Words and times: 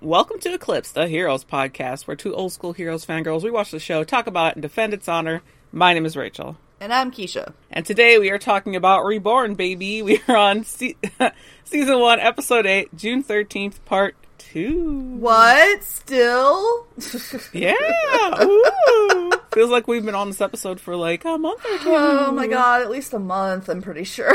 Welcome 0.00 0.38
to 0.40 0.54
Eclipse, 0.54 0.92
the 0.92 1.08
Heroes 1.08 1.44
podcast, 1.44 2.06
where 2.06 2.16
two 2.16 2.34
old 2.34 2.52
school 2.52 2.72
heroes 2.72 3.04
fangirls 3.04 3.42
rewatch 3.42 3.70
the 3.70 3.80
show, 3.80 4.04
talk 4.04 4.26
about 4.28 4.50
it, 4.50 4.54
and 4.56 4.62
defend 4.62 4.94
its 4.94 5.08
honor. 5.08 5.42
My 5.72 5.92
name 5.92 6.06
is 6.06 6.16
Rachel. 6.16 6.56
And 6.80 6.92
I'm 6.92 7.10
Keisha. 7.10 7.52
And 7.70 7.84
today 7.84 8.18
we 8.18 8.30
are 8.30 8.38
talking 8.38 8.76
about 8.76 9.04
Reborn, 9.04 9.54
baby. 9.56 10.02
We 10.02 10.20
are 10.28 10.36
on 10.36 10.62
se- 10.62 10.96
season 11.64 11.98
one, 11.98 12.20
episode 12.20 12.64
eight, 12.66 12.94
June 12.96 13.24
13th, 13.24 13.84
part 13.84 14.14
two. 14.38 15.00
What? 15.18 15.82
Still? 15.82 16.86
Yeah. 17.52 17.74
Ooh. 18.42 19.32
Feels 19.52 19.70
like 19.70 19.88
we've 19.88 20.04
been 20.04 20.14
on 20.14 20.28
this 20.28 20.40
episode 20.40 20.80
for 20.80 20.94
like 20.94 21.24
a 21.24 21.36
month 21.38 21.64
or 21.64 21.78
two. 21.78 21.90
Oh 21.90 22.30
my 22.30 22.46
god, 22.46 22.82
at 22.82 22.90
least 22.90 23.12
a 23.14 23.18
month, 23.18 23.68
I'm 23.68 23.82
pretty 23.82 24.04
sure. 24.04 24.32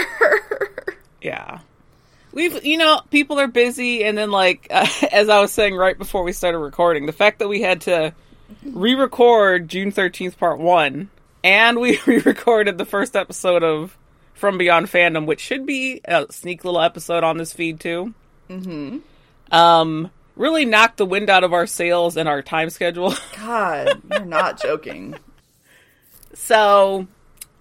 Yeah. 1.21 1.59
We've, 2.33 2.65
you 2.65 2.79
know, 2.79 2.99
people 3.11 3.39
are 3.39 3.47
busy, 3.47 4.03
and 4.03 4.17
then, 4.17 4.31
like, 4.31 4.67
uh, 4.71 4.87
as 5.11 5.29
I 5.29 5.39
was 5.39 5.51
saying 5.51 5.75
right 5.75 5.97
before 5.97 6.23
we 6.23 6.33
started 6.33 6.57
recording, 6.57 7.05
the 7.05 7.13
fact 7.13 7.39
that 7.39 7.47
we 7.47 7.61
had 7.61 7.81
to 7.81 8.13
re 8.63 8.95
record 8.95 9.69
June 9.69 9.91
13th, 9.91 10.37
part 10.37 10.59
one, 10.59 11.09
and 11.43 11.79
we 11.79 11.99
re 12.05 12.17
recorded 12.17 12.77
the 12.77 12.85
first 12.85 13.15
episode 13.15 13.63
of 13.63 13.95
From 14.33 14.57
Beyond 14.57 14.87
Fandom, 14.87 15.27
which 15.27 15.41
should 15.41 15.65
be 15.67 16.01
a 16.05 16.25
sneak 16.31 16.65
little 16.65 16.81
episode 16.81 17.23
on 17.23 17.37
this 17.37 17.53
feed, 17.53 17.79
too. 17.79 18.15
Mm-hmm. 18.49 18.97
Um, 19.55 20.09
really 20.35 20.65
knocked 20.65 20.97
the 20.97 21.05
wind 21.05 21.29
out 21.29 21.43
of 21.43 21.53
our 21.53 21.67
sails 21.67 22.17
and 22.17 22.27
our 22.27 22.41
time 22.41 22.71
schedule. 22.71 23.13
God, 23.37 24.01
you're 24.09 24.25
not 24.25 24.59
joking. 24.59 25.15
so, 26.33 27.07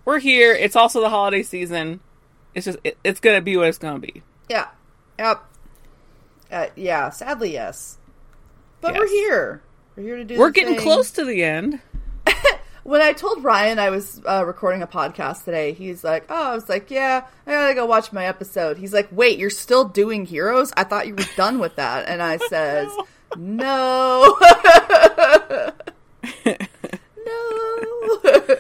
we're 0.07 0.19
here. 0.19 0.55
It's 0.55 0.77
also 0.77 1.03
the 1.03 1.11
holiday 1.11 1.43
season. 1.43 2.01
It's 2.55 2.65
just, 2.65 2.79
it, 2.85 2.97
it's 3.05 3.21
gonna 3.21 3.43
be 3.43 3.59
what 3.59 3.69
it's 3.69 3.77
gonna 3.79 3.99
be. 3.99 4.23
Yeah. 4.49 4.69
Yep. 5.19 5.43
Uh, 6.51 6.67
yeah, 6.77 7.11
sadly, 7.11 7.53
yes. 7.53 7.99
But 8.81 8.95
we're 8.95 9.09
here. 9.09 9.63
We're 9.97 10.03
here 10.03 10.17
to 10.17 10.25
do 10.25 10.39
We're 10.39 10.51
getting 10.51 10.75
thing. 10.75 10.83
close 10.83 11.11
to 11.13 11.25
the 11.25 11.43
end. 11.45 11.81
When 12.85 13.01
I 13.01 13.13
told 13.13 13.45
Ryan 13.45 13.79
I 13.79 13.91
was 13.91 14.21
uh, 14.27 14.45
recording 14.45 14.83
a 14.83 14.89
podcast 14.89 15.45
today, 15.45 15.73
he's 15.73 16.03
like, 16.03 16.25
"Oh, 16.29 16.51
I 16.51 16.55
was 16.57 16.69
like, 16.69 16.91
yeah, 16.91 17.27
I 17.47 17.53
gotta 17.53 17.75
go 17.75 17.87
watch 17.87 18.13
my 18.13 18.27
episode." 18.27 18.77
He's 18.77 18.93
like, 18.93 19.07
"Wait, 19.13 19.39
you're 19.39 19.51
still 19.51 19.85
doing 19.85 20.27
Heroes? 20.27 20.73
I 20.77 20.83
thought 20.83 21.07
you 21.07 21.15
were 21.15 21.23
done 21.37 21.61
with 21.61 21.77
that." 21.77 22.09
And 22.09 22.21
I 22.21 22.37
says, 22.49 22.91
"No, 23.37 24.37
no." 27.25 28.59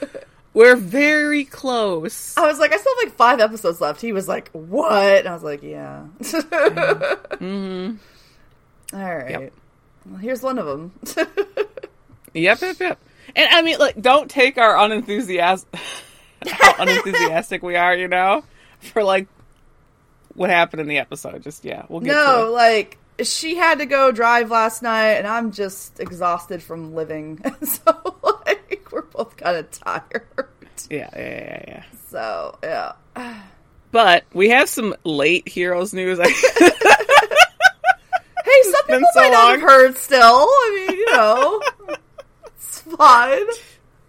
We're 0.55 0.77
very 0.77 1.45
close. 1.45 2.37
I 2.37 2.47
was 2.47 2.59
like, 2.59 2.73
"I 2.73 2.77
still 2.77 2.95
have 2.97 3.09
like 3.09 3.17
five 3.17 3.41
episodes 3.41 3.81
left." 3.81 4.01
He 4.01 4.13
was 4.13 4.29
like, 4.29 4.51
"What?" 4.51 5.21
And 5.21 5.29
I 5.29 5.35
was 5.35 5.43
like, 5.43 5.63
"Yeah." 5.63 6.07
Mm-hmm. 7.43 7.97
All 8.95 9.17
right. 9.17 9.31
Yep. 9.31 9.53
Well, 10.07 10.19
here's 10.19 10.43
one 10.43 10.59
of 10.59 10.67
them. 10.67 10.93
Yep, 12.35 12.61
yep, 12.63 12.81
yep. 12.81 12.99
And 13.37 13.49
I 13.51 13.63
mean, 13.63 13.79
like, 13.79 14.01
don't 14.01 14.31
take 14.31 14.59
our 14.59 14.79
unenthusiastic, 14.79 15.79
how 16.47 16.75
unenthusiastic 16.79 17.63
we 17.63 17.77
are, 17.77 17.95
you 17.95 18.09
know, 18.09 18.45
for 18.81 19.03
like 19.03 19.27
what 20.35 20.51
happened 20.51 20.81
in 20.81 20.89
the 20.89 20.99
episode. 20.99 21.43
Just 21.43 21.65
yeah, 21.65 21.85
we'll 21.89 22.01
get 22.01 22.13
no, 22.13 22.51
like 22.53 22.99
she 23.23 23.57
had 23.57 23.79
to 23.79 23.87
go 23.87 24.13
drive 24.13 24.51
last 24.51 24.83
night, 24.83 25.13
and 25.13 25.27
I'm 25.27 25.53
just 25.53 26.01
exhausted 26.01 26.63
from 26.63 26.95
living. 26.95 27.41
so 27.63 28.42
both 29.25 29.37
kind 29.37 29.57
of 29.57 29.71
tired. 29.71 30.27
Yeah, 30.91 31.09
yeah, 31.15 31.19
yeah, 31.19 31.65
yeah. 31.69 31.83
So 32.09 32.59
yeah. 32.63 32.93
But 33.91 34.25
we 34.33 34.49
have 34.51 34.69
some 34.69 34.95
late 35.05 35.49
heroes 35.49 35.93
news. 35.95 36.19
Hey, 38.45 38.63
some 38.71 38.87
people 38.87 39.09
so 39.15 39.21
might 39.21 39.31
not 39.31 39.51
have 39.53 39.61
heard. 39.63 39.97
Still, 39.97 40.21
I 40.21 40.87
mean, 40.89 40.99
you 40.99 41.13
know, 41.13 41.63
it's 42.47 42.81
fine. 42.81 43.47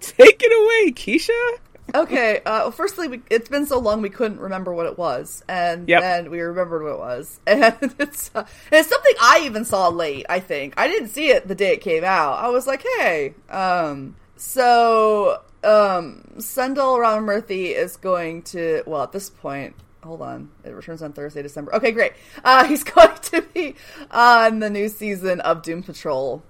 Take 0.01 0.41
it 0.43 0.51
away, 0.51 0.91
Keisha. 0.91 1.59
Okay. 1.95 2.37
Uh, 2.37 2.41
well, 2.43 2.71
firstly, 2.71 3.07
we, 3.07 3.21
it's 3.29 3.47
been 3.47 3.67
so 3.67 3.77
long 3.77 4.01
we 4.01 4.09
couldn't 4.09 4.39
remember 4.39 4.73
what 4.73 4.87
it 4.87 4.97
was, 4.97 5.43
and 5.47 5.87
Yep. 5.87 6.01
then 6.01 6.31
we 6.31 6.41
remembered 6.41 6.81
what 6.83 6.93
it 6.93 6.99
was, 6.99 7.39
and 7.47 7.75
it's 7.99 8.31
uh, 8.33 8.45
it's 8.71 8.89
something 8.89 9.13
I 9.21 9.43
even 9.45 9.65
saw 9.65 9.89
late. 9.89 10.25
I 10.29 10.39
think 10.39 10.73
I 10.77 10.87
didn't 10.87 11.09
see 11.09 11.29
it 11.29 11.47
the 11.47 11.55
day 11.55 11.73
it 11.73 11.81
came 11.81 12.03
out. 12.03 12.39
I 12.43 12.49
was 12.49 12.65
like, 12.65 12.83
hey, 12.97 13.35
um, 13.49 14.15
so 14.35 15.41
um, 15.63 16.23
Sendhil 16.39 16.97
Ramamurthy 16.97 17.75
is 17.75 17.97
going 17.97 18.43
to 18.43 18.83
well 18.85 19.03
at 19.03 19.11
this 19.11 19.29
point. 19.29 19.75
Hold 20.03 20.21
on, 20.21 20.51
it 20.65 20.71
returns 20.71 21.01
on 21.01 21.13
Thursday, 21.13 21.41
December. 21.41 21.73
Okay, 21.75 21.91
great. 21.91 22.13
Uh, 22.43 22.63
he's 22.67 22.83
going 22.83 23.15
to 23.23 23.41
be 23.53 23.75
on 24.11 24.59
the 24.59 24.69
new 24.69 24.89
season 24.89 25.39
of 25.41 25.61
Doom 25.61 25.83
Patrol. 25.83 26.43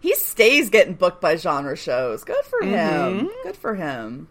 He 0.00 0.14
stays 0.16 0.68
getting 0.68 0.94
booked 0.94 1.20
by 1.20 1.36
genre 1.36 1.76
shows. 1.76 2.24
Good 2.24 2.44
for 2.44 2.62
him. 2.62 3.30
Good 3.42 3.56
for 3.56 3.74
him. 3.74 4.28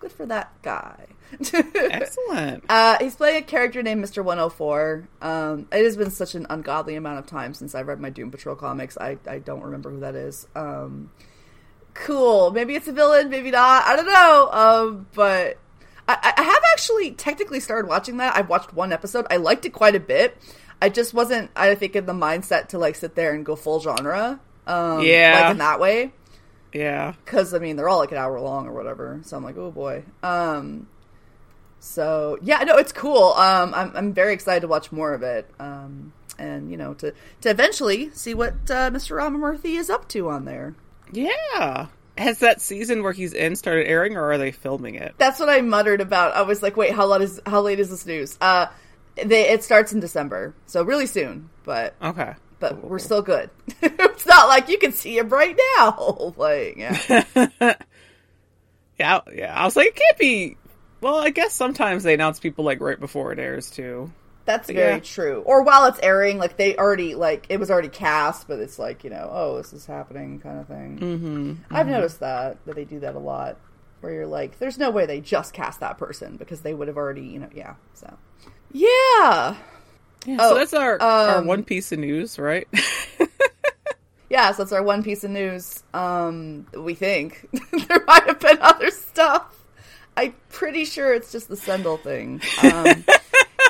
Good 0.00 0.12
for 0.12 0.24
that 0.26 0.50
guy. 0.62 1.06
Excellent. 1.32 2.64
uh, 2.68 2.96
he's 3.00 3.14
playing 3.14 3.42
a 3.42 3.46
character 3.46 3.82
named 3.82 4.02
Mr. 4.02 4.24
104. 4.24 5.08
Um, 5.20 5.68
it 5.70 5.84
has 5.84 5.96
been 5.96 6.10
such 6.10 6.34
an 6.34 6.46
ungodly 6.48 6.96
amount 6.96 7.18
of 7.18 7.26
time 7.26 7.52
since 7.52 7.74
I've 7.74 7.86
read 7.86 8.00
my 8.00 8.08
Doom 8.08 8.30
Patrol 8.30 8.56
comics. 8.56 8.96
I, 8.96 9.18
I 9.28 9.38
don't 9.38 9.62
remember 9.62 9.90
who 9.90 10.00
that 10.00 10.14
is. 10.14 10.48
Um, 10.56 11.10
cool. 11.92 12.50
Maybe 12.50 12.74
it's 12.74 12.88
a 12.88 12.92
villain, 12.92 13.28
maybe 13.28 13.50
not. 13.50 13.84
I 13.84 13.94
don't 13.94 14.06
know. 14.06 14.48
Um, 14.50 15.06
but 15.14 15.58
I, 16.08 16.32
I 16.36 16.42
have 16.42 16.62
actually 16.72 17.12
technically 17.12 17.60
started 17.60 17.86
watching 17.86 18.16
that. 18.16 18.34
I've 18.36 18.48
watched 18.48 18.72
one 18.72 18.92
episode. 18.92 19.26
I 19.30 19.36
liked 19.36 19.66
it 19.66 19.70
quite 19.70 19.94
a 19.94 20.00
bit. 20.00 20.36
I 20.80 20.88
just 20.88 21.12
wasn't, 21.12 21.50
I 21.54 21.74
think, 21.74 21.94
in 21.94 22.06
the 22.06 22.14
mindset 22.14 22.68
to 22.68 22.78
like 22.78 22.94
sit 22.94 23.16
there 23.16 23.34
and 23.34 23.44
go 23.44 23.54
full 23.54 23.80
genre. 23.80 24.40
Um, 24.66 25.02
Yeah. 25.02 25.40
Like 25.42 25.50
in 25.50 25.58
that 25.58 25.78
way 25.78 26.12
Yeah. 26.72 27.14
because 27.24 27.52
I 27.54 27.58
mean 27.58 27.76
they're 27.76 27.88
all 27.88 27.98
like 27.98 28.12
an 28.12 28.18
hour 28.18 28.38
long 28.40 28.66
or 28.66 28.72
whatever. 28.72 29.20
So 29.24 29.36
I'm 29.36 29.44
like, 29.44 29.56
oh 29.56 29.70
boy. 29.70 30.04
Um, 30.22 30.86
so 31.78 32.38
yeah, 32.42 32.58
no, 32.64 32.76
it's 32.76 32.92
cool. 32.92 33.32
Um, 33.34 33.74
I'm 33.74 33.96
I'm 33.96 34.12
very 34.12 34.32
excited 34.34 34.60
to 34.60 34.68
watch 34.68 34.92
more 34.92 35.14
of 35.14 35.22
it. 35.22 35.48
Um, 35.58 36.12
and 36.38 36.70
you 36.70 36.76
know 36.76 36.94
to 36.94 37.12
to 37.42 37.50
eventually 37.50 38.10
see 38.12 38.34
what 38.34 38.54
uh, 38.70 38.90
Mr. 38.90 39.16
Ramamurthy 39.16 39.78
is 39.78 39.90
up 39.90 40.08
to 40.10 40.28
on 40.28 40.44
there. 40.44 40.74
Yeah. 41.12 41.86
Has 42.18 42.40
that 42.40 42.60
season 42.60 43.02
where 43.02 43.12
he's 43.12 43.32
in 43.32 43.56
started 43.56 43.86
airing, 43.86 44.16
or 44.16 44.30
are 44.30 44.36
they 44.38 44.52
filming 44.52 44.94
it? 44.94 45.14
That's 45.16 45.40
what 45.40 45.48
I 45.48 45.62
muttered 45.62 46.00
about. 46.02 46.34
I 46.34 46.42
was 46.42 46.62
like, 46.62 46.76
wait, 46.76 46.92
how 46.92 47.06
late 47.06 47.22
is 47.22 47.40
how 47.46 47.62
late 47.62 47.80
is 47.80 47.88
this 47.88 48.04
news? 48.04 48.36
Uh, 48.40 48.66
they, 49.16 49.48
it 49.48 49.64
starts 49.64 49.92
in 49.92 50.00
December, 50.00 50.54
so 50.66 50.82
really 50.82 51.06
soon. 51.06 51.48
But 51.64 51.94
Okay. 52.02 52.34
But 52.60 52.80
Cool, 52.80 52.90
we're 52.90 52.98
still 53.00 53.22
good. 53.22 53.50
it's 53.82 54.26
not 54.26 54.46
like 54.48 54.68
you 54.68 54.78
can 54.78 54.92
see 54.92 55.18
him 55.18 55.28
right 55.28 55.58
now. 55.76 56.34
like 56.36 56.76
yeah. 56.76 57.74
Yeah, 58.98 59.20
yeah. 59.34 59.54
I 59.58 59.64
was 59.64 59.76
like, 59.76 59.88
it 59.88 59.96
can't 59.96 60.18
be. 60.18 60.56
Well, 61.00 61.16
I 61.16 61.30
guess 61.30 61.54
sometimes 61.54 62.02
they 62.02 62.12
announce 62.12 62.38
people 62.38 62.64
like 62.66 62.80
right 62.80 63.00
before 63.00 63.32
it 63.32 63.38
airs 63.38 63.70
too. 63.70 64.12
That's 64.44 64.66
But 64.66 64.76
very 64.76 64.94
yeah. 64.94 65.00
true. 65.00 65.42
Or 65.46 65.62
while 65.62 65.86
it's 65.86 65.98
airing, 66.02 66.36
like 66.36 66.58
they 66.58 66.76
already 66.76 67.14
like 67.14 67.46
it 67.48 67.58
was 67.58 67.70
already 67.70 67.88
cast, 67.88 68.46
but 68.46 68.58
it's 68.58 68.78
like 68.78 69.02
you 69.02 69.08
know, 69.10 69.28
oh, 69.32 69.56
this 69.56 69.72
is 69.72 69.86
happening, 69.86 70.38
kind 70.40 70.60
of 70.60 70.66
thing. 70.68 70.98
Mm-hmm, 70.98 71.74
I've 71.74 71.86
noticed 71.86 72.20
that 72.20 72.58
that 72.66 72.74
they 72.74 72.84
do 72.84 73.00
that 73.00 73.14
a 73.14 73.18
lot, 73.18 73.56
where 74.00 74.12
you're 74.12 74.26
like, 74.26 74.58
there's 74.58 74.76
no 74.76 74.90
way 74.90 75.06
they 75.06 75.20
just 75.20 75.54
cast 75.54 75.80
that 75.80 75.96
person 75.96 76.36
because 76.36 76.60
they 76.60 76.74
would 76.74 76.88
have 76.88 76.98
already, 76.98 77.22
you 77.22 77.38
know, 77.38 77.48
yeah. 77.54 77.76
So, 77.94 78.14
yeah, 78.72 79.56
Yeah, 80.26 80.36
Oh, 80.40 80.48
so 80.50 80.54
that's 80.56 80.74
our 80.74 81.00
our 81.00 81.38
um, 81.38 81.46
one 81.46 81.64
piece 81.64 81.92
of 81.92 81.98
news, 81.98 82.38
right? 82.38 82.68
yeah. 84.30 84.52
So 84.52 84.62
that's 84.64 84.72
our 84.72 84.82
one 84.82 85.02
piece 85.02 85.24
of 85.24 85.30
news. 85.30 85.82
Um, 85.94 86.66
we 86.76 86.94
think 86.94 87.48
there 87.88 88.04
might 88.06 88.24
have 88.26 88.40
been 88.40 88.58
other 88.60 88.90
stuff. 88.90 89.56
I'm 90.16 90.34
pretty 90.50 90.84
sure 90.84 91.14
it's 91.14 91.32
just 91.32 91.48
the 91.48 91.56
Sendhil 91.56 91.96
thing. 91.96 92.40
Um, 92.62 92.84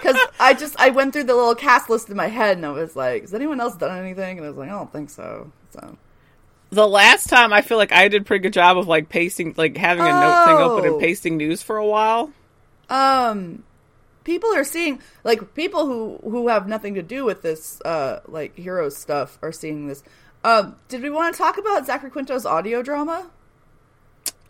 because 0.02 0.16
I 0.40 0.54
just 0.54 0.74
I 0.80 0.90
went 0.90 1.12
through 1.12 1.24
the 1.24 1.34
little 1.34 1.54
cast 1.54 1.88
list 1.90 2.08
in 2.10 2.16
my 2.16 2.26
head 2.28 2.56
and 2.56 2.66
I 2.66 2.70
was 2.70 2.96
like, 2.96 3.22
has 3.22 3.34
anyone 3.34 3.60
else 3.60 3.76
done 3.76 3.96
anything? 3.98 4.38
And 4.38 4.46
I 4.46 4.50
was 4.50 4.58
like, 4.58 4.68
I 4.68 4.72
don't 4.72 4.92
think 4.92 5.10
so. 5.10 5.52
So 5.72 5.96
the 6.70 6.88
last 6.88 7.28
time 7.28 7.52
I 7.52 7.60
feel 7.62 7.76
like 7.78 7.92
I 7.92 8.08
did 8.08 8.22
a 8.22 8.24
pretty 8.24 8.42
good 8.42 8.52
job 8.52 8.78
of 8.78 8.88
like 8.88 9.08
pasting, 9.08 9.54
like 9.56 9.76
having 9.76 10.04
a 10.04 10.08
note 10.08 10.44
thing 10.46 10.56
open 10.56 10.84
Oh. 10.90 10.92
and 10.94 11.00
pasting 11.00 11.36
news 11.36 11.62
for 11.62 11.76
a 11.76 11.86
while. 11.86 12.32
um 12.88 13.62
people 14.24 14.54
are 14.54 14.64
seeing 14.64 15.00
like 15.24 15.54
people 15.54 15.86
who 15.86 16.18
who 16.22 16.48
have 16.48 16.68
nothing 16.68 16.94
to 16.94 17.02
do 17.02 17.24
with 17.24 17.42
this 17.42 17.80
uh 17.82 18.20
like 18.26 18.56
hero 18.56 18.88
stuff 18.88 19.38
are 19.42 19.52
seeing 19.52 19.88
this 19.88 20.02
um 20.44 20.76
did 20.88 21.02
we 21.02 21.10
want 21.10 21.34
to 21.34 21.38
talk 21.38 21.58
about 21.58 21.86
zachary 21.86 22.10
quinto's 22.10 22.44
audio 22.46 22.82
drama 22.82 23.30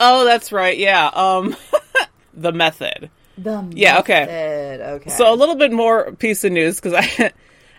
Oh, 0.01 0.25
that's 0.25 0.51
right. 0.51 0.77
Yeah. 0.77 1.09
Um, 1.09 1.55
the 2.35 2.53
method. 2.53 3.11
the 3.37 3.63
method. 3.63 3.79
Yeah, 3.79 3.99
okay. 4.01 4.79
okay 4.81 5.11
So 5.11 5.33
a 5.33 5.37
little 5.37 5.57
bit 5.57 5.73
more 5.73 6.13
piece 6.13 6.43
of 6.43 6.53
news 6.53 6.81
because 6.81 6.95
I 7.21 7.33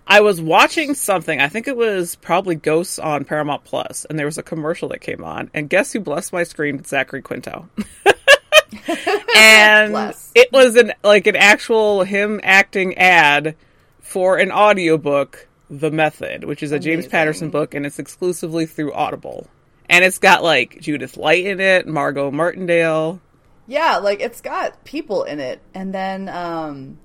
I 0.07 0.21
was 0.21 0.39
watching 0.39 0.93
something. 0.93 1.41
I 1.41 1.47
think 1.49 1.67
it 1.67 1.75
was 1.75 2.15
probably 2.15 2.55
Ghosts 2.55 2.99
on 2.99 3.25
Paramount 3.25 3.63
Plus, 3.63 4.05
and 4.05 4.19
there 4.19 4.27
was 4.27 4.37
a 4.37 4.43
commercial 4.43 4.89
that 4.89 5.01
came 5.01 5.23
on. 5.23 5.49
And 5.53 5.67
guess 5.69 5.93
who 5.93 5.99
blessed 5.99 6.31
my 6.31 6.43
screen? 6.43 6.83
Zachary 6.83 7.23
Quinto. 7.23 7.67
and 9.35 9.91
Bless. 9.91 10.31
it 10.35 10.51
was 10.51 10.75
an 10.75 10.93
like 11.03 11.27
an 11.27 11.35
actual 11.35 12.03
him 12.03 12.39
acting 12.43 12.97
ad 12.97 13.55
for 13.99 14.37
an 14.37 14.51
audiobook 14.51 15.47
The 15.69 15.91
Method, 15.91 16.43
which 16.43 16.63
is 16.63 16.71
a 16.71 16.79
James 16.79 17.07
Patterson 17.07 17.49
book, 17.49 17.73
and 17.73 17.85
it's 17.85 17.99
exclusively 17.99 18.65
through 18.65 18.93
Audible. 18.93 19.47
And 19.89 20.05
it's 20.05 20.19
got 20.19 20.43
like 20.43 20.79
Judith 20.81 21.17
Light 21.17 21.45
in 21.45 21.59
it, 21.59 21.87
Margot 21.87 22.31
Martindale. 22.31 23.21
Yeah, 23.67 23.97
like 23.97 24.19
it's 24.19 24.41
got 24.41 24.83
people 24.83 25.23
in 25.23 25.39
it, 25.39 25.61
and 25.73 25.93
then 25.93 26.27
um, 26.27 26.97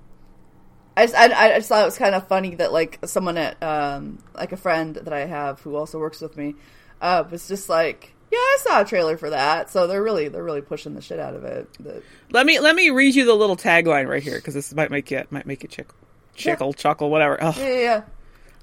I 0.97 1.05
just, 1.05 1.15
I, 1.15 1.25
I 1.25 1.57
just 1.57 1.69
thought 1.69 1.83
it 1.83 1.85
was 1.85 1.97
kind 1.97 2.15
of 2.15 2.27
funny 2.27 2.55
that 2.55 2.73
like 2.73 2.99
someone 3.05 3.37
at 3.37 3.61
um, 3.61 4.17
like 4.33 4.51
a 4.51 4.57
friend 4.57 4.95
that 4.95 5.13
I 5.13 5.25
have 5.25 5.61
who 5.61 5.75
also 5.75 5.99
works 5.99 6.21
with 6.21 6.35
me, 6.35 6.55
uh, 6.99 7.23
was 7.29 7.47
just 7.47 7.69
like, 7.69 8.13
yeah, 8.31 8.37
I 8.37 8.57
saw 8.61 8.81
a 8.81 8.85
trailer 8.85 9.17
for 9.17 9.29
that, 9.29 9.69
so 9.69 9.87
they're 9.87 10.03
really 10.03 10.27
they're 10.27 10.43
really 10.43 10.61
pushing 10.61 10.93
the 10.95 11.01
shit 11.01 11.19
out 11.19 11.33
of 11.33 11.43
it. 11.43 11.67
The, 11.79 12.01
Let 12.31 12.45
me 12.45 12.59
let 12.59 12.75
me 12.75 12.89
read 12.89 13.15
you 13.15 13.25
the 13.25 13.33
little 13.35 13.57
tagline 13.57 14.07
right 14.07 14.23
here 14.23 14.35
because 14.35 14.53
this 14.53 14.73
might 14.73 14.91
make 14.91 15.09
you 15.11 15.23
might 15.29 15.45
make 15.45 15.63
you 15.63 15.69
chickle, 15.69 15.95
chickle, 16.35 16.73
chuckle, 16.73 17.09
whatever. 17.09 17.37
Yeah, 17.41 17.53
yeah, 17.57 17.79
yeah. 17.79 18.01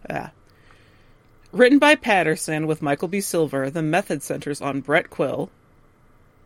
Yeah. 0.08 0.30
Written 1.52 1.78
by 1.78 1.94
Patterson 1.94 2.66
with 2.66 2.82
Michael 2.82 3.08
B. 3.08 3.20
Silver, 3.20 3.70
the 3.70 3.82
method 3.82 4.22
centers 4.22 4.60
on 4.60 4.80
Brett 4.80 5.08
Quill, 5.08 5.50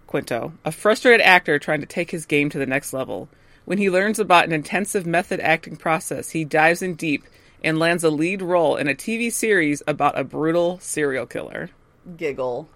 Quinto, 0.06 0.52
a 0.64 0.70
frustrated 0.70 1.22
actor 1.22 1.58
trying 1.58 1.80
to 1.80 1.86
take 1.86 2.10
his 2.10 2.26
game 2.26 2.50
to 2.50 2.58
the 2.58 2.66
next 2.66 2.92
level. 2.92 3.28
When 3.64 3.78
he 3.78 3.90
learns 3.90 4.18
about 4.18 4.44
an 4.44 4.52
intensive 4.52 5.06
method 5.06 5.40
acting 5.40 5.76
process, 5.76 6.30
he 6.30 6.44
dives 6.44 6.82
in 6.82 6.94
deep 6.94 7.24
and 7.64 7.78
lands 7.78 8.04
a 8.04 8.10
lead 8.10 8.42
role 8.42 8.76
in 8.76 8.86
a 8.86 8.94
TV 8.94 9.32
series 9.32 9.82
about 9.86 10.18
a 10.18 10.24
brutal 10.24 10.78
serial 10.80 11.26
killer. 11.26 11.70
giggle. 12.16 12.68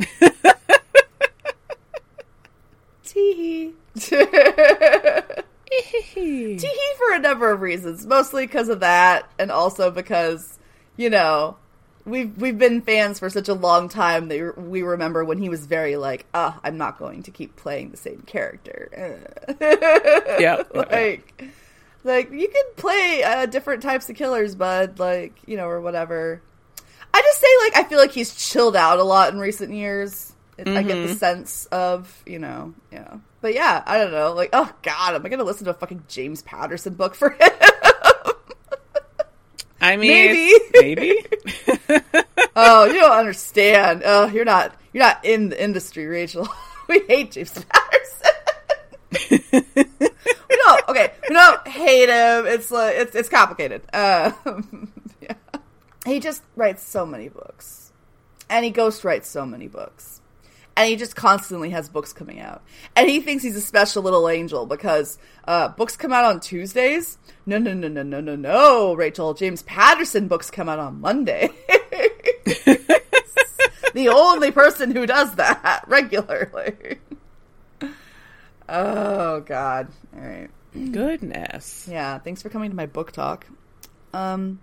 Tee 3.04 3.72
Tee 4.00 4.20
for 6.98 7.14
a 7.14 7.18
number 7.18 7.50
of 7.50 7.60
reasons, 7.60 8.06
mostly 8.06 8.46
because 8.46 8.68
of 8.68 8.80
that, 8.80 9.30
and 9.38 9.50
also 9.50 9.90
because 9.90 10.58
you 10.96 11.10
know 11.10 11.56
we've 12.04 12.36
we've 12.40 12.58
been 12.58 12.82
fans 12.82 13.18
for 13.18 13.30
such 13.30 13.48
a 13.48 13.54
long 13.54 13.88
time 13.88 14.28
that 14.28 14.54
we 14.58 14.82
remember 14.82 15.24
when 15.24 15.38
he 15.38 15.48
was 15.48 15.66
very 15.66 15.96
like, 15.96 16.26
ah, 16.34 16.58
I'm 16.62 16.76
not 16.76 16.98
going 16.98 17.22
to 17.24 17.30
keep 17.30 17.56
playing 17.56 17.90
the 17.90 17.96
same 17.96 18.22
character. 18.26 19.20
Yeah. 20.40 20.62
like, 20.74 21.44
like 22.04 22.30
you 22.32 22.48
can 22.48 22.64
play 22.76 23.22
uh, 23.22 23.46
different 23.46 23.82
types 23.82 24.08
of 24.08 24.16
killers, 24.16 24.54
bud. 24.54 24.98
Like 24.98 25.34
you 25.46 25.56
know, 25.56 25.68
or 25.68 25.80
whatever. 25.80 26.40
I 27.12 27.20
just 27.22 27.40
say 27.40 27.46
like 27.62 27.76
I 27.84 27.88
feel 27.88 27.98
like 27.98 28.12
he's 28.12 28.34
chilled 28.34 28.76
out 28.76 28.98
a 28.98 29.04
lot 29.04 29.32
in 29.32 29.38
recent 29.38 29.72
years. 29.72 30.32
It, 30.58 30.68
I 30.68 30.82
get 30.82 31.06
the 31.06 31.14
sense 31.14 31.66
of 31.66 32.22
you 32.26 32.38
know, 32.38 32.74
yeah. 32.92 33.16
But 33.40 33.54
yeah, 33.54 33.82
I 33.86 33.96
don't 33.98 34.12
know. 34.12 34.34
Like, 34.34 34.50
oh 34.52 34.70
god, 34.82 35.14
am 35.14 35.24
I 35.24 35.28
gonna 35.28 35.44
listen 35.44 35.64
to 35.64 35.70
a 35.70 35.74
fucking 35.74 36.04
James 36.08 36.42
Patterson 36.42 36.94
book 36.94 37.14
for 37.14 37.30
him? 37.30 37.38
I 39.80 39.96
mean, 39.96 40.10
Maybe. 40.10 40.58
maybe. 40.74 41.26
oh, 42.56 42.84
you 42.84 43.00
don't 43.00 43.16
understand. 43.18 44.02
Oh, 44.04 44.26
you're 44.26 44.44
not 44.44 44.74
you're 44.92 45.02
not 45.02 45.24
in 45.24 45.48
the 45.48 45.62
industry, 45.62 46.06
Rachel. 46.06 46.46
we 46.88 47.00
hate 47.08 47.32
James 47.32 47.64
Patterson. 47.64 48.30
we 49.40 50.56
don't. 50.66 50.88
Okay, 50.88 51.12
we 51.28 51.34
don't 51.34 51.66
hate 51.66 52.10
him. 52.10 52.46
It's 52.46 52.70
like 52.70 52.94
it's 52.96 53.14
it's 53.14 53.28
complicated. 53.30 53.82
Um. 53.94 54.92
He 56.10 56.18
just 56.18 56.42
writes 56.56 56.82
so 56.82 57.06
many 57.06 57.28
books, 57.28 57.92
and 58.48 58.64
he 58.64 58.70
ghost 58.72 59.04
writes 59.04 59.28
so 59.28 59.46
many 59.46 59.68
books, 59.68 60.20
and 60.76 60.88
he 60.88 60.96
just 60.96 61.14
constantly 61.14 61.70
has 61.70 61.88
books 61.88 62.12
coming 62.12 62.40
out. 62.40 62.62
And 62.96 63.08
he 63.08 63.20
thinks 63.20 63.44
he's 63.44 63.54
a 63.54 63.60
special 63.60 64.02
little 64.02 64.28
angel 64.28 64.66
because 64.66 65.18
uh, 65.46 65.68
books 65.68 65.96
come 65.96 66.12
out 66.12 66.24
on 66.24 66.40
Tuesdays. 66.40 67.16
No, 67.46 67.58
no, 67.58 67.72
no, 67.74 67.86
no, 67.86 68.02
no, 68.02 68.20
no, 68.20 68.34
no, 68.34 68.94
Rachel. 68.94 69.34
James 69.34 69.62
Patterson 69.62 70.26
books 70.26 70.50
come 70.50 70.68
out 70.68 70.80
on 70.80 71.00
Monday. 71.00 71.48
the 73.94 74.08
only 74.12 74.50
person 74.50 74.90
who 74.90 75.06
does 75.06 75.36
that 75.36 75.84
regularly. 75.86 76.98
oh 78.68 79.40
God! 79.40 79.88
All 80.12 80.20
right. 80.20 80.50
Goodness. 80.72 81.86
Yeah, 81.88 82.18
thanks 82.18 82.42
for 82.42 82.48
coming 82.48 82.70
to 82.70 82.76
my 82.76 82.86
book 82.86 83.12
talk. 83.12 83.46
Um, 84.12 84.58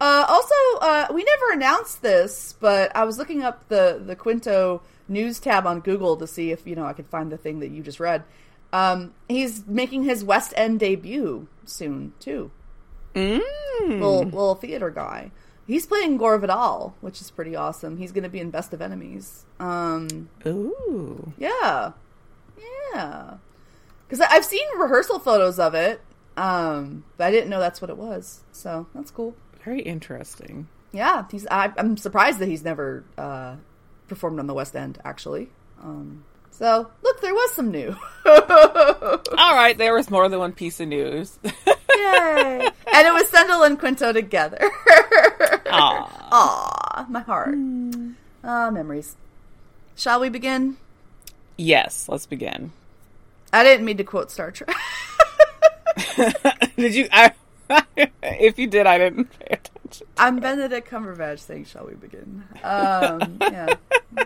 uh, 0.00 0.26
also, 0.28 0.54
uh, 0.80 1.06
we 1.12 1.24
never 1.24 1.52
announced 1.52 2.02
this, 2.02 2.54
but 2.58 2.94
I 2.96 3.04
was 3.04 3.18
looking 3.18 3.42
up 3.42 3.68
the 3.68 4.02
the 4.04 4.16
Quinto 4.16 4.82
news 5.08 5.38
tab 5.38 5.66
on 5.66 5.80
Google 5.80 6.16
to 6.16 6.26
see 6.26 6.50
if 6.50 6.66
you 6.66 6.74
know 6.74 6.84
I 6.84 6.92
could 6.92 7.06
find 7.06 7.30
the 7.30 7.38
thing 7.38 7.60
that 7.60 7.70
you 7.70 7.82
just 7.82 8.00
read. 8.00 8.24
Um, 8.72 9.14
he's 9.28 9.66
making 9.66 10.04
his 10.04 10.24
West 10.24 10.52
End 10.56 10.80
debut 10.80 11.46
soon 11.64 12.12
too. 12.18 12.50
Mm. 13.14 13.40
Little 13.80 14.24
little 14.24 14.54
theater 14.56 14.90
guy. 14.90 15.30
He's 15.66 15.86
playing 15.86 16.18
Gore 16.18 16.38
Vidal, 16.38 16.94
which 17.00 17.20
is 17.20 17.30
pretty 17.30 17.56
awesome. 17.56 17.96
He's 17.96 18.12
going 18.12 18.24
to 18.24 18.28
be 18.28 18.40
in 18.40 18.50
Best 18.50 18.74
of 18.74 18.82
Enemies. 18.82 19.46
Um, 19.58 20.28
Ooh. 20.46 21.32
yeah, 21.38 21.92
yeah. 22.92 23.34
Because 24.06 24.20
I've 24.20 24.44
seen 24.44 24.66
rehearsal 24.76 25.18
photos 25.18 25.58
of 25.58 25.74
it, 25.74 26.02
um, 26.36 27.04
but 27.16 27.28
I 27.28 27.30
didn't 27.30 27.48
know 27.48 27.60
that's 27.60 27.80
what 27.80 27.88
it 27.88 27.96
was. 27.96 28.42
So 28.52 28.88
that's 28.94 29.10
cool. 29.10 29.34
Very 29.64 29.80
interesting. 29.80 30.68
Yeah, 30.92 31.24
he's. 31.30 31.46
I, 31.50 31.72
I'm 31.76 31.96
surprised 31.96 32.38
that 32.38 32.48
he's 32.48 32.62
never 32.62 33.04
uh, 33.16 33.56
performed 34.08 34.38
on 34.38 34.46
the 34.46 34.54
West 34.54 34.76
End. 34.76 34.98
Actually, 35.04 35.48
um, 35.82 36.24
so 36.50 36.90
look, 37.02 37.20
there 37.20 37.34
was 37.34 37.52
some 37.52 37.70
new. 37.70 37.96
All 38.26 39.54
right, 39.54 39.76
there 39.76 39.94
was 39.94 40.10
more 40.10 40.28
than 40.28 40.38
one 40.38 40.52
piece 40.52 40.78
of 40.80 40.88
news. 40.88 41.38
Yay! 41.44 42.68
and 42.94 43.06
it 43.06 43.12
was 43.12 43.28
Sendhil 43.28 43.62
and 43.64 43.78
Quinto 43.78 44.12
together. 44.12 44.58
Aw. 45.66 46.28
Aw, 46.32 47.06
my 47.08 47.20
heart. 47.20 47.56
Ah, 48.44 48.70
memories. 48.70 49.16
Shall 49.96 50.20
we 50.20 50.28
begin? 50.28 50.76
Yes, 51.56 52.08
let's 52.08 52.26
begin. 52.26 52.72
I 53.52 53.64
didn't 53.64 53.84
mean 53.84 53.96
to 53.96 54.04
quote 54.04 54.30
Star 54.30 54.50
Trek. 54.50 54.74
did 56.76 56.94
you? 56.94 57.08
I, 57.12 57.32
if 58.22 58.58
you 58.58 58.66
did, 58.66 58.86
I 58.86 58.98
didn't 58.98 59.26
pay 59.38 59.46
attention. 59.56 60.06
I'm 60.18 60.40
Benedict 60.40 60.88
Cumberbatch 60.88 61.40
saying, 61.40 61.66
"Shall 61.66 61.86
we 61.86 61.94
begin?" 61.94 62.44
Um, 62.62 63.38
yeah. 63.40 63.74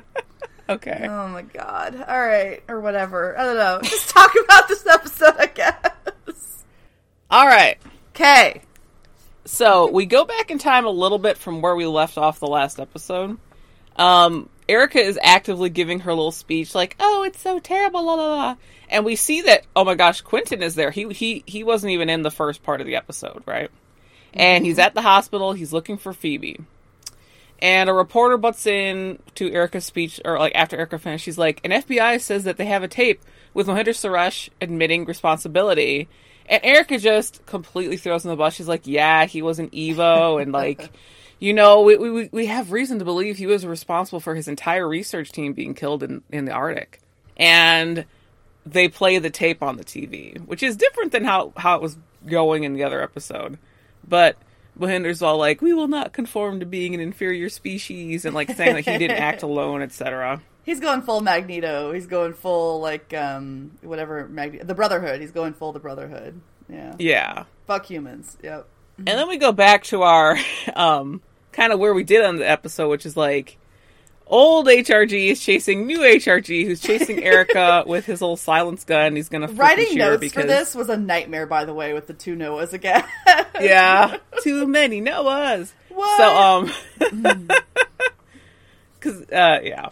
Okay. 0.70 1.06
Oh 1.08 1.28
my 1.28 1.42
god. 1.42 1.94
All 2.06 2.20
right, 2.20 2.62
or 2.68 2.80
whatever. 2.80 3.38
I 3.38 3.44
don't 3.44 3.56
know. 3.56 3.80
Just 3.82 4.10
talk 4.10 4.30
about 4.44 4.68
this 4.68 4.86
episode, 4.86 5.34
I 5.38 5.46
guess. 5.46 6.64
All 7.30 7.46
right. 7.46 7.78
Okay. 8.10 8.60
So 9.46 9.90
we 9.90 10.04
go 10.04 10.26
back 10.26 10.50
in 10.50 10.58
time 10.58 10.84
a 10.84 10.90
little 10.90 11.18
bit 11.18 11.38
from 11.38 11.62
where 11.62 11.74
we 11.74 11.86
left 11.86 12.18
off 12.18 12.38
the 12.38 12.46
last 12.46 12.78
episode. 12.78 13.38
Um, 13.96 14.50
Erica 14.68 14.98
is 14.98 15.18
actively 15.22 15.70
giving 15.70 16.00
her 16.00 16.12
little 16.12 16.32
speech, 16.32 16.74
like, 16.74 16.96
"Oh, 17.00 17.22
it's 17.24 17.40
so 17.40 17.58
terrible," 17.58 18.04
la 18.04 18.14
la 18.14 18.34
la, 18.34 18.56
and 18.88 19.04
we 19.04 19.16
see 19.16 19.42
that. 19.42 19.64
Oh 19.74 19.84
my 19.84 19.94
gosh, 19.94 20.20
Quentin 20.20 20.62
is 20.62 20.74
there. 20.74 20.90
He 20.90 21.08
he 21.12 21.42
he 21.46 21.64
wasn't 21.64 21.92
even 21.92 22.10
in 22.10 22.22
the 22.22 22.30
first 22.30 22.62
part 22.62 22.80
of 22.80 22.86
the 22.86 22.96
episode, 22.96 23.42
right? 23.46 23.70
And 24.34 24.64
he's 24.64 24.78
at 24.78 24.94
the 24.94 25.02
hospital. 25.02 25.52
He's 25.52 25.72
looking 25.72 25.96
for 25.96 26.12
Phoebe. 26.12 26.60
And 27.60 27.90
a 27.90 27.92
reporter 27.92 28.36
butts 28.36 28.66
in 28.66 29.18
to 29.34 29.50
Erica's 29.50 29.84
speech, 29.84 30.20
or 30.24 30.38
like 30.38 30.54
after 30.54 30.76
Erica 30.76 30.98
finished, 30.98 31.24
she's 31.24 31.38
like, 31.38 31.60
"An 31.64 31.72
FBI 31.72 32.20
says 32.20 32.44
that 32.44 32.56
they 32.56 32.66
have 32.66 32.82
a 32.82 32.88
tape 32.88 33.22
with 33.54 33.66
Mohinder 33.66 33.88
Suresh 33.88 34.48
admitting 34.60 35.06
responsibility." 35.06 36.08
And 36.46 36.64
Erica 36.64 36.98
just 36.98 37.44
completely 37.46 37.96
throws 37.96 38.24
in 38.24 38.30
the 38.30 38.36
bus. 38.36 38.54
She's 38.54 38.68
like, 38.68 38.86
"Yeah, 38.86 39.26
he 39.26 39.42
was 39.42 39.58
an 39.58 39.70
Evo, 39.70 40.40
and 40.40 40.52
like, 40.52 40.90
you 41.38 41.52
know, 41.52 41.82
we 41.82 41.96
we 41.96 42.28
we 42.32 42.46
have 42.46 42.72
reason 42.72 42.98
to 42.98 43.04
believe 43.04 43.36
he 43.38 43.46
was 43.46 43.64
responsible 43.64 44.20
for 44.20 44.34
his 44.34 44.48
entire 44.48 44.88
research 44.88 45.30
team 45.30 45.52
being 45.52 45.74
killed 45.74 46.02
in 46.02 46.22
in 46.30 46.44
the 46.44 46.52
Arctic." 46.52 47.00
And 47.36 48.04
they 48.66 48.88
play 48.88 49.18
the 49.18 49.30
tape 49.30 49.62
on 49.62 49.76
the 49.76 49.84
TV, 49.84 50.38
which 50.46 50.62
is 50.62 50.76
different 50.76 51.12
than 51.12 51.24
how 51.24 51.52
how 51.56 51.76
it 51.76 51.82
was 51.82 51.96
going 52.26 52.64
in 52.64 52.74
the 52.74 52.84
other 52.84 53.02
episode. 53.02 53.58
But 54.06 54.36
Mohinder's 54.78 55.22
all 55.22 55.38
like, 55.38 55.62
"We 55.62 55.72
will 55.74 55.88
not 55.88 56.12
conform 56.12 56.60
to 56.60 56.66
being 56.66 56.94
an 56.94 57.00
inferior 57.00 57.48
species," 57.48 58.24
and 58.24 58.34
like 58.34 58.50
saying 58.50 58.74
that 58.74 58.84
he 58.84 58.98
didn't 58.98 59.18
act 59.18 59.42
alone, 59.44 59.82
etc. 59.82 60.40
He's 60.64 60.80
going 60.80 61.02
full 61.02 61.20
Magneto. 61.20 61.92
He's 61.92 62.06
going 62.06 62.34
full 62.34 62.80
like 62.80 63.14
um 63.14 63.78
whatever 63.82 64.28
Mag- 64.28 64.66
the 64.66 64.74
Brotherhood. 64.74 65.20
He's 65.20 65.32
going 65.32 65.54
full 65.54 65.72
the 65.72 65.80
Brotherhood. 65.80 66.40
Yeah. 66.68 66.94
Yeah. 66.98 67.44
Fuck 67.66 67.86
humans. 67.86 68.36
Yep. 68.42 68.68
And 68.98 69.06
then 69.06 69.28
we 69.28 69.38
go 69.38 69.52
back 69.52 69.84
to 69.84 70.02
our 70.02 70.36
um 70.76 71.22
kind 71.52 71.72
of 71.72 71.78
where 71.78 71.94
we 71.94 72.04
did 72.04 72.24
on 72.24 72.36
the 72.36 72.48
episode, 72.48 72.88
which 72.88 73.06
is 73.06 73.16
like 73.16 73.58
old 74.28 74.66
HRG 74.66 75.28
is 75.30 75.40
chasing 75.40 75.86
new 75.86 76.00
HRG, 76.00 76.66
who's 76.66 76.80
chasing 76.80 77.22
Erica 77.22 77.84
with 77.86 78.06
his 78.06 78.22
old 78.22 78.38
silence 78.38 78.84
gun. 78.84 79.16
He's 79.16 79.28
gonna 79.28 79.48
Writing 79.48 79.88
shoot 79.88 79.98
notes 79.98 80.20
because 80.20 80.42
for 80.42 80.46
this 80.46 80.74
was 80.74 80.88
a 80.88 80.96
nightmare, 80.96 81.46
by 81.46 81.64
the 81.64 81.74
way, 81.74 81.92
with 81.92 82.06
the 82.06 82.14
two 82.14 82.36
Noahs 82.36 82.72
again. 82.72 83.04
yeah, 83.60 84.18
too 84.42 84.66
many 84.66 85.00
Noahs. 85.00 85.72
What? 85.88 86.18
So 86.18 86.36
um, 86.36 86.72
because 89.00 89.22
uh 89.30 89.60
yeah. 89.62 89.88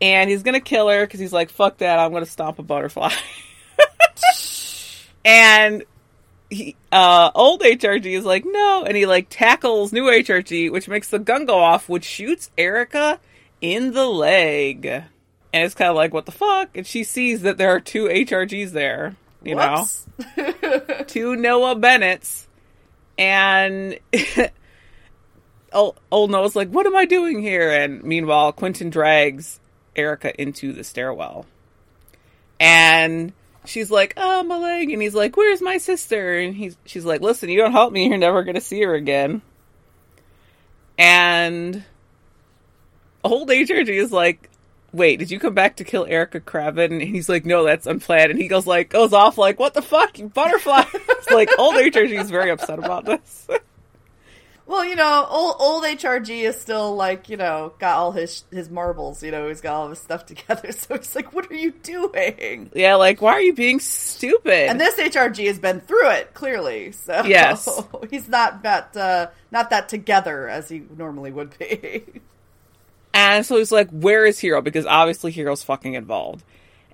and 0.00 0.28
he's 0.28 0.42
gonna 0.42 0.60
kill 0.60 0.88
her 0.88 1.06
because 1.06 1.20
he's 1.20 1.32
like, 1.32 1.50
"Fuck 1.50 1.78
that! 1.78 1.98
I'm 1.98 2.12
gonna 2.12 2.26
stomp 2.26 2.58
a 2.58 2.62
butterfly." 2.62 3.12
and 5.24 5.84
he, 6.50 6.76
uh, 6.92 7.30
old 7.34 7.60
HRG 7.62 8.06
is 8.06 8.24
like, 8.24 8.44
no, 8.46 8.84
and 8.86 8.96
he 8.96 9.06
like 9.06 9.26
tackles 9.30 9.92
new 9.92 10.04
HRG, 10.04 10.70
which 10.70 10.88
makes 10.88 11.08
the 11.08 11.18
gun 11.18 11.46
go 11.46 11.58
off, 11.58 11.88
which 11.88 12.04
shoots 12.04 12.50
Erica 12.56 13.18
in 13.60 13.92
the 13.92 14.06
leg. 14.06 14.86
And 14.86 15.64
it's 15.64 15.74
kind 15.74 15.90
of 15.90 15.96
like, 15.96 16.12
what 16.12 16.26
the 16.26 16.32
fuck? 16.32 16.76
And 16.76 16.86
she 16.86 17.04
sees 17.04 17.42
that 17.42 17.58
there 17.58 17.70
are 17.70 17.80
two 17.80 18.06
HRGs 18.06 18.70
there, 18.70 19.16
you 19.42 19.56
Whoops. 19.56 20.06
know, 20.36 21.02
two 21.06 21.36
Noah 21.36 21.76
Bennetts. 21.76 22.48
And 23.16 23.98
old, 25.72 26.00
old 26.10 26.30
Noah's 26.30 26.56
like, 26.56 26.70
what 26.70 26.86
am 26.86 26.96
I 26.96 27.04
doing 27.04 27.40
here? 27.40 27.70
And 27.70 28.02
meanwhile, 28.02 28.52
Quentin 28.52 28.90
drags 28.90 29.60
Erica 29.94 30.40
into 30.40 30.72
the 30.72 30.82
stairwell. 30.82 31.46
And 32.58 33.32
she's 33.64 33.90
like, 33.90 34.14
"Oh, 34.16 34.42
my 34.42 34.56
leg," 34.56 34.90
and 34.90 35.02
he's 35.02 35.14
like, 35.14 35.36
"Where's 35.36 35.60
my 35.60 35.78
sister?" 35.78 36.38
And 36.38 36.54
he's 36.54 36.76
she's 36.84 37.04
like, 37.04 37.20
"Listen, 37.20 37.48
you 37.48 37.58
don't 37.58 37.72
help 37.72 37.92
me, 37.92 38.08
you're 38.08 38.18
never 38.18 38.42
gonna 38.42 38.60
see 38.60 38.82
her 38.82 38.94
again." 38.94 39.42
And 40.98 41.84
old 43.22 43.48
HRG 43.48 43.88
is 43.88 44.12
like, 44.12 44.50
"Wait, 44.92 45.18
did 45.18 45.30
you 45.30 45.38
come 45.38 45.54
back 45.54 45.76
to 45.76 45.84
kill 45.84 46.06
Erica 46.06 46.40
Kravid?" 46.40 46.90
And 46.90 47.02
he's 47.02 47.28
like, 47.28 47.44
"No, 47.44 47.64
that's 47.64 47.86
unplanned." 47.86 48.30
And 48.30 48.40
he 48.40 48.48
goes 48.48 48.66
like, 48.66 48.90
goes 48.90 49.12
off 49.12 49.38
like, 49.38 49.58
"What 49.58 49.74
the 49.74 49.82
fuck, 49.82 50.16
butterfly?" 50.32 50.84
it's 50.94 51.30
like 51.30 51.50
old 51.58 51.74
HRG 51.74 52.20
is 52.20 52.30
very 52.30 52.50
upset 52.50 52.78
about 52.78 53.04
this. 53.04 53.48
Well, 54.66 54.82
you 54.84 54.96
know, 54.96 55.26
old 55.28 55.56
old 55.58 55.84
HRG 55.84 56.42
is 56.44 56.58
still 56.58 56.96
like 56.96 57.28
you 57.28 57.36
know 57.36 57.74
got 57.78 57.96
all 57.98 58.12
his 58.12 58.44
his 58.50 58.70
marbles. 58.70 59.22
You 59.22 59.30
know, 59.30 59.48
he's 59.48 59.60
got 59.60 59.74
all 59.74 59.88
his 59.90 59.98
stuff 59.98 60.24
together. 60.26 60.72
So 60.72 60.96
he's 60.96 61.14
like, 61.14 61.34
"What 61.34 61.50
are 61.50 61.54
you 61.54 61.72
doing?" 61.72 62.70
yeah, 62.74 62.94
like, 62.94 63.20
why 63.20 63.32
are 63.32 63.42
you 63.42 63.52
being 63.52 63.78
stupid? 63.78 64.70
And 64.70 64.80
this 64.80 64.96
HRG 64.96 65.46
has 65.48 65.58
been 65.58 65.80
through 65.80 66.10
it 66.10 66.32
clearly. 66.32 66.92
So 66.92 67.24
Yes. 67.24 67.68
he's 68.10 68.28
not 68.28 68.62
that 68.62 68.96
uh, 68.96 69.28
not 69.50 69.70
that 69.70 69.88
together 69.90 70.48
as 70.48 70.68
he 70.68 70.82
normally 70.96 71.30
would 71.30 71.58
be. 71.58 72.04
And 73.12 73.46
so 73.46 73.58
he's 73.58 73.70
like, 73.70 73.90
Where 73.90 74.24
is 74.24 74.38
Hiro? 74.38 74.62
Because 74.62 74.86
obviously 74.86 75.30
Hiro's 75.30 75.62
fucking 75.62 75.94
involved. 75.94 76.42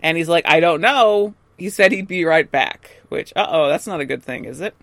And 0.03 0.17
he's 0.19 0.29
like, 0.29 0.45
I 0.47 0.61
don't 0.61 0.81
know. 0.81 1.35
He 1.57 1.71
said 1.71 1.93
he'd 1.93 2.09
be 2.09 2.25
right 2.25 2.51
back. 2.51 3.01
Which, 3.09 3.33
uh 3.37 3.47
oh, 3.49 3.69
that's 3.69 3.87
not 3.87 4.01
a 4.01 4.07
good 4.07 4.23
thing, 4.23 4.45
is 4.45 4.61
it? 4.61 4.75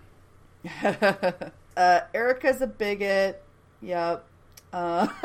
uh, 1.78 2.00
Erica's 2.12 2.60
a 2.60 2.66
bigot. 2.66 3.42
Yep. 3.80 4.24
Uh, 4.72 5.06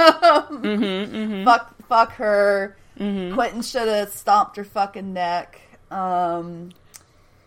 Mm-hmm, 0.51 1.43
Fuck, 1.45 1.75
fuck 1.87 2.11
her. 2.13 2.77
Quentin 2.97 3.61
should 3.61 3.87
have 3.87 4.09
stomped 4.09 4.55
her 4.57 4.63
fucking 4.63 5.13
neck. 5.13 5.59
Um, 5.91 6.69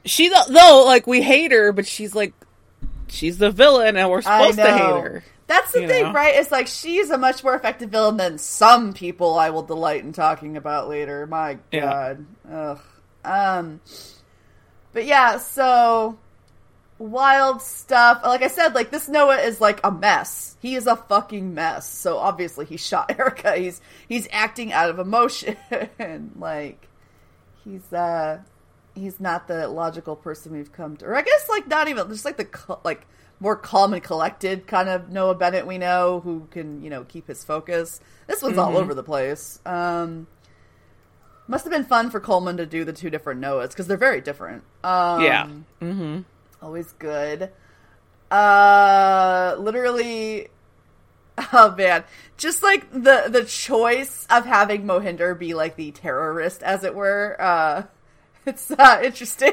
She, 0.04 0.28
though, 0.28 0.84
like, 0.84 1.06
we 1.06 1.22
hate 1.22 1.52
her, 1.52 1.72
but 1.72 1.86
she's 1.86 2.14
like, 2.14 2.34
she's 3.08 3.38
the 3.38 3.50
villain 3.50 3.96
and 3.96 4.10
we're 4.10 4.22
supposed 4.22 4.56
to 4.58 4.62
hate 4.64 4.80
her. 5.02 5.24
That's 5.46 5.70
the 5.72 5.82
You 5.82 5.88
thing, 5.88 6.02
know? 6.06 6.12
right? 6.12 6.34
It's 6.34 6.50
like 6.50 6.66
she's 6.66 7.08
a 7.10 7.16
much 7.18 7.44
more 7.44 7.54
effective 7.54 7.90
villain 7.90 8.16
than 8.16 8.36
some 8.38 8.92
people 8.92 9.38
I 9.38 9.50
will 9.50 9.62
delight 9.62 10.02
in 10.02 10.12
talking 10.12 10.56
about 10.56 10.88
later. 10.88 11.24
My 11.28 11.58
Yeah. 11.70 11.80
God. 11.80 12.26
Ugh. 12.50 12.80
Um 13.24 13.80
But 14.92 15.06
yeah, 15.06 15.38
so 15.38 16.18
wild 16.98 17.62
stuff. 17.62 18.20
Like 18.24 18.42
I 18.42 18.48
said, 18.48 18.74
like 18.74 18.90
this 18.90 19.08
Noah 19.08 19.38
is 19.38 19.60
like 19.60 19.80
a 19.84 19.90
mess. 19.90 20.56
He 20.60 20.74
is 20.74 20.86
a 20.86 20.96
fucking 20.96 21.54
mess. 21.54 21.90
So 21.90 22.18
obviously 22.18 22.66
he 22.66 22.76
shot 22.76 23.10
Erica. 23.18 23.56
He's 23.56 23.80
he's 24.08 24.28
acting 24.30 24.72
out 24.72 24.90
of 24.90 24.98
emotion. 24.98 25.56
like 26.38 26.88
he's 27.66 27.92
uh 27.92 28.38
he's 28.94 29.20
not 29.20 29.46
the 29.48 29.68
logical 29.68 30.16
person 30.16 30.52
we've 30.52 30.72
come 30.72 30.96
to 30.96 31.04
or 31.04 31.14
i 31.14 31.22
guess 31.22 31.48
like 31.48 31.68
not 31.68 31.88
even 31.88 32.08
just 32.08 32.24
like 32.24 32.36
the 32.36 32.78
like 32.84 33.06
more 33.40 33.54
calm 33.54 33.92
and 33.92 34.02
collected 34.02 34.66
kind 34.66 34.88
of 34.88 35.10
noah 35.10 35.34
bennett 35.34 35.66
we 35.66 35.76
know 35.76 36.20
who 36.20 36.46
can 36.50 36.82
you 36.82 36.88
know 36.88 37.04
keep 37.04 37.26
his 37.26 37.44
focus 37.44 38.00
this 38.26 38.42
one's 38.42 38.56
all 38.56 38.78
over 38.78 38.94
the 38.94 39.02
place 39.02 39.60
um 39.66 40.26
must 41.46 41.64
have 41.64 41.72
been 41.72 41.84
fun 41.84 42.08
for 42.08 42.18
coleman 42.18 42.56
to 42.56 42.64
do 42.64 42.84
the 42.84 42.92
two 42.92 43.10
different 43.10 43.40
noahs 43.40 43.68
because 43.68 43.86
they're 43.86 43.96
very 43.98 44.20
different 44.20 44.62
um 44.82 45.20
yeah. 45.20 45.46
Mm-hmm. 45.82 46.20
Always 46.62 46.92
good. 46.98 47.50
Uh 48.30 49.54
literally 49.58 50.48
oh 51.52 51.74
man. 51.76 52.04
Just 52.36 52.62
like 52.62 52.90
the 52.90 53.24
the 53.28 53.44
choice 53.44 54.26
of 54.30 54.44
having 54.46 54.84
mohinder 54.84 55.38
be 55.38 55.54
like 55.54 55.76
the 55.76 55.90
terrorist 55.92 56.62
as 56.62 56.84
it 56.84 56.94
were 56.94 57.36
uh 57.40 57.82
it's 58.46 58.70
uh 58.70 59.00
interesting. 59.04 59.52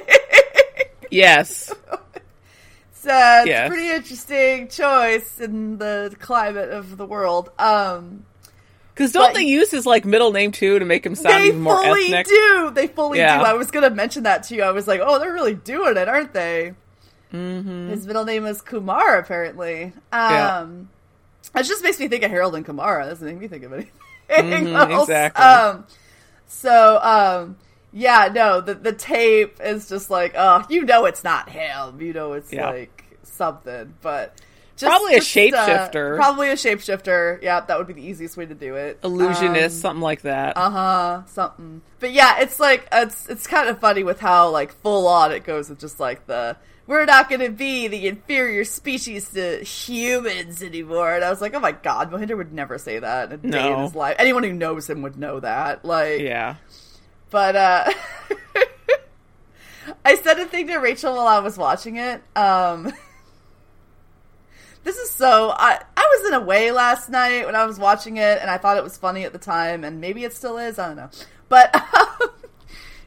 Yes. 1.12 1.72
it's, 2.92 3.06
uh, 3.06 3.44
it's 3.46 3.52
a 3.52 3.68
pretty 3.68 3.90
interesting 3.90 4.68
choice 4.70 5.40
in 5.40 5.78
the 5.78 6.16
climate 6.20 6.70
of 6.72 6.98
the 6.98 7.06
world. 7.06 7.52
Um 7.60 8.26
Because 8.96 9.12
don't 9.12 9.30
But- 9.30 9.34
they 9.36 9.44
use 9.44 9.70
his, 9.70 9.86
like, 9.86 10.06
middle 10.06 10.32
name, 10.32 10.52
too, 10.52 10.80
to 10.80 10.86
make 10.86 11.06
him 11.06 11.14
sound 11.16 11.44
they 11.44 11.48
even 11.50 11.62
more 11.62 11.82
fully 11.84 12.06
ethnic? 12.06 12.28
do. 12.28 12.72
They 12.74 12.88
fully 12.88 13.20
Yeah. 13.20 13.38
do 13.40 13.44
i 13.46 13.54
was 13.54 13.70
gonna 13.72 13.90
mention 13.92 14.24
that 14.24 14.44
to 14.44 14.56
you. 14.56 14.64
I 14.64 14.72
was 14.72 14.88
like 14.88 15.02
oh 15.04 15.20
they're 15.20 15.34
really 15.34 15.54
doing 15.54 15.98
it 15.98 16.08
aren't 16.08 16.34
they 16.34 16.74
Mm-hmm. 17.34 17.90
His 17.90 18.06
middle 18.06 18.26
name 18.26 18.46
is 18.46 18.62
Kumar, 18.62 19.18
apparently. 19.18 19.92
Yeah. 20.12 20.60
Um, 20.60 20.90
It 21.56 21.64
just 21.64 21.84
makes 21.84 22.00
me 22.00 22.08
think 22.08 22.24
of 22.24 22.32
Harold 22.32 22.56
and 22.56 22.66
Kumara. 22.66 23.06
It 23.06 23.10
doesn't 23.10 23.28
make 23.28 23.40
me 23.40 23.48
think 23.48 23.64
of 23.64 23.74
anything 23.74 23.92
Mhm, 24.68 24.74
else. 24.92 25.04
exactly. 25.10 25.44
Um, 25.44 25.86
so, 26.48 27.00
um, 27.02 27.58
yeah, 27.92 28.30
no, 28.34 28.62
the 28.62 28.74
the 28.76 28.94
tape 28.94 29.60
is 29.62 29.88
just 29.90 30.10
like, 30.10 30.34
oh, 30.38 30.64
you 30.70 30.84
know, 30.84 31.06
it's 31.06 31.24
not 31.24 31.50
him. 31.50 32.02
You 32.02 32.14
know, 32.14 32.34
it's 32.34 32.52
Yeah. 32.52 32.70
like 32.70 33.04
something, 33.24 33.94
but 34.02 34.36
just, 34.76 34.90
Probably 34.90 35.14
a 35.16 35.20
just, 35.20 35.30
shapeshifter. 35.36 36.14
Uh, 36.14 36.16
probably 36.16 36.50
a 36.50 36.54
shapeshifter. 36.56 37.42
Yeah, 37.44 37.60
that 37.62 37.78
would 37.78 37.86
be 37.88 37.94
the 37.94 38.02
easiest 38.08 38.36
way 38.38 38.46
to 38.48 38.56
do 38.56 38.76
it. 38.76 38.98
Illusionist, 39.04 39.76
Um, 39.78 39.82
something 39.82 40.02
like 40.02 40.22
that. 40.24 40.58
uh 40.58 40.70
huh. 40.70 41.22
Something. 41.28 41.82
But 42.00 42.12
yeah, 42.14 42.40
it's 42.40 42.60
like 42.60 42.88
it's 42.92 43.28
it's 43.30 43.46
kind 43.46 43.70
of 43.70 43.80
funny 43.80 44.04
with 44.04 44.20
how 44.20 44.50
like 44.50 44.72
full 44.74 45.08
on 45.08 45.32
it 45.32 45.44
goes 45.44 45.70
with 45.70 45.80
just 45.80 46.00
like 46.00 46.26
the 46.26 46.58
we're 46.86 47.06
not 47.06 47.30
going 47.30 47.42
to 47.42 47.50
be 47.50 47.88
the 47.88 48.08
inferior 48.08 48.66
species 48.66 49.30
to 49.32 49.64
humans 49.64 50.62
anymore. 50.62 51.16
And 51.16 51.24
I 51.24 51.30
was 51.30 51.40
like, 51.42 51.54
oh 51.54 51.60
my 51.60 51.72
god, 51.72 52.12
Mohinder 52.12 52.36
would 52.36 52.52
never 52.52 52.78
say 52.78 53.00
that 53.00 53.32
in 53.32 53.40
a 53.46 53.52
day 53.52 53.72
in 53.72 53.80
his 53.80 53.96
life. 53.96 54.16
Anyone 54.20 54.44
who 54.44 54.54
knows 54.54 54.90
him 54.90 55.02
would 55.02 55.18
know 55.18 55.40
that. 55.40 55.86
Like, 55.86 56.20
yeah. 56.20 56.56
but 57.30 57.56
uh 57.56 57.92
I 60.06 60.16
said 60.16 60.40
a 60.40 60.46
thing 60.46 60.68
to 60.68 60.78
Rachel 60.78 61.16
while 61.16 61.28
I 61.28 61.40
was 61.40 61.58
watching 61.58 61.98
it. 61.98 62.22
Um 62.36 62.94
This 64.84 64.98
is 64.98 65.12
so 65.12 65.50
I 65.56 65.80
I 65.96 66.18
was 66.18 66.28
in 66.28 66.34
a 66.34 66.42
way 66.42 66.72
last 66.72 67.10
night 67.10 67.46
when 67.46 67.56
I 67.56 67.66
was 67.66 67.80
watching 67.80 68.18
it 68.18 68.40
and 68.42 68.50
I 68.50 68.58
thought 68.58 68.78
it 68.78 68.84
was 68.84 68.98
funny 68.98 69.24
at 69.24 69.32
the 69.32 69.40
time 69.40 69.86
and 69.86 70.02
maybe 70.02 70.26
it 70.26 70.34
still 70.34 70.58
is, 70.58 70.78
I 70.78 70.88
don't 70.88 70.98
know. 70.98 71.10
But 71.48 71.74
um, 71.96 72.30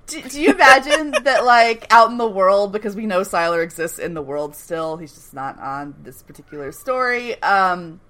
do, 0.06 0.22
do 0.22 0.40
you 0.40 0.52
imagine 0.52 1.12
that 1.24 1.44
like 1.44 1.86
out 1.90 2.10
in 2.10 2.18
the 2.18 2.28
world 2.28 2.72
because 2.72 2.94
we 2.96 3.06
know 3.06 3.20
Sylar 3.20 3.62
exists 3.62 3.98
in 3.98 4.14
the 4.14 4.22
world 4.22 4.54
still, 4.56 4.96
he's 4.96 5.14
just 5.14 5.34
not 5.34 5.58
on 5.58 5.94
this 6.02 6.22
particular 6.22 6.72
story. 6.72 7.40
Um 7.42 8.00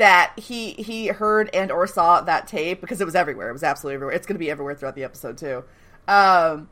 that 0.00 0.32
he 0.38 0.72
he 0.72 1.08
heard 1.08 1.50
and 1.52 1.70
or 1.70 1.86
saw 1.86 2.22
that 2.22 2.46
tape 2.46 2.80
because 2.80 3.02
it 3.02 3.04
was 3.04 3.14
everywhere. 3.14 3.50
It 3.50 3.52
was 3.52 3.62
absolutely 3.62 3.96
everywhere. 3.96 4.16
It's 4.16 4.26
going 4.26 4.36
to 4.36 4.40
be 4.40 4.50
everywhere 4.50 4.74
throughout 4.74 4.94
the 4.94 5.04
episode 5.04 5.36
too. 5.36 5.62
Um, 6.08 6.70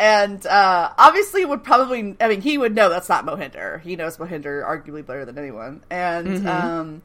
and 0.00 0.44
uh, 0.44 0.90
obviously 0.98 1.44
would 1.44 1.62
probably. 1.62 2.16
I 2.20 2.26
mean, 2.26 2.40
he 2.40 2.58
would 2.58 2.74
know 2.74 2.88
that's 2.88 3.08
not 3.08 3.24
Mohinder. 3.24 3.80
He 3.80 3.94
knows 3.94 4.16
Mohinder 4.16 4.64
arguably 4.64 5.06
better 5.06 5.24
than 5.24 5.38
anyone. 5.38 5.84
And 5.88 6.48
um, 6.48 7.02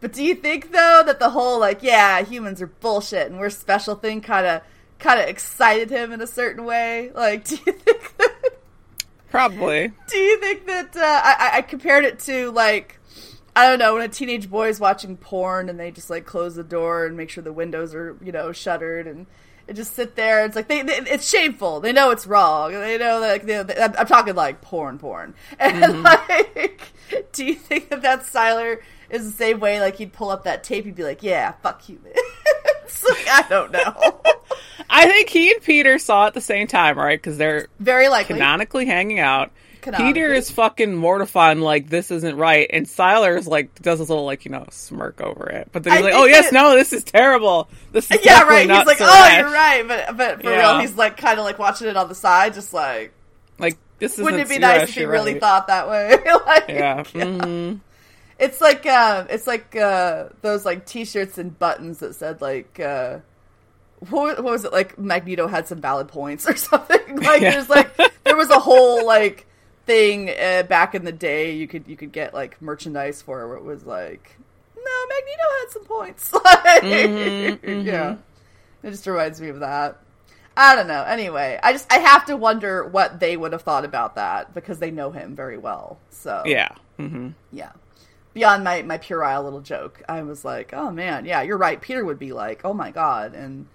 but 0.00 0.12
do 0.12 0.22
you 0.22 0.34
think 0.34 0.72
though 0.72 1.02
that 1.06 1.18
the 1.18 1.30
whole 1.30 1.58
like 1.58 1.82
yeah 1.82 2.22
humans 2.22 2.60
are 2.60 2.66
bullshit 2.66 3.30
and 3.30 3.40
we're 3.40 3.48
special 3.48 3.94
thing 3.94 4.20
kind 4.20 4.46
of 4.46 4.62
kind 4.98 5.20
of 5.20 5.28
excited 5.28 5.90
him 5.90 6.12
in 6.12 6.20
a 6.20 6.26
certain 6.26 6.64
way? 6.64 7.10
Like, 7.14 7.44
do 7.48 7.56
you 7.66 7.72
think 7.72 8.16
that? 8.18 8.34
Probably. 9.30 9.92
Do 10.08 10.16
you 10.16 10.38
think 10.40 10.66
that 10.66 10.96
uh, 10.96 11.00
I, 11.02 11.50
I- 11.58 11.62
compared 11.62 12.04
it 12.04 12.18
to 12.20 12.50
like 12.52 12.98
I 13.54 13.68
don't 13.68 13.78
know 13.78 13.94
when 13.94 14.02
a 14.02 14.08
teenage 14.08 14.48
boy 14.48 14.68
is 14.68 14.80
watching 14.80 15.16
porn 15.16 15.68
and 15.68 15.78
they 15.78 15.90
just 15.90 16.08
like 16.10 16.24
close 16.24 16.54
the 16.54 16.62
door 16.64 17.04
and 17.06 17.16
make 17.16 17.28
sure 17.28 17.42
the 17.44 17.52
windows 17.52 17.94
are 17.94 18.16
you 18.22 18.32
know 18.32 18.52
shuttered 18.52 19.06
and 19.06 19.26
just 19.74 19.92
sit 19.94 20.16
there. 20.16 20.46
It's 20.46 20.56
like 20.56 20.68
they, 20.68 20.80
they 20.80 20.94
it's 20.96 21.28
shameful. 21.28 21.80
They 21.80 21.92
know 21.92 22.10
it's 22.10 22.26
wrong. 22.26 22.72
They 22.72 22.96
know 22.96 23.20
that 23.20 23.28
like, 23.30 23.42
they, 23.44 23.62
they- 23.62 23.82
I'm, 23.82 24.06
talking 24.06 24.34
like 24.34 24.62
porn, 24.62 24.98
porn. 24.98 25.34
And 25.60 26.02
like, 26.02 26.80
do 27.32 27.44
you 27.44 27.54
think 27.54 27.90
that 27.90 28.00
that 28.02 28.22
Sylar 28.22 28.78
is 29.10 29.26
the 29.30 29.36
same 29.36 29.60
way? 29.60 29.78
Like 29.80 29.96
he'd 29.96 30.14
pull 30.14 30.30
up 30.30 30.44
that 30.44 30.64
tape, 30.64 30.86
he'd 30.86 30.94
be 30.94 31.04
like, 31.04 31.22
"Yeah, 31.22 31.52
fuck 31.62 31.86
you." 31.88 32.00
it's 32.84 33.04
like 33.04 33.26
I 33.28 33.44
don't 33.50 33.72
know. 33.72 34.22
I 34.88 35.06
think 35.06 35.28
he 35.28 35.52
and 35.52 35.62
Peter 35.62 35.98
saw 35.98 36.24
it 36.24 36.28
at 36.28 36.34
the 36.34 36.40
same 36.40 36.66
time, 36.66 36.98
right? 36.98 37.18
Because 37.18 37.38
they're 37.38 37.68
Very 37.80 38.08
likely. 38.08 38.34
canonically 38.34 38.86
hanging 38.86 39.18
out. 39.18 39.50
Canonically. 39.80 40.12
Peter 40.12 40.32
is 40.34 40.50
fucking 40.50 40.94
mortified, 40.96 41.56
like 41.58 41.88
this 41.88 42.10
isn't 42.10 42.36
right, 42.36 42.68
and 42.72 42.84
Sylar's 42.86 43.46
like 43.46 43.80
does 43.80 44.00
this 44.00 44.08
little 44.08 44.24
like 44.24 44.44
you 44.44 44.50
know 44.50 44.66
smirk 44.70 45.20
over 45.20 45.48
it, 45.48 45.68
but 45.72 45.84
then 45.84 45.92
he's 45.94 46.02
I 46.02 46.04
like, 46.04 46.14
"Oh 46.14 46.24
yes, 46.24 46.50
no, 46.52 46.74
this 46.74 46.92
is 46.92 47.04
terrible. 47.04 47.68
This 47.92 48.10
is 48.10 48.24
yeah, 48.24 48.42
right. 48.42 48.68
He's 48.68 48.86
like, 48.86 48.98
so 48.98 49.04
"Oh, 49.08 49.08
rash." 49.08 49.38
you're 49.38 49.50
right," 49.52 49.86
but 49.86 50.16
but 50.16 50.42
for 50.42 50.50
Yeah. 50.50 50.72
real, 50.72 50.80
he's 50.80 50.96
like 50.96 51.16
kind 51.16 51.38
of 51.38 51.44
like 51.44 51.58
watching 51.60 51.86
it 51.86 51.96
on 51.96 52.08
the 52.08 52.14
side, 52.14 52.54
just 52.54 52.74
like. 52.74 53.12
Like 53.58 53.78
This 53.98 54.18
Wouldn't 54.18 54.42
it 54.42 54.48
be 54.48 54.58
nice 54.58 54.88
if 54.88 54.94
he 54.94 55.04
really 55.04 55.32
right. 55.34 55.40
thought 55.40 55.66
that 55.68 55.88
way? 55.88 56.10
like, 56.46 56.68
Yeah. 56.68 57.02
mhm. 57.04 57.80
It's 58.38 58.60
like 58.60 58.84
uh, 58.86 59.24
it's 59.30 59.46
like 59.46 59.74
uh, 59.76 60.28
those 60.42 60.64
like 60.64 60.86
T-shirts 60.86 61.38
and 61.38 61.56
buttons 61.58 61.98
that 62.00 62.14
said 62.14 62.40
like 62.40 62.78
uh, 62.78 63.18
what, 64.10 64.42
what 64.42 64.52
was 64.52 64.64
it 64.64 64.72
like 64.72 64.98
Magneto 64.98 65.46
had 65.46 65.66
some 65.68 65.80
valid 65.80 66.08
points 66.08 66.48
or 66.48 66.56
something. 66.68 66.98
Like 67.22 67.40
Yeah. 67.42 67.50
there's 67.52 67.68
like 67.68 67.90
there 68.24 68.36
was 68.36 68.50
a 68.50 68.58
whole 68.58 69.04
like 69.06 69.46
thing 69.86 70.28
uh, 70.30 70.62
back 70.64 70.94
in 70.94 71.04
the 71.04 71.12
day 71.12 71.52
you 71.54 71.66
could 71.66 71.88
you 71.88 71.96
could 71.96 72.12
get 72.12 72.34
like 72.34 72.60
merchandise 72.60 73.22
for 73.22 73.48
where 73.48 73.56
it 73.56 73.64
was 73.64 73.84
like 73.84 74.36
no 74.76 75.06
Magneto 75.08 75.42
had 75.60 75.70
some 75.70 75.84
points. 75.84 76.32
like, 76.44 76.82
Mhm, 76.82 77.58
mhm. 77.60 77.84
Yeah, 77.86 78.16
it 78.82 78.90
just 78.90 79.06
reminds 79.06 79.40
me 79.40 79.48
of 79.48 79.60
that. 79.60 79.98
I 80.56 80.74
don't 80.76 80.88
know. 80.88 81.02
Anyway, 81.04 81.58
I 81.62 81.72
just 81.72 81.90
I 81.92 81.98
have 81.98 82.26
to 82.26 82.36
wonder 82.36 82.84
what 82.86 83.20
they 83.20 83.36
would 83.36 83.52
have 83.52 83.62
thought 83.62 83.84
about 83.84 84.14
that 84.16 84.54
because 84.54 84.78
they 84.78 84.90
know 84.90 85.10
him 85.10 85.34
very 85.34 85.56
well. 85.58 85.98
So 86.10 86.42
Yeah. 86.46 86.68
hmm 86.96 87.30
yeah. 87.52 87.72
Beyond 88.34 88.62
my 88.64 88.82
my 88.82 88.98
puerile 88.98 89.42
little 89.42 89.60
joke, 89.62 90.02
I 90.08 90.22
was 90.22 90.44
like, 90.44 90.72
oh 90.72 90.90
man, 90.90 91.24
yeah, 91.24 91.42
you're 91.42 91.58
right. 91.58 91.80
Peter 91.80 92.04
would 92.04 92.18
be 92.18 92.32
like, 92.32 92.60
oh 92.64 92.74
my 92.74 92.90
god, 92.90 93.34
and 93.34 93.66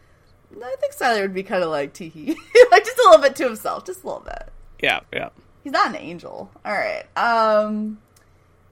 I 0.62 0.75
think 0.79 0.93
Sylar 0.93 1.22
would 1.22 1.33
be 1.33 1.43
kind 1.43 1.63
of 1.63 1.69
like 1.69 1.93
teehee, 1.93 2.36
like 2.72 2.86
just 2.86 2.98
a 2.98 3.03
little 3.10 3.22
bit 3.22 3.36
to 3.38 3.43
himself, 3.45 3.86
just 3.86 4.03
a 4.03 4.07
little 4.07 4.24
bit. 4.24 4.50
Yeah. 4.81 5.00
Yeah. 5.13 5.29
He's 5.63 5.72
not 5.74 5.88
an 5.89 5.95
angel. 5.95 6.51
All 6.65 6.74
right. 6.74 7.05
Um, 7.17 8.00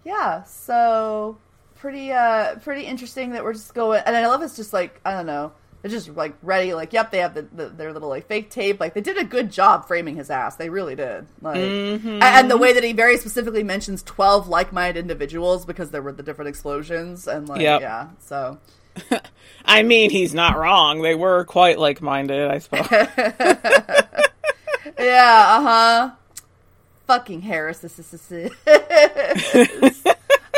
yeah. 0.04 0.44
So 0.44 1.38
pretty 1.76 2.12
uh 2.12 2.56
pretty 2.60 2.84
interesting 2.84 3.32
that 3.32 3.44
we're 3.44 3.54
just 3.54 3.74
going, 3.74 4.02
and 4.06 4.16
I 4.16 4.28
love 4.28 4.42
it's 4.44 4.56
just 4.56 4.74
like 4.74 5.00
I 5.06 5.14
don't 5.14 5.26
know. 5.26 5.54
They're 5.82 5.90
just 5.90 6.10
like 6.10 6.36
ready, 6.44 6.76
like 6.76 6.94
yep, 6.94 7.10
they 7.10 7.18
have 7.20 7.34
the, 7.34 7.42
the 7.42 7.70
their 7.70 7.92
little 7.92 8.10
like 8.10 8.28
fake 8.28 8.50
tape. 8.52 8.80
Like 8.80 8.94
they 8.94 9.02
did 9.02 9.18
a 9.18 9.24
good 9.24 9.52
job 9.52 9.88
framing 9.88 10.16
his 10.16 10.30
ass. 10.30 10.56
They 10.56 10.70
really 10.70 10.94
did. 10.96 11.26
Like, 11.42 11.56
Mhm. 11.58 12.06
and, 12.06 12.24
and 12.24 12.52
the 12.52 12.58
way 12.58 12.74
that 12.74 12.84
he 12.84 12.94
very 12.94 13.18
specifically 13.18 13.64
mentions 13.64 14.04
twelve 14.04 14.48
like-minded 14.48 15.00
individuals 15.00 15.66
because 15.66 15.90
there 15.90 16.04
were 16.04 16.12
the 16.12 16.22
different 16.22 16.50
explosions 16.50 17.28
and 17.28 17.50
like 17.50 17.62
Yep. 17.62 17.82
yeah. 17.82 18.08
So 18.20 18.60
I 19.66 19.84
mean, 19.84 20.10
he's 20.10 20.34
not 20.34 20.58
wrong. 20.58 21.02
They 21.02 21.16
were 21.16 21.46
quite 21.46 21.80
like-minded, 21.80 22.50
I 22.50 22.58
suppose. 22.60 22.88
yeah, 25.00 25.46
uh 25.48 25.62
huh. 25.62 26.12
Fucking 27.08 27.42
Harris, 27.42 27.80
this 27.80 28.00
is 28.00 28.52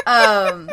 um, 0.06 0.70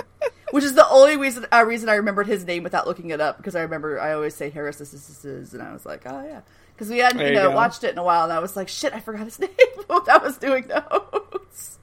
which 0.51 0.65
is 0.65 0.75
the 0.75 0.87
only 0.91 1.17
reason 1.17 1.47
uh, 1.53 1.65
reason 1.67 1.89
I 1.89 1.95
remembered 1.95 2.27
his 2.27 2.45
name 2.45 2.63
without 2.63 2.87
looking 2.87 3.11
it 3.11 3.21
up 3.21 3.39
because 3.39 3.57
I 3.57 3.63
remember 3.63 3.99
I 3.99 4.13
always 4.13 4.35
say 4.35 4.51
Harris, 4.51 4.77
this 4.77 4.93
is, 4.93 5.07
this 5.23 5.53
and 5.55 5.63
I 5.63 5.73
was 5.73 5.87
like, 5.87 6.03
oh 6.07 6.23
yeah, 6.27 6.41
because 6.75 6.91
we 6.91 6.99
hadn't 6.99 7.21
you 7.21 7.29
you 7.29 7.35
know 7.35 7.49
go. 7.49 7.57
watched 7.57 7.85
it 7.85 7.93
in 7.93 7.99
a 7.99 8.05
while, 8.05 8.25
and 8.25 8.33
I 8.33 8.41
was 8.41 8.57
like, 8.57 8.69
shit, 8.69 8.93
I 8.93 9.01
forgot 9.01 9.25
his 9.25 9.39
name 9.39 9.51
while 9.87 10.05
I 10.11 10.19
was 10.19 10.37
doing 10.37 10.67
notes. 10.67 11.79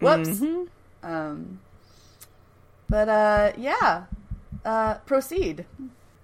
Whoops. 0.00 0.28
Mhm. 0.28 0.68
Um, 1.02 1.60
but 2.90 3.08
uh, 3.08 3.52
yeah, 3.56 4.04
uh, 4.64 4.94
proceed. 5.06 5.64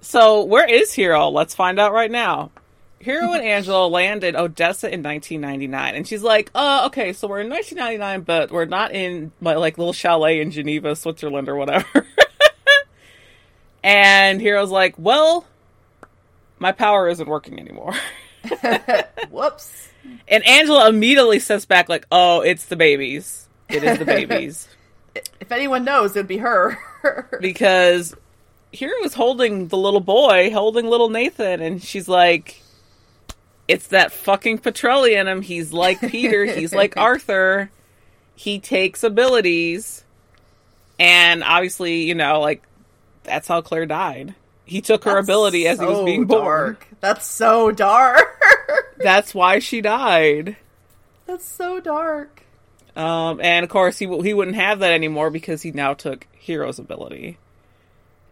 So, 0.01 0.45
where 0.45 0.69
is 0.69 0.93
Hiro? 0.93 1.29
Let's 1.29 1.55
find 1.55 1.79
out 1.79 1.93
right 1.93 2.11
now. 2.11 2.51
Hiro 3.01 3.33
and 3.33 3.43
Angela 3.45 3.87
land 3.87 4.25
in 4.25 4.37
Odessa 4.37 4.87
in 4.93 5.03
1999, 5.03 5.95
and 5.95 6.07
she's 6.07 6.23
like, 6.23 6.51
"Uh, 6.55 6.85
okay, 6.87 7.13
so 7.13 7.29
we're 7.29 7.41
in 7.41 7.49
1999, 7.49 8.23
but 8.23 8.51
we're 8.51 8.65
not 8.65 8.93
in 8.93 9.33
my 9.41 9.55
like 9.55 9.79
little 9.79 9.93
chalet 9.93 10.41
in 10.41 10.51
Geneva, 10.51 10.95
Switzerland, 10.97 11.49
or 11.49 11.57
whatever." 11.57 12.07
and 13.83 14.41
Hiro's 14.41 14.71
like, 14.71 14.95
"Well, 14.99 15.45
my 16.59 16.73
power 16.73 17.09
isn't 17.09 17.29
working 17.29 17.59
anymore." 17.59 17.95
Whoops. 19.31 19.89
and 20.29 20.47
Angela 20.47 20.89
immediately 20.89 21.41
says 21.41 21.67
back, 21.67 21.89
like, 21.89 22.07
"Oh, 22.11 22.41
it's 22.41 22.67
the 22.67 22.77
babies. 22.77 23.49
It 23.69 23.83
is 23.83 23.99
the 23.99 24.05
babies." 24.05 24.69
If 25.41 25.51
anyone 25.51 25.85
knows, 25.85 26.13
it'd 26.15 26.29
be 26.29 26.39
her. 26.39 26.79
because 27.41 28.15
Hiro 28.73 29.03
is 29.05 29.15
holding 29.15 29.69
the 29.69 29.77
little 29.77 30.01
boy, 30.01 30.51
holding 30.53 30.87
little 30.87 31.09
Nathan, 31.09 31.61
and 31.63 31.83
she's 31.83 32.09
like, 32.09 32.61
"It's 33.67 33.89
that 33.89 34.13
fucking 34.13 34.59
Petroleum. 34.59 35.27
him. 35.27 35.43
He's 35.43 35.73
like 35.73 36.01
Peter. 36.11 36.45
he's 36.45 36.75
like 36.75 36.97
Arthur. 36.97 37.71
He 38.35 38.59
takes 38.61 39.03
abilities, 39.03 40.05
and 40.99 41.43
obviously, 41.43 42.03
you 42.03 42.15
know, 42.15 42.41
like 42.41 42.63
that's 43.25 43.49
how 43.49 43.61
Claire 43.63 43.87
died. 43.87 44.35
He 44.65 44.81
took 44.83 45.05
her 45.05 45.15
That's 45.15 45.27
ability 45.27 45.67
as 45.67 45.81
he 45.81 45.87
was 45.87 46.05
being 46.05 46.27
born. 46.27 46.45
dark. 46.45 46.87
That's 47.01 47.27
so 47.27 47.71
dark. 47.73 48.39
That's 48.99 49.35
why 49.35 49.59
she 49.61 49.81
died." 49.81 50.57
That's 51.27 51.45
so 51.45 51.79
dark. 51.81 52.43
Um, 52.97 53.41
and 53.43 53.63
of 53.65 53.71
course, 53.71 53.99
he 53.99 54.07
w- 54.07 54.23
he 54.23 54.33
wouldn't 54.35 54.57
have 54.57 54.79
that 54.81 54.93
anymore 54.93 55.31
because 55.31 55.63
he 55.63 55.71
now 55.73 55.95
took 55.95 56.27
Hiro's 56.47 56.79
ability, 56.79 57.37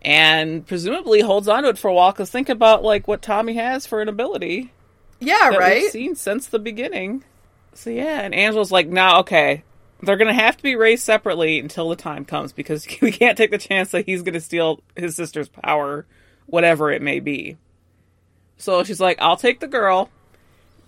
and 0.06 0.64
presumably 0.66 1.20
holds 1.20 1.48
on 1.48 1.64
to 1.64 1.68
it 1.70 1.78
for 1.78 1.88
a 1.88 1.92
while. 1.94 2.12
Because 2.12 2.30
think 2.30 2.48
about 2.48 2.82
like 2.84 3.08
what 3.08 3.20
Tommy 3.20 3.54
has 3.54 3.86
for 3.86 4.00
an 4.00 4.08
ability 4.08 4.72
Yeah, 5.20 5.48
right. 5.48 5.82
we've 5.82 5.90
seen 5.90 6.14
since 6.14 6.46
the 6.46 6.60
beginning. 6.60 7.24
So 7.74 7.90
yeah, 7.90 8.20
and 8.22 8.34
Angela's 8.34 8.70
like, 8.72 8.86
now 8.86 9.18
okay, 9.20 9.64
they're 10.02 10.16
gonna 10.16 10.32
have 10.32 10.56
to 10.56 10.62
be 10.62 10.76
raised 10.76 11.02
separately 11.02 11.58
until 11.58 11.88
the 11.88 11.96
time 11.96 12.24
comes 12.24 12.52
because 12.52 12.86
we 13.02 13.10
can't 13.10 13.36
take 13.36 13.50
the 13.50 13.58
chance 13.58 13.90
that 13.90 14.06
he's 14.06 14.22
gonna 14.22 14.40
steal 14.40 14.80
his 14.94 15.16
sister's 15.16 15.48
power, 15.48 16.06
whatever 16.46 16.90
it 16.92 17.02
may 17.02 17.18
be. 17.20 17.56
So 18.58 18.84
she's 18.84 19.00
like, 19.00 19.20
I'll 19.20 19.36
take 19.36 19.60
the 19.60 19.66
girl, 19.66 20.08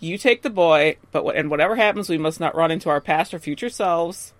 you 0.01 0.17
take 0.17 0.43
the 0.43 0.49
boy, 0.51 0.97
but 1.11 1.25
and 1.37 1.51
whatever 1.51 1.75
happens, 1.75 2.09
we 2.09 2.19
must 2.19 2.39
not 2.39 2.55
run 2.55 2.71
into 2.71 2.89
our 2.89 3.01
past 3.01 3.35
or 3.35 3.41
future 3.41 3.69
selves. 3.69 4.33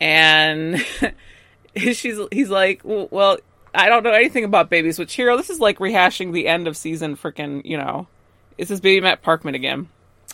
And 0.00 0.84
she's 1.76 2.18
he's 2.32 2.48
like, 2.50 2.80
well, 2.82 3.06
well, 3.10 3.36
I 3.74 3.88
don't 3.88 4.02
know 4.02 4.12
anything 4.12 4.44
about 4.44 4.70
babies. 4.70 4.98
Which 4.98 5.14
Hiro? 5.14 5.36
This 5.36 5.50
is 5.50 5.60
like 5.60 5.78
rehashing 5.78 6.32
the 6.32 6.48
end 6.48 6.66
of 6.66 6.76
season 6.76 7.16
freaking. 7.16 7.62
You 7.64 7.76
know, 7.76 8.06
this 8.56 8.70
is 8.70 8.80
baby 8.80 9.00
Matt 9.00 9.22
Parkman 9.22 9.54
again. 9.54 9.88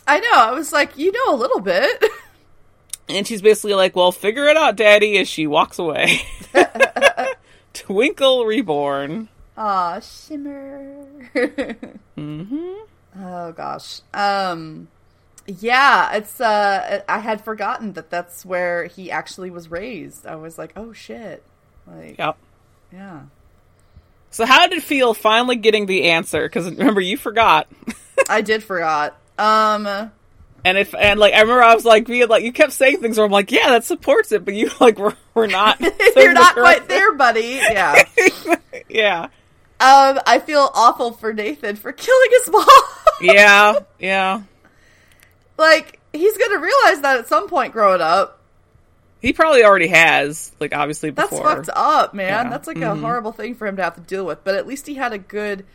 I 0.07 0.19
know. 0.19 0.33
I 0.33 0.51
was 0.51 0.71
like, 0.71 0.97
you 0.97 1.11
know 1.11 1.35
a 1.35 1.37
little 1.37 1.59
bit. 1.59 2.03
And 3.09 3.25
she's 3.25 3.41
basically 3.41 3.73
like, 3.73 3.95
"Well, 3.95 4.11
figure 4.11 4.47
it 4.47 4.57
out, 4.57 4.75
Daddy," 4.75 5.17
as 5.17 5.29
she 5.29 5.47
walks 5.47 5.79
away. 5.79 6.19
Twinkle 7.73 8.45
reborn. 8.45 9.29
Aw, 9.57 9.99
shimmer. 10.01 11.05
mm-hmm. 12.17 12.73
oh 13.17 13.51
gosh. 13.53 14.01
Um, 14.13 14.89
yeah, 15.45 16.15
it's. 16.15 16.41
Uh, 16.41 17.01
I 17.07 17.19
had 17.19 17.41
forgotten 17.41 17.93
that 17.93 18.09
that's 18.09 18.45
where 18.45 18.85
he 18.87 19.09
actually 19.09 19.51
was 19.51 19.71
raised. 19.71 20.27
I 20.27 20.35
was 20.35 20.57
like, 20.57 20.73
oh 20.75 20.91
shit. 20.91 21.43
Like, 21.85 22.17
Yep. 22.17 22.37
Yeah. 22.91 23.21
So 24.29 24.45
how 24.45 24.67
did 24.67 24.77
it 24.79 24.83
feel 24.83 25.13
finally 25.13 25.55
getting 25.55 25.85
the 25.85 26.09
answer? 26.09 26.43
Because 26.43 26.69
remember, 26.71 27.01
you 27.01 27.17
forgot. 27.17 27.67
I 28.29 28.41
did 28.41 28.63
forgot. 28.63 29.17
Um. 29.37 30.11
And 30.65 30.77
if 30.77 30.93
and 30.93 31.19
like 31.19 31.33
I 31.33 31.41
remember, 31.41 31.63
I 31.63 31.73
was 31.75 31.85
like 31.85 32.07
being 32.07 32.27
like 32.27 32.43
you 32.43 32.51
kept 32.51 32.73
saying 32.73 32.99
things 32.99 33.17
where 33.17 33.25
I'm 33.25 33.31
like, 33.31 33.51
yeah, 33.51 33.69
that 33.69 33.85
supports 33.85 34.31
it, 34.31 34.43
but 34.43 34.53
you 34.53 34.69
like 34.79 34.99
we're, 34.99 35.15
we're 35.33 35.47
not. 35.47 35.79
You're 36.15 36.33
not 36.33 36.55
quite 36.55 36.87
there, 36.89 37.13
buddy. 37.13 37.59
Yeah. 37.61 38.03
yeah, 38.89 39.23
Um, 39.79 40.19
I 40.25 40.41
feel 40.45 40.69
awful 40.73 41.11
for 41.13 41.31
Nathan 41.33 41.75
for 41.75 41.91
killing 41.91 42.29
his 42.31 42.49
mom. 42.49 42.65
yeah, 43.21 43.79
yeah. 43.99 44.41
like 45.57 45.99
he's 46.11 46.37
gonna 46.37 46.59
realize 46.59 47.01
that 47.01 47.17
at 47.19 47.27
some 47.27 47.47
point 47.47 47.71
growing 47.73 48.01
up. 48.01 48.36
He 49.19 49.33
probably 49.33 49.63
already 49.63 49.87
has, 49.87 50.51
like 50.59 50.75
obviously 50.75 51.09
That's 51.09 51.29
fucked 51.37 51.69
up, 51.75 52.13
man. 52.13 52.45
Yeah. 52.45 52.49
That's 52.51 52.67
like 52.67 52.77
a 52.77 52.81
Mhm. 52.81 53.01
horrible 53.01 53.31
thing 53.31 53.55
for 53.55 53.65
him 53.67 53.75
to 53.77 53.83
have 53.83 53.95
to 53.95 54.01
deal 54.01 54.25
with. 54.25 54.43
But 54.43 54.55
at 54.55 54.67
least 54.67 54.85
he 54.87 54.95
had 54.95 55.11
a 55.13 55.17
good 55.17 55.65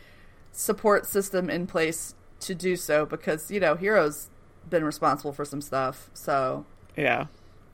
support 0.51 1.05
system 1.05 1.49
in 1.49 1.67
place 1.67 2.15
to 2.41 2.55
do 2.55 2.75
so 2.75 3.05
because 3.05 3.49
you 3.51 3.59
know 3.59 3.75
Hiro's 3.75 4.29
been 4.69 4.83
responsible 4.83 5.33
for 5.33 5.45
some 5.45 5.61
stuff. 5.61 6.09
So 6.13 6.65
Yeah, 6.95 7.25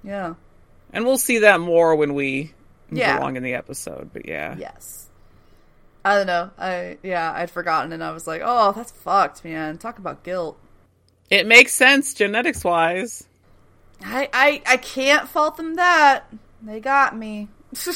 yeah, 0.03 0.35
and 0.93 1.05
we'll 1.05 1.17
see 1.17 1.39
that 1.39 1.59
more 1.59 1.95
when 1.95 2.13
we 2.15 2.53
move 2.89 2.99
Yeah. 2.99 3.19
along 3.19 3.35
in 3.35 3.43
the 3.43 3.53
episode. 3.53 4.09
But 4.13 4.27
yeah, 4.27 4.55
yes. 4.57 5.07
I 6.05 6.15
don't 6.15 6.27
know. 6.27 6.49
I 6.57 6.97
yeah, 7.03 7.31
I'd 7.35 7.51
forgotten, 7.51 7.91
and 7.93 8.03
I 8.03 8.11
was 8.11 8.25
like, 8.25 8.41
oh, 8.43 8.71
that's 8.71 8.91
fucked, 8.91 9.43
man. 9.43 9.77
Talk 9.77 9.99
about 9.99 10.23
guilt. 10.23 10.57
it 11.29 11.45
makes 11.45 11.73
sense 11.73 12.15
genetics 12.15 12.63
wise. 12.63 13.23
I 14.03 14.29
I 14.33 14.61
I 14.65 14.77
can't 14.77 15.27
fault 15.27 15.57
them 15.57 15.75
that 15.75 16.31
they 16.61 16.79
got 16.79 17.15
me. 17.15 17.49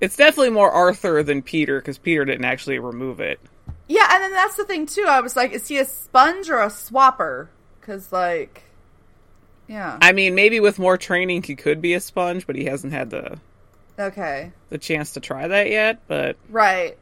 It's 0.00 0.16
definitely 0.16 0.50
more 0.50 0.70
Arthur 0.70 1.22
than 1.22 1.42
Peter 1.42 1.78
because 1.78 1.98
Peter 1.98 2.24
didn't 2.24 2.46
actually 2.46 2.78
remove 2.78 3.20
it. 3.20 3.38
Yeah, 3.86 4.08
and 4.10 4.22
then 4.22 4.32
that's 4.32 4.56
the 4.56 4.64
thing 4.64 4.86
too. 4.86 5.04
I 5.06 5.20
was 5.20 5.36
like, 5.36 5.52
is 5.52 5.68
he 5.68 5.78
a 5.78 5.84
sponge 5.84 6.48
or 6.48 6.58
a 6.58 6.68
swapper? 6.68 7.48
Because 7.78 8.10
like, 8.10 8.64
yeah, 9.68 9.98
I 10.00 10.12
mean, 10.12 10.34
maybe 10.34 10.58
with 10.58 10.78
more 10.78 10.96
training, 10.96 11.42
he 11.42 11.54
could 11.54 11.82
be 11.82 11.94
a 11.94 12.00
sponge, 12.00 12.46
but 12.46 12.56
he 12.56 12.64
hasn't 12.64 12.92
had 12.92 13.10
the 13.10 13.38
okay, 13.98 14.52
the 14.70 14.78
chance 14.78 15.12
to 15.12 15.20
try 15.20 15.48
that 15.48 15.68
yet. 15.68 16.00
But 16.06 16.36
right. 16.48 16.96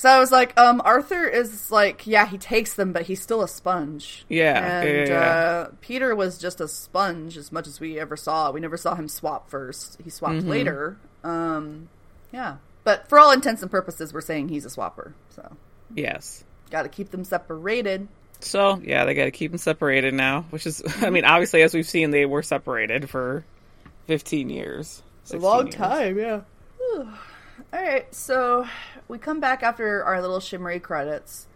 Because 0.00 0.16
I 0.16 0.18
was 0.18 0.32
like, 0.32 0.58
um, 0.58 0.80
Arthur 0.82 1.26
is 1.26 1.70
like, 1.70 2.06
yeah, 2.06 2.24
he 2.26 2.38
takes 2.38 2.72
them, 2.72 2.90
but 2.94 3.02
he's 3.02 3.20
still 3.20 3.42
a 3.42 3.48
sponge. 3.48 4.24
Yeah, 4.30 4.80
and 4.80 4.88
yeah, 4.88 4.94
yeah, 4.94 5.08
yeah. 5.08 5.20
Uh, 5.20 5.70
Peter 5.82 6.16
was 6.16 6.38
just 6.38 6.58
a 6.58 6.68
sponge 6.68 7.36
as 7.36 7.52
much 7.52 7.66
as 7.66 7.80
we 7.80 8.00
ever 8.00 8.16
saw. 8.16 8.50
We 8.50 8.60
never 8.60 8.78
saw 8.78 8.94
him 8.94 9.08
swap 9.08 9.50
first. 9.50 9.98
He 10.02 10.08
swapped 10.08 10.36
Mm-hmm. 10.36 10.48
later. 10.48 10.96
Um, 11.22 11.90
yeah, 12.32 12.56
but 12.82 13.08
for 13.10 13.18
all 13.18 13.30
intents 13.30 13.60
and 13.60 13.70
purposes, 13.70 14.14
we're 14.14 14.22
saying 14.22 14.48
he's 14.48 14.64
a 14.64 14.70
swapper. 14.70 15.12
So 15.36 15.54
Yes. 15.94 16.44
got 16.70 16.84
to 16.84 16.88
keep 16.88 17.10
them 17.10 17.22
separated. 17.24 18.08
So 18.40 18.80
yeah, 18.82 19.04
they 19.04 19.12
got 19.12 19.26
to 19.26 19.30
keep 19.30 19.50
them 19.50 19.58
separated 19.58 20.14
now. 20.14 20.46
Which 20.48 20.66
is, 20.66 20.82
I 21.02 21.10
mean, 21.10 21.26
obviously, 21.26 21.60
as 21.60 21.74
we've 21.74 21.86
seen, 21.86 22.10
they 22.10 22.24
were 22.24 22.42
separated 22.42 23.10
for 23.10 23.44
fifteen 24.06 24.48
years. 24.48 25.02
16 25.24 25.66
years. 25.66 25.74
Time. 25.74 26.18
Yeah. 26.18 26.40
All 27.72 27.80
right, 27.82 28.12
so 28.14 28.66
we 29.08 29.18
come 29.18 29.40
back 29.40 29.62
after 29.62 30.02
our 30.04 30.20
little 30.20 30.40
shimmery 30.40 30.80
credits, 30.80 31.46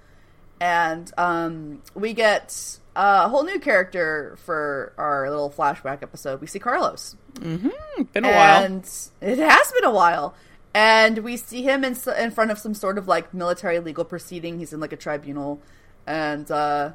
and 0.61 1.11
um, 1.19 1.83
we 1.95 2.13
get 2.13 2.79
a 2.97 3.29
whole 3.29 3.45
new 3.45 3.59
character 3.59 4.37
for 4.45 4.93
our 4.99 5.29
little 5.31 5.51
flashback 5.51 6.03
episode. 6.03 6.41
We 6.41 6.47
see 6.47 6.59
Carlos, 6.59 7.17
Mhm. 7.35 7.73
Been 8.13 8.25
a 8.25 8.29
while. 8.29 8.63
and 8.65 8.89
it 9.21 9.39
has 9.39 9.73
been 9.73 9.85
a 9.85 9.91
while. 9.91 10.35
And 10.77 11.19
we 11.19 11.37
see 11.37 11.63
him 11.63 11.85
in 11.85 11.97
in 12.19 12.31
front 12.33 12.51
of 12.51 12.59
some 12.59 12.75
sort 12.75 12.99
of 12.99 13.07
like 13.07 13.33
military 13.33 13.79
legal 13.79 14.05
proceeding. 14.05 14.59
He's 14.59 14.73
in 14.73 14.81
like 14.81 14.93
a 14.93 14.97
tribunal, 14.97 15.61
and 16.07 16.51
uh, 16.51 16.93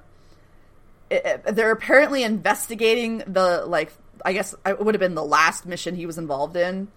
it, 1.10 1.26
it- 1.46 1.56
they're 1.56 1.72
apparently 1.72 2.24
investigating 2.24 3.20
the 3.26 3.66
like 3.66 3.94
I 4.26 4.34
guess 4.34 4.54
it 4.66 4.80
would 4.84 4.96
have 4.96 5.00
been 5.00 5.16
the 5.16 5.24
last 5.24 5.66
mission 5.66 5.96
he 5.96 6.06
was 6.06 6.18
involved 6.18 6.58
in. 6.58 6.90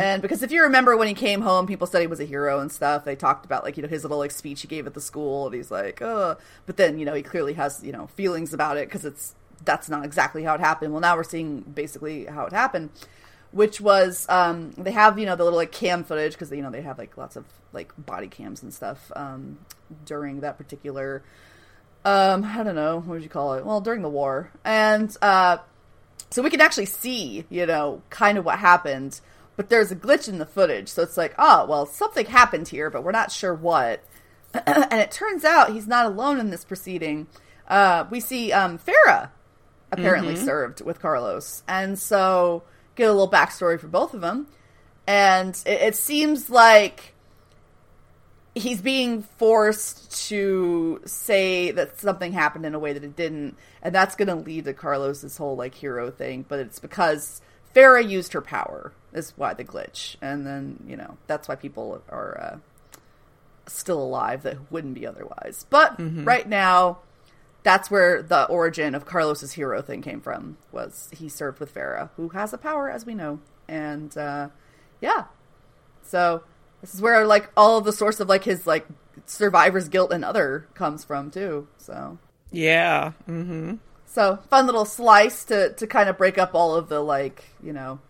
And 0.00 0.22
because 0.22 0.42
if 0.42 0.50
you 0.50 0.62
remember 0.62 0.96
when 0.96 1.08
he 1.08 1.14
came 1.14 1.42
home, 1.42 1.66
people 1.66 1.86
said 1.86 2.00
he 2.00 2.06
was 2.06 2.20
a 2.20 2.24
hero 2.24 2.58
and 2.60 2.70
stuff. 2.70 3.04
They 3.04 3.16
talked 3.16 3.44
about 3.44 3.64
like 3.64 3.76
you 3.76 3.82
know 3.82 3.88
his 3.88 4.02
little 4.02 4.18
like 4.18 4.30
speech 4.30 4.62
he 4.62 4.68
gave 4.68 4.86
at 4.86 4.94
the 4.94 5.00
school, 5.00 5.46
and 5.46 5.54
he's 5.54 5.70
like, 5.70 6.02
oh, 6.02 6.36
but 6.66 6.76
then 6.76 6.98
you 6.98 7.04
know 7.04 7.14
he 7.14 7.22
clearly 7.22 7.54
has 7.54 7.82
you 7.84 7.92
know 7.92 8.06
feelings 8.08 8.52
about 8.52 8.76
it 8.76 8.88
because 8.88 9.04
it's 9.04 9.34
that's 9.64 9.88
not 9.88 10.04
exactly 10.04 10.42
how 10.42 10.54
it 10.54 10.60
happened. 10.60 10.92
Well, 10.92 11.00
now 11.00 11.16
we're 11.16 11.22
seeing 11.24 11.60
basically 11.60 12.24
how 12.24 12.46
it 12.46 12.52
happened, 12.52 12.90
which 13.52 13.80
was 13.80 14.26
um, 14.28 14.72
they 14.72 14.92
have 14.92 15.18
you 15.18 15.26
know 15.26 15.36
the 15.36 15.44
little 15.44 15.58
like 15.58 15.72
cam 15.72 16.04
footage 16.04 16.32
because 16.32 16.50
you 16.50 16.62
know 16.62 16.70
they 16.70 16.82
have 16.82 16.98
like 16.98 17.16
lots 17.16 17.36
of 17.36 17.44
like 17.72 17.92
body 17.96 18.28
cams 18.28 18.62
and 18.62 18.74
stuff 18.74 19.12
um, 19.14 19.58
during 20.04 20.40
that 20.40 20.58
particular 20.58 21.22
um 22.04 22.44
i 22.44 22.62
don't 22.62 22.74
know 22.74 22.96
what 22.96 23.08
would 23.08 23.22
you 23.22 23.28
call 23.28 23.54
it? 23.54 23.64
Well 23.64 23.80
during 23.80 24.02
the 24.02 24.08
war. 24.08 24.50
And 24.64 25.14
uh 25.20 25.58
so 26.30 26.42
we 26.42 26.50
can 26.50 26.60
actually 26.60 26.86
see 26.86 27.44
you 27.50 27.66
know 27.66 28.02
kind 28.10 28.38
of 28.38 28.44
what 28.44 28.58
happened 28.58 29.20
but 29.60 29.68
there's 29.68 29.92
a 29.92 29.96
glitch 29.96 30.26
in 30.26 30.38
the 30.38 30.46
footage 30.46 30.88
so 30.88 31.02
it's 31.02 31.18
like 31.18 31.34
oh 31.36 31.66
well 31.66 31.84
something 31.84 32.24
happened 32.24 32.66
here 32.66 32.88
but 32.88 33.04
we're 33.04 33.12
not 33.12 33.30
sure 33.30 33.52
what. 33.52 34.02
And 34.54 34.94
it 34.94 35.10
turns 35.10 35.44
out 35.44 35.74
he's 35.74 35.86
not 35.86 36.06
alone 36.06 36.40
in 36.40 36.48
this 36.48 36.64
proceeding. 36.64 37.26
Uh 37.68 38.06
we 38.08 38.20
see 38.20 38.52
um 38.52 38.78
farah 38.78 39.28
apparently 39.92 40.34
served 40.34 40.80
with 40.80 40.98
carlos. 41.02 41.62
And 41.68 41.98
so 41.98 42.62
get 42.94 43.10
a 43.10 43.12
little 43.12 43.30
backstory 43.30 43.78
for 43.78 43.86
both 43.86 44.14
of 44.14 44.22
them 44.22 44.46
and 45.06 45.54
it, 45.66 45.82
it 45.82 45.94
seems 45.94 46.48
like 46.48 47.12
he's 48.54 48.80
being 48.80 49.24
forced 49.36 50.28
to 50.28 51.02
say 51.04 51.70
that 51.72 51.98
something 51.98 52.32
happened 52.32 52.64
in 52.64 52.74
a 52.74 52.78
way 52.78 52.94
that 52.94 53.04
it 53.04 53.14
didn't, 53.14 53.58
and 53.82 53.94
that's 53.94 54.16
going 54.16 54.28
to 54.28 54.34
lead 54.34 54.64
to 54.64 54.72
Carlos's 54.72 55.36
whole 55.36 55.54
like 55.54 55.74
hero 55.74 56.10
thing. 56.10 56.46
But 56.48 56.60
it's 56.60 56.78
because 56.78 57.42
Farah 57.74 58.08
used 58.08 58.32
her 58.32 58.40
power 58.40 58.92
is 59.12 59.32
why 59.36 59.54
the 59.54 59.64
glitch, 59.64 60.16
and 60.20 60.46
then 60.46 60.82
you 60.86 60.96
know 60.96 61.16
that's 61.26 61.48
why 61.48 61.54
people 61.56 62.02
are 62.08 62.40
uh, 62.40 62.58
still 63.66 64.02
alive 64.02 64.42
that 64.42 64.70
wouldn't 64.70 64.94
be 64.94 65.06
otherwise. 65.06 65.66
But 65.70 65.98
right 65.98 66.48
now, 66.48 66.98
that's 67.62 67.90
where 67.90 68.22
the 68.22 68.44
origin 68.44 68.94
of 68.94 69.04
Carlos's 69.06 69.52
hero 69.52 69.82
thing 69.82 70.02
came 70.02 70.20
from. 70.20 70.56
Was 70.72 71.08
he 71.12 71.28
served 71.28 71.60
with 71.60 71.74
Farah, 71.74 72.10
who 72.16 72.30
has 72.30 72.52
a 72.52 72.58
power, 72.58 72.90
as 72.90 73.04
we 73.06 73.14
know, 73.14 73.40
and 73.68 74.16
uh, 74.16 74.48
yeah, 75.00 75.24
so 76.02 76.42
this 76.80 76.94
is 76.94 77.00
where 77.00 77.26
like 77.26 77.50
all 77.56 77.78
of 77.78 77.84
the 77.84 77.92
source 77.92 78.20
of 78.20 78.28
like 78.28 78.44
his 78.44 78.66
like 78.66 78.86
survivor's 79.26 79.88
guilt 79.88 80.12
and 80.12 80.24
other 80.24 80.66
comes 80.74 81.04
from 81.04 81.30
too. 81.30 81.68
So 81.78 82.18
Yeah. 82.50 83.12
hmm 83.26 83.74
so 84.06 84.38
fun 84.48 84.66
little 84.66 84.84
slice 84.84 85.44
to 85.44 85.72
to 85.74 85.86
kind 85.86 86.08
of 86.08 86.18
break 86.18 86.36
up 86.36 86.52
all 86.52 86.74
of 86.74 86.88
the 86.88 87.00
like 87.00 87.44
you 87.62 87.72
know 87.72 88.00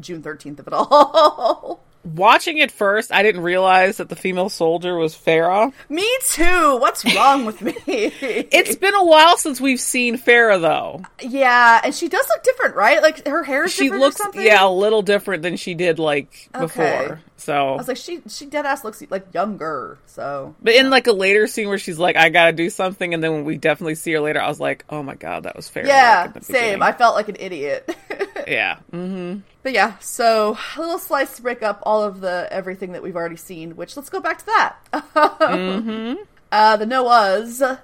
June 0.00 0.22
thirteenth 0.22 0.58
of 0.60 0.66
it 0.66 0.72
all. 0.72 1.80
Watching 2.14 2.58
it 2.58 2.70
first, 2.70 3.10
I 3.12 3.24
didn't 3.24 3.42
realize 3.42 3.96
that 3.96 4.08
the 4.08 4.14
female 4.14 4.48
soldier 4.48 4.94
was 4.96 5.16
Farah. 5.16 5.72
me 5.88 6.08
too. 6.28 6.76
What's 6.76 7.04
wrong 7.16 7.44
with 7.44 7.60
me? 7.60 7.74
It's 7.88 8.76
been 8.76 8.94
a 8.94 9.04
while 9.04 9.36
since 9.36 9.60
we've 9.60 9.80
seen 9.80 10.16
Farah, 10.16 10.60
though. 10.60 11.02
yeah, 11.20 11.80
and 11.82 11.92
she 11.92 12.08
does 12.08 12.24
look 12.28 12.44
different, 12.44 12.76
right? 12.76 13.02
Like 13.02 13.26
her 13.26 13.42
hair 13.42 13.64
is 13.64 13.72
She 13.72 13.90
looks, 13.90 14.20
yeah, 14.34 14.64
a 14.64 14.70
little 14.70 15.02
different 15.02 15.42
than 15.42 15.56
she 15.56 15.74
did 15.74 15.98
like 15.98 16.48
Okay. 16.54 16.64
before. 16.64 17.20
So, 17.38 17.74
I 17.74 17.76
was 17.76 17.88
like, 17.88 17.98
she 17.98 18.22
she 18.28 18.46
dead 18.46 18.64
ass 18.64 18.82
looks 18.82 19.02
like 19.10 19.34
younger. 19.34 19.98
So 20.06 20.54
but 20.62 20.74
in 20.74 20.88
like 20.88 21.06
a 21.06 21.12
later 21.12 21.46
scene 21.46 21.68
where 21.68 21.78
she's 21.78 21.98
like, 21.98 22.16
"I 22.16 22.30
gotta 22.30 22.52
do 22.52 22.70
something," 22.70 23.12
and 23.12 23.22
then 23.22 23.32
when 23.32 23.44
we 23.44 23.58
definitely 23.58 23.94
see 23.94 24.12
her 24.12 24.20
later, 24.20 24.40
I 24.40 24.48
was 24.48 24.58
like, 24.58 24.84
"Oh 24.88 25.02
my 25.02 25.14
god, 25.14 25.42
that 25.42 25.54
was 25.54 25.68
fair. 25.68 25.86
yeah, 25.86 26.30
like, 26.34 26.44
same. 26.44 26.54
beginning. 26.54 26.82
I 26.82 26.92
felt 26.92 27.14
like 27.14 27.28
an 27.28 27.36
idiot. 27.38 27.94
yeah. 28.48 28.76
hmm 28.90 29.36
But 29.62 29.74
yeah, 29.74 29.98
so 29.98 30.56
a 30.76 30.80
little 30.80 30.98
slice 30.98 31.36
to 31.36 31.42
break 31.42 31.62
up 31.62 31.80
all 31.82 32.02
of 32.02 32.20
the 32.20 32.48
everything 32.50 32.92
that 32.92 33.02
we've 33.02 33.16
already 33.16 33.36
seen. 33.36 33.76
Which 33.76 33.96
let's 33.96 34.08
go 34.08 34.20
back 34.20 34.38
to 34.38 34.46
that. 34.46 34.76
uh, 36.52 36.76
the 36.78 36.86
Noahs 36.86 37.78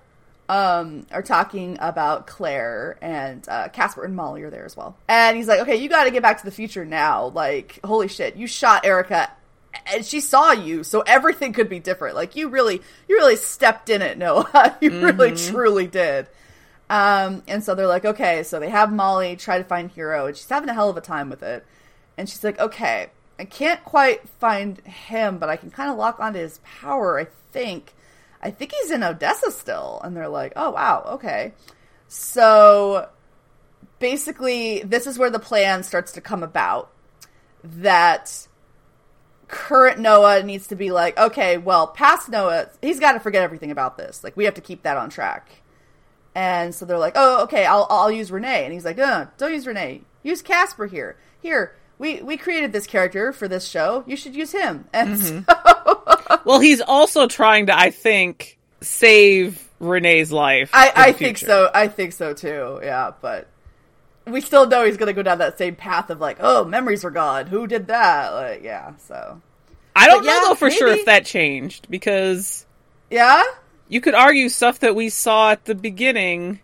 um, 0.49 1.07
are 1.11 1.23
talking 1.23 1.77
about 1.81 2.27
Claire 2.27 2.97
and 3.03 3.47
uh, 3.49 3.69
Caspar 3.69 4.05
and 4.05 4.17
Molly 4.17 4.43
are 4.43 4.51
there 4.51 4.65
as 4.65 4.77
well. 4.77 4.97
And 5.09 5.37
he's 5.37 5.47
like, 5.47 5.61
"Okay, 5.61 5.77
you 5.77 5.89
got 5.89 6.05
to 6.05 6.11
get 6.11 6.23
back 6.23 6.39
to 6.39 6.45
the 6.45 6.51
future 6.51 6.85
now. 6.85 7.27
Like, 7.27 7.81
holy 7.85 8.09
shit, 8.09 8.37
you 8.37 8.47
shot 8.47 8.87
Erica." 8.87 9.31
And 9.87 10.05
she 10.05 10.21
saw 10.21 10.53
you, 10.53 10.85
so 10.85 11.01
everything 11.01 11.53
could 11.53 11.69
be 11.69 11.81
different. 11.81 12.15
Like 12.15 12.37
you 12.37 12.49
really, 12.49 12.83
you 13.09 13.17
really 13.17 13.37
stepped 13.37 13.89
in 13.89 14.03
it, 14.03 14.19
Noah. 14.19 14.77
you 14.81 14.91
really, 15.01 15.35
truly 15.35 15.87
did. 15.87 16.27
Um, 16.91 17.43
and 17.49 17.65
so 17.65 17.75
they're 17.75 17.87
like, 17.87 18.05
okay, 18.05 18.43
so 18.43 18.61
they 18.61 18.69
have 18.69 18.93
Molly 18.93 19.37
try 19.37 19.59
to 19.59 19.65
find 19.65 19.91
Hero, 19.91 20.27
and 20.27 20.37
she's 20.37 20.49
having 20.49 20.69
a 20.69 20.75
hell 20.75 20.91
of 20.91 20.97
a 20.97 21.01
time 21.01 21.31
with 21.31 21.43
it. 21.43 21.65
And 22.19 22.29
she's 22.29 22.45
like, 22.45 22.61
okay, 22.61 23.11
I 23.39 23.45
can't 23.45 23.83
quite 23.85 24.29
find 24.29 24.79
him, 24.81 25.39
but 25.39 25.49
I 25.49 25.57
can 25.57 25.71
kind 25.71 25.91
of 25.91 25.97
lock 25.97 26.21
onto 26.21 26.39
his 26.39 26.61
power, 26.81 27.19
I 27.19 27.27
think. 27.53 27.95
I 28.43 28.51
think 28.51 28.73
he's 28.73 28.91
in 28.91 29.03
Odessa 29.03 29.51
still. 29.51 30.01
And 30.05 30.17
they're 30.17 30.29
like, 30.29 30.53
oh, 30.55 30.71
wow, 30.71 31.05
okay. 31.15 31.55
So 32.09 33.09
basically, 33.99 34.83
this 34.83 35.07
is 35.07 35.19
where 35.19 35.31
the 35.31 35.39
plan 35.39 35.83
starts 35.83 36.13
to 36.13 36.21
come 36.21 36.43
about 36.43 36.91
that 37.65 38.47
current 39.53 39.99
Noah 40.01 40.43
needs 40.43 40.67
to 40.69 40.75
be 40.75 40.91
like, 40.91 41.17
okay, 41.19 41.59
well, 41.59 41.87
past 41.87 42.29
Noah, 42.29 42.71
he's 42.81 42.99
got 42.99 43.13
to 43.13 43.21
forget 43.21 43.43
everything 43.43 43.71
about 43.71 43.97
this. 43.97 44.25
Like, 44.25 44.37
we 44.37 44.47
have 44.47 44.55
to 44.55 44.61
keep 44.61 44.83
that 44.83 44.97
on 44.97 45.11
track. 45.11 45.63
And 46.35 46.75
so 46.75 46.87
they're 46.87 46.99
like, 46.99 47.13
"Oh, 47.15 47.43
okay, 47.43 47.67
I'll 47.67 47.87
I'll 47.91 48.11
use 48.11 48.33
Renee." 48.33 48.65
And 48.65 48.73
he's 48.73 48.87
like, 48.87 48.97
"No, 48.97 49.29
don't 49.37 49.53
use 49.53 49.67
Renee. 49.67 50.01
Use 50.23 50.41
Caspar 50.41 50.87
here. 50.87 51.17
Here, 51.43 51.77
we 51.99 52.23
we 52.23 52.39
created 52.39 52.73
this 52.73 52.87
character 52.87 53.35
for 53.35 53.49
this 53.49 53.69
show. 53.69 54.03
You 54.07 54.17
should 54.17 54.35
use 54.35 54.51
him." 54.51 54.87
And 54.95 55.19
mm-hmm. 55.19 55.41
so, 55.47 56.41
Well, 56.47 56.59
he's 56.59 56.81
also 56.81 57.27
trying 57.27 57.67
to, 57.67 57.79
I 57.79 57.91
think, 57.91 58.59
save 58.81 59.69
Renee's 59.79 60.33
life. 60.33 60.71
I 60.73 60.93
I 60.97 61.13
think 61.13 61.37
so. 61.37 61.71
I 61.75 61.89
think 61.89 62.15
so 62.15 62.33
too. 62.33 62.81
Yeah, 62.83 63.11
but 63.21 63.49
we 64.27 64.41
still 64.41 64.67
know 64.67 64.85
he's 64.85 64.97
gonna 64.97 65.13
go 65.13 65.23
down 65.23 65.39
that 65.39 65.59
same 65.59 65.77
path 65.77 66.11
of 66.11 66.21
like, 66.21 66.39
"Oh, 66.41 66.65
memories 66.65 67.05
are 67.05 67.11
gone. 67.11 67.47
Who 67.47 67.67
did 67.67 67.89
that?" 67.89 68.31
Like, 68.31 68.63
yeah. 68.63 68.93
So 68.99 69.41
I 69.95 70.07
don't 70.07 70.21
But 70.21 70.27
know 70.27 70.35
yeah, 70.35 70.41
though 70.49 70.55
for 70.55 70.71
sure 70.71 70.89
if 70.89 71.05
that 71.07 71.25
changed 71.25 71.89
because 71.91 72.67
yeah, 73.11 73.43
you 73.89 74.01
could 74.01 74.15
argue 74.15 74.49
stuff 74.49 74.81
that 74.81 74.95
we 74.95 75.09
saw 75.09 75.51
at 75.53 75.65
the 75.65 75.75
beginning 75.75 76.61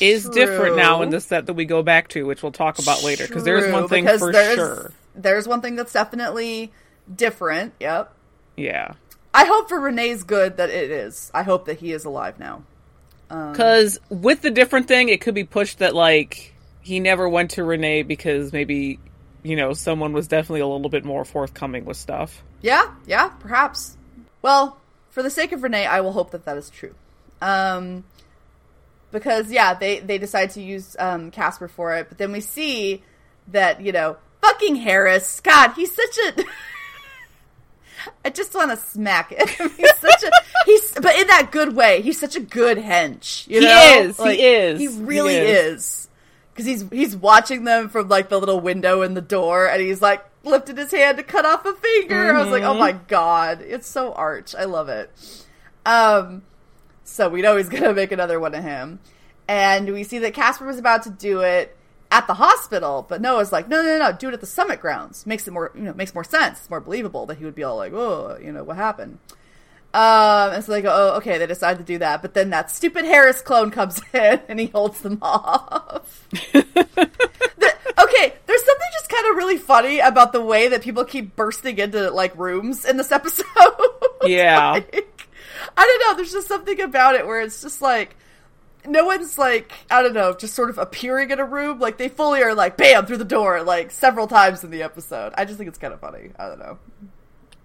is 0.00 0.28
different 0.28 0.76
now 0.76 1.02
in 1.02 1.10
the 1.10 1.20
set 1.20 1.46
that 1.46 1.54
we 1.54 1.64
go 1.64 1.82
back 1.82 2.08
to, 2.08 2.24
which 2.24 2.42
we'll 2.42 2.52
talk 2.52 2.78
about 2.78 3.02
later. 3.02 3.26
Because 3.26 3.44
there's 3.44 3.72
one 3.72 3.88
thing 3.88 4.06
for 4.06 4.32
there's, 4.32 4.54
sure. 4.56 4.92
There's 5.14 5.48
one 5.48 5.60
thing 5.60 5.76
that's 5.76 5.92
definitely 5.92 6.72
different. 7.14 7.72
Yep. 7.80 8.12
Yeah. 8.56 8.94
I 9.32 9.44
hope 9.44 9.68
for 9.68 9.78
Renee's 9.78 10.24
good 10.24 10.56
that 10.56 10.70
it 10.70 10.90
is. 10.90 11.30
I 11.34 11.42
hope 11.42 11.66
that 11.66 11.78
he 11.78 11.92
is 11.92 12.04
alive 12.04 12.38
now. 12.38 12.62
Um, 13.30 13.52
because 13.52 13.98
with 14.08 14.42
the 14.42 14.50
different 14.50 14.88
thing, 14.88 15.08
it 15.08 15.20
could 15.20 15.34
be 15.34 15.44
pushed 15.44 15.78
that, 15.78 15.94
like, 15.94 16.54
he 16.86 17.00
never 17.00 17.28
went 17.28 17.50
to 17.52 17.64
Renee 17.64 18.02
because 18.04 18.52
maybe, 18.52 19.00
you 19.42 19.56
know, 19.56 19.72
someone 19.72 20.12
was 20.12 20.28
definitely 20.28 20.60
a 20.60 20.68
little 20.68 20.88
bit 20.88 21.04
more 21.04 21.24
forthcoming 21.24 21.84
with 21.84 21.96
stuff. 21.96 22.44
Yeah, 22.62 22.94
yeah, 23.08 23.30
perhaps. 23.40 23.96
Well, 24.40 24.78
for 25.10 25.20
the 25.24 25.30
sake 25.30 25.50
of 25.50 25.64
Renee, 25.64 25.84
I 25.84 26.00
will 26.00 26.12
hope 26.12 26.30
that 26.30 26.44
that 26.44 26.56
is 26.56 26.70
true. 26.70 26.94
Um, 27.42 28.04
because 29.10 29.50
yeah, 29.50 29.74
they 29.74 29.98
they 29.98 30.18
decide 30.18 30.50
to 30.50 30.62
use 30.62 30.94
um, 31.00 31.32
Caspar 31.32 31.66
for 31.66 31.96
it, 31.96 32.08
but 32.08 32.18
then 32.18 32.30
we 32.30 32.40
see 32.40 33.02
that 33.48 33.80
you 33.80 33.90
know 33.90 34.16
fucking 34.40 34.76
Harris. 34.76 35.40
God, 35.40 35.72
he's 35.72 35.92
such 35.92 36.18
a. 36.38 36.44
I 38.24 38.30
just 38.30 38.54
want 38.54 38.70
to 38.70 38.76
smack 38.76 39.32
him. 39.32 39.48
he's 39.76 39.96
such 39.96 40.22
a 40.22 40.30
he's, 40.66 40.92
but 40.92 41.16
in 41.18 41.26
that 41.26 41.48
good 41.50 41.74
way. 41.74 42.00
He's 42.02 42.20
such 42.20 42.36
a 42.36 42.40
good 42.40 42.78
hench. 42.78 43.48
You 43.48 43.58
He 43.58 43.66
know? 43.66 43.92
is, 43.98 44.16
he 44.22 44.44
is, 44.44 44.78
He 44.80 44.86
he 44.86 45.02
really 45.02 45.34
is. 45.34 45.82
is. 45.82 46.05
Because 46.56 46.64
he's 46.66 46.88
he's 46.90 47.14
watching 47.14 47.64
them 47.64 47.90
from 47.90 48.08
like 48.08 48.30
the 48.30 48.38
little 48.40 48.60
window 48.60 49.02
in 49.02 49.12
the 49.12 49.20
door, 49.20 49.68
and 49.68 49.82
he's 49.82 50.00
like 50.00 50.24
lifted 50.42 50.78
his 50.78 50.90
hand 50.90 51.18
to 51.18 51.22
cut 51.22 51.44
off 51.44 51.66
a 51.66 51.74
finger. 51.74 52.34
I 52.34 52.42
was 52.42 52.50
like, 52.50 52.62
oh 52.62 52.70
Mm-hmm. 52.70 52.78
my 52.78 52.92
god, 52.92 53.60
it's 53.60 53.86
so 53.86 54.12
arch. 54.14 54.54
I 54.54 54.64
love 54.64 54.88
it. 54.88 55.10
Um, 55.84 56.42
so 57.04 57.28
we 57.28 57.42
know 57.42 57.56
he's 57.56 57.68
gonna 57.70 57.92
make 57.92 58.10
another 58.12 58.40
one 58.40 58.54
of 58.54 58.64
him, 58.64 59.00
and 59.46 59.92
we 59.92 60.02
see 60.02 60.18
that 60.20 60.32
Caspar 60.34 60.64
was 60.66 60.78
about 60.78 61.02
to 61.02 61.10
do 61.10 61.40
it 61.40 61.76
at 62.10 62.26
the 62.28 62.34
hospital, 62.34 63.04
but 63.08 63.20
Noah's 63.20 63.50
like, 63.52 63.68
no, 63.68 63.82
no, 63.82 63.98
no, 63.98 64.12
do 64.12 64.28
it 64.28 64.34
at 64.34 64.40
the 64.40 64.46
summit 64.46 64.80
grounds. 64.80 65.26
Makes 65.26 65.46
it 65.48 65.50
more, 65.50 65.72
you 65.74 65.82
know, 65.82 65.92
makes 65.92 66.14
more 66.14 66.24
sense. 66.24 66.60
It's 66.60 66.70
more 66.70 66.80
believable 66.80 67.26
that 67.26 67.36
he 67.38 67.44
would 67.44 67.54
be 67.56 67.64
all 67.64 67.76
like, 67.76 67.92
oh, 67.92 68.38
you 68.40 68.52
know, 68.52 68.62
what 68.64 68.76
happened. 68.76 69.18
Um, 69.96 70.52
and 70.52 70.62
so 70.62 70.72
they 70.72 70.82
go, 70.82 70.90
oh, 70.92 71.16
okay, 71.16 71.38
they 71.38 71.46
decide 71.46 71.78
to 71.78 71.84
do 71.84 71.96
that, 71.98 72.20
but 72.20 72.34
then 72.34 72.50
that 72.50 72.70
stupid 72.70 73.06
Harris 73.06 73.40
clone 73.40 73.70
comes 73.70 73.98
in 74.12 74.42
and 74.46 74.60
he 74.60 74.66
holds 74.66 75.00
them 75.00 75.18
off. 75.22 76.26
The- 76.52 77.74
okay, 78.02 78.34
there's 78.46 78.64
something 78.64 78.88
just 78.92 79.08
kind 79.08 79.30
of 79.30 79.36
really 79.36 79.56
funny 79.56 80.00
about 80.00 80.32
the 80.32 80.42
way 80.42 80.68
that 80.68 80.82
people 80.82 81.06
keep 81.06 81.34
bursting 81.34 81.78
into 81.78 82.10
like 82.10 82.36
rooms 82.36 82.84
in 82.84 82.98
this 82.98 83.10
episode. 83.18 83.46
Yeah. 84.24 84.72
Like, 84.72 85.28
I 85.74 85.82
don't 85.82 86.00
know. 86.10 86.16
There's 86.16 86.32
just 86.32 86.48
something 86.48 86.78
about 86.82 87.14
it 87.14 87.26
where 87.26 87.40
it's 87.40 87.62
just 87.62 87.80
like 87.80 88.14
no 88.86 89.06
one's 89.06 89.38
like 89.38 89.72
I 89.90 90.02
don't 90.02 90.12
know, 90.12 90.34
just 90.34 90.54
sort 90.54 90.68
of 90.68 90.76
appearing 90.76 91.30
in 91.30 91.38
a 91.40 91.44
room. 91.46 91.78
Like 91.78 91.96
they 91.96 92.10
fully 92.10 92.42
are 92.42 92.54
like 92.54 92.76
bam 92.76 93.06
through 93.06 93.16
the 93.16 93.24
door 93.24 93.62
like 93.62 93.90
several 93.90 94.26
times 94.26 94.62
in 94.62 94.70
the 94.70 94.82
episode. 94.82 95.32
I 95.38 95.46
just 95.46 95.56
think 95.56 95.68
it's 95.68 95.78
kind 95.78 95.94
of 95.94 96.00
funny. 96.00 96.32
I 96.38 96.48
don't 96.48 96.58
know. 96.58 96.78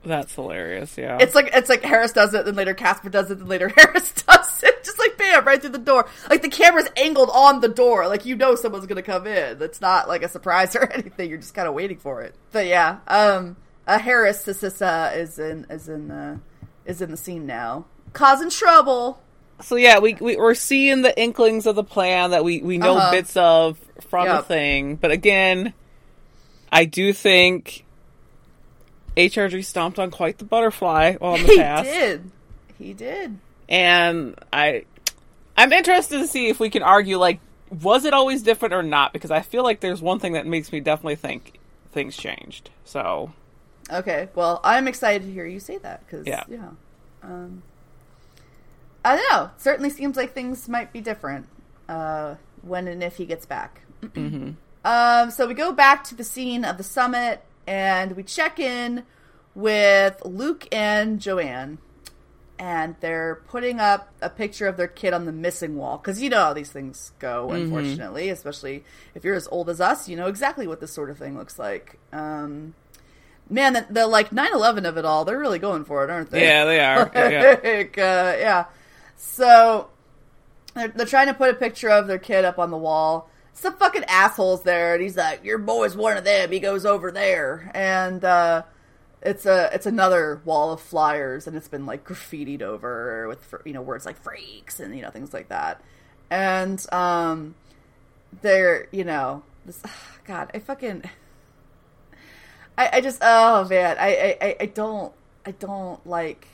That's 0.03 0.33
hilarious. 0.33 0.97
Yeah. 0.97 1.17
It's 1.21 1.35
like 1.35 1.51
it's 1.53 1.69
like 1.69 1.83
Harris 1.83 2.11
does 2.11 2.33
it, 2.33 2.45
then 2.45 2.55
later 2.55 2.73
Caspar 2.73 3.09
does 3.09 3.29
it, 3.29 3.37
then 3.39 3.47
later 3.47 3.69
Harris 3.75 4.11
does 4.13 4.63
it. 4.63 4.83
Just 4.83 4.97
like 4.97 5.15
bam, 5.17 5.45
right 5.45 5.61
through 5.61 5.69
the 5.71 5.77
door. 5.77 6.07
Like 6.29 6.41
the 6.41 6.49
camera's 6.49 6.87
angled 6.97 7.29
on 7.31 7.61
the 7.61 7.69
door, 7.69 8.07
like 8.07 8.25
you 8.25 8.35
know 8.35 8.55
someone's 8.55 8.87
gonna 8.87 9.03
come 9.03 9.27
in. 9.27 9.59
That's 9.59 9.79
not 9.79 10.07
like 10.07 10.23
a 10.23 10.27
surprise 10.29 10.75
or 10.75 10.91
anything. 10.91 11.29
You're 11.29 11.37
just 11.39 11.53
kind 11.53 11.67
of 11.67 11.75
waiting 11.75 11.97
for 11.97 12.21
it. 12.23 12.33
But 12.51 12.65
yeah, 12.65 12.97
um, 13.07 13.57
uh, 13.85 13.99
Harris 13.99 14.43
Sississa 14.43 15.15
is 15.15 15.37
in 15.37 15.67
is 15.69 15.87
in 15.87 16.07
the 16.07 16.39
is 16.85 17.01
in 17.01 17.11
the 17.11 17.17
scene 17.17 17.45
now, 17.45 17.85
causing 18.13 18.49
trouble. 18.49 19.21
so 19.61 19.75
yeah, 19.75 19.99
we, 19.99 20.15
we 20.15 20.35
we're 20.35 20.55
seeing 20.55 21.03
the 21.03 21.15
inklings 21.21 21.67
of 21.67 21.75
the 21.75 21.83
plan 21.83 22.31
that 22.31 22.43
we 22.43 22.59
we 22.63 22.79
know 22.79 22.97
Uh-huh. 22.97 23.11
bits 23.11 23.37
of 23.37 23.77
from 24.09 24.27
the 24.27 24.41
thing, 24.41 24.95
but 24.95 25.11
again, 25.11 25.73
I 26.71 26.85
do 26.85 27.13
think 27.13 27.85
HRG 29.17 29.63
stomped 29.65 29.99
on 29.99 30.09
quite 30.11 30.37
the 30.37 30.45
butterfly 30.45 31.15
on 31.21 31.41
the 31.43 31.57
past. 31.57 31.85
He 31.87 31.93
did. 31.93 32.31
He 32.77 32.93
did. 32.93 33.37
and 33.69 34.35
I 34.51 34.85
I'm 35.57 35.71
interested 35.73 36.19
to 36.19 36.27
see 36.27 36.47
if 36.49 36.59
we 36.59 36.69
can 36.69 36.81
argue 36.83 37.17
like 37.17 37.39
was 37.81 38.05
it 38.05 38.13
always 38.13 38.41
different 38.43 38.73
or 38.73 38.83
not 38.83 39.13
because 39.13 39.31
I 39.31 39.41
feel 39.41 39.63
like 39.63 39.79
there's 39.79 40.01
one 40.01 40.19
thing 40.19 40.33
that 40.33 40.45
makes 40.47 40.71
me 40.71 40.79
definitely 40.79 41.15
think 41.15 41.59
things 41.91 42.17
changed. 42.17 42.69
So 42.85 43.31
Okay, 43.91 44.29
well, 44.35 44.61
I'm 44.63 44.87
excited 44.87 45.23
to 45.27 45.31
hear 45.31 45.45
you 45.45 45.59
say 45.59 45.77
that 45.79 46.05
because 46.05 46.25
Yeah. 46.25 46.43
yeah, 46.49 46.69
um, 47.23 47.61
I 49.03 49.15
don't 49.17 49.31
know. 49.31 49.49
Certainly 49.57 49.89
seems 49.91 50.15
like 50.15 50.33
things 50.33 50.69
might 50.69 50.93
be 50.93 51.01
different 51.01 51.47
uh, 51.89 52.35
when 52.61 52.87
and 52.87 53.03
if 53.03 53.17
he 53.17 53.25
gets 53.25 53.45
back. 53.45 53.81
Um, 54.83 55.29
so 55.31 55.45
we 55.47 55.53
go 55.53 55.71
back 55.73 56.03
to 56.05 56.15
the 56.15 56.23
scene 56.23 56.63
of 56.65 56.77
the 56.77 56.83
summit 56.83 57.43
and 57.67 58.15
we 58.15 58.23
check 58.23 58.59
in 58.59 59.03
with 59.55 60.23
Luke 60.25 60.67
and 60.71 61.19
Joanne, 61.19 61.79
and 62.57 62.95
they're 62.99 63.41
putting 63.47 63.79
up 63.79 64.13
a 64.21 64.29
picture 64.29 64.67
of 64.67 64.77
their 64.77 64.87
kid 64.87 65.13
on 65.13 65.25
the 65.25 65.31
missing 65.31 65.75
wall 65.75 65.97
because 65.97 66.21
you 66.21 66.29
know 66.29 66.37
how 66.37 66.53
these 66.53 66.71
things 66.71 67.11
go. 67.19 67.49
Unfortunately, 67.51 68.29
especially 68.29 68.83
if 69.15 69.23
you're 69.23 69.35
as 69.35 69.47
old 69.47 69.69
as 69.69 69.81
us, 69.81 70.07
you 70.07 70.15
know 70.15 70.27
exactly 70.27 70.67
what 70.67 70.79
this 70.79 70.93
sort 70.93 71.09
of 71.09 71.17
thing 71.17 71.37
looks 71.37 71.57
like. 71.57 71.97
Um, 72.13 72.75
man, 73.49 73.73
the, 73.73 73.87
the 73.89 74.07
like 74.07 74.29
9/11 74.29 74.87
of 74.87 74.97
it 74.97 75.05
all, 75.05 75.25
they're 75.25 75.39
really 75.39 75.59
going 75.59 75.85
for 75.85 76.03
it, 76.03 76.09
aren't 76.09 76.29
they? 76.29 76.43
yeah, 76.43 76.65
they 76.65 76.79
are. 76.79 77.11
yeah. 77.15 77.81
uh, 77.97 78.37
yeah. 78.37 78.65
So 79.17 79.89
they're, 80.75 80.89
they're 80.89 81.05
trying 81.05 81.27
to 81.27 81.33
put 81.33 81.49
a 81.49 81.55
picture 81.55 81.89
of 81.89 82.07
their 82.07 82.19
kid 82.19 82.45
up 82.45 82.59
on 82.59 82.71
the 82.71 82.77
wall. 82.77 83.30
Some 83.53 83.75
fucking 83.77 84.05
assholes 84.05 84.63
there, 84.63 84.93
and 84.93 85.03
he's 85.03 85.17
like, 85.17 85.43
"Your 85.43 85.57
boy's 85.57 85.95
one 85.95 86.17
of 86.17 86.23
them." 86.23 86.51
He 86.51 86.59
goes 86.59 86.85
over 86.85 87.11
there, 87.11 87.69
and 87.73 88.23
uh, 88.23 88.63
it's 89.21 89.45
a 89.45 89.69
it's 89.73 89.85
another 89.85 90.41
wall 90.45 90.71
of 90.73 90.81
flyers, 90.81 91.47
and 91.47 91.55
it's 91.55 91.67
been 91.67 91.85
like 91.85 92.03
graffitied 92.05 92.61
over 92.61 93.27
with 93.27 93.53
you 93.65 93.73
know 93.73 93.81
words 93.81 94.05
like 94.05 94.17
"freaks" 94.21 94.79
and 94.79 94.95
you 94.95 95.01
know 95.01 95.09
things 95.11 95.33
like 95.33 95.49
that. 95.49 95.81
And 96.29 96.83
um, 96.93 97.55
they're 98.41 98.87
you 98.91 99.03
know 99.03 99.43
this. 99.65 99.81
God, 100.25 100.49
I 100.53 100.59
fucking. 100.59 101.03
I, 102.77 102.89
I 102.93 103.01
just 103.01 103.19
oh 103.21 103.67
man 103.67 103.97
I, 103.99 104.07
I 104.15 104.37
I- 104.47 104.55
I 104.61 104.65
don't 104.67 105.13
I 105.45 105.51
don't 105.51 106.05
like 106.07 106.47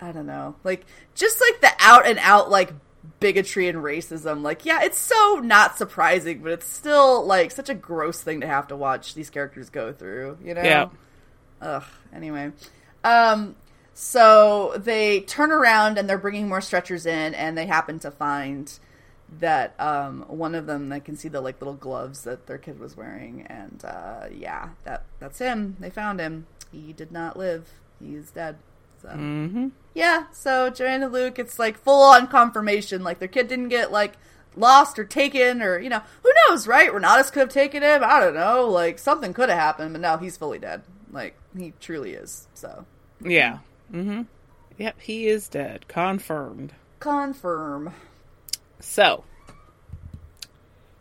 I 0.00 0.12
don't 0.12 0.26
know 0.26 0.56
like 0.64 0.86
just 1.14 1.40
like 1.40 1.60
the 1.60 1.70
out 1.78 2.06
and 2.06 2.18
out 2.20 2.50
like 2.50 2.72
bigotry 3.20 3.68
and 3.68 3.78
racism 3.78 4.42
like 4.42 4.64
yeah 4.64 4.82
it's 4.82 4.98
so 4.98 5.40
not 5.42 5.76
surprising 5.76 6.42
but 6.42 6.52
it's 6.52 6.66
still 6.68 7.24
like 7.24 7.50
such 7.50 7.68
a 7.68 7.74
gross 7.74 8.20
thing 8.22 8.40
to 8.40 8.46
have 8.46 8.66
to 8.66 8.76
watch 8.76 9.14
these 9.14 9.30
characters 9.30 9.70
go 9.70 9.92
through 9.92 10.38
you 10.42 10.54
know? 10.54 10.62
Yeah. 10.62 10.88
ugh 11.60 11.84
anyway. 12.14 12.50
Um 13.02 13.56
so 13.92 14.74
they 14.76 15.20
turn 15.20 15.52
around 15.52 15.98
and 15.98 16.08
they're 16.08 16.18
bringing 16.18 16.48
more 16.48 16.60
stretchers 16.60 17.06
in 17.06 17.34
and 17.34 17.56
they 17.56 17.66
happen 17.66 17.98
to 18.00 18.10
find 18.10 18.78
that 19.40 19.74
um 19.78 20.24
one 20.28 20.54
of 20.54 20.66
them 20.66 20.88
that 20.88 21.04
can 21.04 21.16
see 21.16 21.28
the 21.28 21.40
like 21.40 21.60
little 21.60 21.74
gloves 21.74 22.24
that 22.24 22.46
their 22.46 22.58
kid 22.58 22.78
was 22.78 22.96
wearing 22.96 23.46
and 23.48 23.84
uh 23.84 24.26
yeah 24.32 24.70
that 24.84 25.04
that's 25.18 25.38
him. 25.38 25.76
They 25.78 25.90
found 25.90 26.20
him. 26.20 26.46
He 26.72 26.92
did 26.92 27.12
not 27.12 27.36
live. 27.36 27.68
He's 28.00 28.30
dead 28.30 28.56
so 29.04 29.10
hmm 29.16 29.68
yeah 29.94 30.24
so 30.32 30.70
joanna 30.70 31.06
luke 31.08 31.38
it's 31.38 31.58
like 31.58 31.76
full 31.78 32.02
on 32.02 32.26
confirmation. 32.26 33.02
Like 33.04 33.18
their 33.18 33.28
kid 33.28 33.48
didn't 33.48 33.68
get 33.68 33.92
like 33.92 34.14
lost 34.56 34.98
or 34.98 35.04
taken 35.04 35.60
or 35.62 35.78
you 35.78 35.88
know 35.90 36.02
who 36.22 36.32
knows 36.48 36.66
right? 36.66 36.90
Renautas 36.90 37.30
could 37.32 37.40
have 37.40 37.48
taken 37.50 37.82
him. 37.82 38.02
I 38.04 38.20
don't 38.20 38.34
know. 38.34 38.68
Like 38.68 38.98
something 38.98 39.32
could 39.34 39.48
have 39.50 39.58
happened 39.58 39.92
but 39.92 40.00
now 40.00 40.16
he's 40.16 40.36
fully 40.36 40.58
dead. 40.58 40.82
Like 41.12 41.36
he 41.56 41.72
truly 41.80 42.12
is 42.14 42.48
so. 42.54 42.86
Yeah. 43.22 43.58
hmm 43.90 44.22
Yep, 44.78 45.00
he 45.00 45.28
is 45.28 45.48
dead. 45.48 45.86
Confirmed. 45.86 46.72
confirm. 46.98 47.92
So, 48.80 49.22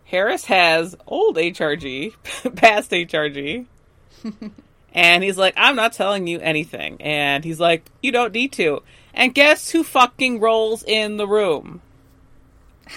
Harris 0.05 0.45
has 0.45 0.95
old 1.07 1.37
HRG, 1.37 2.13
past 2.55 2.91
HRG, 2.91 3.65
and 4.93 5.23
he's 5.23 5.37
like, 5.37 5.55
I'm 5.57 5.75
not 5.75 5.93
telling 5.93 6.27
you 6.27 6.39
anything. 6.39 7.01
And 7.01 7.43
he's 7.43 7.59
like, 7.59 7.83
You 8.01 8.11
don't 8.11 8.33
need 8.33 8.53
to. 8.53 8.81
And 9.13 9.33
guess 9.33 9.69
who 9.69 9.83
fucking 9.83 10.39
rolls 10.39 10.83
in 10.83 11.17
the 11.17 11.27
room? 11.27 11.81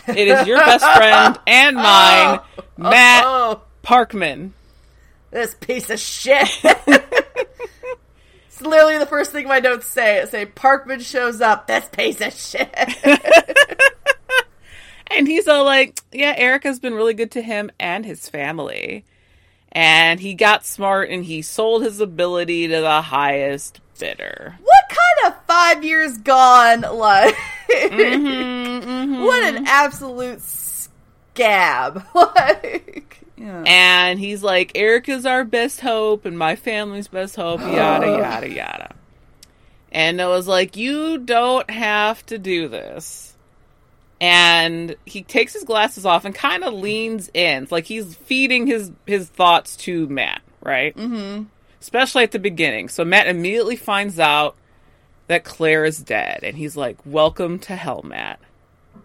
It 0.06 0.28
is 0.28 0.46
your 0.46 0.58
best 0.58 0.84
friend 0.96 1.38
and 1.46 1.76
oh. 1.76 1.82
mine, 1.82 2.40
Matt 2.76 3.24
oh, 3.26 3.60
oh 3.60 3.62
Parkman. 3.82 4.52
this 5.30 5.54
piece 5.54 5.90
of 5.90 5.98
shit. 5.98 6.48
it's 6.64 8.60
literally 8.60 8.98
the 8.98 9.06
first 9.06 9.32
thing 9.32 9.48
my 9.48 9.60
notes 9.60 9.86
say. 9.86 10.18
It 10.18 10.30
say 10.30 10.46
Parkman 10.46 11.00
shows 11.00 11.40
up. 11.40 11.66
This 11.66 11.88
piece 11.88 12.20
of 12.20 12.32
shit. 12.32 12.74
And 15.08 15.26
he's 15.26 15.48
all 15.48 15.64
like, 15.64 16.00
Yeah, 16.12 16.34
Erica's 16.36 16.78
been 16.78 16.94
really 16.94 17.14
good 17.14 17.30
to 17.32 17.42
him 17.42 17.70
and 17.78 18.04
his 18.04 18.28
family. 18.28 19.04
And 19.76 20.20
he 20.20 20.32
got 20.32 20.64
smart 20.64 21.10
and 21.10 21.22
he 21.22 21.42
sold 21.42 21.82
his 21.84 22.00
ability 22.00 22.66
to 22.68 22.80
the 22.80 23.02
highest 23.02 23.80
bidder. 23.98 24.56
what 24.62 24.84
kind 24.88 25.34
of 25.34 25.44
five 25.46 25.84
years 25.84 26.16
gone? 26.18 26.80
Like, 26.80 27.36
Mm-hmm, 27.68 29.22
what 29.24 29.42
an 29.42 29.66
absolute 29.66 30.40
scab. 30.40 32.04
Like, 32.14 33.20
yeah. 33.36 33.64
And 33.66 34.18
he's 34.18 34.42
like, 34.42 34.72
Erica's 34.74 35.26
our 35.26 35.44
best 35.44 35.82
hope 35.82 36.24
and 36.24 36.38
my 36.38 36.56
family's 36.56 37.08
best 37.08 37.36
hope, 37.36 37.60
yada, 37.60 38.06
yada, 38.06 38.48
yada. 38.48 38.94
And 39.92 40.16
Noah's 40.16 40.48
like, 40.48 40.74
You 40.76 41.18
don't 41.18 41.68
have 41.68 42.24
to 42.26 42.38
do 42.38 42.68
this. 42.68 43.35
And 44.20 44.96
he 45.04 45.22
takes 45.22 45.52
his 45.52 45.64
glasses 45.64 46.06
off 46.06 46.24
and 46.24 46.34
kind 46.34 46.64
of 46.64 46.72
leans 46.72 47.30
in. 47.34 47.64
It's 47.64 47.72
like 47.72 47.84
he's 47.84 48.14
feeding 48.14 48.66
his, 48.66 48.90
his 49.06 49.28
thoughts 49.28 49.76
to 49.78 50.06
Matt, 50.08 50.40
right? 50.62 50.96
Mm-hmm. 50.96 51.44
Especially 51.80 52.22
at 52.22 52.32
the 52.32 52.38
beginning. 52.38 52.88
So 52.88 53.04
Matt 53.04 53.26
immediately 53.26 53.76
finds 53.76 54.18
out 54.18 54.56
that 55.26 55.44
Claire 55.44 55.84
is 55.84 55.98
dead. 55.98 56.40
And 56.44 56.56
he's 56.56 56.76
like, 56.76 56.96
Welcome 57.04 57.58
to 57.60 57.76
hell, 57.76 58.02
Matt. 58.04 58.40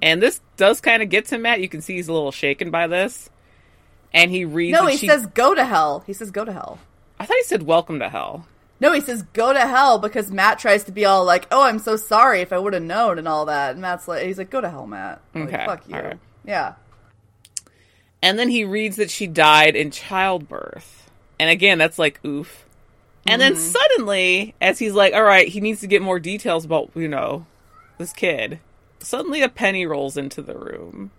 And 0.02 0.21
this 0.21 0.39
does 0.58 0.80
kind 0.82 1.04
of 1.04 1.10
get 1.10 1.26
to 1.26 1.38
Matt. 1.38 1.60
You 1.62 1.69
can 1.69 1.82
see 1.82 1.95
he's 1.95 2.08
a 2.08 2.13
little 2.13 2.32
shaken 2.32 2.71
by 2.71 2.88
this. 2.88 3.30
And 4.13 4.32
he 4.32 4.45
reads. 4.45 4.78
no, 4.78 4.88
he 4.88 4.97
she- 4.97 5.08
says 5.08 5.26
go 5.28 5.54
to 5.54 5.65
hell. 5.65 6.04
He 6.08 6.13
says 6.13 6.32
go 6.32 6.45
to 6.45 6.54
hell. 6.54 6.80
I 7.19 7.26
thought 7.26 7.38
he 7.38 7.43
said 7.43 7.62
"Welcome 7.63 8.00
to 8.00 8.10
Hell." 8.10 8.47
No, 8.82 8.91
he 8.91 9.00
says 9.00 9.22
go 9.34 9.54
to 9.54 9.60
hell 9.60 10.00
because 10.00 10.32
Matt 10.32 10.58
tries 10.58 10.84
to 10.86 10.91
be 10.91 11.06
all 11.06 11.24
like, 11.24 11.48
"Oh, 11.52 11.62
I'm 11.62 11.80
so 11.80 11.96
sorry 11.96 12.41
if 12.41 12.52
I 12.52 12.58
would 12.58 12.74
have 12.74 12.82
known" 12.82 13.20
and 13.20 13.28
all 13.28 13.46
that. 13.46 13.74
And 13.74 13.82
Matt's 13.82 14.08
like, 14.08 14.26
he's 14.26 14.39
like, 14.39 14.50
"Go 14.50 14.60
to 14.60 14.70
hell, 14.70 14.88
Matt. 14.88 15.22
Like, 15.36 15.44
Okay, 15.46 15.65
fuck 15.65 15.88
you." 15.88 15.96
right. 15.96 16.20
Yeah. 16.44 16.74
And 18.24 18.38
then 18.38 18.50
he 18.50 18.65
reads 18.65 18.98
that 18.98 19.12
she 19.12 19.28
died 19.28 19.76
in 19.76 19.91
childbirth. 19.91 21.10
And 21.39 21.50
again, 21.50 21.78
that's 21.78 22.00
like 22.00 22.20
oof. 22.26 22.65
And 23.28 23.39
then 23.39 23.54
mm-hmm. 23.54 23.62
suddenly, 23.62 24.56
as 24.60 24.80
he's 24.80 24.94
like, 24.94 25.13
all 25.13 25.24
right, 25.24 25.48
he 25.48 25.62
needs 25.62 25.82
to 25.82 25.88
get 25.88 26.02
more 26.02 26.20
details 26.20 26.65
about, 26.65 26.89
you 26.96 27.08
know, 27.08 27.46
this 28.00 28.13
kid. 28.13 28.60
Suddenly 29.00 29.44
a 29.44 29.50
penny 29.50 29.86
rolls 29.86 30.17
into 30.17 30.41
the 30.41 30.58
room. 30.58 31.12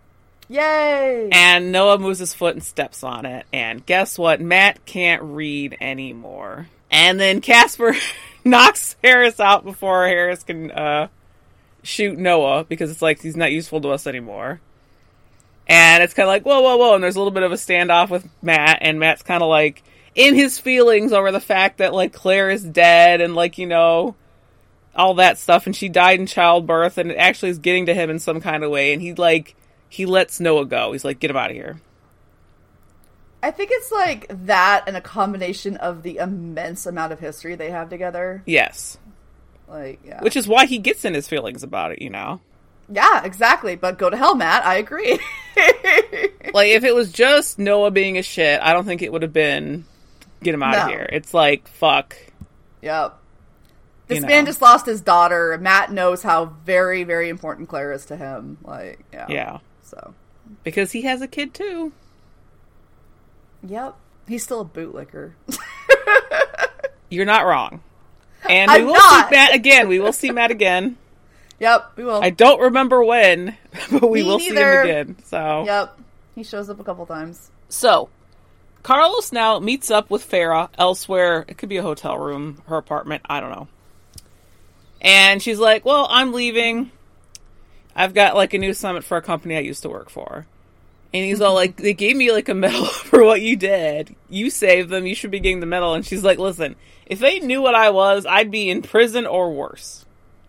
Yay! 0.49 1.29
And 1.33 1.71
Noah 1.71 1.99
moves 1.99 2.19
his 2.19 2.35
foot 2.35 2.55
and 2.55 2.63
steps 2.63 3.05
on 3.05 3.25
it. 3.25 3.47
And 3.53 3.87
guess 3.87 4.19
what? 4.19 4.41
Matt 4.41 4.85
can't 4.85 5.23
read 5.23 5.77
anymore. 5.81 6.67
And 6.93 7.19
then 7.19 7.41
Caspar 7.41 7.97
knocks 8.45 8.97
Harris 9.03 9.41
out 9.41 9.65
before 9.65 10.07
Harris 10.07 10.45
can 10.45 10.71
uh, 10.71 11.09
shoot 11.83 12.19
Noah 12.19 12.65
because 12.65 12.91
it's 12.91 13.03
like 13.03 13.21
he's 13.23 13.37
not 13.37 13.51
useful 13.51 13.81
to 13.81 13.89
us 13.89 14.07
anymore. 14.07 14.61
And 15.67 16.03
it's 16.03 16.13
kind 16.13 16.29
of 16.29 16.31
like, 16.31 16.45
whoa, 16.45 16.61
whoa, 16.61 16.77
whoa. 16.77 16.95
And 16.95 17.03
there's 17.03 17.17
a 17.17 17.19
little 17.19 17.33
bit 17.33 17.45
of 17.45 17.53
a 17.53 17.57
standoff 17.57 18.11
with 18.11 18.29
Matt. 18.43 18.79
And 18.83 19.01
Matt's 19.01 19.23
kind 19.23 19.43
of 19.43 19.49
like 19.49 19.83
in 20.15 20.35
his 20.35 20.59
feelings 20.59 21.13
over 21.13 21.33
the 21.33 21.41
fact 21.41 21.79
that, 21.79 21.95
like, 21.95 22.13
Claire 22.13 22.51
is 22.51 22.63
dead 22.63 23.21
and, 23.21 23.35
like, 23.35 23.59
you 23.59 23.67
know, 23.67 24.15
all 24.95 25.15
that 25.15 25.39
stuff. 25.39 25.67
And 25.67 25.75
she 25.75 25.89
died 25.89 26.21
in 26.21 26.27
childbirth. 26.27 26.99
And 26.99 27.11
it 27.13 27.17
actually 27.17 27.51
is 27.51 27.59
getting 27.59 27.87
to 27.87 27.95
him 27.95 28.11
in 28.11 28.19
some 28.19 28.41
kind 28.41 28.65
of 28.65 28.71
way. 28.71 28.93
And 28.93 29.01
he, 29.01 29.15
like, 29.15 29.55
he 29.89 30.05
lets 30.05 30.41
Noah 30.41 30.67
go. 30.67 30.93
He's 30.93 31.05
like, 31.05 31.21
get 31.21 31.31
him 31.31 31.37
out 31.37 31.51
of 31.51 31.57
here. 31.57 31.81
I 33.43 33.51
think 33.51 33.71
it's 33.73 33.91
like 33.91 34.27
that 34.47 34.85
and 34.87 34.97
a 34.97 35.01
combination 35.01 35.77
of 35.79 36.03
the 36.03 36.19
immense 36.19 36.87
amount 36.87 37.13
of 37.13 37.19
history 37.21 37.55
they 37.57 37.71
have 37.71 37.91
together. 37.91 38.43
Yes. 38.47 38.99
Like, 39.67 40.01
yeah. 40.05 40.21
Which 40.23 40.37
is 40.37 40.47
why 40.47 40.67
he 40.67 40.79
gets 40.79 41.05
in 41.05 41.15
his 41.15 41.27
feelings 41.29 41.63
about 41.63 41.93
it, 41.93 42.03
you 42.03 42.11
know? 42.11 42.41
yeah, 42.89 43.25
exactly. 43.25 43.75
But 43.75 43.99
go 43.99 44.11
to 44.11 44.17
hell, 44.17 44.35
Matt. 44.35 44.65
I 44.67 44.77
agree. 44.77 45.19
Like, 46.55 46.69
if 46.69 46.85
it 46.85 46.95
was 46.95 47.11
just 47.11 47.59
Noah 47.59 47.91
being 47.91 48.19
a 48.19 48.23
shit, 48.23 48.61
I 48.61 48.75
don't 48.75 48.85
think 48.85 49.01
it 49.01 49.11
would 49.11 49.23
have 49.23 49.33
been 49.33 49.87
get 50.43 50.55
him 50.55 50.63
out 50.63 50.77
of 50.77 50.89
here. 50.89 51.09
It's 51.11 51.33
like, 51.33 51.67
fuck. 51.67 52.15
yep. 52.83 53.17
This 54.07 54.17
You 54.17 54.23
know. 54.23 54.29
man 54.29 54.45
just 54.45 54.61
lost 54.61 54.85
his 54.85 55.01
daughter. 55.01 55.57
Matt 55.59 55.93
knows 55.93 56.23
how 56.23 56.47
very, 56.67 57.05
very 57.05 57.31
important 57.31 57.71
Claire 57.71 57.93
is 57.93 58.05
to 58.07 58.17
him. 58.17 58.59
Like, 58.63 59.03
yeah. 59.15 59.27
Yeah. 59.31 59.59
So, 59.85 60.13
Because 60.63 60.93
he 60.93 61.03
has 61.03 61.23
a 61.23 61.29
kid 61.29 61.55
too. 61.55 61.93
Yep. 63.67 63.97
He's 64.29 64.43
still 64.45 64.61
a 64.61 64.65
bootlicker. 64.65 65.33
You're 67.11 67.27
not 67.27 67.45
wrong. 67.45 67.83
And 68.49 68.71
we 68.71 68.77
I'm 68.79 68.87
will 68.87 68.95
not. 68.95 69.29
see 69.29 69.35
Matt 69.37 69.55
again. 69.55 69.89
We 69.89 69.99
will 70.01 70.13
see 70.13 70.31
Matt 70.31 70.51
again. 70.51 70.97
yep, 71.61 71.93
we 71.97 72.05
will. 72.05 72.23
I 72.23 72.31
don't 72.31 72.61
remember 72.61 73.03
when, 73.05 73.57
but 73.91 74.09
we 74.11 74.23
Me 74.23 74.29
will 74.29 74.39
see 74.39 74.49
him 74.51 74.57
again. 74.57 75.17
So 75.25 75.65
Yep. 75.67 75.99
He 76.35 76.43
shows 76.45 76.71
up 76.71 76.81
a 76.81 76.85
couple 76.85 77.05
times. 77.05 77.51
So, 77.69 78.09
Carlos 78.83 79.33
now 79.33 79.59
meets 79.59 79.91
up 79.91 80.09
with 80.11 80.29
Farah 80.29 80.71
elsewhere. 80.79 81.45
It 81.47 81.59
could 81.59 81.69
be 81.69 81.77
a 81.77 81.83
hotel 81.83 82.17
room, 82.19 82.63
her 82.67 82.77
apartment, 82.77 83.23
I 83.29 83.41
don't 83.41 83.51
know. 83.51 83.69
And 85.01 85.43
she's 85.43 85.59
like, 85.59 85.85
Well, 85.85 86.07
I'm 86.11 86.33
leaving. 86.33 86.91
I've 87.95 88.15
got 88.15 88.35
like 88.35 88.55
a 88.55 88.59
new 88.59 88.73
summit 88.73 89.05
for 89.05 89.17
a 89.19 89.23
company 89.23 89.57
I 89.57 89.61
used 89.61 89.83
to 89.83 89.91
work 89.91 90.09
for. 90.09 90.47
And 91.15 91.25
he's 91.25 91.41
all 91.41 91.55
like, 91.55 91.77
They 91.77 91.95
gave 91.95 92.17
me 92.17 92.33
like 92.33 92.49
a 92.49 92.55
medal 92.55 92.85
for 92.87 93.23
what 93.25 93.43
you 93.43 93.57
did. 93.57 94.15
You 94.31 94.51
saved 94.51 94.89
them. 94.91 95.07
You 95.07 95.15
should 95.15 95.31
be 95.31 95.41
getting 95.41 95.61
the 95.61 95.67
medal. 95.67 95.95
And 95.95 96.05
she's 96.07 96.25
like, 96.25 96.39
Listen, 96.39 96.77
if 97.07 97.19
they 97.19 97.41
knew 97.41 97.61
what 97.61 97.75
I 97.75 97.91
was, 97.91 98.25
I'd 98.27 98.51
be 98.51 98.71
in 98.71 98.83
prison 98.83 99.27
or 99.27 99.53
worse. 99.53 100.05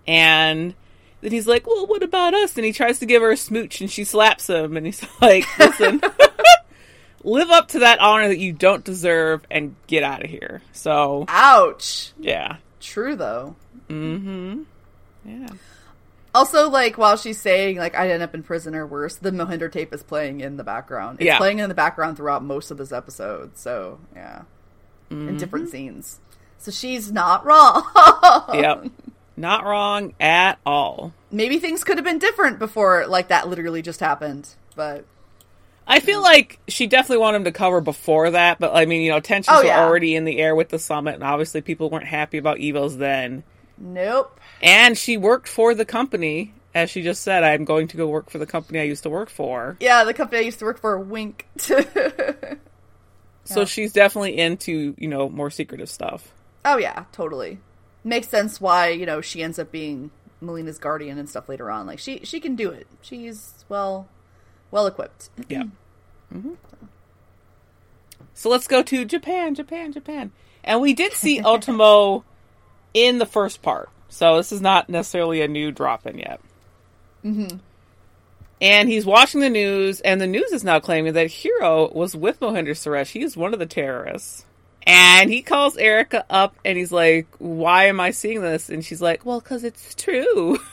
And 0.07 0.73
then 1.21 1.31
he's 1.31 1.47
like, 1.47 1.67
Well, 1.67 1.85
what 1.87 2.03
about 2.03 2.33
us? 2.33 2.55
And 2.55 2.65
he 2.65 2.71
tries 2.73 2.99
to 2.99 3.05
give 3.05 3.21
her 3.21 3.31
a 3.31 3.37
smooch 3.37 3.81
and 3.81 3.91
she 3.91 4.03
slaps 4.03 4.47
him. 4.49 4.77
And 4.77 4.85
he's 4.85 5.05
like, 5.21 5.45
Listen, 5.59 6.01
live 7.23 7.49
up 7.49 7.69
to 7.69 7.79
that 7.79 7.99
honor 7.99 8.27
that 8.29 8.39
you 8.39 8.53
don't 8.53 8.83
deserve 8.83 9.45
and 9.51 9.75
get 9.87 10.03
out 10.03 10.23
of 10.23 10.29
here. 10.29 10.61
So, 10.71 11.25
Ouch. 11.27 12.13
yeah. 12.19 12.57
True 12.79 13.15
though. 13.15 13.55
Mm 13.89 14.21
hmm. 14.21 14.61
Yeah. 15.25 15.47
Also, 16.35 16.69
like 16.69 16.97
while 16.97 17.15
she's 17.17 17.39
saying 17.39 17.77
like 17.77 17.95
I'd 17.95 18.09
end 18.09 18.23
up 18.23 18.33
in 18.33 18.41
prison 18.43 18.73
or 18.75 18.85
worse, 18.87 19.15
the 19.15 19.31
Mohinder 19.31 19.71
tape 19.71 19.93
is 19.93 20.01
playing 20.03 20.41
in 20.41 20.57
the 20.57 20.63
background. 20.63 21.19
It's 21.19 21.27
Yeah. 21.27 21.37
playing 21.37 21.59
in 21.59 21.69
the 21.69 21.75
background 21.75 22.17
throughout 22.17 22.43
most 22.43 22.71
of 22.71 22.77
this 22.77 22.91
episode. 22.91 23.57
So 23.57 23.99
yeah, 24.15 24.43
Mm-hmm. 25.11 25.29
in 25.29 25.37
different 25.37 25.69
scenes. 25.69 26.19
So 26.57 26.71
she's 26.71 27.11
not 27.11 27.45
wrong. 27.45 27.83
Yep. 28.53 28.87
Not 29.35 29.65
wrong 29.65 30.13
at 30.19 30.59
all. 30.65 31.11
Maybe 31.31 31.57
things 31.59 31.83
could 31.83 31.97
have 31.97 32.05
been 32.05 32.19
different 32.19 32.59
before 32.59 33.05
like 33.07 33.27
that 33.29 33.47
literally 33.47 33.81
just 33.81 33.99
happened. 33.99 34.49
But 34.75 35.05
I 35.87 35.99
feel 35.99 36.21
like 36.21 36.59
she 36.67 36.87
definitely 36.87 37.17
wanted 37.17 37.37
him 37.37 37.43
to 37.45 37.51
cover 37.51 37.81
before 37.81 38.29
that, 38.31 38.57
but 38.59 38.75
I 38.75 38.85
mean, 38.85 39.01
you 39.01 39.11
know, 39.11 39.19
tensions 39.19 39.55
Oh, 39.57 39.61
were 39.61 39.67
yeah. 39.67 39.83
already 39.83 40.15
in 40.15 40.23
the 40.23 40.39
air 40.39 40.55
with 40.55 40.69
the 40.69 40.79
summit, 40.79 41.15
and 41.15 41.23
obviously 41.23 41.61
people 41.61 41.89
weren't 41.89 42.05
happy 42.07 42.37
about 42.37 42.59
evils 42.59 42.97
then. 42.97 43.43
Nope. 43.77 44.39
And 44.61 44.97
she 44.97 45.17
worked 45.17 45.47
for 45.47 45.73
the 45.75 45.85
company, 45.85 46.53
as 46.73 46.89
she 46.89 47.01
just 47.01 47.21
said, 47.23 47.43
I'm 47.43 47.65
going 47.65 47.87
to 47.89 47.97
go 47.97 48.07
work 48.07 48.29
for 48.29 48.37
the 48.37 48.45
company 48.45 48.79
I 48.79 48.83
used 48.83 49.03
to 49.03 49.09
work 49.09 49.29
for. 49.29 49.77
Yeah, 49.79 50.03
the 50.03 50.13
company 50.13 50.39
I 50.39 50.43
used 50.45 50.59
to 50.59 50.65
work 50.65 50.79
for, 50.79 50.97
wink. 50.99 51.47
So 53.45 53.65
she's 53.65 53.91
definitely 53.91 54.37
into, 54.37 54.95
you 54.97 55.07
know, 55.09 55.27
more 55.29 55.49
secretive 55.49 55.89
stuff. 55.89 56.31
oh 56.63 56.77
yeah, 56.77 57.03
totally. 57.11 57.59
Makes 58.05 58.29
sense 58.29 58.61
why 58.61 58.87
you 58.89 59.05
know 59.05 59.19
she 59.19 59.43
ends 59.43 59.59
up 59.59 59.69
being 59.69 60.11
Malina's 60.39 60.77
guardian 60.79 61.17
and 61.17 61.29
stuff 61.29 61.49
later 61.49 61.69
on. 61.69 61.85
Like 61.85 61.99
she 61.99 62.21
she 62.23 62.39
can 62.39 62.55
do 62.55 62.69
it. 62.71 62.87
She's 63.01 63.65
well 63.67 64.07
well 64.71 64.87
equipped. 64.87 65.29
Yeah. 65.49 65.63
hmm 66.31 66.53
So 68.33 68.49
let's 68.49 68.67
go 68.67 68.81
to 68.81 69.03
Japan, 69.05 69.55
Japan, 69.55 69.91
Japan. 69.91 70.31
And 70.63 70.79
we 70.79 70.93
did 70.93 71.11
see 71.11 71.41
Otomo 71.41 72.23
in 72.93 73.17
the 73.17 73.25
first 73.25 73.61
part. 73.61 73.89
So 74.09 74.37
this 74.37 74.51
is 74.51 74.61
not 74.61 74.89
necessarily 74.89 75.41
a 75.41 75.47
new 75.47 75.71
drop 75.71 76.05
in 76.05 76.19
yet. 76.19 76.39
Mm-hmm. 77.25 77.57
And 78.61 78.89
he's 78.89 79.05
watching 79.05 79.41
the 79.41 79.49
news, 79.49 79.99
and 80.01 80.21
the 80.21 80.27
news 80.27 80.51
is 80.51 80.63
now 80.63 80.79
claiming 80.79 81.13
that 81.13 81.31
Hiro 81.31 81.91
was 81.91 82.15
with 82.15 82.39
Mohinder 82.39 82.69
Suresh. 82.69 83.11
He 83.11 83.23
is 83.23 83.35
one 83.35 83.53
of 83.53 83.59
the 83.59 83.65
terrorists. 83.65 84.45
And 84.85 85.29
he 85.29 85.41
calls 85.41 85.77
Erica 85.77 86.25
up 86.29 86.55
and 86.65 86.77
he's 86.77 86.91
like, 86.91 87.27
Why 87.39 87.85
am 87.85 88.01
I 88.01 88.11
seeing 88.11 88.41
this? 88.41 88.69
And 88.69 88.83
she's 88.83 89.01
like, 89.01 89.25
Well, 89.25 89.39
because 89.39 89.63
it's 89.63 89.95
true. 89.95 90.59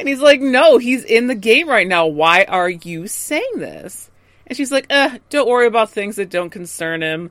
And 0.00 0.08
he's 0.08 0.20
like, 0.20 0.40
no, 0.40 0.78
he's 0.78 1.04
in 1.04 1.26
the 1.26 1.34
game 1.34 1.68
right 1.68 1.86
now. 1.86 2.06
Why 2.06 2.44
are 2.44 2.70
you 2.70 3.06
saying 3.06 3.52
this? 3.56 4.10
And 4.46 4.56
she's 4.56 4.72
like, 4.72 4.86
uh, 4.88 5.18
don't 5.28 5.46
worry 5.46 5.66
about 5.66 5.90
things 5.90 6.16
that 6.16 6.30
don't 6.30 6.48
concern 6.48 7.02
him. 7.02 7.30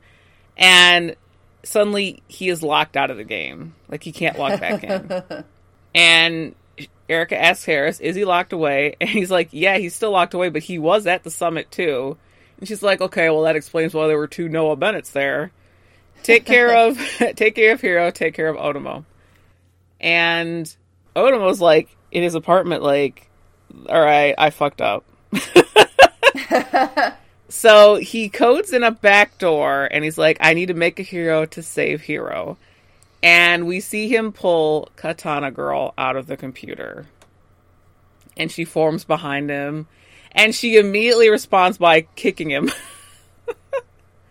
And 0.56 1.16
suddenly 1.64 2.22
he 2.28 2.50
is 2.50 2.64
locked 2.64 2.98
out 2.98 3.12
of 3.12 3.18
the 3.18 3.24
game. 3.24 3.76
Like 3.88 4.04
he 4.04 4.12
can't 4.12 4.38
log 4.38 4.60
back 4.60 4.84
in. 4.84 5.24
and 5.96 6.56
Erica 7.08 7.42
asks 7.42 7.66
Harris, 7.66 8.00
is 8.00 8.16
he 8.16 8.26
locked 8.26 8.54
away? 8.54 8.96
And 9.02 9.10
he's 9.10 9.32
like, 9.32 9.50
yeah, 9.52 9.78
he's 9.78 9.96
still 9.96 10.12
locked 10.12 10.34
away, 10.34 10.50
but 10.50 10.64
he 10.64 10.80
was 10.80 11.08
at 11.08 11.24
the 11.24 11.32
summit 11.32 11.72
too. 11.72 12.18
And 12.60 12.68
she's 12.68 12.84
like, 12.84 13.02
okay, 13.02 13.30
well 13.30 13.44
that 13.44 13.56
explains 13.56 13.94
why 13.94 14.08
there 14.08 14.18
were 14.18 14.28
two 14.28 14.50
Noah 14.50 14.76
Bennetts 14.76 15.12
there. 15.12 15.52
Take 16.24 16.46
care 16.46 16.76
of, 16.76 16.98
take 17.36 17.56
care 17.56 17.74
of 17.74 17.82
Hiro, 17.82 18.12
take 18.12 18.34
care 18.34 18.50
of 18.50 18.58
Otomo. 18.58 19.06
And 20.02 20.74
Otomo's 21.16 21.62
like 21.62 21.96
in 22.12 22.24
his 22.24 22.36
apartment, 22.36 22.84
like, 22.84 23.30
all 23.88 24.02
right, 24.02 24.36
I 24.38 24.50
fucked 24.50 24.82
up. 24.82 25.06
So 27.50 27.96
he 27.96 28.30
codes 28.30 28.74
in 28.74 28.84
a 28.84 28.92
back 28.92 29.38
door 29.38 29.88
and 29.92 30.04
he's 30.04 30.18
like, 30.18 30.38
I 30.40 30.54
need 30.54 30.68
to 30.68 30.74
make 30.74 31.00
a 31.00 31.04
hero 31.04 31.46
to 31.48 31.64
save 31.64 32.02
Hiro. 32.02 32.58
And 33.22 33.68
we 33.68 33.80
see 33.80 34.08
him 34.08 34.32
pull 34.32 34.90
Katana 34.96 35.52
Girl 35.52 35.94
out 35.98 36.16
of 36.16 36.28
the 36.28 36.38
computer. 36.38 37.08
And 38.38 38.52
she 38.52 38.64
forms 38.66 39.04
behind 39.04 39.50
him. 39.50 39.88
And 40.32 40.56
she 40.56 40.78
immediately 40.78 41.30
responds 41.30 41.78
by 41.78 42.02
kicking 42.16 42.50
him. 42.50 42.72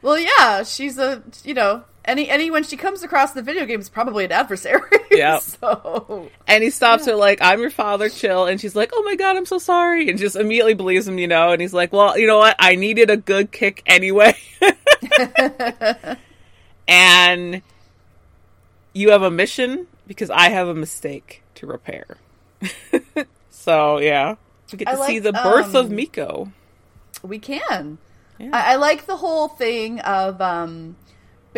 Well, 0.01 0.19
yeah, 0.19 0.63
she's 0.63 0.99
a 0.99 1.23
you 1.45 1.55
know 1.55 1.85
any 2.05 2.29
any 2.31 2.51
when 2.51 2.65
she 2.65 2.77
comes 2.77 3.03
across 3.03 3.33
the 3.33 3.43
video 3.43 3.67
game 3.67 3.81
is 3.81 3.89
probably 3.89 4.25
an 4.25 4.33
adversary. 4.33 4.81
Yep. 5.17 5.41
so 5.41 6.31
And 6.47 6.63
he 6.63 6.71
stops 6.71 7.07
her 7.07 7.15
like, 7.15 7.41
I'm 7.41 7.61
your 7.61 7.71
father, 7.71 8.09
chill. 8.09 8.47
And 8.47 8.61
she's 8.61 8.77
like, 8.77 8.91
oh 8.93 9.03
my 9.03 9.17
god, 9.17 9.37
I'm 9.37 9.47
so 9.47 9.59
sorry. 9.59 10.09
And 10.09 10.19
just 10.19 10.37
immediately 10.37 10.75
believes 10.75 11.09
him, 11.09 11.19
you 11.19 11.27
know. 11.27 11.53
And 11.53 11.63
he's 11.63 11.73
like, 11.73 11.93
well, 11.93 12.19
you 12.19 12.27
know 12.27 12.39
what? 12.39 12.57
I 12.59 12.75
needed 12.75 13.11
a 13.11 13.17
good 13.17 13.51
kick 13.51 13.83
anyway. 13.87 14.37
and 16.89 17.63
you 18.93 19.11
have 19.11 19.23
a 19.23 19.31
mission 19.31 19.87
because 20.07 20.31
I 20.31 20.51
have 20.51 20.69
a 20.69 20.75
mistake 20.75 21.43
to 21.57 21.67
repair. 21.67 22.19
so, 23.51 23.99
yeah. 23.99 24.37
We 24.73 24.79
get 24.79 24.91
to 24.91 25.05
see 25.05 25.19
the 25.19 25.33
birth 25.33 25.75
of 25.75 25.87
um, 25.87 25.97
Miko. 25.97 26.53
we 27.23 27.39
can. 27.39 27.99
Yeah. 28.39 28.51
I, 28.53 28.73
I 28.73 28.77
like 28.77 29.07
the 29.07 29.17
whole 29.17 29.49
thing 29.49 30.01
of 30.01 30.41
um 30.41 30.97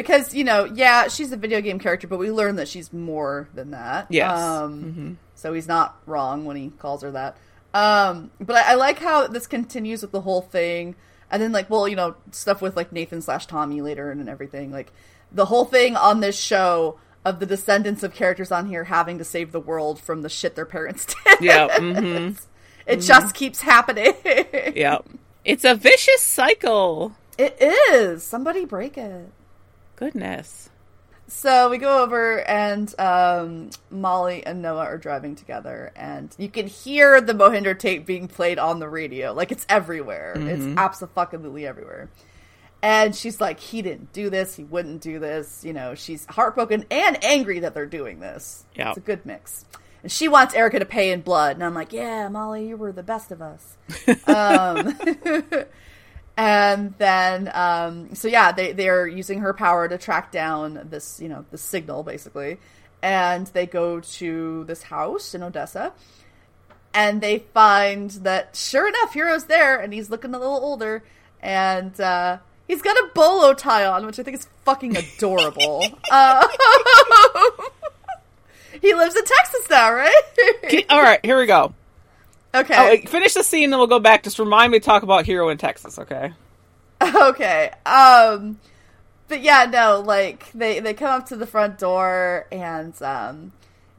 because 0.03 0.35
you 0.35 0.45
know, 0.45 0.65
yeah, 0.65 1.09
she's 1.09 1.33
a 1.33 1.37
video 1.37 1.61
game 1.61 1.79
character, 1.79 2.07
but 2.07 2.19
we 2.19 2.31
learn 2.31 2.57
that 2.57 2.69
she's 2.69 2.93
more 2.93 3.49
than 3.55 3.71
that. 3.73 4.07
Yes. 4.11 4.39
Um, 4.39 5.19
So 5.35 5.53
he's 5.53 5.69
not 5.69 5.97
wrong 6.07 6.45
when 6.45 6.57
he 6.57 6.71
calls 6.79 7.03
her 7.03 7.11
that. 7.13 7.37
Um, 7.73 8.31
but 8.41 8.57
I, 8.57 8.73
I 8.73 8.75
like 8.75 8.99
how 8.99 9.27
this 9.27 9.47
continues 9.47 10.03
with 10.03 10.13
the 10.13 10.21
whole 10.21 10.43
thing, 10.43 10.97
and 11.31 11.41
then 11.43 11.53
like, 11.53 11.71
well, 11.71 11.87
you 11.89 11.97
know, 11.97 12.17
stuff 12.33 12.61
with 12.61 12.77
like 12.77 12.93
Nathan 12.93 13.23
slash 13.23 13.47
Tommy 13.47 13.81
later 13.81 14.11
and 14.11 14.21
and 14.21 14.29
everything. 14.29 14.71
Like 14.73 14.93
the 15.33 15.45
whole 15.47 15.65
thing 15.65 15.97
on 15.97 16.21
this 16.21 16.39
show 16.39 16.99
of 17.25 17.39
the 17.39 17.47
descendants 17.47 18.03
of 18.03 18.15
characters 18.15 18.51
on 18.51 18.67
here 18.67 18.85
having 18.85 19.19
to 19.19 19.25
save 19.25 19.53
the 19.53 19.61
world 19.61 20.01
from 20.01 20.23
the 20.23 20.29
shit 20.29 20.57
their 20.57 20.65
parents 20.67 21.07
did. 21.25 21.41
Yeah. 21.41 21.69
hmm 21.79 22.31
It 22.87 22.97
just 23.03 23.35
keeps 23.35 23.61
happening. 23.61 24.15
Yeah. 24.75 24.99
It's 25.45 25.65
a 25.65 25.75
vicious 25.75 26.23
cycle. 26.23 27.13
It 27.39 27.57
is. 27.61 28.23
Somebody 28.25 28.65
break 28.65 28.99
it. 28.99 29.31
Goodness. 30.01 30.71
So 31.29 31.71
we 31.71 31.79
go 31.79 32.03
over, 32.03 32.41
and 32.41 32.93
um, 32.99 33.71
Molly 33.89 34.45
and 34.45 34.63
Noah 34.63 34.87
are 34.87 34.99
driving 34.99 35.37
together, 35.37 35.93
and 35.95 36.35
you 36.39 36.49
can 36.49 36.67
hear 36.67 37.21
the 37.21 37.35
Mohinder 37.35 37.79
tape 37.79 38.05
being 38.05 38.27
played 38.27 38.59
on 38.59 38.81
the 38.81 38.89
radio. 38.89 39.33
Like 39.33 39.53
it's 39.53 39.65
everywhere. 39.69 40.35
It's 40.37 40.77
absolutely 40.77 41.67
everywhere. 41.67 42.09
And 42.83 43.15
she's 43.15 43.41
like, 43.41 43.61
he 43.61 43.83
didn't 43.83 44.13
do 44.13 44.31
this. 44.31 44.57
He 44.57 44.65
wouldn't 44.65 45.03
do 45.03 45.19
this. 45.19 45.65
You 45.65 45.73
know, 45.73 45.95
she's 45.95 46.25
heartbroken 46.27 46.87
and 46.91 47.23
angry 47.23 47.61
that 47.61 47.75
they're 47.75 47.87
doing 47.87 48.21
this. 48.21 48.65
Yeah. 48.75 48.89
It's 48.89 48.99
a 48.99 49.03
good 49.03 49.27
mix. 49.27 49.67
And 50.03 50.11
she 50.11 50.29
wants 50.29 50.55
Erica 50.55 50.79
to 50.79 50.87
pay 50.87 51.13
in 51.13 51.21
blood. 51.21 51.57
And 51.57 51.65
I'm 51.65 51.75
like, 51.75 51.93
yeah, 51.93 52.29
Molly, 52.29 52.67
you 52.67 52.77
were 52.77 52.93
the 52.93 53.03
best 53.03 53.31
of 53.31 53.43
us. 53.43 53.77
um, 54.27 54.99
and 56.41 56.95
then, 56.97 57.51
um, 57.53 58.15
so 58.15 58.27
yeah, 58.27 58.51
they, 58.51 58.73
they're 58.73 59.07
using 59.07 59.41
her 59.41 59.53
power 59.53 59.87
to 59.87 59.99
track 59.99 60.33
down 60.33 60.89
this, 60.89 61.21
you 61.21 61.29
know, 61.29 61.45
the 61.51 61.59
signal, 61.59 62.03
basically. 62.03 62.57
And 63.03 63.47
they 63.49 63.67
go 63.67 64.01
to 64.01 64.65
this 64.65 64.85
house 64.85 65.35
in 65.35 65.43
Odessa. 65.43 65.93
And 66.95 67.21
they 67.21 67.41
find 67.41 68.09
that, 68.23 68.57
sure 68.57 68.89
enough, 68.89 69.13
Hiro's 69.13 69.45
there. 69.45 69.79
And 69.79 69.93
he's 69.93 70.09
looking 70.09 70.35
a 70.35 70.39
little 70.39 70.57
older. 70.57 71.05
And, 71.43 72.01
uh, 72.01 72.39
He's 72.67 72.83
got 72.83 72.97
a 72.97 73.11
bolo 73.15 73.53
tie 73.53 73.85
on, 73.85 74.07
which 74.07 74.21
I 74.21 74.23
think 74.23 74.37
is 74.37 74.47
fucking 74.65 74.97
adorable. 74.97 75.85
uh, 76.13 76.47
he 78.81 78.95
lives 78.95 79.17
in 79.17 79.25
Texas 79.25 79.69
now, 79.69 79.93
right? 79.93 80.87
All 80.89 81.03
right, 81.03 81.19
here 81.25 81.37
we 81.37 81.47
go. 81.47 81.75
Okay. 82.55 83.03
Oh, 83.05 83.09
finish 83.09 83.35
the 83.35 83.43
scene, 83.43 83.71
then 83.71 83.79
we'll 83.79 83.87
go 83.87 84.01
back. 84.01 84.23
Just 84.23 84.39
remind 84.39 84.73
me 84.73 84.81
to 84.81 84.85
talk 84.85 85.03
about 85.03 85.25
Hiro 85.25 85.49
in 85.49 85.59
Texas, 85.59 85.99
okay? 85.99 86.33
okay. 87.03 87.71
Um 87.87 88.59
but 89.29 89.43
yeah, 89.43 89.67
no, 89.71 90.01
like 90.01 90.51
they 90.53 90.81
they 90.81 90.95
come 90.95 91.21
up 91.21 91.27
to 91.29 91.37
the 91.37 91.47
front 91.47 91.79
door 91.79 92.47
and 92.51 93.01
um 93.03 93.53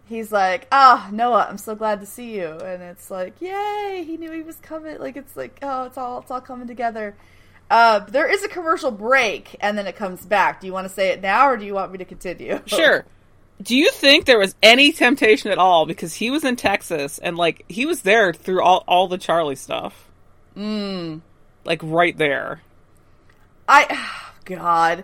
he's 0.05 0.31
like, 0.31 0.67
"Ah, 0.71 1.09
Noah, 1.11 1.47
I'm 1.49 1.57
so 1.57 1.73
glad 1.73 2.01
to 2.01 2.05
see 2.05 2.35
you." 2.35 2.49
And 2.49 2.83
it's 2.83 3.09
like, 3.09 3.39
"Yay, 3.39 4.03
he 4.05 4.17
knew 4.17 4.31
he 4.31 4.43
was 4.43 4.57
coming." 4.57 4.99
Like 4.99 5.15
it's 5.15 5.37
like, 5.37 5.57
"Oh, 5.61 5.85
it's 5.85 5.97
all 5.97 6.19
it's 6.19 6.29
all 6.29 6.41
coming 6.41 6.67
together." 6.67 7.15
Uh, 7.71 7.99
there 7.99 8.29
is 8.29 8.43
a 8.43 8.49
commercial 8.49 8.91
break 8.91 9.55
and 9.61 9.77
then 9.77 9.87
it 9.87 9.95
comes 9.95 10.25
back. 10.25 10.59
Do 10.59 10.67
you 10.67 10.73
want 10.73 10.89
to 10.89 10.93
say 10.93 11.11
it 11.11 11.21
now 11.21 11.47
or 11.47 11.55
do 11.55 11.63
you 11.63 11.73
want 11.73 11.93
me 11.93 11.99
to 11.99 12.05
continue? 12.05 12.59
Sure. 12.65 13.05
Do 13.61 13.75
you 13.75 13.91
think 13.91 14.25
there 14.25 14.39
was 14.39 14.55
any 14.63 14.91
temptation 14.91 15.51
at 15.51 15.57
all 15.57 15.85
because 15.85 16.13
he 16.15 16.31
was 16.31 16.43
in 16.43 16.55
Texas 16.55 17.19
and 17.19 17.37
like 17.37 17.65
he 17.67 17.85
was 17.85 18.01
there 18.01 18.33
through 18.33 18.63
all 18.63 18.83
all 18.87 19.07
the 19.07 19.17
Charlie 19.17 19.55
stuff? 19.55 20.09
Mm. 20.55 21.21
Like 21.63 21.81
right 21.83 22.17
there. 22.17 22.61
I 23.67 24.07
God, 24.45 25.03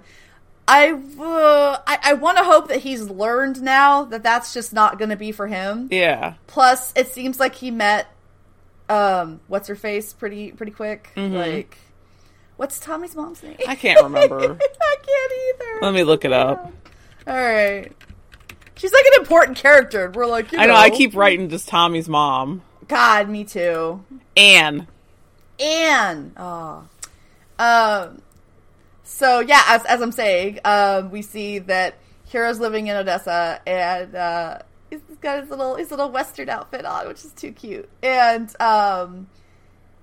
I 0.68 0.92
uh, 0.92 1.82
I, 1.88 2.00
I 2.04 2.14
want 2.14 2.38
to 2.38 2.44
hope 2.44 2.70
that 2.70 2.80
he's 2.80 3.10
learned 3.10 3.62
now 3.62 4.06
that 4.06 4.24
that's 4.24 4.54
just 4.54 4.74
not 4.74 4.98
going 4.98 5.10
to 5.10 5.16
be 5.16 5.32
for 5.32 5.48
him. 5.48 5.88
Yeah. 5.92 6.36
Plus, 6.48 6.94
it 6.96 7.08
seems 7.08 7.40
like 7.40 7.56
he 7.56 7.72
met 7.72 8.08
um 8.90 9.42
what's 9.48 9.68
her 9.68 9.76
face 9.76 10.14
pretty 10.14 10.52
pretty 10.52 10.72
quick. 10.72 11.12
Like, 11.16 11.78
what's 12.56 12.80
Tommy's 12.80 13.16
mom's 13.16 13.44
name? 13.44 13.54
Mm-hmm. 13.54 13.70
I 13.70 13.76
can't 13.76 14.04
remember. 14.04 14.40
I 14.62 14.96
can't 15.06 15.34
either. 15.62 15.80
Let 15.82 15.94
me 15.94 16.04
look 16.04 16.26
it 16.26 16.34
up. 16.34 16.72
All 17.28 17.36
right. 17.36 17.92
She's 18.78 18.94
like 18.94 19.06
an 19.06 19.22
important 19.22 19.58
character. 19.58 20.06
and 20.06 20.16
We're 20.16 20.28
like, 20.28 20.52
you 20.52 20.60
I 20.60 20.68
know 20.68 20.76
I 20.76 20.90
keep 20.90 21.16
writing 21.16 21.50
just 21.50 21.68
Tommy's 21.68 22.08
mom. 22.08 22.62
God, 22.88 23.30
me 23.30 23.44
too. 23.44 24.04
Anne. 24.36 24.88
Anne. 25.60 26.34
Oh. 26.38 26.88
Um. 27.60 28.22
So 29.04 29.40
yeah, 29.40 29.64
as 29.68 29.84
as 29.86 30.02
I'm 30.02 30.12
saying, 30.12 30.60
um, 30.64 31.12
we 31.12 31.22
see 31.22 31.60
that 31.60 31.96
Hiro's 32.32 32.60
living 32.60 32.88
in 32.88 32.96
Odessa, 32.96 33.60
and 33.66 34.14
uh, 34.14 34.60
he's 34.90 35.00
got 35.22 35.42
his 35.42 35.50
little 35.50 35.76
his 35.76 35.92
little 35.92 36.12
Western 36.12 36.50
outfit 36.50 36.86
on, 36.86 37.08
which 37.08 37.24
is 37.26 37.32
too 37.32 37.52
cute. 37.52 37.90
And 38.04 38.54
um, 38.62 39.28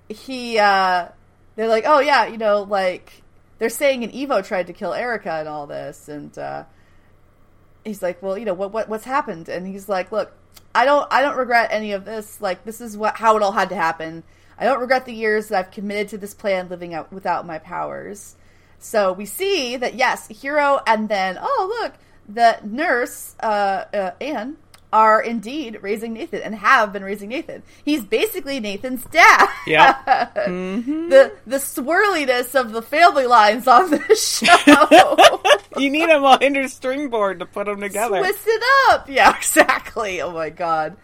he 0.08 0.58
uh, 0.58 1.08
they're 1.54 1.68
like, 1.68 1.84
oh 1.86 2.00
yeah, 2.00 2.26
you 2.26 2.38
know, 2.38 2.62
like 2.62 3.22
they're 3.58 3.68
saying 3.68 4.04
an 4.04 4.10
Evo 4.10 4.44
tried 4.44 4.66
to 4.66 4.72
kill 4.72 4.94
Erica 4.94 5.32
and 5.32 5.48
all 5.48 5.66
this, 5.66 6.08
and 6.08 6.36
uh, 6.36 6.64
he's 7.84 8.02
like, 8.02 8.22
well, 8.22 8.36
you 8.36 8.44
know, 8.44 8.54
what 8.54 8.72
what 8.72 8.88
what's 8.88 9.04
happened? 9.04 9.48
And 9.48 9.66
he's 9.66 9.88
like, 9.88 10.10
look, 10.10 10.32
I 10.74 10.84
don't 10.84 11.06
I 11.10 11.22
don't 11.22 11.36
regret 11.36 11.68
any 11.72 11.92
of 11.92 12.04
this. 12.04 12.40
Like 12.40 12.64
this 12.64 12.80
is 12.80 12.96
what 12.96 13.16
how 13.16 13.36
it 13.36 13.42
all 13.42 13.52
had 13.52 13.68
to 13.68 13.76
happen. 13.76 14.22
I 14.58 14.64
don't 14.64 14.80
regret 14.80 15.04
the 15.04 15.14
years 15.14 15.48
that 15.48 15.58
I've 15.58 15.70
committed 15.70 16.08
to 16.10 16.18
this 16.18 16.34
plan 16.34 16.68
living 16.68 16.94
out 16.94 17.12
without 17.12 17.46
my 17.46 17.58
powers. 17.58 18.36
So 18.78 19.12
we 19.12 19.26
see 19.26 19.76
that 19.76 19.94
yes, 19.94 20.28
Hiro 20.28 20.80
and 20.86 21.08
then 21.08 21.38
oh 21.40 21.80
look, 21.80 21.94
the 22.28 22.58
nurse 22.64 23.34
uh, 23.42 23.84
uh, 23.92 24.10
Anne 24.20 24.56
are 24.94 25.20
indeed 25.20 25.76
raising 25.82 26.12
Nathan 26.12 26.40
and 26.40 26.54
have 26.54 26.92
been 26.92 27.02
raising 27.02 27.28
Nathan. 27.30 27.64
He's 27.84 28.04
basically 28.04 28.60
Nathan's 28.60 29.04
dad. 29.06 29.48
Yeah. 29.66 30.30
the 30.34 31.32
the 31.44 31.56
swirliness 31.56 32.54
of 32.54 32.70
the 32.70 32.80
family 32.80 33.26
lines 33.26 33.66
on 33.66 33.90
this 33.90 34.38
show. 34.38 35.18
You 35.76 35.90
need 35.90 36.08
a 36.08 36.20
Mohinder 36.20 36.70
string 36.70 37.10
board 37.10 37.40
to 37.40 37.46
put 37.46 37.66
them 37.66 37.80
together. 37.80 38.20
Twist 38.20 38.46
it 38.46 38.62
up. 38.88 39.10
Yeah, 39.10 39.36
exactly. 39.36 40.22
Oh 40.22 40.30
my 40.30 40.50
god. 40.50 40.96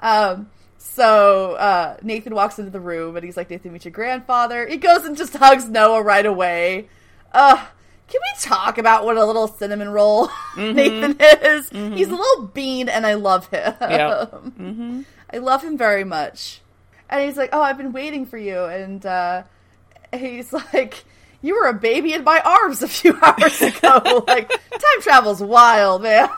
Um 0.00 0.50
so 0.78 1.52
uh 1.54 1.98
Nathan 2.02 2.34
walks 2.34 2.58
into 2.58 2.72
the 2.72 2.80
room 2.80 3.14
and 3.14 3.24
he's 3.24 3.36
like, 3.36 3.48
Nathan, 3.48 3.72
meet 3.72 3.84
your 3.84 3.92
grandfather. 3.92 4.66
He 4.66 4.76
goes 4.76 5.04
and 5.04 5.16
just 5.16 5.36
hugs 5.36 5.68
Noah 5.68 6.02
right 6.02 6.26
away. 6.26 6.88
Uh 7.30 7.64
can 8.10 8.20
we 8.20 8.40
talk 8.40 8.78
about 8.78 9.04
what 9.04 9.16
a 9.16 9.24
little 9.24 9.46
cinnamon 9.46 9.88
roll 9.88 10.26
mm-hmm. 10.54 10.74
Nathan 10.74 11.12
is? 11.12 11.70
Mm-hmm. 11.70 11.94
He's 11.94 12.08
a 12.08 12.14
little 12.14 12.46
bean 12.48 12.88
and 12.88 13.06
I 13.06 13.14
love 13.14 13.46
him. 13.48 13.74
Yep. 13.80 14.30
Mm-hmm. 14.60 15.02
I 15.32 15.38
love 15.38 15.62
him 15.62 15.78
very 15.78 16.02
much. 16.02 16.60
And 17.08 17.24
he's 17.24 17.36
like, 17.36 17.50
"Oh, 17.52 17.62
I've 17.62 17.76
been 17.78 17.92
waiting 17.92 18.26
for 18.26 18.36
you." 18.36 18.64
And 18.64 19.04
uh, 19.06 19.44
he's 20.12 20.52
like, 20.74 21.04
"You 21.40 21.54
were 21.54 21.68
a 21.68 21.74
baby 21.74 22.12
in 22.12 22.24
my 22.24 22.40
arms 22.40 22.82
a 22.82 22.88
few 22.88 23.16
hours 23.20 23.62
ago." 23.62 24.24
like, 24.26 24.48
time 24.48 25.02
travel's 25.02 25.40
wild, 25.40 26.02
man. 26.02 26.28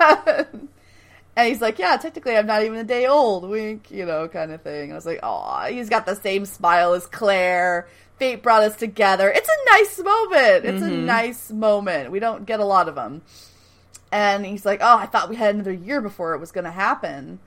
and 1.36 1.48
he's 1.48 1.60
like, 1.60 1.78
"Yeah, 1.78 1.96
technically, 1.96 2.36
I'm 2.36 2.46
not 2.46 2.64
even 2.64 2.78
a 2.78 2.84
day 2.84 3.06
old." 3.06 3.48
Wink, 3.48 3.90
you 3.90 4.04
know, 4.04 4.28
kind 4.28 4.52
of 4.52 4.62
thing. 4.62 4.92
I 4.92 4.94
was 4.94 5.06
like, 5.06 5.20
"Oh, 5.22 5.66
he's 5.68 5.88
got 5.88 6.04
the 6.04 6.16
same 6.16 6.44
smile 6.44 6.92
as 6.92 7.06
Claire." 7.06 7.88
Fate 8.22 8.40
brought 8.40 8.62
us 8.62 8.76
together. 8.76 9.28
It's 9.28 9.48
a 9.48 9.70
nice 9.72 9.98
moment. 9.98 10.64
It's 10.64 10.80
a 10.80 10.86
mm-hmm. 10.86 11.06
nice 11.06 11.50
moment. 11.50 12.12
We 12.12 12.20
don't 12.20 12.46
get 12.46 12.60
a 12.60 12.64
lot 12.64 12.88
of 12.88 12.94
them. 12.94 13.22
And 14.12 14.46
he's 14.46 14.64
like, 14.64 14.78
"Oh, 14.80 14.96
I 14.96 15.06
thought 15.06 15.28
we 15.28 15.34
had 15.34 15.56
another 15.56 15.72
year 15.72 16.00
before 16.00 16.32
it 16.34 16.38
was 16.38 16.52
going 16.52 16.62
to 16.62 16.70
happen." 16.70 17.40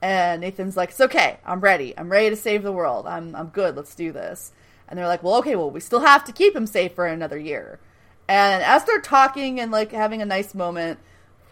And 0.00 0.40
Nathan's 0.40 0.74
like, 0.74 0.88
"It's 0.88 1.02
okay. 1.02 1.36
I'm 1.44 1.60
ready. 1.60 1.92
I'm 1.98 2.08
ready 2.08 2.30
to 2.30 2.36
save 2.36 2.62
the 2.62 2.72
world. 2.72 3.06
I'm 3.06 3.36
I'm 3.36 3.48
good. 3.48 3.76
Let's 3.76 3.94
do 3.94 4.10
this." 4.10 4.52
And 4.88 4.98
they're 4.98 5.06
like, 5.06 5.22
"Well, 5.22 5.34
okay. 5.40 5.54
Well, 5.54 5.70
we 5.70 5.80
still 5.80 6.00
have 6.00 6.24
to 6.24 6.32
keep 6.32 6.56
him 6.56 6.66
safe 6.66 6.94
for 6.94 7.06
another 7.06 7.38
year." 7.38 7.78
And 8.26 8.62
as 8.62 8.84
they're 8.84 9.02
talking 9.02 9.60
and 9.60 9.70
like 9.70 9.92
having 9.92 10.22
a 10.22 10.24
nice 10.24 10.54
moment, 10.54 10.98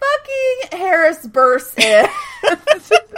fucking 0.01 0.81
Harris 0.81 1.27
bursts 1.27 1.77
in. 1.77 2.07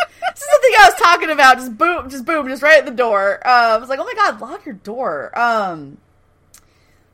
this 0.43 0.55
is 0.55 0.61
the 0.61 0.62
thing 0.62 0.74
I 0.78 0.88
was 0.88 1.01
talking 1.01 1.30
about. 1.30 1.59
Just 1.59 1.78
boom, 1.78 2.11
just 2.11 2.24
boom, 2.24 2.49
just 2.49 2.62
right 2.62 2.78
at 2.78 2.86
the 2.86 2.93
door. 2.93 3.40
Uh, 3.47 3.74
I 3.74 3.76
was 3.76 3.88
like, 3.88 3.99
"Oh 4.01 4.05
my 4.05 4.14
god, 4.14 4.40
lock 4.40 4.64
your 4.64 4.74
door." 4.74 5.36
Um, 5.38 5.99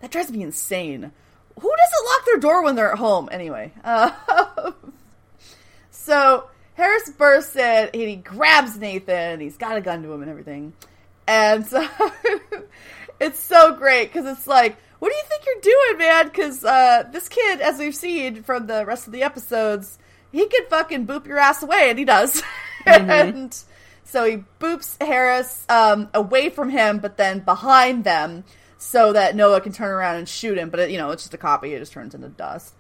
that 0.01 0.11
drives 0.11 0.31
me 0.31 0.43
insane. 0.43 1.13
Who 1.61 1.71
doesn't 1.71 2.07
lock 2.07 2.25
their 2.27 2.39
door 2.39 2.63
when 2.63 2.77
they're 2.77 2.93
at 2.93 2.99
home? 2.99 3.29
Anyway, 3.33 3.73
uh, 3.83 4.13
so 5.91 6.49
Harris 6.75 7.11
bursts 7.11 7.57
in 7.57 7.91
and 7.93 7.95
he 7.95 8.17
grabs 8.17 8.77
Nathan. 8.77 9.41
He's 9.41 9.57
got 9.57 9.77
a 9.77 9.81
gun 9.81 10.03
to 10.05 10.13
him 10.13 10.23
and 10.23 10.31
everything. 10.31 10.73
And 11.27 11.67
so 11.67 11.87
it's 13.21 13.41
so 13.41 13.75
great 13.75 14.13
because 14.13 14.25
it's 14.25 14.47
like, 14.47 14.77
what 15.01 15.11
do 15.11 15.17
you 15.17 15.23
think 15.29 15.43
you're 15.45 15.75
doing, 15.75 15.99
man? 15.99 16.27
Because 16.27 16.65
uh, 16.65 17.09
this 17.11 17.29
kid, 17.29 17.61
as 17.61 17.79
we've 17.79 17.95
seen 17.95 18.45
from 18.45 18.69
the 18.69 18.87
rest 18.87 19.09
of 19.09 19.13
the 19.13 19.25
episodes, 19.25 19.99
he 20.31 20.47
could 20.47 20.69
fucking 20.71 21.07
boop 21.07 21.27
your 21.27 21.39
ass 21.39 21.63
away, 21.63 21.91
and 21.91 21.99
he 21.99 22.05
does. 22.05 22.43
and 22.89 23.65
so 24.05 24.25
he 24.25 24.45
boops 24.61 25.01
Harris 25.03 25.65
um, 25.69 26.09
away 26.15 26.49
from 26.51 26.71
him, 26.71 26.99
but 26.99 27.17
then 27.17 27.41
behind 27.41 28.05
them, 28.05 28.45
so 28.79 29.13
that 29.13 29.37
Noah 29.37 29.61
can 29.61 29.73
turn 29.73 29.91
around 29.91 30.17
and 30.17 30.29
shoot 30.29 30.57
him. 30.57 30.71
But 30.71 30.81
it, 30.81 30.91
you 30.91 30.99
know, 30.99 31.11
it's 31.11 31.25
just 31.25 31.35
a 31.35 31.39
copy; 31.39 31.75
it 31.75 31.79
just 31.81 31.93
turns 31.93 32.15
into 32.15 32.29
dust. 32.29 32.75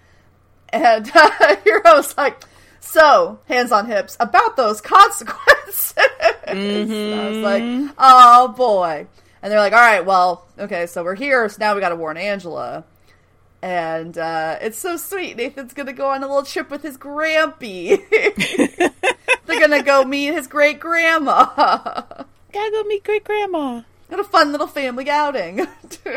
And 0.70 1.10
uh, 1.14 1.30
Hiro's 1.64 2.16
like, 2.16 2.44
so, 2.80 3.40
hands 3.46 3.72
on 3.72 3.86
hips, 3.86 4.16
about 4.20 4.56
those 4.56 4.80
consequences. 4.80 5.94
I 6.46 7.28
was 7.28 7.38
like, 7.38 7.94
oh 7.98 8.48
boy. 8.56 9.06
And 9.42 9.52
they're 9.52 9.60
like, 9.60 9.72
all 9.72 9.78
right, 9.78 10.04
well, 10.04 10.46
okay, 10.58 10.86
so 10.86 11.04
we're 11.04 11.14
here, 11.14 11.48
so 11.48 11.56
now 11.60 11.74
we 11.74 11.80
gotta 11.80 11.96
warn 11.96 12.16
Angela. 12.16 12.84
And 13.60 14.16
uh, 14.16 14.58
it's 14.60 14.78
so 14.78 14.96
sweet. 14.96 15.36
Nathan's 15.36 15.74
gonna 15.74 15.92
go 15.92 16.08
on 16.08 16.22
a 16.22 16.26
little 16.26 16.44
trip 16.44 16.70
with 16.70 16.82
his 16.82 16.96
grampy. 16.96 18.00
they're 19.48 19.60
gonna 19.60 19.82
go 19.82 20.04
meet 20.04 20.32
his 20.34 20.46
great 20.46 20.78
grandma. 20.78 21.44
Gotta 22.52 22.70
go 22.70 22.82
meet 22.84 23.02
great 23.04 23.24
grandma. 23.24 23.82
Got 24.08 24.20
a 24.20 24.24
fun 24.24 24.52
little 24.52 24.68
family 24.68 25.10
outing. 25.10 25.66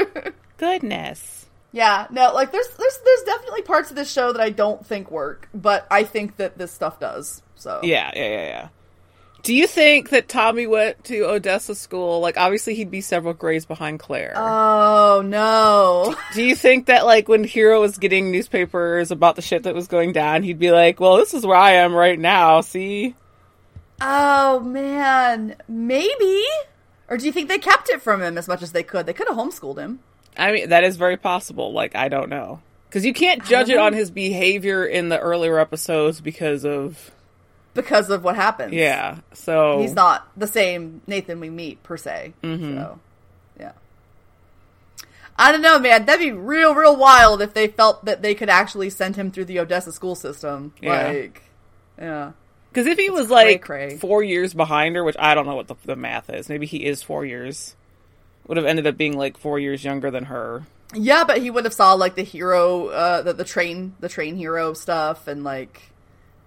Goodness. 0.57 1.47
yeah, 1.71 2.07
no, 2.11 2.33
like 2.33 2.51
there's 2.51 2.67
there's 2.67 2.99
there's 3.03 3.23
definitely 3.23 3.63
parts 3.63 3.89
of 3.89 3.95
this 3.95 4.11
show 4.11 4.31
that 4.31 4.41
I 4.41 4.49
don't 4.49 4.85
think 4.85 5.09
work, 5.09 5.49
but 5.53 5.87
I 5.89 6.03
think 6.03 6.37
that 6.37 6.57
this 6.57 6.71
stuff 6.71 6.99
does. 6.99 7.41
So 7.55 7.79
Yeah, 7.83 8.11
yeah, 8.15 8.27
yeah, 8.29 8.45
yeah. 8.45 8.67
Do 9.43 9.55
you 9.55 9.65
think 9.65 10.09
that 10.09 10.27
Tommy 10.29 10.67
went 10.67 11.03
to 11.05 11.23
Odessa 11.23 11.73
school? 11.73 12.19
Like, 12.19 12.37
obviously, 12.37 12.75
he'd 12.75 12.91
be 12.91 13.01
several 13.01 13.33
grades 13.33 13.65
behind 13.65 13.99
Claire. 13.99 14.33
Oh 14.35 15.23
no. 15.25 16.15
Do 16.35 16.43
you 16.43 16.55
think 16.55 16.85
that, 16.85 17.07
like, 17.07 17.27
when 17.27 17.43
Hiro 17.43 17.81
was 17.81 17.97
getting 17.97 18.31
newspapers 18.31 19.09
about 19.09 19.35
the 19.35 19.41
shit 19.41 19.63
that 19.63 19.73
was 19.73 19.87
going 19.87 20.13
down, 20.13 20.43
he'd 20.43 20.59
be 20.59 20.69
like, 20.69 20.99
well, 20.99 21.17
this 21.17 21.33
is 21.33 21.43
where 21.43 21.57
I 21.57 21.71
am 21.71 21.91
right 21.95 22.19
now, 22.19 22.61
see? 22.61 23.15
Oh 24.01 24.59
man, 24.61 25.55
maybe. 25.67 26.43
Or 27.07 27.17
do 27.17 27.25
you 27.25 27.31
think 27.31 27.49
they 27.49 27.59
kept 27.59 27.89
it 27.89 28.01
from 28.01 28.21
him 28.21 28.37
as 28.37 28.47
much 28.47 28.61
as 28.61 28.71
they 28.71 28.83
could? 28.83 29.05
They 29.05 29.13
could 29.13 29.27
have 29.27 29.37
homeschooled 29.37 29.77
him. 29.77 29.99
I 30.37 30.51
mean, 30.51 30.69
that 30.69 30.83
is 30.83 30.97
very 30.97 31.17
possible. 31.17 31.73
Like, 31.73 31.95
I 31.95 32.07
don't 32.07 32.29
know. 32.29 32.61
Because 32.87 33.05
you 33.05 33.13
can't 33.13 33.45
judge 33.45 33.69
it 33.69 33.75
know. 33.75 33.83
on 33.83 33.93
his 33.93 34.09
behavior 34.09 34.85
in 34.85 35.09
the 35.09 35.19
earlier 35.19 35.59
episodes 35.59 36.19
because 36.19 36.65
of. 36.65 37.11
because 37.73 38.09
of 38.09 38.23
what 38.23 38.35
happens. 38.35 38.73
Yeah, 38.73 39.19
so. 39.33 39.79
he's 39.79 39.93
not 39.93 40.27
the 40.35 40.47
same 40.47 41.01
Nathan 41.05 41.39
we 41.39 41.49
meet 41.49 41.83
per 41.83 41.97
se. 41.97 42.33
Mm-hmm. 42.43 42.77
So, 42.77 42.99
yeah. 43.59 43.71
I 45.37 45.51
don't 45.51 45.61
know, 45.61 45.79
man. 45.79 46.05
That'd 46.05 46.25
be 46.25 46.31
real, 46.31 46.73
real 46.73 46.95
wild 46.95 47.41
if 47.41 47.53
they 47.53 47.67
felt 47.67 48.05
that 48.05 48.21
they 48.21 48.35
could 48.35 48.49
actually 48.49 48.89
send 48.89 49.15
him 49.15 49.31
through 49.31 49.45
the 49.45 49.59
Odessa 49.59 49.91
school 49.91 50.15
system. 50.15 50.73
Yeah. 50.81 51.07
Like, 51.07 51.43
yeah. 51.99 52.31
Because 52.71 52.87
if 52.87 52.97
he 52.97 53.09
was 53.09 53.29
like 53.29 53.61
cray. 53.61 53.97
four 53.97 54.23
years 54.23 54.53
behind 54.53 54.95
her, 54.95 55.03
which 55.03 55.17
I 55.19 55.35
don't 55.35 55.45
know 55.45 55.55
what 55.55 55.67
the, 55.67 55.75
the 55.83 55.95
math 55.95 56.29
is, 56.29 56.47
maybe 56.47 56.65
he 56.65 56.85
is 56.85 57.03
four 57.03 57.25
years, 57.25 57.75
would 58.47 58.57
have 58.57 58.65
ended 58.65 58.87
up 58.87 58.97
being 58.97 59.17
like 59.17 59.37
four 59.37 59.59
years 59.59 59.83
younger 59.83 60.09
than 60.09 60.25
her. 60.25 60.63
Yeah, 60.93 61.23
but 61.25 61.41
he 61.41 61.49
would 61.49 61.65
have 61.65 61.73
saw 61.73 61.93
like 61.93 62.15
the 62.15 62.23
hero, 62.23 62.87
uh, 62.87 63.21
the, 63.23 63.33
the 63.33 63.43
train, 63.43 63.95
the 63.99 64.09
train 64.09 64.35
hero 64.35 64.73
stuff, 64.73 65.27
and 65.27 65.43
like. 65.43 65.81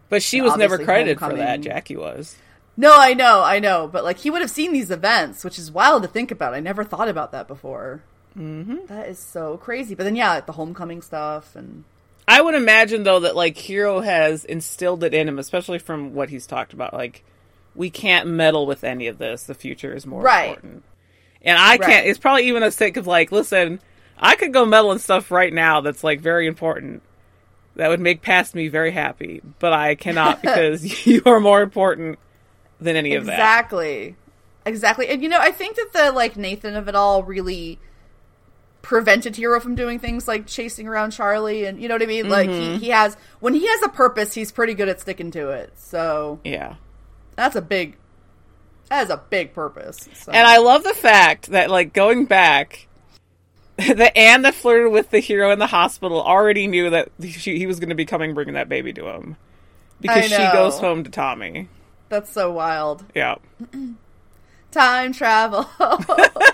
But 0.08 0.22
she 0.22 0.40
was 0.40 0.56
never 0.56 0.78
credited 0.78 1.18
for 1.18 1.34
that. 1.34 1.60
Jackie 1.60 1.96
was. 1.96 2.36
No, 2.76 2.96
I 2.96 3.14
know, 3.14 3.42
I 3.42 3.60
know, 3.60 3.86
but 3.86 4.02
like 4.02 4.18
he 4.18 4.30
would 4.30 4.40
have 4.40 4.50
seen 4.50 4.72
these 4.72 4.90
events, 4.90 5.44
which 5.44 5.58
is 5.58 5.70
wild 5.70 6.02
to 6.02 6.08
think 6.08 6.30
about. 6.30 6.54
I 6.54 6.60
never 6.60 6.84
thought 6.84 7.08
about 7.08 7.32
that 7.32 7.46
before. 7.46 8.02
Mm-hmm. 8.36 8.92
is 8.92 9.18
so 9.18 9.58
crazy. 9.58 9.94
But 9.94 10.04
then, 10.04 10.16
yeah, 10.16 10.30
like 10.30 10.46
the 10.46 10.52
homecoming 10.52 11.02
stuff 11.02 11.54
and 11.54 11.84
I 12.26 12.40
would 12.40 12.54
imagine 12.54 13.02
though 13.02 13.20
that 13.20 13.36
like 13.36 13.56
Hiro 13.56 14.00
has 14.00 14.44
instilled 14.44 15.04
it 15.04 15.12
in 15.14 15.28
him, 15.28 15.38
especially 15.38 15.78
from 15.78 16.14
what 16.14 16.30
he's 16.30 16.46
talked 16.46 16.72
about. 16.72 16.94
Like, 16.94 17.22
we 17.74 17.90
can't 17.90 18.28
meddle 18.28 18.66
with 18.66 18.84
any 18.84 19.08
of 19.08 19.18
this. 19.18 19.42
The 19.44 19.54
future 19.54 19.92
is 19.94 20.06
more 20.06 20.22
Right. 20.22 20.48
important. 20.48 20.84
And 21.42 21.58
I 21.58 21.72
Right. 21.76 21.82
can't. 21.82 22.06
It's 22.06 22.18
probably 22.18 22.48
even 22.48 22.62
a 22.62 22.70
sake 22.70 22.96
of 22.96 23.06
like, 23.06 23.30
listen, 23.32 23.80
I 24.18 24.36
could 24.36 24.52
go 24.52 24.64
meddle 24.64 24.92
in 24.92 24.98
stuff 24.98 25.30
right 25.30 25.52
now 25.52 25.80
that's 25.80 26.02
like 26.04 26.20
very 26.20 26.46
important. 26.46 27.02
That 27.76 27.88
would 27.88 28.00
make 28.00 28.22
past 28.22 28.54
me 28.54 28.68
very 28.68 28.92
happy, 28.92 29.42
but 29.58 29.72
I 29.72 29.94
cannot 29.96 30.40
because 30.42 31.06
you 31.06 31.22
are 31.26 31.40
more 31.40 31.60
important 31.62 32.18
than 32.80 32.96
any 32.96 33.14
of 33.16 33.26
that. 33.26 33.32
exactly, 33.34 34.16
exactly. 34.64 35.08
And 35.08 35.22
you 35.22 35.28
know, 35.28 35.38
I 35.40 35.50
think 35.50 35.76
that 35.76 35.92
the 35.92 36.12
like 36.12 36.36
Nathan 36.36 36.76
of 36.76 36.88
it 36.88 36.94
all 36.94 37.22
really 37.22 37.78
prevented 38.84 39.34
Hiro 39.34 39.58
from 39.58 39.74
doing 39.74 39.98
things 39.98 40.28
like 40.28 40.46
chasing 40.46 40.86
around 40.86 41.10
Charlie, 41.10 41.64
and 41.64 41.80
you 41.82 41.88
know 41.88 41.94
what 41.96 42.02
I 42.02 42.06
mean. 42.06 42.28
Like 42.28 42.48
Mm-hmm. 42.48 42.74
he, 42.74 42.78
he 42.86 42.88
has 42.90 43.16
when 43.40 43.54
he 43.54 43.66
has 43.66 43.82
a 43.82 43.88
purpose, 43.88 44.32
he's 44.34 44.52
pretty 44.52 44.74
good 44.74 44.88
at 44.88 45.00
sticking 45.00 45.30
to 45.32 45.48
it. 45.50 45.72
So 45.76 46.38
Yeah. 46.44 46.76
that's 47.34 47.56
a 47.56 47.62
big, 47.62 47.96
that 48.90 49.02
is 49.04 49.10
a 49.10 49.16
big 49.30 49.54
purpose. 49.54 50.08
So. 50.14 50.30
And 50.30 50.46
I 50.46 50.58
love 50.58 50.84
the 50.84 50.94
fact 50.94 51.46
that, 51.50 51.70
like, 51.70 51.92
going 51.92 52.26
back, 52.26 52.86
the 53.76 54.16
Anne 54.16 54.42
that 54.42 54.54
flirted 54.54 54.92
with 54.92 55.10
the 55.10 55.18
Hiro 55.20 55.50
in 55.50 55.58
the 55.58 55.66
hospital 55.66 56.22
already 56.22 56.66
knew 56.66 56.90
that 56.90 57.08
she, 57.22 57.58
he 57.58 57.66
was 57.66 57.80
going 57.80 57.88
to 57.88 57.94
be 57.96 58.04
coming 58.06 58.34
bringing 58.34 58.54
that 58.54 58.68
baby 58.68 58.92
to 58.92 59.08
him. 59.08 59.36
Because 60.00 60.26
she 60.30 60.36
goes 60.52 60.78
home 60.78 61.02
to 61.04 61.10
Tommy. 61.10 61.68
that's 62.10 62.30
so 62.30 62.52
wild. 62.52 63.04
Yeah. 63.14 63.36
Time 64.70 65.12
travel. 65.12 65.66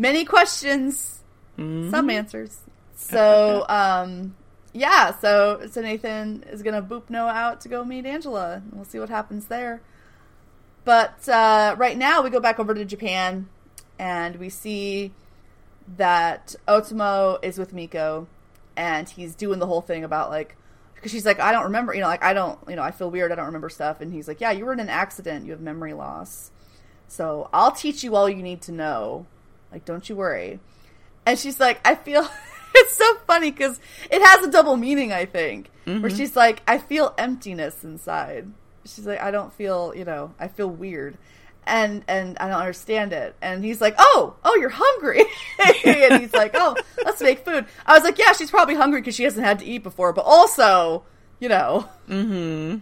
Many 0.00 0.24
questions, 0.24 1.18
Mm-hmm. 1.58 1.90
some 1.90 2.08
answers. 2.08 2.58
So, 2.96 3.66
um, 3.68 4.34
yeah, 4.72 5.14
so 5.18 5.66
so 5.70 5.82
Nathan 5.82 6.42
is 6.50 6.62
gonna 6.62 6.80
boop 6.82 7.10
Noah 7.10 7.32
out 7.32 7.60
to 7.62 7.68
go 7.68 7.84
meet 7.84 8.06
Angela. 8.06 8.54
and 8.64 8.72
We'll 8.72 8.84
see 8.86 8.98
what 8.98 9.10
happens 9.10 9.46
there. 9.46 9.82
But 10.84 11.28
uh, 11.28 11.74
right 11.76 11.98
now, 11.98 12.22
we 12.22 12.30
go 12.30 12.40
back 12.40 12.58
over 12.58 12.72
to 12.72 12.84
Japan, 12.86 13.48
and 13.98 14.36
we 14.36 14.48
see 14.48 15.12
that 15.98 16.54
Otomo 16.66 17.38
is 17.44 17.58
with 17.58 17.74
Miko, 17.74 18.26
and 18.76 19.06
he's 19.08 19.34
doing 19.34 19.58
the 19.58 19.66
whole 19.66 19.82
thing 19.82 20.02
about 20.04 20.30
like 20.30 20.56
because 20.94 21.10
she's 21.12 21.26
like, 21.26 21.40
I 21.40 21.52
don't 21.52 21.64
remember, 21.64 21.92
you 21.94 22.00
know, 22.00 22.06
like 22.06 22.24
I 22.24 22.32
don't, 22.32 22.58
you 22.68 22.76
know, 22.76 22.82
I 22.82 22.90
feel 22.90 23.10
weird, 23.10 23.32
I 23.32 23.34
don't 23.34 23.46
remember 23.46 23.68
stuff, 23.68 24.00
and 24.00 24.12
he's 24.14 24.28
like, 24.28 24.40
Yeah, 24.40 24.52
you 24.52 24.64
were 24.64 24.72
in 24.72 24.80
an 24.80 24.88
accident, 24.88 25.44
you 25.44 25.52
have 25.52 25.60
memory 25.60 25.92
loss, 25.92 26.50
so 27.08 27.50
I'll 27.52 27.72
teach 27.72 28.02
you 28.02 28.16
all 28.16 28.30
you 28.30 28.42
need 28.42 28.62
to 28.62 28.72
know. 28.72 29.26
Like, 29.72 29.84
don't 29.84 30.08
you 30.08 30.16
worry. 30.16 30.60
And 31.26 31.38
she's 31.38 31.60
like, 31.60 31.80
I 31.86 31.94
feel. 31.94 32.26
it's 32.74 32.94
so 32.96 33.14
funny 33.26 33.50
because 33.50 33.80
it 34.10 34.22
has 34.22 34.44
a 34.46 34.50
double 34.50 34.76
meaning, 34.76 35.12
I 35.12 35.24
think. 35.26 35.70
Where 35.84 36.08
she's 36.10 36.36
like, 36.36 36.62
I 36.68 36.78
feel 36.78 37.12
emptiness 37.18 37.82
inside. 37.82 38.48
She's 38.84 39.06
like, 39.06 39.20
I 39.20 39.32
don't 39.32 39.52
feel, 39.52 39.92
you 39.96 40.04
know, 40.04 40.32
I 40.38 40.46
feel 40.46 40.68
weird. 40.70 41.18
And 41.66 42.04
and 42.08 42.38
I 42.38 42.48
don't 42.48 42.60
understand 42.60 43.12
it. 43.12 43.34
And 43.42 43.64
he's 43.64 43.80
like, 43.80 43.94
Oh, 43.98 44.36
oh, 44.44 44.56
you're 44.56 44.70
hungry. 44.72 45.24
and 45.84 46.20
he's 46.20 46.32
like, 46.32 46.52
Oh, 46.54 46.76
let's 47.04 47.20
make 47.20 47.44
food. 47.44 47.66
I 47.84 47.94
was 47.94 48.04
like, 48.04 48.18
Yeah, 48.18 48.32
she's 48.32 48.50
probably 48.50 48.76
hungry 48.76 49.00
because 49.00 49.14
she 49.16 49.24
hasn't 49.24 49.44
had 49.44 49.58
to 49.58 49.64
eat 49.64 49.82
before, 49.82 50.12
but 50.12 50.22
also, 50.24 51.02
you 51.40 51.48
know, 51.48 51.88
Mm-hmm. 52.08 52.78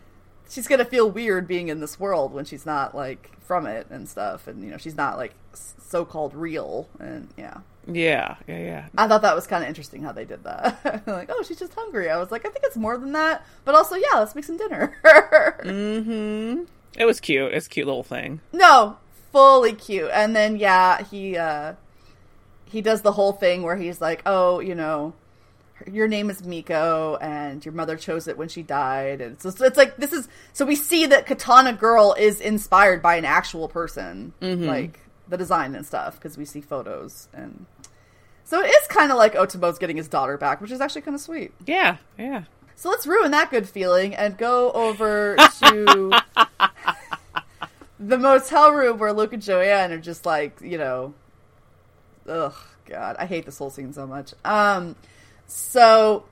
she's 0.50 0.68
gonna 0.68 0.84
feel 0.84 1.10
weird 1.10 1.48
being 1.48 1.68
in 1.68 1.80
this 1.80 1.98
world 1.98 2.32
when 2.32 2.44
she's 2.44 2.64
not 2.66 2.94
like 2.94 3.30
from 3.40 3.66
it 3.66 3.86
and 3.90 4.08
stuff, 4.08 4.46
and 4.46 4.62
you 4.62 4.70
know, 4.70 4.76
she's 4.76 4.96
not 4.96 5.16
like 5.16 5.32
so 5.88 6.04
called 6.04 6.34
real. 6.34 6.88
And 7.00 7.28
yeah, 7.36 7.58
Yeah. 7.86 8.36
Yeah. 8.46 8.58
Yeah. 8.58 8.86
I 8.96 9.08
thought 9.08 9.22
that 9.22 9.34
was 9.34 9.46
kind 9.46 9.62
of 9.64 9.68
interesting 9.68 10.02
how 10.02 10.12
they 10.12 10.24
did 10.24 10.44
that. 10.44 11.02
like, 11.06 11.30
oh, 11.32 11.42
she's 11.42 11.58
just 11.58 11.74
hungry. 11.74 12.10
I 12.10 12.18
was 12.18 12.30
like, 12.30 12.46
I 12.46 12.50
think 12.50 12.64
it's 12.64 12.76
more 12.76 12.98
than 12.98 13.12
that, 13.12 13.44
but 13.64 13.74
also, 13.74 13.94
yeah, 13.96 14.18
let's 14.18 14.34
make 14.34 14.44
some 14.44 14.56
dinner. 14.56 14.94
Mm-hmm. 15.64 16.64
It 16.96 17.04
was 17.04 17.20
cute. 17.20 17.52
It's 17.52 17.66
a 17.66 17.70
cute 17.70 17.86
little 17.86 18.02
thing. 18.02 18.40
no, 18.52 18.96
fully 19.32 19.72
cute. 19.72 20.10
And 20.12 20.34
then 20.34 20.56
yeah, 20.56 21.02
he 21.04 21.36
uh 21.36 21.74
he 22.64 22.80
does 22.82 23.02
the 23.02 23.12
whole 23.12 23.32
thing 23.32 23.62
where 23.62 23.76
he's 23.76 24.00
like, 24.00 24.22
oh, 24.26 24.60
you 24.60 24.74
know. 24.74 25.14
Your 25.86 26.08
name 26.08 26.28
is 26.28 26.42
Miko, 26.44 27.16
and 27.20 27.64
your 27.64 27.72
mother 27.72 27.96
chose 27.96 28.26
it 28.26 28.36
when 28.36 28.48
she 28.48 28.64
died, 28.64 29.20
and 29.20 29.40
so, 29.40 29.50
so 29.50 29.64
it's 29.64 29.76
like 29.76 29.96
this 29.96 30.12
is. 30.12 30.26
So 30.52 30.66
we 30.66 30.74
see 30.74 31.06
that 31.06 31.24
Katana 31.24 31.72
Girl 31.72 32.16
is 32.18 32.40
inspired 32.40 33.00
by 33.00 33.14
an 33.14 33.24
actual 33.24 33.68
person, 33.68 34.32
like 34.40 34.98
the 35.28 35.36
design 35.36 35.74
and 35.74 35.84
stuff, 35.86 36.14
because 36.14 36.36
we 36.36 36.44
see 36.44 36.60
photos, 36.60 37.28
and 37.32 37.66
so 38.48 38.62
it 38.62 38.68
is 38.68 38.86
kind 38.88 39.12
of 39.12 39.18
like 39.18 39.34
Otomo's 39.34 39.78
getting 39.78 39.98
his 39.98 40.08
daughter 40.08 40.38
back, 40.38 40.62
which 40.62 40.70
is 40.70 40.80
actually 40.80 41.02
kind 41.02 41.14
of 41.14 41.20
sweet. 41.20 41.52
Yeah. 41.66 41.98
Yeah. 42.16 42.44
So 42.76 42.88
let's 42.88 43.06
ruin 43.06 43.30
that 43.32 43.50
good 43.50 43.68
feeling 43.68 44.14
and 44.14 44.38
go 44.38 44.72
over 44.72 45.36
to 45.64 46.12
the 48.00 48.16
motel 48.16 48.72
room 48.72 48.98
where 48.98 49.12
Luke 49.12 49.34
and 49.34 49.42
Joanne 49.42 49.92
are 49.92 49.98
just 49.98 50.24
like, 50.24 50.62
you 50.62 50.78
know, 50.78 51.12
ugh, 52.26 52.54
God, 52.86 53.16
I 53.18 53.26
hate 53.26 53.44
this 53.44 53.58
whole 53.58 53.68
scene 53.68 53.92
so 53.92 54.06
much. 54.06 54.32
Um, 54.46 54.96
so 55.46 56.24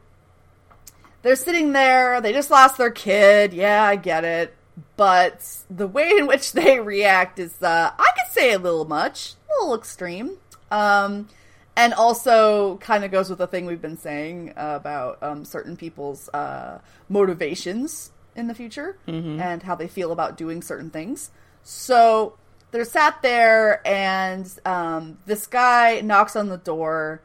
they're 1.20 1.36
sitting 1.36 1.72
there. 1.72 2.22
They 2.22 2.32
just 2.32 2.51
lost 2.51 2.78
their 2.78 2.90
kid. 2.90 3.53
Yeah, 3.53 3.82
I 3.82 3.97
get 3.97 4.24
it. 4.24 4.55
But 4.97 5.47
the 5.68 5.86
way 5.86 6.12
in 6.16 6.26
which 6.26 6.53
they 6.53 6.80
react 6.80 7.38
is, 7.38 7.62
uh, 7.62 7.90
I 7.99 8.11
say 8.37 8.53
a 8.53 8.59
little 8.59 8.84
much, 8.84 9.34
a 9.49 9.62
little 9.62 9.76
extreme. 9.76 10.37
Um, 10.70 11.28
and 11.76 11.93
also 11.93 12.78
kind 12.78 13.05
of 13.05 13.11
goes 13.11 13.28
with 13.28 13.39
the 13.39 13.47
thing 13.47 13.66
we've 13.66 13.82
been 13.82 13.99
saying 13.99 14.53
about 14.57 15.22
um, 15.22 15.45
certain 15.45 15.76
people's 15.76 16.28
uh, 16.30 16.78
motivations 17.09 18.12
in 18.34 18.47
the 18.47 18.55
future 18.55 18.99
and 19.41 19.62
how 19.62 19.74
they 19.74 19.89
feel 19.89 20.11
about 20.12 20.37
doing 20.37 20.62
certain 20.62 20.91
things. 20.91 21.30
So 21.62 22.39
they're 22.70 22.84
sat 22.84 23.20
there, 23.22 23.87
and 23.87 24.51
um, 24.64 25.18
this 25.26 25.47
guy 25.47 26.01
knocks 26.01 26.34
on 26.34 26.49
the 26.49 26.57
door, 26.59 27.22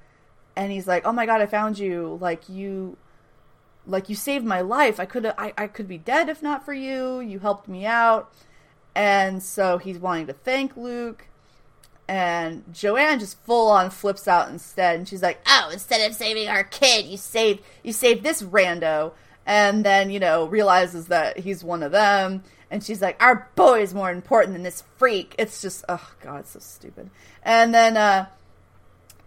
and 0.55 0.71
he's 0.71 0.87
like, 0.87 1.05
"Oh 1.05 1.13
my 1.13 1.25
god, 1.25 1.41
I 1.41 1.45
found 1.45 1.79
you! 1.79 2.17
Like 2.21 2.49
you, 2.49 2.97
like 3.87 4.09
you 4.09 4.15
saved 4.15 4.45
my 4.45 4.61
life. 4.61 4.99
I 4.99 5.05
could 5.05 5.25
I, 5.25 5.53
I 5.57 5.67
could 5.67 5.87
be 5.87 5.97
dead 5.97 6.29
if 6.29 6.41
not 6.41 6.65
for 6.65 6.73
you. 6.73 7.19
You 7.19 7.39
helped 7.39 7.67
me 7.67 7.85
out." 7.85 8.33
And 8.95 9.41
so 9.41 9.77
he's 9.77 9.97
wanting 9.97 10.27
to 10.27 10.33
thank 10.33 10.75
Luke, 10.75 11.27
and 12.07 12.63
Joanne 12.73 13.19
just 13.19 13.41
full 13.45 13.69
on 13.69 13.89
flips 13.89 14.27
out 14.27 14.49
instead, 14.49 14.97
and 14.97 15.07
she's 15.07 15.21
like, 15.21 15.39
"Oh, 15.47 15.69
instead 15.71 16.05
of 16.09 16.15
saving 16.15 16.49
our 16.49 16.63
kid, 16.63 17.05
you 17.05 17.17
saved 17.17 17.61
you 17.83 17.93
saved 17.93 18.23
this 18.23 18.41
rando." 18.41 19.13
And 19.45 19.85
then 19.85 20.09
you 20.09 20.19
know 20.19 20.45
realizes 20.45 21.07
that 21.07 21.39
he's 21.39 21.63
one 21.63 21.83
of 21.83 21.93
them, 21.93 22.43
and 22.69 22.83
she's 22.83 23.01
like, 23.01 23.21
"Our 23.23 23.49
boy 23.55 23.81
is 23.81 23.93
more 23.93 24.11
important 24.11 24.53
than 24.53 24.63
this 24.63 24.83
freak." 24.97 25.35
It's 25.39 25.61
just, 25.61 25.85
oh 25.87 26.11
god, 26.21 26.41
it's 26.41 26.51
so 26.51 26.59
stupid. 26.59 27.09
And 27.43 27.73
then, 27.73 27.95
uh, 27.95 28.25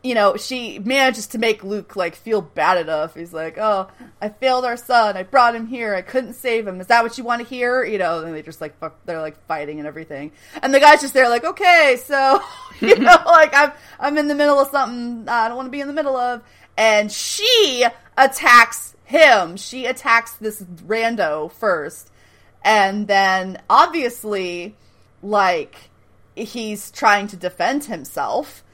you 0.05 0.14
know, 0.14 0.36
she 0.36 0.78
manages 0.78 1.28
to 1.28 1.38
make 1.38 1.64
Luke 1.64 1.96
like 1.96 2.14
feel 2.14 2.42
bad 2.42 2.76
enough. 2.76 3.14
He's 3.14 3.32
like, 3.32 3.57
"Oh, 3.57 3.88
I 4.20 4.28
failed 4.28 4.66
our 4.66 4.76
son. 4.76 5.16
I 5.16 5.22
brought 5.22 5.57
him 5.57 5.66
here. 5.66 5.94
I 5.94 6.02
couldn't 6.02 6.34
save 6.34 6.68
him. 6.68 6.78
Is 6.78 6.88
that 6.88 7.02
what 7.02 7.16
you 7.16 7.24
want 7.24 7.40
to 7.40 7.48
hear?" 7.48 7.82
You 7.82 7.96
know, 7.96 8.22
and 8.22 8.34
they 8.34 8.42
just 8.42 8.61
like 8.61 8.78
fuck, 8.78 8.98
they're 9.07 9.22
like 9.22 9.42
fighting 9.46 9.78
and 9.78 9.88
everything. 9.88 10.32
And 10.62 10.74
the 10.74 10.78
guy's 10.78 11.00
just 11.00 11.14
there 11.14 11.30
like, 11.30 11.44
"Okay, 11.44 11.98
so 12.05 12.42
you 12.80 12.96
know, 12.98 13.16
like 13.26 13.55
I'm 13.55 13.72
I'm 13.98 14.18
in 14.18 14.28
the 14.28 14.34
middle 14.34 14.59
of 14.59 14.68
something 14.68 15.26
I 15.26 15.48
don't 15.48 15.57
want 15.57 15.68
to 15.68 15.72
be 15.72 15.80
in 15.80 15.88
the 15.88 15.94
middle 15.94 16.16
of." 16.16 16.42
And 16.76 17.11
she 17.11 17.86
attacks 18.18 18.94
him. 19.05 19.57
She 19.57 19.86
attacks 19.86 20.34
this 20.34 20.62
rando 20.86 21.50
first, 21.50 22.11
and 22.62 23.09
then 23.09 23.62
obviously, 23.70 24.76
like 25.22 25.76
he's 26.36 26.90
trying 26.90 27.26
to 27.28 27.36
defend 27.36 27.84
himself 27.84 28.64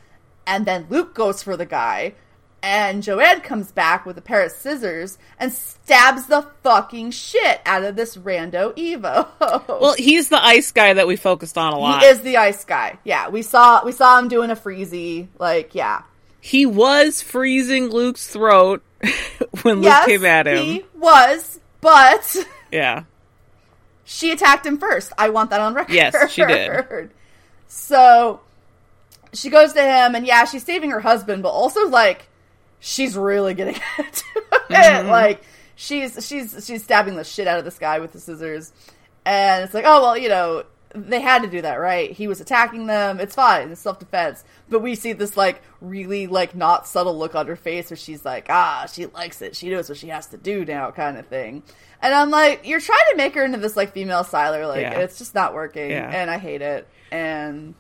and 0.47 0.67
then 0.67 0.87
Luke 0.91 1.15
goes 1.15 1.43
for 1.43 1.57
the 1.57 1.67
guy, 1.67 2.15
and 2.63 3.03
Joanne 3.03 3.41
comes 3.41 3.73
back 3.73 4.05
with 4.05 4.19
a 4.19 4.21
pair 4.21 4.45
of 4.45 4.53
scissors 4.53 5.17
and 5.39 5.53
stabs 5.53 6.27
the 6.27 6.43
fucking 6.63 7.11
shit 7.13 7.61
out 7.65 7.85
of 7.85 7.97
this 7.97 8.17
rando 8.17 8.75
Evo. 8.77 9.27
Well, 9.81 9.95
he's 9.95 10.29
the 10.29 10.43
ice 10.45 10.71
guy 10.73 10.93
that 10.95 11.07
we 11.07 11.17
focused 11.17 11.57
on 11.57 11.73
a 11.73 11.79
lot. 11.79 12.03
he 12.03 12.09
is 12.09 12.21
the 12.21 12.37
ice 12.37 12.65
guy. 12.65 12.99
Yeah, 13.05 13.29
we 13.31 13.41
saw 13.43 13.83
we 13.85 13.93
saw 13.93 14.19
him 14.19 14.29
doing 14.29 14.51
a 14.51 14.57
freezy. 14.57 15.29
Like, 15.39 15.75
yeah, 15.75 16.03
He 16.41 16.67
was 16.67 17.23
freezing 17.23 17.87
Luke's 17.89 18.27
throat 18.27 18.83
when 19.63 19.81
Luke 19.81 20.05
came 20.05 20.25
at 20.27 20.47
him. 20.47 20.65
he 20.65 20.85
was, 20.99 21.59
but 21.81 22.37
Yeah. 22.71 23.05
she 24.05 24.33
attacked 24.33 24.67
him 24.67 24.77
first. 24.79 25.13
I 25.17 25.31
want 25.31 25.49
that 25.51 25.61
on 25.61 25.73
record. 25.73 25.95
Yes, 25.95 26.31
she 26.31 26.45
did. 26.45 27.11
So 27.69 28.41
she 29.33 29.51
goes 29.51 29.73
to 29.75 29.83
him, 29.83 30.15
and 30.15 30.27
yeah, 30.27 30.45
she's 30.45 30.65
saving 30.65 30.91
her 30.91 31.01
husband, 31.01 31.43
but 31.43 31.51
also 31.51 31.89
like 31.89 32.29
she's 32.81 33.17
really 33.17 33.55
getting 33.55 33.75
into 33.99 34.25
it. 34.37 34.69
Mm-hmm. 34.71 35.09
Like 35.09 35.43
she's 35.77 36.27
she's 36.27 36.65
she's 36.67 36.85
stabbing 36.85 37.17
the 37.17 37.25
shit 37.25 37.47
out 37.47 37.59
of 37.59 37.65
this 37.65 37.79
guy 37.79 37.99
with 38.01 38.13
the 38.13 38.21
scissors, 38.21 38.73
and 39.25 39.65
it's 39.65 39.75
like, 39.75 39.85
oh 39.87 40.03
well, 40.03 40.17
you 40.19 40.29
know. 40.29 40.65
They 40.93 41.21
had 41.21 41.43
to 41.43 41.49
do 41.49 41.63
that, 41.63 41.77
right? 41.77 42.11
He 42.11 42.27
was 42.27 42.41
attacking 42.41 42.87
them. 42.89 43.21
It's 43.21 43.37
fine. 43.37 43.71
It's 43.71 43.81
self 43.81 44.01
defense. 44.01 44.43
But 44.69 44.81
we 44.83 44.97
see 44.97 45.13
this 45.13 45.37
like 45.37 45.63
really 45.81 46.27
like 46.27 46.57
not 46.57 46.89
subtle 46.89 47.17
look 47.17 47.37
on 47.37 47.47
her 47.47 47.55
face 47.55 47.91
where 47.91 47.97
she's 47.97 48.25
like, 48.25 48.47
ah, 48.51 48.87
she 48.93 49.07
likes 49.07 49.41
it. 49.41 49.55
She 49.55 49.71
knows 49.71 49.89
what 49.89 49.99
she 49.99 50.09
has 50.09 50.27
to 50.31 50.37
do 50.37 50.65
now, 50.65 50.91
kind 50.91 51.17
of 51.17 51.29
thing. 51.29 51.63
And 52.03 52.13
I'm 52.13 52.31
like, 52.31 52.67
you're 52.67 52.81
trying 52.81 52.99
to 53.13 53.17
make 53.17 53.35
her 53.37 53.45
into 53.45 53.59
this 53.59 53.77
like 53.77 53.93
female 53.93 54.25
Sylar, 54.25 54.67
like 54.67 54.81
Yeah. 54.81 54.99
it's 54.99 55.17
just 55.17 55.33
not 55.33 55.55
working, 55.55 55.93
Yeah. 55.93 56.11
and 56.13 56.29
I 56.29 56.39
hate 56.39 56.61
it. 56.61 56.89
And 57.13 57.77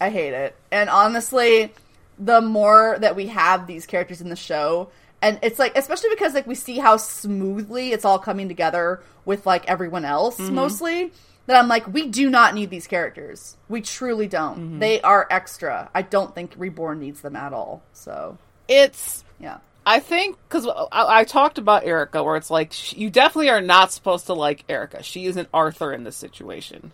I 0.00 0.10
hate 0.10 0.32
it. 0.32 0.56
And 0.70 0.88
honestly, 0.88 1.72
the 2.18 2.40
more 2.40 2.96
that 3.00 3.16
we 3.16 3.26
have 3.28 3.66
these 3.66 3.86
characters 3.86 4.20
in 4.20 4.28
the 4.28 4.36
show, 4.36 4.90
and 5.22 5.38
it's 5.42 5.58
like, 5.58 5.76
especially 5.76 6.10
because 6.10 6.34
like 6.34 6.46
we 6.46 6.54
see 6.54 6.78
how 6.78 6.96
smoothly 6.96 7.92
it's 7.92 8.04
all 8.04 8.18
coming 8.18 8.48
together 8.48 9.02
with 9.24 9.44
like 9.46 9.68
everyone 9.68 10.04
else 10.04 10.38
mostly, 10.38 11.12
that 11.46 11.56
I'm 11.56 11.68
like, 11.68 11.86
we 11.92 12.06
do 12.06 12.30
not 12.30 12.54
need 12.54 12.70
these 12.70 12.86
characters. 12.86 13.56
We 13.68 13.82
truly 13.82 14.26
don't. 14.28 14.78
They 14.78 15.00
are 15.02 15.26
extra. 15.30 15.90
I 15.94 16.02
don't 16.02 16.34
think 16.34 16.54
Reborn 16.56 17.00
needs 17.00 17.20
them 17.20 17.36
at 17.36 17.52
all. 17.52 17.82
So 17.92 18.38
It's 18.68 19.24
yeah, 19.38 19.58
I 19.84 20.00
think 20.00 20.36
because 20.48 20.66
I, 20.66 21.20
I 21.20 21.24
talked 21.24 21.58
about 21.58 21.84
Erica, 21.84 22.22
where 22.22 22.36
it's 22.36 22.50
like 22.50 22.72
sh 22.72 22.94
you 22.94 23.10
definitely 23.10 23.50
are 23.50 23.60
not 23.60 23.92
supposed 23.92 24.26
to 24.26 24.34
like 24.34 24.64
Erica. 24.68 25.02
She 25.02 25.26
isn't 25.26 25.48
Arthur 25.52 25.92
in 25.92 26.04
this 26.04 26.16
situation. 26.16 26.92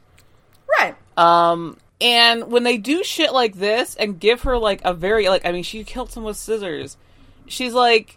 right. 0.81 0.97
Um, 1.17 1.77
and 2.01 2.51
when 2.51 2.63
they 2.63 2.77
do 2.77 3.03
shit 3.05 3.33
like 3.33 3.55
this 3.55 3.95
and 3.97 4.19
give 4.21 4.43
her 4.43 4.59
like 4.59 4.81
a 4.85 4.93
very 4.95 5.29
like, 5.29 5.47
I 5.47 5.53
mean, 5.53 5.63
she 5.63 5.83
killed 5.85 6.11
someone 6.11 6.31
with 6.31 6.37
scissors. 6.37 6.97
She's 7.47 7.73
like 7.73 8.17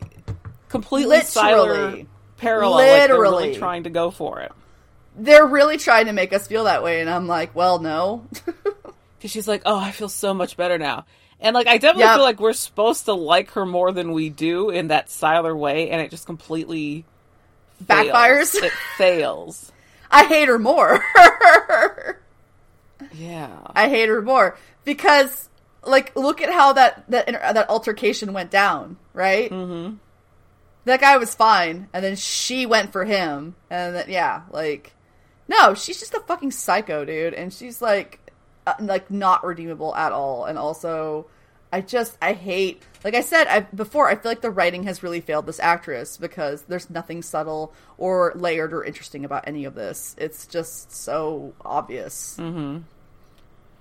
completely 0.70 1.18
Literally. 1.18 2.08
Parallel. 2.38 2.72
Like 2.72 3.02
Literally. 3.02 3.22
really 3.48 3.56
trying 3.58 3.84
to 3.84 3.90
go 3.90 4.12
for 4.12 4.40
it. 4.42 4.52
They're 5.18 5.46
really 5.46 5.78
trying 5.78 6.06
to 6.06 6.14
make 6.14 6.32
us 6.32 6.48
feel 6.48 6.64
that 6.66 6.82
way, 6.84 7.02
and 7.02 7.10
I'm 7.10 7.28
like, 7.28 7.54
well, 7.56 7.80
no. 7.80 8.26
Because 9.18 9.32
she's 9.32 9.50
like, 9.50 9.64
oh, 9.66 9.78
I 9.78 9.92
feel 9.92 10.08
so 10.08 10.34
much 10.34 10.56
better 10.56 10.78
now. 10.78 11.06
And 11.42 11.54
like, 11.54 11.68
I 11.68 11.78
definitely 11.78 12.04
Yep. 12.06 12.16
feel 12.16 12.24
like 12.24 12.40
we're 12.40 12.54
supposed 12.54 13.04
to 13.04 13.14
like 13.14 13.52
her 13.52 13.66
more 13.66 13.92
than 13.92 14.14
we 14.14 14.30
do 14.30 14.70
in 14.70 14.88
that 14.88 15.08
Sylar 15.08 15.58
way, 15.58 15.90
and 15.90 16.00
it 16.00 16.10
just 16.10 16.26
completely 16.26 17.04
fails. 17.86 18.08
Backfires. 18.08 18.56
It 18.64 18.72
fails. 18.98 19.74
I 20.12 20.24
hate 20.24 20.48
her 20.48 20.58
more. 20.58 21.04
Yeah. 23.14 23.60
I 23.76 23.90
hate 23.90 24.10
her 24.10 24.22
more 24.22 24.58
because, 24.86 25.50
like, 25.84 26.16
look 26.16 26.42
at 26.42 26.52
how 26.52 26.74
that 26.74 27.10
that 27.10 27.28
that 27.28 27.70
altercation 27.70 28.34
went 28.34 28.52
down, 28.52 28.98
right? 29.14 29.50
Mm-hmm. 29.52 29.96
That 30.86 31.02
guy 31.02 31.18
was 31.18 31.36
fine, 31.36 31.88
and 31.94 32.04
then 32.04 32.16
she 32.16 32.66
went 32.66 32.92
for 32.92 33.06
him, 33.06 33.56
and 33.70 33.96
then 33.96 34.06
yeah, 34.10 34.44
like, 34.50 34.94
no, 35.48 35.74
she's 35.74 36.00
just 36.00 36.14
a 36.14 36.20
fucking 36.22 36.52
psycho, 36.52 37.06
dude, 37.06 37.34
and 37.34 37.54
she's 37.54 37.82
like, 37.82 38.32
uh, 38.66 38.74
like 38.80 39.12
not 39.12 39.46
redeemable 39.46 39.96
at 39.96 40.12
all, 40.12 40.46
and 40.46 40.58
also. 40.58 41.28
I 41.72 41.82
just 41.82 42.18
I 42.20 42.34
hate 42.34 42.82
like 43.04 43.16
I 43.16 43.22
said 43.22 43.48
I, 43.48 43.62
before 43.62 44.08
I 44.08 44.16
feel 44.16 44.32
like 44.32 44.42
the 44.42 44.50
writing 44.50 44.84
has 44.84 45.04
really 45.04 45.22
failed 45.22 45.46
this 45.46 45.60
actress 45.60 46.18
because 46.18 46.64
there's 46.64 46.90
nothing 46.90 47.22
subtle 47.22 47.74
or 47.98 48.34
layered 48.36 48.74
or 48.74 48.84
interesting 48.84 49.26
about 49.26 49.48
any 49.48 49.66
of 49.66 49.76
this. 49.76 50.16
It's 50.18 50.46
just 50.46 50.92
so 50.92 51.54
obvious. 51.64 52.36
Mm-hmm. 52.40 52.80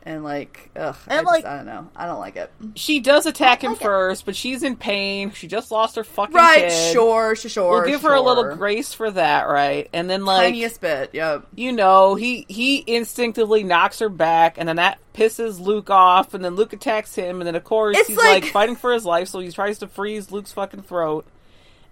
And 0.08 0.24
like, 0.24 0.70
ugh, 0.74 0.96
I, 1.06 1.16
And, 1.16 1.26
just, 1.26 1.44
I 1.44 1.56
don't 1.56 1.66
know. 1.66 1.86
I 1.94 2.06
don't 2.06 2.18
like 2.18 2.36
it. 2.36 2.50
She 2.76 3.00
does 3.00 3.26
attack 3.26 3.62
him 3.62 3.72
like 3.72 3.82
it. 3.82 3.84
first, 3.84 4.24
but 4.24 4.34
she's 4.34 4.62
in 4.62 4.74
pain. 4.74 5.32
She 5.32 5.46
just 5.48 5.70
lost 5.70 5.96
her 5.96 6.02
fucking 6.04 6.34
Right? 6.34 6.68
kid. 6.70 6.92
Sure, 6.94 7.36
sure, 7.36 7.50
sure. 7.50 7.70
We'll 7.70 7.86
give 7.86 8.00
her 8.02 8.14
a 8.14 8.20
little 8.22 8.54
grace 8.56 8.94
for 8.94 9.10
that, 9.10 9.48
right? 9.48 9.90
And 9.92 10.08
then 10.08 10.24
like 10.24 10.46
tiniest 10.46 10.80
bit. 10.80 11.10
Yep. 11.12 11.48
you 11.56 11.72
know, 11.72 12.14
he 12.14 12.46
he 12.48 12.82
instinctively 12.86 13.64
knocks 13.64 13.98
her 13.98 14.08
back, 14.08 14.54
and 14.56 14.66
then 14.66 14.76
that 14.76 14.98
pisses 15.12 15.60
Luke 15.60 15.90
off, 15.90 16.32
and 16.32 16.42
then 16.42 16.54
Luke 16.56 16.72
attacks 16.72 17.14
him, 17.14 17.40
and 17.42 17.46
then 17.46 17.54
of 17.54 17.64
course 17.64 17.98
It's 17.98 18.08
he's 18.08 18.16
like, 18.16 18.44
like- 18.44 18.52
fighting 18.52 18.76
for 18.76 18.94
his 18.94 19.04
life, 19.04 19.28
so 19.28 19.40
he 19.40 19.50
tries 19.52 19.78
to 19.80 19.88
freeze 19.88 20.30
Luke's 20.32 20.52
fucking 20.52 20.82
throat, 20.84 21.26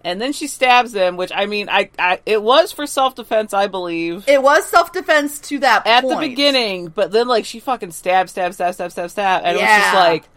and 0.06 0.20
then 0.20 0.32
she 0.32 0.46
stabs 0.46 0.94
him, 0.94 1.16
which 1.16 1.32
I 1.34 1.46
mean, 1.46 1.68
I, 1.68 1.90
I 1.98 2.20
it 2.24 2.40
was 2.40 2.70
for 2.70 2.86
self 2.86 3.16
defense, 3.16 3.52
I 3.52 3.66
believe, 3.66 4.24
It 4.28 4.40
was 4.40 4.64
self 4.64 4.92
defense 4.92 5.40
to 5.40 5.58
that 5.58 5.86
at 5.86 6.04
point. 6.04 6.20
the 6.20 6.28
beginning, 6.28 6.88
but 6.88 7.10
then 7.10 7.26
like 7.26 7.44
she 7.44 7.58
fucking 7.58 7.90
stab, 7.90 8.28
stab, 8.28 8.54
stab, 8.54 8.74
stab, 8.74 8.92
stab, 8.92 9.10
stab, 9.10 9.42
and 9.44 9.56
it 9.56 9.60
was 9.60 9.68
just 9.68 9.94
like. 9.94 10.28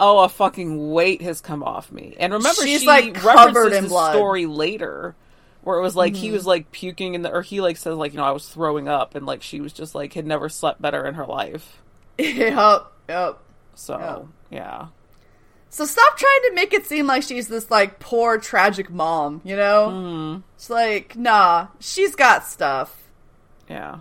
Oh, 0.00 0.24
a 0.24 0.28
fucking 0.28 0.90
weight 0.90 1.22
has 1.22 1.40
come 1.40 1.62
off 1.62 1.92
me. 1.92 2.16
And 2.18 2.32
remember, 2.32 2.62
She's, 2.64 2.80
she 2.80 2.86
like, 2.86 3.14
covered 3.14 3.72
in 3.72 3.86
blood. 3.86 4.08
Mm-hmm. 4.08 4.16
story 4.18 4.46
later, 4.46 5.14
where 5.62 5.78
it 5.78 5.82
was 5.82 5.94
like 5.94 6.16
he 6.16 6.32
was 6.32 6.44
like 6.44 6.72
puking 6.72 7.14
in 7.14 7.22
the, 7.22 7.30
or 7.30 7.42
he 7.42 7.60
like 7.60 7.76
says 7.76 7.96
like 7.96 8.12
you 8.12 8.18
know 8.18 8.24
I 8.24 8.32
was 8.32 8.48
throwing 8.48 8.88
up, 8.88 9.14
and 9.14 9.24
like 9.24 9.42
she 9.42 9.60
was 9.60 9.72
just 9.72 9.94
like 9.94 10.12
had 10.12 10.26
never 10.26 10.48
slept 10.48 10.82
better 10.82 11.06
in 11.06 11.14
her 11.14 11.24
life. 11.24 11.80
yep. 12.18 12.92
Yep. 13.08 13.38
So 13.76 14.28
yeah, 14.50 14.86
So 15.74 15.84
stop 15.86 16.16
trying 16.16 16.40
to 16.50 16.52
make 16.54 16.72
it 16.72 16.86
seem 16.86 17.08
like 17.08 17.24
she's 17.24 17.48
this 17.48 17.68
like 17.68 17.98
poor 17.98 18.38
tragic 18.38 18.90
mom. 18.90 19.40
You 19.42 19.56
know. 19.56 19.88
Mm-hmm. 19.90 20.40
It's 20.54 20.70
like, 20.70 21.16
nah, 21.16 21.66
she's 21.80 22.14
got 22.14 22.46
stuff. 22.46 22.96
yeah, 23.68 23.98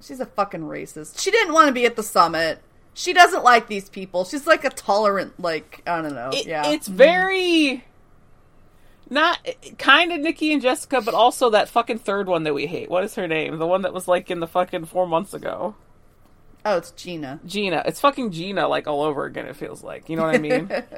She's 0.00 0.20
a 0.20 0.26
fucking 0.26 0.60
racist. 0.60 1.18
She 1.20 1.32
didn't 1.32 1.54
want 1.54 1.66
to 1.66 1.72
be 1.72 1.86
at 1.86 1.96
the 1.96 2.04
summit. 2.04 2.60
She 2.94 3.12
doesn't 3.12 3.42
like 3.42 3.66
these 3.66 3.88
people. 3.88 4.24
She's 4.24 4.46
like 4.46 4.64
a 4.64 4.70
tolerant, 4.70 5.40
like 5.40 5.82
I 5.88 6.00
don't 6.00 6.14
know. 6.14 6.30
It- 6.32 6.46
yeah, 6.46 6.68
it's 6.68 6.86
very 6.86 7.84
not 9.10 9.44
kind 9.78 10.12
of 10.12 10.20
Nikki 10.20 10.52
and 10.52 10.62
Jessica, 10.62 11.00
but 11.00 11.14
also 11.14 11.50
that 11.50 11.68
fucking 11.68 11.98
third 11.98 12.28
one 12.28 12.44
that 12.44 12.54
we 12.54 12.66
hate. 12.66 12.88
What 12.88 13.02
is 13.02 13.16
her 13.16 13.26
name? 13.26 13.58
The 13.58 13.66
one 13.66 13.82
that 13.82 13.92
was 13.92 14.06
like 14.06 14.30
in 14.30 14.38
the 14.38 14.46
fucking 14.46 14.84
four 14.84 15.08
months 15.08 15.34
ago. 15.34 15.74
Oh, 16.66 16.76
it's 16.78 16.90
Gina. 16.90 17.38
Gina. 17.46 17.82
It's 17.86 18.00
fucking 18.00 18.32
Gina 18.32 18.66
like 18.68 18.86
all 18.88 19.02
over 19.02 19.24
again. 19.24 19.46
It 19.46 19.54
feels 19.56 19.82
like 19.84 20.08
you 20.08 20.16
know 20.16 20.24
what 20.24 20.34
I 20.34 20.38
mean. 20.38 20.66
Where 20.68 20.94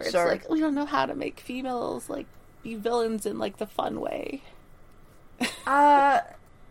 it's 0.00 0.10
Sure. 0.10 0.26
like 0.26 0.48
we 0.48 0.58
don't 0.58 0.74
know 0.74 0.86
how 0.86 1.04
to 1.06 1.14
make 1.14 1.38
females 1.40 2.08
like 2.08 2.26
be 2.62 2.74
villains 2.74 3.26
in 3.26 3.38
like 3.38 3.58
the 3.58 3.66
fun 3.66 4.00
way. 4.00 4.42
Uh, 5.66 6.20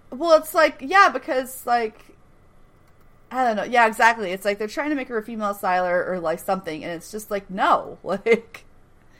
well, 0.09 0.37
it's 0.39 0.53
like 0.53 0.77
yeah, 0.81 1.09
because 1.09 1.65
like 1.67 1.99
I 3.29 3.43
don't 3.43 3.55
know. 3.57 3.63
Yeah, 3.63 3.85
exactly. 3.87 4.31
It's 4.31 4.45
like 4.45 4.57
they're 4.57 4.67
trying 4.67 4.89
to 4.89 4.95
make 4.95 5.09
her 5.09 5.17
a 5.17 5.23
female 5.23 5.53
Sylar 5.53 6.07
or 6.07 6.19
like 6.19 6.39
something, 6.39 6.83
and 6.83 6.93
it's 6.93 7.11
just 7.11 7.29
like 7.29 7.49
no, 7.49 7.97
like 8.03 8.63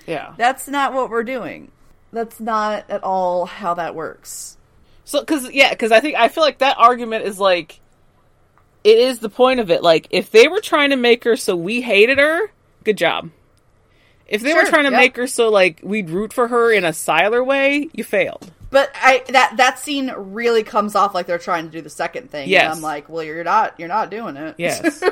Yeah. 0.07 0.33
That's 0.37 0.67
not 0.67 0.93
what 0.93 1.09
we're 1.09 1.23
doing. 1.23 1.71
That's 2.11 2.39
not 2.39 2.89
at 2.89 3.03
all 3.03 3.45
how 3.45 3.73
that 3.75 3.93
works. 3.93 4.57
So, 5.03 5.19
because 5.19 5.51
yeah, 5.51 5.69
because 5.71 5.91
I 5.91 5.99
think 5.99 6.15
I 6.15 6.29
feel 6.29 6.43
like 6.43 6.59
that 6.59 6.77
argument 6.79 7.25
is 7.25 7.37
like, 7.39 7.79
it 8.85 8.99
is 8.99 9.17
the 9.17 9.29
point 9.29 9.59
of 9.59 9.71
it. 9.71 9.81
Like, 9.81 10.07
if 10.11 10.29
they 10.29 10.47
were 10.47 10.61
trying 10.61 10.91
to 10.91 10.95
make 10.95 11.23
her 11.23 11.35
so 11.35 11.55
we 11.55 11.81
hated 11.81 12.19
her, 12.19 12.51
good 12.83 12.97
job. 12.97 13.31
If 14.27 14.41
they 14.41 14.53
were 14.53 14.65
trying 14.65 14.85
to 14.85 14.91
make 14.91 15.17
her 15.17 15.27
so 15.27 15.49
like 15.49 15.79
we'd 15.83 16.09
root 16.09 16.33
for 16.33 16.47
her 16.47 16.71
in 16.71 16.83
a 16.83 16.89
Sylar 16.89 17.45
way, 17.45 17.89
you 17.93 18.03
failed. 18.03 18.51
But 18.69 18.91
I 18.95 19.23
that 19.29 19.57
that 19.57 19.79
scene 19.79 20.11
really 20.15 20.63
comes 20.63 20.95
off 20.95 21.13
like 21.13 21.27
they're 21.27 21.37
trying 21.37 21.65
to 21.65 21.71
do 21.71 21.81
the 21.81 21.89
second 21.89 22.31
thing. 22.31 22.49
Yes. 22.49 22.63
And 22.63 22.73
I'm 22.73 22.81
like, 22.81 23.07
well, 23.07 23.23
you're 23.23 23.43
not 23.43 23.79
you're 23.79 23.87
not 23.87 24.09
doing 24.09 24.35
it. 24.35 24.55
Yes. 24.57 25.03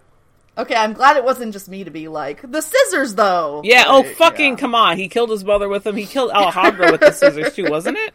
okay, 0.58 0.74
I'm 0.74 0.92
glad 0.92 1.16
it 1.16 1.24
wasn't 1.24 1.52
just 1.52 1.68
me 1.68 1.82
to 1.84 1.90
be 1.90 2.06
like 2.06 2.40
the 2.48 2.60
scissors 2.60 3.16
though. 3.16 3.62
yeah. 3.64 3.84
Oh, 3.86 4.04
fucking 4.04 4.52
yeah. 4.52 4.58
come 4.58 4.74
on! 4.76 4.96
He 4.96 5.08
killed 5.08 5.30
his 5.30 5.44
mother 5.44 5.68
with 5.68 5.82
them. 5.82 5.96
He 5.96 6.06
killed 6.06 6.30
Alejandro 6.30 6.92
with 6.92 7.00
the 7.00 7.10
scissors 7.12 7.54
too, 7.54 7.68
wasn't 7.68 7.98
it? 7.98 8.14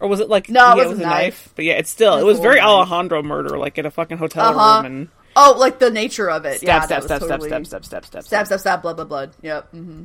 Or 0.00 0.08
was 0.08 0.20
it 0.20 0.28
like 0.28 0.48
No, 0.50 0.72
it 0.72 0.76
yeah, 0.78 0.86
was 0.86 0.98
a 0.98 1.02
knife. 1.02 1.48
But 1.56 1.64
yeah, 1.64 1.74
it's 1.74 1.90
still 1.90 2.16
It 2.16 2.20
it 2.20 2.24
was 2.24 2.34
was 2.38 2.42
very 2.42 2.56
knife. 2.56 2.66
Alejandro 2.66 3.22
murder, 3.22 3.56
like 3.58 3.78
in 3.78 3.86
a 3.86 3.90
fucking 3.90 4.18
hotel 4.18 4.58
Uh-huh. 4.58 4.76
room 4.82 4.86
and 4.86 5.08
Oh, 5.38 5.54
like 5.58 5.78
the 5.78 5.90
nature 5.90 6.30
of 6.30 6.44
it. 6.46 6.58
stab, 6.58 6.66
yeah, 6.66 6.80
stab, 6.80 7.02
stab, 7.04 7.20
totally... 7.20 7.48
stab, 7.48 7.66
stab, 7.66 7.84
stab, 7.84 8.04
stab, 8.06 8.24
stab, 8.24 8.46
stab, 8.46 8.60
stab, 8.60 8.82
blood, 8.82 8.96
blood, 8.96 9.08
blood. 9.08 9.30
Yep. 9.42 9.70
hmm 9.70 10.04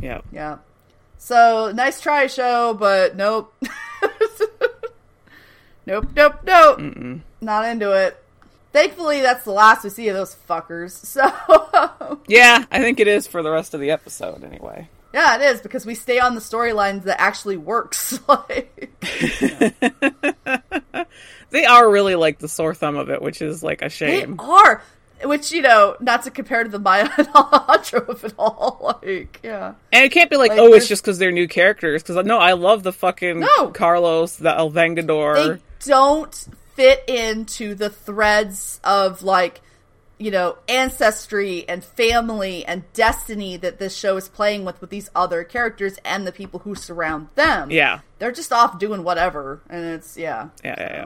Yeah. 0.00 0.20
Yeah. 0.32 0.58
So 1.18 1.72
nice 1.74 2.00
try, 2.00 2.26
show, 2.26 2.74
but 2.74 3.16
nope. 3.16 3.52
nope, 5.86 6.06
nope, 6.14 6.34
nope. 6.44 6.78
Mm-mm. 6.78 7.20
Not 7.40 7.64
into 7.66 7.92
it. 7.92 8.22
Thankfully, 8.72 9.20
that's 9.22 9.44
the 9.44 9.50
last 9.52 9.82
we 9.84 9.90
see 9.90 10.08
of 10.08 10.16
those 10.16 10.36
fuckers. 10.48 10.92
So 11.04 12.18
Yeah, 12.28 12.64
I 12.70 12.80
think 12.80 13.00
it 13.00 13.08
is 13.08 13.26
for 13.26 13.42
the 13.42 13.50
rest 13.50 13.74
of 13.74 13.80
the 13.80 13.90
episode 13.90 14.44
anyway. 14.44 14.88
Yeah, 15.18 15.36
it 15.36 15.42
is 15.54 15.60
because 15.60 15.84
we 15.84 15.94
stay 15.94 16.20
on 16.20 16.34
the 16.36 16.40
storylines 16.40 17.04
that 17.04 17.20
actually 17.20 17.56
works. 17.56 18.18
like, 18.28 18.92
They 21.50 21.64
are 21.64 21.90
really 21.90 22.14
like 22.14 22.38
the 22.38 22.48
sore 22.48 22.74
thumb 22.74 22.96
of 22.96 23.10
it, 23.10 23.22
which 23.22 23.40
is 23.40 23.62
like 23.62 23.82
a 23.82 23.88
shame. 23.88 24.36
they 24.36 24.44
are, 24.44 24.82
which 25.24 25.50
you 25.50 25.62
know, 25.62 25.96
not 25.98 26.24
to 26.24 26.30
compare 26.30 26.62
to 26.62 26.68
the 26.68 26.78
Maya 26.78 27.08
and 27.16 27.28
Alejandro 27.34 28.06
of 28.06 28.24
it 28.24 28.34
all. 28.38 28.98
Like, 29.02 29.40
yeah, 29.42 29.74
And 29.92 30.04
it 30.04 30.12
can't 30.12 30.30
be 30.30 30.36
like, 30.36 30.50
Like, 30.50 30.60
oh, 30.60 30.74
it's 30.74 30.88
just 30.88 31.02
because 31.02 31.18
they're 31.18 31.32
new 31.32 31.48
characters. 31.48 32.02
Because 32.02 32.18
uh, 32.18 32.22
no, 32.22 32.38
I 32.38 32.52
love 32.52 32.82
the 32.82 32.92
fucking 32.92 33.40
No. 33.40 33.68
Carlos, 33.70 34.36
the 34.36 34.54
El 34.54 34.70
Vengador. 34.70 35.56
they 35.56 35.62
don't 35.90 36.34
fit 36.74 37.02
into 37.08 37.74
the 37.74 37.90
threads 37.90 38.78
of 38.84 39.22
like 39.22 39.60
you 40.18 40.30
know 40.30 40.58
ancestry 40.68 41.68
and 41.68 41.84
family 41.84 42.64
and 42.64 42.84
destiny 42.92 43.56
that 43.56 43.78
this 43.78 43.96
show 43.96 44.16
is 44.16 44.28
playing 44.28 44.64
with 44.64 44.80
with 44.80 44.90
these 44.90 45.10
other 45.14 45.44
characters 45.44 45.98
and 46.04 46.26
the 46.26 46.32
people 46.32 46.60
who 46.60 46.74
surround 46.74 47.28
them 47.34 47.70
Yeah, 47.70 48.00
they're 48.18 48.32
just 48.32 48.52
off 48.52 48.78
doing 48.78 49.04
whatever 49.04 49.60
and 49.70 49.84
it's 49.84 50.16
yeah 50.16 50.48
yeah, 50.64 50.74
yeah, 50.78 50.92
yeah. 50.92 51.04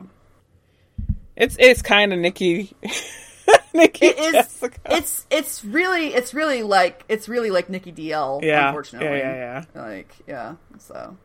It's 1.36 1.56
it's 1.58 1.82
kind 1.82 2.12
of 2.12 2.18
Nikki. 2.18 2.74
Nikki 3.74 4.06
it 4.06 4.18
is 4.18 4.32
Jessica. 4.32 4.78
it's 4.90 5.26
it's 5.30 5.64
really 5.64 6.14
it's 6.14 6.34
really 6.34 6.62
like 6.62 7.04
it's 7.08 7.28
really 7.28 7.50
like 7.50 7.70
nikki 7.70 7.90
dl 7.90 8.42
yeah, 8.42 8.68
unfortunately 8.68 9.18
yeah, 9.18 9.64
yeah, 9.74 9.82
like 9.82 10.14
yeah 10.26 10.54
so. 10.78 11.16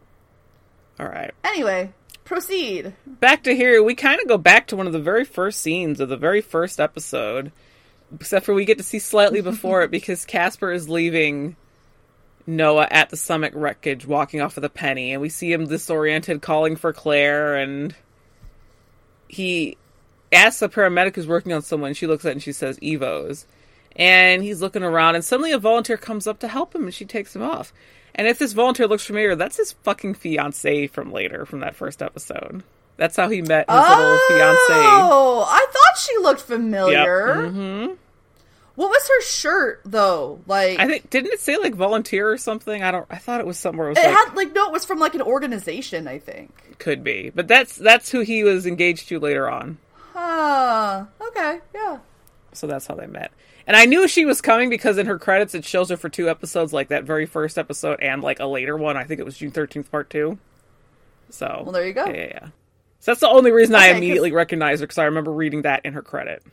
All 0.99 1.05
right. 1.05 1.31
anyway 1.43 1.91
proceed 2.23 2.93
back 3.19 3.43
to 3.43 3.55
here, 3.55 3.83
we 3.83 3.95
kind 3.95 4.19
of 4.21 4.27
go 4.27 4.37
back 4.37 4.67
to 4.67 4.75
one 4.75 4.87
of 4.87 4.93
the 4.93 4.99
very 4.99 5.25
first 5.25 5.61
scenes 5.61 5.99
of 5.99 6.09
the 6.09 6.17
very 6.17 6.41
first 6.41 6.79
episode, 6.79 7.51
except 8.13 8.45
for 8.45 8.53
we 8.53 8.65
get 8.65 8.77
to 8.77 8.83
see 8.83 8.99
slightly 8.99 9.41
before 9.41 9.83
it 9.83 9.91
because 9.91 10.25
Caspar 10.25 10.71
is 10.71 10.89
leaving 10.89 11.55
Noah 12.45 12.87
at 12.89 13.09
the 13.09 13.17
summit 13.17 13.53
wreckage, 13.53 14.07
walking 14.07 14.41
off 14.41 14.55
with 14.55 14.63
a 14.63 14.69
penny, 14.69 15.11
and 15.11 15.21
we 15.21 15.29
see 15.29 15.51
him 15.51 15.67
disoriented, 15.67 16.41
calling 16.41 16.75
for 16.75 16.93
Claire, 16.93 17.55
and 17.55 17.93
he 19.27 19.77
asks 20.31 20.61
a 20.61 20.69
paramedic 20.69 21.15
who's 21.15 21.27
working 21.27 21.53
on 21.53 21.61
someone. 21.61 21.93
She 21.93 22.07
looks 22.07 22.25
at 22.25 22.29
it 22.29 22.31
and 22.33 22.43
she 22.43 22.53
says, 22.53 22.79
"Evos," 22.79 23.45
and 23.95 24.43
he's 24.43 24.61
looking 24.61 24.83
around, 24.83 25.15
and 25.15 25.25
suddenly 25.25 25.51
a 25.51 25.59
volunteer 25.59 25.97
comes 25.97 26.27
up 26.27 26.39
to 26.39 26.47
help 26.47 26.73
him, 26.73 26.83
and 26.83 26.93
she 26.93 27.05
takes 27.05 27.35
him 27.35 27.41
off. 27.41 27.73
And 28.15 28.27
if 28.27 28.39
this 28.39 28.53
volunteer 28.53 28.87
looks 28.87 29.05
familiar, 29.05 29.35
that's 29.35 29.57
his 29.57 29.73
fucking 29.73 30.15
fiance 30.15 30.87
from 30.87 31.11
later, 31.11 31.45
from 31.45 31.59
that 31.59 31.75
first 31.75 32.01
episode. 32.01 32.63
That's 32.97 33.15
how 33.15 33.29
he 33.29 33.41
met 33.41 33.69
his 33.69 33.79
little 33.79 34.19
fiance. 34.27 34.73
oh 34.73 35.45
i 35.47 35.65
thought 35.71 35.97
she 35.99 36.17
looked 36.21 36.41
familiar 36.41 37.49
hmm 37.49 37.85
What 38.75 38.89
was 38.89 39.07
her 39.07 39.21
shirt 39.23 39.81
though? 39.85 40.39
Like 40.45 40.79
I 40.79 40.85
think 40.87 41.09
didn't 41.09 41.33
it 41.33 41.39
say 41.39 41.57
like 41.57 41.73
volunteer 41.73 42.29
or 42.31 42.37
something? 42.37 42.83
I 42.83 42.91
don't. 42.91 43.07
I 43.09 43.17
thought 43.17 43.39
it 43.39 43.47
was 43.47 43.57
somewhere. 43.57 43.87
It 43.87 43.91
was 43.91 43.97
it 43.97 44.05
like 44.05 44.13
had 44.27 44.35
like 44.35 44.53
no, 44.53 44.67
it 44.67 44.71
was 44.71 44.85
from 44.85 44.99
like 44.99 45.15
an 45.15 45.21
organization, 45.23 46.07
I 46.07 46.19
think. 46.19 46.77
could 46.77 47.03
be, 47.03 47.31
but 47.33 47.47
that's 47.47 47.75
that's 47.75 48.11
who 48.11 48.19
he 48.19 48.43
was 48.43 48.67
engaged 48.67 49.09
to 49.09 49.19
later 49.19 49.49
on. 49.49 49.79
Huh. 50.13 51.05
Okay. 51.19 51.59
Yeah. 51.73 51.97
So 52.53 52.67
that's 52.67 52.85
how 52.85 52.93
they 52.93 53.07
met. 53.07 53.31
And 53.65 53.75
I 53.75 53.85
knew 53.85 54.07
she 54.07 54.25
was 54.25 54.41
coming 54.41 54.69
because 54.69 54.99
in 54.99 55.07
her 55.07 55.17
credits 55.17 55.55
it 55.55 55.65
shows 55.65 55.89
her 55.89 55.97
for 55.97 56.09
two 56.09 56.29
episodes, 56.29 56.71
like 56.71 56.89
that 56.89 57.03
very 57.03 57.25
first 57.25 57.57
episode 57.57 57.99
and 57.99 58.21
like 58.21 58.39
a 58.39 58.45
later 58.45 58.77
one. 58.77 58.95
I 58.95 59.05
think 59.05 59.19
it 59.19 59.25
was 59.25 59.37
June 59.37 59.49
thirteenth, 59.51 59.89
part 59.89 60.09
two. 60.11 60.37
So 61.31 61.61
Well, 61.63 61.71
there 61.73 61.87
you 61.87 61.93
go. 61.93 62.05
Yeah, 62.05 62.13
yeah. 62.13 62.29
yeah. 62.31 62.47
So 63.07 63.11
that's 63.11 63.21
the 63.21 63.29
only 63.29 63.51
reason 63.51 63.73
I 63.73 63.87
immediately 63.87 64.33
recognized 64.33 64.81
her 64.81 64.85
because 64.85 64.97
I 64.97 65.05
remember 65.05 65.31
reading 65.31 65.61
that 65.61 65.85
in 65.85 65.93
her 65.93 66.01
credit. 66.01 66.43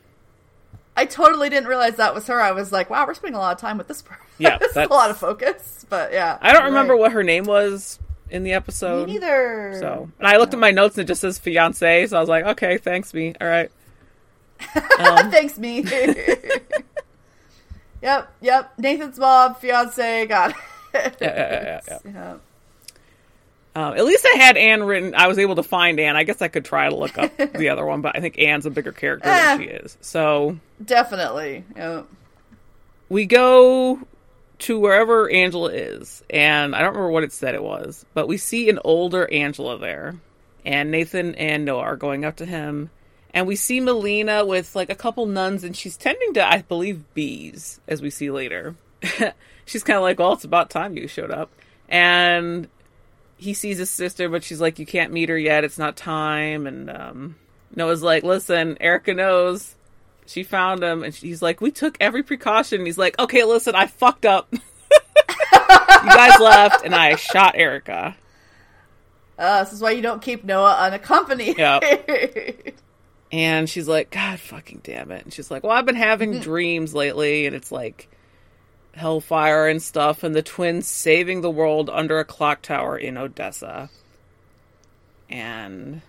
I 0.97 1.05
totally 1.05 1.51
didn't 1.51 1.69
realize 1.69 1.97
that 1.97 2.15
was 2.15 2.29
her. 2.29 2.41
I 2.41 2.53
was 2.53 2.71
like, 2.71 2.91
wow, 2.91 3.05
we're 3.09 3.15
spending 3.15 3.35
a 3.35 3.41
lot 3.41 3.57
of 3.57 3.61
time 3.61 3.77
with 3.77 3.89
this 3.89 4.03
person. 4.03 4.25
Yeah, 4.39 4.59
it's 4.61 4.77
a 4.77 4.87
lot 4.87 5.11
of 5.11 5.19
focus. 5.19 5.85
But 5.91 6.13
yeah, 6.13 6.39
I 6.41 6.53
don't 6.53 6.67
remember 6.67 6.93
right. 6.93 7.01
what 7.01 7.11
her 7.11 7.25
name 7.25 7.43
was 7.43 7.99
in 8.31 8.45
the 8.45 8.53
episode. 8.53 9.09
Me 9.09 9.15
neither. 9.15 9.77
So, 9.81 10.09
and 10.21 10.29
I 10.29 10.37
looked 10.37 10.55
at 10.55 10.61
my 10.61 10.71
notes 10.71 10.97
and 10.97 11.03
it 11.03 11.09
just 11.09 11.23
says 11.23 11.41
fiance, 11.41 12.07
so 12.07 12.17
I 12.17 12.21
was 12.21 12.29
like, 12.29 12.45
okay, 12.45 12.79
thanks, 12.79 13.13
me. 13.13 13.35
All 13.41 13.49
right. 13.49 13.73
Um, 15.01 15.33
Thanks, 15.33 15.59
me. 15.59 15.83
yep. 18.01 18.33
Yep. 18.41 18.79
Nathan's 18.79 19.19
mom, 19.19 19.57
fiance, 19.57 20.27
got 20.27 20.51
it. 20.51 20.57
Yeah, 20.95 21.11
yeah, 21.21 21.21
yeah, 21.21 21.81
yeah, 21.89 21.99
Yeah. 22.05 22.37
Um, 23.77 23.95
at 23.95 24.05
least 24.05 24.25
I 24.35 24.37
had 24.39 24.57
Anne 24.57 24.85
written. 24.85 25.15
I 25.17 25.27
was 25.27 25.39
able 25.39 25.57
to 25.57 25.63
find 25.65 25.99
Anne. 25.99 26.17
I 26.17 26.23
guess 26.23 26.41
I 26.41 26.49
could 26.49 26.65
try 26.65 26.89
to 26.89 26.95
look 26.95 27.19
up 27.19 27.37
the 27.55 27.71
other 27.71 27.85
one, 27.85 28.03
but 28.03 28.17
I 28.17 28.21
think 28.21 28.39
Anne's 28.39 28.67
a 28.67 28.71
bigger 28.71 28.93
character 28.93 29.29
than 29.29 29.61
Eh. 29.61 29.65
she 29.65 29.69
is. 29.71 29.97
So 30.01 30.59
Definitely. 30.85 31.65
Yep. 31.77 32.07
we 33.09 33.27
go 33.27 33.99
to 34.61 34.79
wherever 34.79 35.29
Angela 35.29 35.71
is, 35.73 36.23
and 36.31 36.75
I 36.75 36.79
don't 36.81 36.91
remember 36.95 37.11
what 37.11 37.25
it 37.25 37.33
said 37.33 37.55
it 37.57 37.63
was, 37.63 38.07
but 38.15 38.29
we 38.29 38.37
see 38.37 38.69
an 38.71 38.79
older 38.85 39.29
Angela 39.33 39.77
there, 39.79 40.15
and 40.65 40.91
Nathan 40.93 41.35
and 41.35 41.65
Noah 41.65 41.81
are 41.83 41.97
going 41.97 42.25
up 42.25 42.37
to 42.37 42.47
him, 42.47 42.91
and 43.35 43.49
we 43.49 43.57
see 43.57 43.81
Malina 43.81 44.47
with 44.47 44.77
like 44.77 44.89
a 44.91 44.95
couple 44.95 45.27
nuns, 45.27 45.65
and 45.65 45.77
she's 45.77 45.97
tending 45.97 46.35
to, 46.35 46.47
I 46.49 46.63
believe, 46.63 47.03
bees, 47.15 47.81
as 47.89 48.01
we 48.01 48.11
see 48.11 48.31
later. 48.31 48.77
she's 49.67 49.83
kind 49.83 49.97
of 49.97 50.03
like, 50.05 50.21
"Well, 50.21 50.33
it's 50.35 50.45
about 50.45 50.71
time 50.71 50.97
you 50.97 51.09
showed 51.09 51.33
up," 51.33 51.51
and 51.89 52.69
he 53.45 53.55
sees 53.55 53.79
his 53.79 53.91
sister, 53.91 54.29
but 54.29 54.43
she's 54.45 54.61
like, 54.61 54.79
"You 54.79 54.87
can't 54.87 55.13
meet 55.13 55.29
her 55.29 55.39
yet; 55.39 55.65
it's 55.65 55.79
not 55.79 55.97
time." 55.97 56.67
And 56.67 56.91
um, 56.91 57.37
Noah's 57.75 58.03
like, 58.03 58.23
"Listen, 58.25 58.77
Erica 58.81 59.15
knows." 59.15 59.75
She 60.27 60.43
found 60.43 60.83
him, 60.83 61.03
and 61.03 61.15
he's 61.15 61.43
like, 61.43 61.61
"We 61.61 61.71
took 61.71 61.97
every 62.01 62.23
precaution." 62.23 62.81
And 62.81 62.87
he's 62.87 62.99
like, 62.99 63.19
"Okay, 63.19 63.45
listen, 63.45 63.75
I 63.75 63.87
fucked 63.87 64.25
up. 64.27 64.49
you 64.53 64.59
guys 66.11 66.41
left, 66.41 66.85
and 66.85 66.95
I 66.95 67.17
shot 67.17 67.55
Erica." 67.57 68.17
Uh, 69.39 69.65
this 69.65 69.73
is 69.73 69.81
why 69.81 69.91
you 69.91 70.01
don't 70.03 70.23
keep 70.23 70.45
Noah 70.45 70.77
unaccompanied. 70.81 71.59
Yep. 71.59 71.83
And 73.33 73.69
she's 73.69 73.89
like, 73.89 74.11
"God 74.13 74.39
fucking 74.39 74.83
damn 74.85 75.11
it!" 75.11 75.25
And 75.25 75.33
she's 75.33 75.51
like, 75.51 75.65
"Well, 75.65 75.73
I've 75.73 75.87
been 75.87 75.97
having 75.97 76.35
Mm-hmm. 76.35 76.41
dreams 76.51 76.95
lately, 76.95 77.47
and 77.47 77.57
it's 77.57 77.73
like 77.73 78.09
hellfire 78.95 79.69
and 79.69 79.83
stuff, 79.83 80.23
and 80.23 80.35
the 80.35 80.43
twins 80.43 80.87
saving 80.87 81.41
the 81.41 81.51
world 81.51 81.91
under 81.91 82.19
a 82.19 82.25
clock 82.25 82.63
tower 82.63 82.97
in 82.97 83.17
Odessa." 83.17 83.91
And 85.31 86.03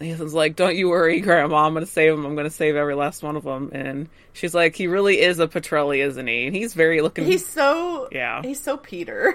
Nathan's 0.00 0.34
like, 0.34 0.56
"Don't 0.56 0.76
you 0.76 0.88
worry, 0.88 1.20
Grandma. 1.20 1.66
I'm 1.66 1.74
going 1.74 1.84
to 1.84 1.90
save 1.90 2.12
him. 2.14 2.24
I'm 2.24 2.34
going 2.34 2.48
to 2.48 2.50
save 2.50 2.76
every 2.76 2.94
last 2.94 3.22
one 3.22 3.36
of 3.36 3.44
them." 3.44 3.70
And 3.72 4.08
she's 4.32 4.54
like, 4.54 4.74
"He 4.76 4.86
really 4.86 5.20
is 5.20 5.38
a 5.38 5.46
Petrelli, 5.46 6.04
isn't 6.04 6.26
he? 6.26 6.46
And 6.46 6.56
he's 6.56 6.74
very 6.74 7.00
looking, 7.00 7.24
he's 7.24 7.46
so 7.46 8.08
Yeah. 8.12 8.42
He's 8.42 8.60
so 8.60 8.76
Peter. 8.76 9.34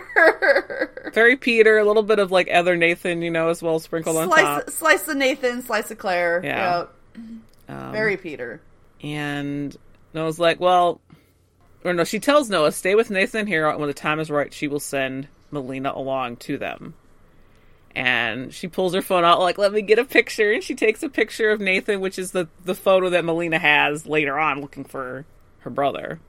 very 1.13 1.37
Peter, 1.37 1.77
a 1.77 1.85
little 1.85 2.03
bit 2.03 2.19
of 2.19 2.31
like 2.31 2.49
other 2.51 2.75
Nathan, 2.75 3.21
you 3.21 3.31
know, 3.31 3.49
as 3.49 3.61
well 3.61 3.79
sprinkled 3.79 4.17
on 4.17 4.29
top." 4.29 4.63
slice, 4.63 4.75
slice 4.75 5.07
of 5.07 5.17
Nathan, 5.17 5.61
slice 5.61 5.91
of 5.91 5.97
Claire. 5.97 6.41
Yeah. 6.43 6.77
Yep. 6.79 6.93
Um, 7.69 7.91
Very 7.91 8.17
Peter. 8.17 8.61
And 9.03 9.75
I 10.15 10.23
was 10.23 10.39
like, 10.39 10.59
well, 10.59 11.01
or 11.87 11.93
no, 11.93 12.03
she 12.03 12.19
tells 12.19 12.49
Noah, 12.49 12.71
stay 12.71 12.95
with 12.95 13.09
Nathan 13.09 13.47
here. 13.47 13.67
and 13.67 13.79
When 13.79 13.87
the 13.87 13.93
time 13.93 14.19
is 14.19 14.29
right, 14.29 14.53
she 14.53 14.67
will 14.67 14.79
send 14.79 15.27
Malina 15.51 15.95
along 15.95 16.37
to 16.37 16.57
them. 16.57 16.93
And 17.95 18.53
she 18.53 18.67
pulls 18.67 18.93
her 18.93 19.01
phone 19.01 19.23
out, 19.23 19.39
like, 19.39 19.57
let 19.57 19.73
me 19.73 19.81
get 19.81 19.97
a 19.97 20.05
picture. 20.05 20.51
And 20.51 20.63
she 20.63 20.75
takes 20.75 21.01
a 21.01 21.09
picture 21.09 21.49
of 21.49 21.59
Nathan, 21.59 21.99
which 21.99 22.19
is 22.19 22.31
the, 22.31 22.47
the 22.63 22.75
photo 22.75 23.09
that 23.09 23.23
Malina 23.23 23.59
has 23.59 24.05
later 24.05 24.37
on 24.37 24.61
looking 24.61 24.83
for 24.83 25.25
her 25.59 25.69
brother. 25.69 26.19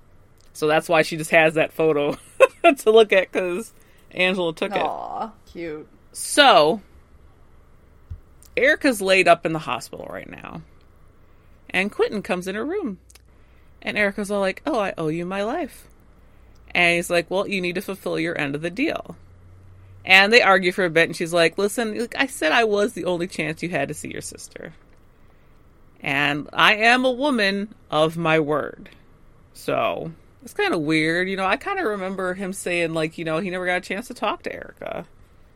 So 0.54 0.66
that's 0.66 0.88
why 0.88 1.02
she 1.02 1.16
just 1.16 1.30
has 1.30 1.54
that 1.54 1.72
photo 1.72 2.16
to 2.78 2.90
look 2.90 3.12
at 3.12 3.30
because 3.30 3.72
Angela 4.10 4.54
took 4.54 4.72
it. 4.72 4.82
Aw, 4.82 5.30
cute. 5.46 5.86
So, 6.12 6.80
Erica's 8.56 9.02
laid 9.02 9.28
up 9.28 9.44
in 9.44 9.52
the 9.52 9.58
hospital 9.58 10.06
right 10.10 10.28
now. 10.28 10.62
And 11.70 11.92
Quentin 11.92 12.22
comes 12.22 12.48
in 12.48 12.54
her 12.54 12.64
room. 12.64 12.98
And 13.82 13.96
Erica's 13.96 14.30
all 14.30 14.40
like, 14.40 14.62
Oh, 14.66 14.78
I 14.78 14.94
owe 14.98 15.08
you 15.08 15.24
my 15.24 15.42
life. 15.42 15.88
And 16.72 16.96
he's 16.96 17.10
like, 17.10 17.30
Well, 17.30 17.46
you 17.46 17.60
need 17.60 17.74
to 17.76 17.80
fulfill 17.80 18.18
your 18.18 18.38
end 18.38 18.54
of 18.54 18.62
the 18.62 18.70
deal. 18.70 19.16
And 20.04 20.32
they 20.32 20.40
argue 20.40 20.72
for 20.72 20.84
a 20.84 20.90
bit, 20.90 21.08
and 21.08 21.16
she's 21.16 21.32
like, 21.32 21.58
Listen, 21.58 21.96
look, 21.98 22.14
I 22.16 22.26
said 22.26 22.52
I 22.52 22.64
was 22.64 22.92
the 22.92 23.04
only 23.04 23.26
chance 23.26 23.62
you 23.62 23.68
had 23.68 23.88
to 23.88 23.94
see 23.94 24.10
your 24.10 24.22
sister. 24.22 24.74
And 26.00 26.48
I 26.52 26.76
am 26.76 27.04
a 27.04 27.10
woman 27.10 27.74
of 27.90 28.16
my 28.16 28.38
word. 28.38 28.90
So, 29.52 30.12
it's 30.42 30.54
kind 30.54 30.72
of 30.72 30.80
weird. 30.80 31.28
You 31.28 31.36
know, 31.36 31.44
I 31.44 31.56
kind 31.56 31.78
of 31.78 31.86
remember 31.86 32.34
him 32.34 32.52
saying, 32.52 32.94
like, 32.94 33.18
you 33.18 33.24
know, 33.24 33.38
he 33.38 33.50
never 33.50 33.66
got 33.66 33.78
a 33.78 33.80
chance 33.80 34.06
to 34.08 34.14
talk 34.14 34.42
to 34.44 34.52
Erica. 34.52 35.06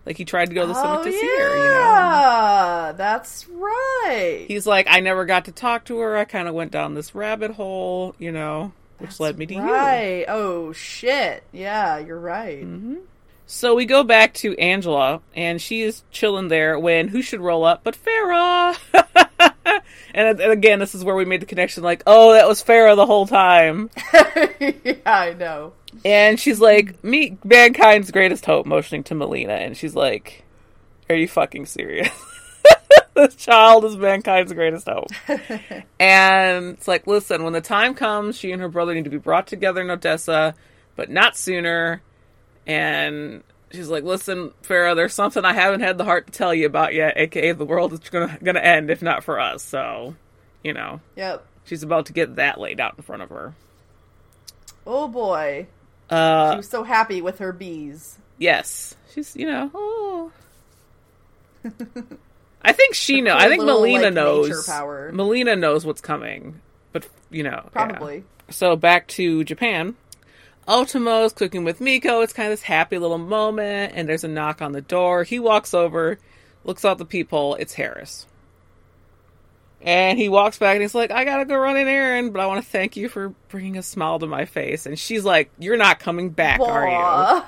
Like, 0.04 0.16
he 0.16 0.24
tried 0.24 0.48
to 0.48 0.54
go 0.54 0.62
to 0.62 0.66
the 0.68 0.74
summit 0.74 1.00
oh, 1.00 1.04
to 1.04 1.10
yeah, 1.10 1.20
see 1.20 1.26
her, 1.26 1.56
you 1.56 1.70
know? 1.70 2.94
that's 2.96 3.46
right. 3.48 4.44
He's 4.48 4.66
like, 4.66 4.86
I 4.88 5.00
never 5.00 5.24
got 5.24 5.46
to 5.46 5.52
talk 5.52 5.84
to 5.86 5.98
her. 5.98 6.16
I 6.16 6.24
kind 6.24 6.48
of 6.48 6.54
went 6.54 6.72
down 6.72 6.94
this 6.94 7.14
rabbit 7.14 7.52
hole, 7.52 8.14
you 8.18 8.32
know, 8.32 8.72
which 8.98 9.10
That's 9.10 9.20
led 9.20 9.38
me 9.38 9.46
to 9.46 9.54
you. 9.54 9.60
right. 9.60 10.24
Oh 10.28 10.72
shit. 10.72 11.44
Yeah, 11.52 11.98
you're 11.98 12.18
right. 12.18 12.64
Mm-hmm. 12.64 12.96
So 13.46 13.74
we 13.74 13.84
go 13.84 14.02
back 14.02 14.34
to 14.34 14.56
Angela, 14.58 15.20
and 15.34 15.60
she 15.60 15.82
is 15.82 16.04
chilling 16.10 16.48
there 16.48 16.78
when 16.78 17.08
who 17.08 17.20
should 17.20 17.40
roll 17.40 17.64
up 17.64 17.82
but 17.84 17.96
Farah? 17.96 18.78
and, 20.14 20.40
and 20.40 20.40
again, 20.40 20.78
this 20.78 20.94
is 20.94 21.04
where 21.04 21.16
we 21.16 21.24
made 21.24 21.42
the 21.42 21.46
connection 21.46 21.82
like, 21.82 22.02
oh, 22.06 22.32
that 22.32 22.48
was 22.48 22.62
Farah 22.62 22.96
the 22.96 23.06
whole 23.06 23.26
time. 23.26 23.90
yeah, 24.84 24.94
I 25.04 25.34
know. 25.34 25.74
And 26.04 26.38
she's 26.40 26.60
like, 26.60 27.02
meet 27.04 27.44
mankind's 27.44 28.10
greatest 28.10 28.44
hope, 28.46 28.66
motioning 28.66 29.04
to 29.04 29.14
Malina. 29.14 29.58
And 29.64 29.76
she's 29.76 29.94
like, 29.94 30.44
are 31.08 31.14
you 31.14 31.28
fucking 31.28 31.66
serious? 31.66 32.08
this 33.14 33.34
child 33.36 33.84
is 33.84 33.96
mankind's 33.96 34.52
greatest 34.52 34.88
hope. 34.88 35.08
and 36.00 36.66
it's 36.74 36.88
like, 36.88 37.06
listen, 37.06 37.44
when 37.44 37.52
the 37.52 37.60
time 37.60 37.94
comes, 37.94 38.36
she 38.36 38.52
and 38.52 38.62
her 38.62 38.68
brother 38.68 38.94
need 38.94 39.04
to 39.04 39.10
be 39.10 39.18
brought 39.18 39.46
together 39.46 39.80
in 39.80 39.90
Odessa, 39.90 40.54
but 40.96 41.10
not 41.10 41.36
sooner. 41.36 42.02
And 42.66 43.42
she's 43.72 43.88
like, 43.88 44.04
listen, 44.04 44.52
Farah, 44.62 44.96
there's 44.96 45.14
something 45.14 45.44
I 45.44 45.52
haven't 45.52 45.80
had 45.80 45.98
the 45.98 46.04
heart 46.04 46.26
to 46.26 46.32
tell 46.32 46.54
you 46.54 46.66
about 46.66 46.94
yet, 46.94 47.16
aka 47.16 47.52
the 47.52 47.64
world 47.64 47.92
is 47.92 48.00
gonna 48.00 48.38
gonna 48.42 48.60
end 48.60 48.90
if 48.90 49.02
not 49.02 49.24
for 49.24 49.38
us. 49.40 49.62
So, 49.62 50.14
you 50.64 50.72
know, 50.72 51.00
Yep. 51.16 51.44
she's 51.64 51.82
about 51.82 52.06
to 52.06 52.12
get 52.12 52.36
that 52.36 52.60
laid 52.60 52.80
out 52.80 52.94
in 52.96 53.02
front 53.02 53.22
of 53.22 53.30
her. 53.30 53.54
Oh 54.86 55.08
boy. 55.08 55.66
She 56.10 56.14
Uh, 56.16 56.56
was 56.56 56.68
so 56.68 56.82
happy 56.84 57.22
with 57.22 57.38
her 57.38 57.52
bees. 57.52 58.18
yes, 58.38 58.94
she's 59.14 59.34
you 59.36 59.46
know, 59.46 59.70
oh. 59.74 60.32
I 62.62 62.72
think 62.72 62.94
she 62.94 63.20
knows. 63.20 63.40
I 63.42 63.48
think 63.48 63.62
Malina 63.62 64.02
like, 64.04 64.14
knows. 64.14 64.66
power. 64.66 65.10
Malina 65.12 65.58
knows 65.58 65.84
what's 65.84 66.00
coming, 66.00 66.60
but 66.92 67.08
you 67.30 67.42
know, 67.42 67.50
yeah. 67.64 67.68
Probably. 67.72 68.24
So 68.50 68.76
back 68.76 69.08
to 69.08 69.44
Japan. 69.44 69.96
Otomo's 70.68 71.32
cooking 71.32 71.64
with 71.64 71.80
Miko. 71.80 72.20
It's 72.20 72.32
kind 72.32 72.46
of 72.46 72.52
this 72.52 72.62
happy 72.62 72.98
little 72.98 73.18
moment, 73.18 73.94
and 73.96 74.08
there's 74.08 74.22
a 74.22 74.28
knock 74.28 74.62
on 74.62 74.70
the 74.72 74.80
door. 74.80 75.24
He 75.24 75.40
walks 75.40 75.74
over, 75.74 76.18
looks 76.64 76.84
out 76.84 76.98
the 76.98 77.04
peephole. 77.04 77.56
It's 77.56 77.74
Harris. 77.74 78.26
And 79.84 80.16
he 80.16 80.28
walks 80.28 80.58
back 80.58 80.74
and 80.74 80.82
he's 80.82 80.94
like, 80.94 81.10
I 81.10 81.24
gotta 81.24 81.44
go 81.44 81.56
run 81.56 81.76
an 81.76 81.88
errand, 81.88 82.32
but 82.32 82.40
I 82.40 82.46
want 82.46 82.64
to 82.64 82.70
thank 82.70 82.96
you 82.96 83.08
for 83.08 83.30
bringing 83.48 83.76
a 83.76 83.82
smile 83.82 84.20
to 84.20 84.26
my 84.26 84.44
face. 84.44 84.86
And 84.86 84.98
she's 84.98 85.24
like, 85.24 85.50
You're 85.58 85.76
not 85.76 85.98
coming 85.98 86.30
back, 86.30 86.60
are 86.60 86.88
you? 87.38 87.44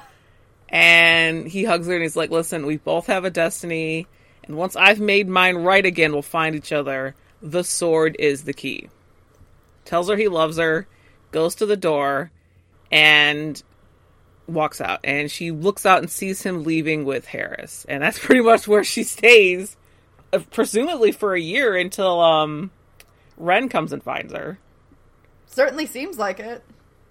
And 0.69 1.47
he 1.47 1.65
hugs 1.65 1.87
her 1.87 1.95
and 1.95 2.03
he's 2.03 2.17
like, 2.17 2.31
Listen, 2.31 2.67
we 2.67 2.77
both 2.77 3.07
have 3.07 3.25
a 3.25 3.31
destiny. 3.31 4.09
And 4.43 4.57
once 4.57 4.75
I've 4.75 5.01
made 5.01 5.29
mine 5.29 5.57
right 5.57 5.85
again, 5.85 6.13
we'll 6.13 6.23
find 6.23 6.57
each 6.57 6.73
other. 6.73 7.15
The 7.41 7.63
sword 7.63 8.17
is 8.19 8.45
the 8.45 8.53
key. 8.53 8.89
Tells 9.85 10.09
her 10.09 10.17
he 10.17 10.29
loves 10.29 10.57
her, 10.59 10.87
goes 11.31 11.55
to 11.57 11.67
the 11.67 11.77
door, 11.77 12.31
and 12.91 13.63
walks 14.47 14.81
out. 14.81 15.01
And 15.05 15.31
she 15.31 15.51
looks 15.51 15.87
out 15.87 16.01
and 16.01 16.11
sees 16.11 16.43
him 16.43 16.65
leaving 16.65 17.05
with 17.05 17.27
Harris. 17.27 17.87
And 17.89 18.03
that's 18.03 18.19
pretty 18.25 18.41
much 18.41 18.67
where 18.67 18.85
she 18.85 19.05
stays, 19.05 19.77
presumably 20.51 21.13
for 21.13 21.35
a 21.35 21.41
year 21.41 21.77
until 21.77 22.21
um, 22.21 22.71
Ren 23.37 23.69
comes 23.69 23.93
and 23.93 24.03
finds 24.03 24.33
her. 24.33 24.59
Certainly 25.47 25.87
seems 25.87 26.19
like 26.19 26.41
it. 26.41 26.63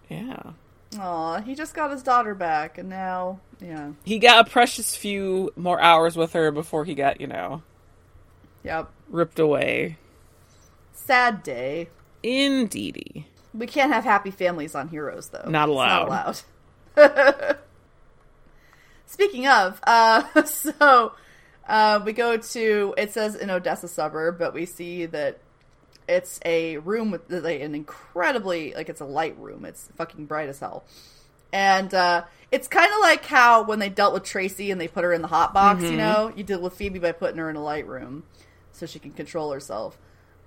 Yeah. 0.10 0.52
Aw, 1.00 1.42
he 1.42 1.56
just 1.56 1.74
got 1.74 1.92
his 1.92 2.04
daughter 2.04 2.36
back, 2.36 2.78
and 2.78 2.90
now, 2.90 3.40
yeah. 3.60 3.92
He 4.04 4.20
got 4.20 4.46
a 4.46 4.50
precious 4.50 4.96
few 4.96 5.52
more 5.56 5.82
hours 5.82 6.16
with 6.16 6.34
her 6.34 6.52
before 6.52 6.86
he 6.86 6.94
got, 6.94 7.20
you 7.20 7.28
know, 7.28 7.64
Yep. 8.64 8.90
ripped 9.10 9.40
away. 9.40 9.98
Sad 10.94 11.42
day. 11.44 11.90
Indeedy. 12.22 13.28
We 13.54 13.66
can't 13.68 13.92
have 13.92 14.04
happy 14.04 14.32
families 14.32 14.76
on 14.76 14.90
Heroes, 14.90 15.30
though. 15.30 15.50
Not 15.50 15.70
It's 15.70 15.74
allowed. 15.76 16.10
not 16.10 16.46
allowed. 16.98 17.58
Speaking 19.06 19.48
of, 19.48 19.80
uh, 19.84 20.44
so 20.46 21.14
uh, 21.68 22.02
we 22.06 22.14
go 22.14 22.38
to 22.38 22.94
it 22.98 23.12
says 23.14 23.36
an 23.36 23.50
Odessa 23.50 23.88
suburb, 23.88 24.38
but 24.38 24.54
we 24.54 24.66
see 24.66 25.06
that 25.08 25.40
it's 26.08 26.40
a 26.44 26.78
room 26.78 27.12
with 27.12 27.32
like, 27.32 27.62
an 27.62 27.76
incredibly 27.76 28.74
like 28.74 28.90
it's 28.90 29.02
a 29.02 29.06
light 29.06 29.38
room. 29.38 29.66
It's 29.66 29.90
fucking 29.96 30.26
bright 30.26 30.50
as 30.50 30.60
hell, 30.60 30.84
and 31.52 31.94
uh, 31.94 32.24
it's 32.52 32.68
kind 32.68 32.92
of 32.92 33.00
like 33.02 33.26
how 33.26 33.64
when 33.64 33.80
they 33.80 33.90
dealt 33.90 34.14
with 34.14 34.24
Tracy 34.24 34.72
and 34.72 34.80
they 34.80 34.88
put 34.88 35.04
her 35.04 35.14
in 35.14 35.22
the 35.22 35.28
hot 35.28 35.54
box. 35.54 35.84
You 35.84 35.98
know, 35.98 36.32
you 36.36 36.44
deal 36.44 36.62
with 36.62 36.74
Phoebe 36.74 37.00
by 37.00 37.14
putting 37.14 37.38
her 37.38 37.50
in 37.50 37.56
a 37.56 37.64
light 37.64 37.88
room 37.88 38.24
so 38.74 38.86
she 38.86 39.00
can 39.00 39.12
control 39.12 39.52
herself. 39.52 39.98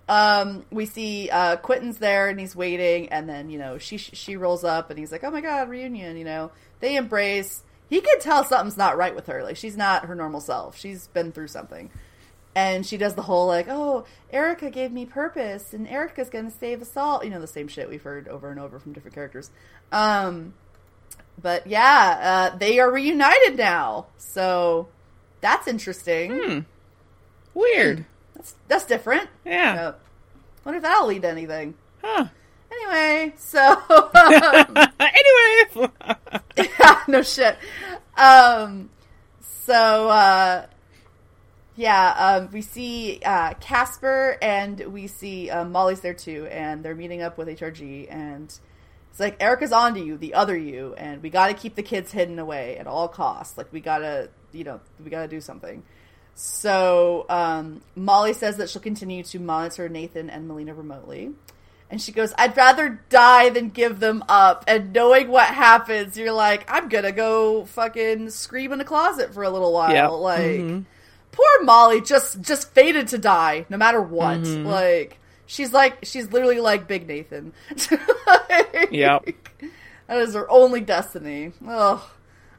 Um, 0.09 0.65
we 0.71 0.87
see 0.87 1.31
uh, 1.31 1.57
Quentin's 1.57 1.99
there 1.99 2.29
and 2.29 2.39
he's 2.39 2.55
waiting, 2.55 3.09
and 3.09 3.29
then 3.29 3.51
you 3.51 3.59
know 3.59 3.79
she 3.79 3.97
she 3.97 4.37
rolls 4.37 4.65
up 4.65 4.91
and 4.91 4.99
he's 4.99 5.11
like, 5.11 5.25
"Oh 5.25 5.31
my 5.31 5.41
god, 5.41 5.69
reunion!" 5.69 6.17
You 6.17 6.25
know, 6.25 6.53
they 6.81 6.97
embrace. 6.97 7.63
He 7.89 8.01
could 8.01 8.21
tell 8.21 8.45
something's 8.45 8.77
not 8.77 8.97
right 8.97 9.15
with 9.15 9.27
her. 9.27 9.43
Like 9.43 9.57
she's 9.57 9.77
not 9.77 10.07
her 10.07 10.15
normal 10.15 10.41
self. 10.41 10.77
She's 10.77 11.09
been 11.09 11.33
through 11.33 11.49
something, 11.49 11.91
and 12.55 12.85
she 12.85 12.97
does 12.97 13.15
the 13.15 13.23
whole 13.23 13.47
like, 13.47 13.67
"Oh, 13.69 14.05
Erica 14.31 14.71
gave 14.71 14.93
me 14.93 15.07
purpose, 15.07 15.73
and 15.73 15.87
Erica's 15.89 16.31
gonna 16.31 16.51
save 16.51 16.83
us 16.83 16.97
all." 16.97 17.25
You 17.25 17.31
know, 17.31 17.41
the 17.41 17.47
same 17.47 17.69
shit 17.69 17.89
we've 17.89 18.03
heard 18.03 18.29
over 18.29 18.51
and 18.51 18.59
over 18.59 18.79
from 18.79 18.93
different 18.93 19.15
characters. 19.15 19.51
Um, 19.93 20.55
but 21.41 21.67
yeah, 21.67 22.51
uh, 22.53 22.57
they 22.57 22.81
are 22.81 22.91
reunited 22.91 23.57
now, 23.57 24.07
so 24.19 24.89
that's 25.41 25.69
interesting. 25.69 26.33
Hmm. 26.33 26.59
Weird. 27.55 28.05
That's 28.35 28.55
that's 28.69 28.85
different. 28.85 29.29
Yeah. 29.45 29.75
Yeah. 29.75 29.93
Wonder 30.65 30.79
if 30.79 30.83
that'll 30.83 31.07
lead 31.07 31.23
to 31.23 31.29
anything. 31.29 31.75
Huh. 32.03 32.27
Anyway, 32.71 33.35
so 33.39 33.61
um, 33.61 34.77
anyway. 35.01 35.91
no 37.09 37.23
shit. 37.23 37.57
Um, 38.17 38.91
so 39.41 40.09
uh, 40.09 40.67
yeah, 41.77 42.11
um, 42.41 42.51
we 42.53 42.63
see 42.63 43.21
uh, 43.25 43.55
Caspar 43.55 44.39
and 44.41 44.81
we 44.93 45.07
see 45.07 45.51
um, 45.51 45.73
Molly's 45.73 46.01
there 46.01 46.15
too, 46.15 46.47
and 46.47 46.85
they're 46.85 46.95
meeting 46.95 47.23
up 47.23 47.37
with 47.37 47.49
HRG, 47.49 48.07
and 48.11 48.45
it's 49.11 49.21
like 49.21 49.37
Erica's 49.41 49.73
on 49.73 49.95
to 49.95 50.01
you, 50.01 50.17
the 50.17 50.35
other 50.35 50.57
you, 50.57 50.95
and 50.95 51.23
we 51.23 51.31
got 51.31 51.49
to 51.49 51.55
keep 51.55 51.75
the 51.75 51.83
kids 51.83 52.13
hidden 52.13 52.39
away 52.39 52.79
at 52.79 52.87
all 52.87 53.09
costs. 53.09 53.59
Like 53.59 53.73
we 53.73 53.81
gotta, 53.81 54.31
you 54.53 54.65
know, 54.65 54.81
we 55.03 55.11
gotta 55.11 55.29
do 55.29 55.41
something. 55.41 55.83
So 56.35 57.25
um, 57.31 57.81
Molly 57.95 58.35
says 58.35 58.59
that 58.59 58.69
she'll 58.69 58.83
continue 58.83 59.23
to 59.25 59.39
monitor 59.39 59.89
Nathan 59.89 60.29
and 60.29 60.49
Malina 60.51 60.77
remotely. 60.77 61.33
And 61.89 62.01
she 62.03 62.11
goes, 62.11 62.35
I'd 62.37 62.57
rather 62.57 63.01
die 63.11 63.49
than 63.51 63.69
give 63.71 64.01
them 64.01 64.25
up. 64.29 64.65
And 64.67 64.93
knowing 64.93 65.29
what 65.29 65.47
happens, 65.47 66.19
you're 66.19 66.33
like, 66.33 66.69
I'm 66.69 66.89
gonna 66.89 67.13
go 67.13 67.65
fucking 67.67 68.31
scream 68.31 68.73
in 68.73 68.79
the 68.79 68.85
closet 68.85 69.33
for 69.33 69.45
a 69.45 69.51
little 69.51 69.73
while. 69.73 69.93
Yep. 69.93 70.11
Like, 70.11 70.41
Mhm. 70.61 70.85
poor 71.31 71.63
Molly 71.63 72.01
just 72.01 72.41
just 72.41 72.73
fated 72.75 73.07
to 73.09 73.19
die, 73.19 73.67
no 73.69 73.77
matter 73.77 74.01
what. 74.03 74.39
Mm-hmm. 74.41 74.67
Like, 74.67 75.19
she's 75.47 75.73
like, 75.73 75.99
she's 76.05 76.33
literally 76.33 76.59
like 76.61 76.89
Big 76.89 77.07
Nathan. 77.07 77.53
Like, 78.27 78.89
Yep. 78.91 79.29
That 80.09 80.19
is 80.19 80.35
her 80.35 80.51
only 80.51 80.81
destiny. 80.81 81.53
Ugh. 81.69 82.01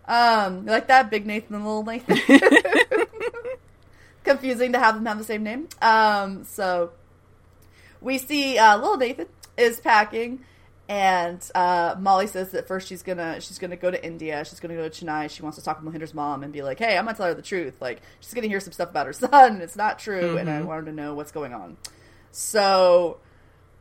Um, 0.07 0.59
you 0.65 0.71
like 0.71 0.87
that, 0.87 1.09
Big 1.09 1.25
Nathan 1.25 1.55
and 1.55 1.65
Little 1.65 1.83
Nathan. 1.83 2.17
Confusing 4.23 4.73
to 4.73 4.79
have 4.79 4.95
them 4.95 5.05
have 5.05 5.17
the 5.17 5.23
same 5.23 5.43
name. 5.43 5.67
Um, 5.81 6.43
so 6.45 6.91
we 8.01 8.17
see 8.17 8.57
uh, 8.57 8.77
Little 8.77 8.97
Nathan 8.97 9.27
is 9.57 9.79
packing, 9.79 10.41
and 10.89 11.41
uh, 11.55 11.95
Molly 11.99 12.27
says 12.27 12.51
that 12.51 12.67
first 12.67 12.87
she's 12.87 13.03
gonna 13.03 13.41
she's 13.41 13.59
gonna 13.59 13.75
go 13.75 13.91
to 13.91 14.03
India. 14.05 14.43
She's 14.45 14.59
gonna 14.59 14.75
go 14.75 14.87
to 14.87 15.05
Chennai. 15.05 15.29
She 15.29 15.41
wants 15.43 15.57
to 15.57 15.63
talk 15.63 15.77
with 15.77 15.85
Mohinder's 15.85 16.13
mom 16.13 16.43
and 16.43 16.53
be 16.53 16.61
like, 16.61 16.79
"Hey, 16.79 16.97
I'm 16.97 17.05
gonna 17.05 17.17
tell 17.17 17.25
her 17.27 17.33
the 17.33 17.41
truth. 17.41 17.81
Like, 17.81 18.01
she's 18.19 18.33
gonna 18.33 18.47
hear 18.47 18.59
some 18.59 18.73
stuff 18.73 18.89
about 18.89 19.05
her 19.07 19.13
son. 19.13 19.61
It's 19.61 19.75
not 19.75 19.99
true, 19.99 20.37
and 20.37 20.49
I 20.49 20.61
want 20.61 20.85
her 20.85 20.91
to 20.91 20.95
know 20.95 21.13
what's 21.15 21.31
going 21.31 21.53
on." 21.53 21.77
So 22.31 23.17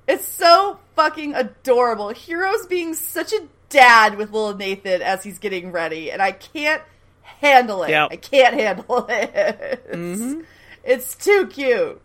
It's 0.08 0.26
so 0.26 0.78
fucking 0.94 1.34
adorable. 1.34 2.12
Hiro's 2.14 2.66
being 2.66 2.94
such 2.94 3.32
a 3.32 3.40
dad 3.68 4.16
with 4.16 4.30
little 4.32 4.54
Nathan 4.56 5.02
as 5.02 5.24
he's 5.24 5.38
getting 5.40 5.72
ready, 5.72 6.10
and 6.12 6.22
I 6.22 6.30
can't 6.32 6.80
handle 7.22 7.82
it. 7.82 7.90
Yep. 7.90 8.08
I 8.12 8.16
can't 8.16 8.54
handle 8.54 9.06
it. 9.08 9.92
Mhm. 9.92 10.44
It's 10.84 11.16
too 11.16 11.48
cute. 11.48 12.00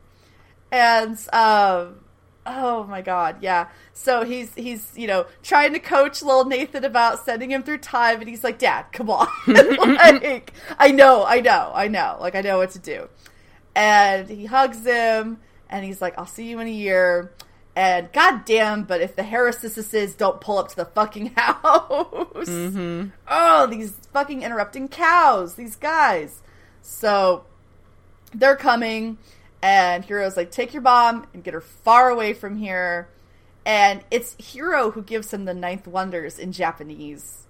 And 0.72 1.18
um 1.32 2.00
oh 2.52 2.86
my 2.86 3.02
god, 3.02 3.38
yeah. 3.42 3.70
So 3.94 4.24
he's 4.24 4.54
he's, 4.56 4.92
you 4.96 5.08
know, 5.08 5.26
trying 5.44 5.74
to 5.74 5.80
coach 5.80 6.22
little 6.22 6.46
Nathan 6.46 6.84
about 6.84 7.24
sending 7.26 7.52
him 7.52 7.64
through 7.64 7.80
time 7.80 8.20
and 8.20 8.30
he's 8.30 8.44
like, 8.44 8.60
"Dad, 8.60 8.86
come 8.92 9.10
on." 9.10 9.28
like, 9.48 10.54
I 10.78 10.92
know, 10.92 11.26
I 11.26 11.42
know, 11.42 11.72
I 11.74 11.88
know. 11.88 12.18
Like 12.20 12.36
I 12.36 12.42
know 12.42 12.58
what 12.58 12.72
to 12.72 12.80
do. 12.80 13.10
And 13.76 14.30
he 14.30 14.46
hugs 14.46 14.86
him 14.86 15.40
and 15.70 15.86
he's 15.86 16.02
like, 16.02 16.18
"I'll 16.18 16.26
see 16.26 16.50
you 16.50 16.60
in 16.60 16.68
a 16.68 16.72
year." 16.72 17.32
And 17.76 18.12
goddamn, 18.12 18.84
but 18.84 19.00
if 19.00 19.16
the 19.16 19.24
Harrisisses 19.24 20.18
don't 20.18 20.42
pull 20.42 20.58
up 20.58 20.68
to 20.70 20.76
the 20.76 20.86
fucking 20.86 21.28
house, 21.38 22.48
hmm 22.48 23.06
oh, 23.28 23.68
these 23.68 23.92
fucking 24.12 24.44
interrupting 24.44 24.90
cows, 24.90 25.56
these 25.56 25.76
guys. 25.78 26.42
So 26.82 27.46
they're 28.34 28.56
coming, 28.56 29.18
and 29.62 30.04
Hiro's 30.06 30.38
like, 30.38 30.52
take 30.52 30.74
your 30.74 30.82
bomb 30.82 31.28
and 31.34 31.44
get 31.44 31.54
her 31.54 31.62
far 31.62 32.10
away 32.10 32.34
from 32.34 32.58
here. 32.58 33.10
And 33.66 34.04
it's 34.10 34.36
Hiro 34.40 34.92
who 34.92 35.04
gives 35.04 35.32
him 35.34 35.46
the 35.46 35.54
ninth 35.54 35.88
wonders 35.88 36.40
in 36.40 36.52
Japanese. 36.52 37.46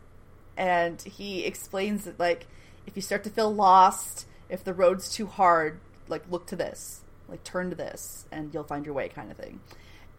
And 0.57 1.01
he 1.01 1.45
explains 1.45 2.03
that, 2.03 2.20
like, 2.20 2.47
if 2.86 2.95
you 2.95 3.01
start 3.01 3.24
to 3.24 3.30
feel 3.30 3.53
lost, 3.53 4.28
if 4.49 4.64
the 4.64 4.74
road's 4.74 5.14
too 5.14 5.28
hard, 5.28 5.80
like, 6.09 6.24
look 6.30 6.47
to 6.47 6.55
this. 6.55 7.01
Like, 7.30 7.43
turn 7.45 7.70
to 7.70 7.76
this, 7.78 8.26
and 8.30 8.53
you'll 8.53 8.66
find 8.66 8.86
your 8.86 8.93
way, 8.93 9.07
kind 9.07 9.32
of 9.32 9.38
thing. 9.38 9.62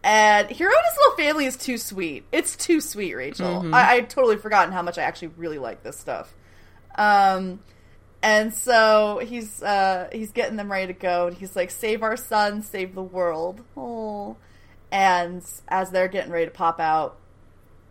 And 0.03 0.49
Hiro 0.49 0.71
and 0.71 0.85
his 0.89 0.97
little 0.97 1.15
family 1.15 1.45
is 1.45 1.55
too 1.55 1.77
sweet. 1.77 2.25
It's 2.31 2.55
too 2.55 2.81
sweet, 2.81 3.13
Rachel. 3.13 3.61
Mhm. 3.61 3.73
I, 3.73 3.91
I 3.91 3.95
had 3.95 4.09
totally 4.09 4.37
forgotten 4.37 4.73
how 4.73 4.81
much 4.81 4.97
I 4.97 5.03
actually 5.03 5.29
really 5.37 5.59
like 5.59 5.83
this 5.83 5.97
stuff. 5.97 6.33
Um, 6.95 7.59
and 8.23 8.53
so 8.53 9.19
he's 9.21 9.61
uh, 9.61 10.07
he's 10.13 10.31
getting 10.31 10.55
them 10.55 10.71
ready 10.71 10.87
to 10.87 10.97
go, 10.97 11.27
and 11.27 11.37
he's 11.37 11.57
like, 11.57 11.69
"Save 11.69 12.01
our 12.01 12.15
son, 12.15 12.61
save 12.63 12.95
the 12.95 13.03
world." 13.03 13.61
Oh, 13.75 14.37
and 14.91 15.43
as 15.67 15.91
they're 15.91 16.07
getting 16.07 16.31
ready 16.31 16.45
to 16.45 16.51
pop 16.51 16.79
out, 16.79 17.17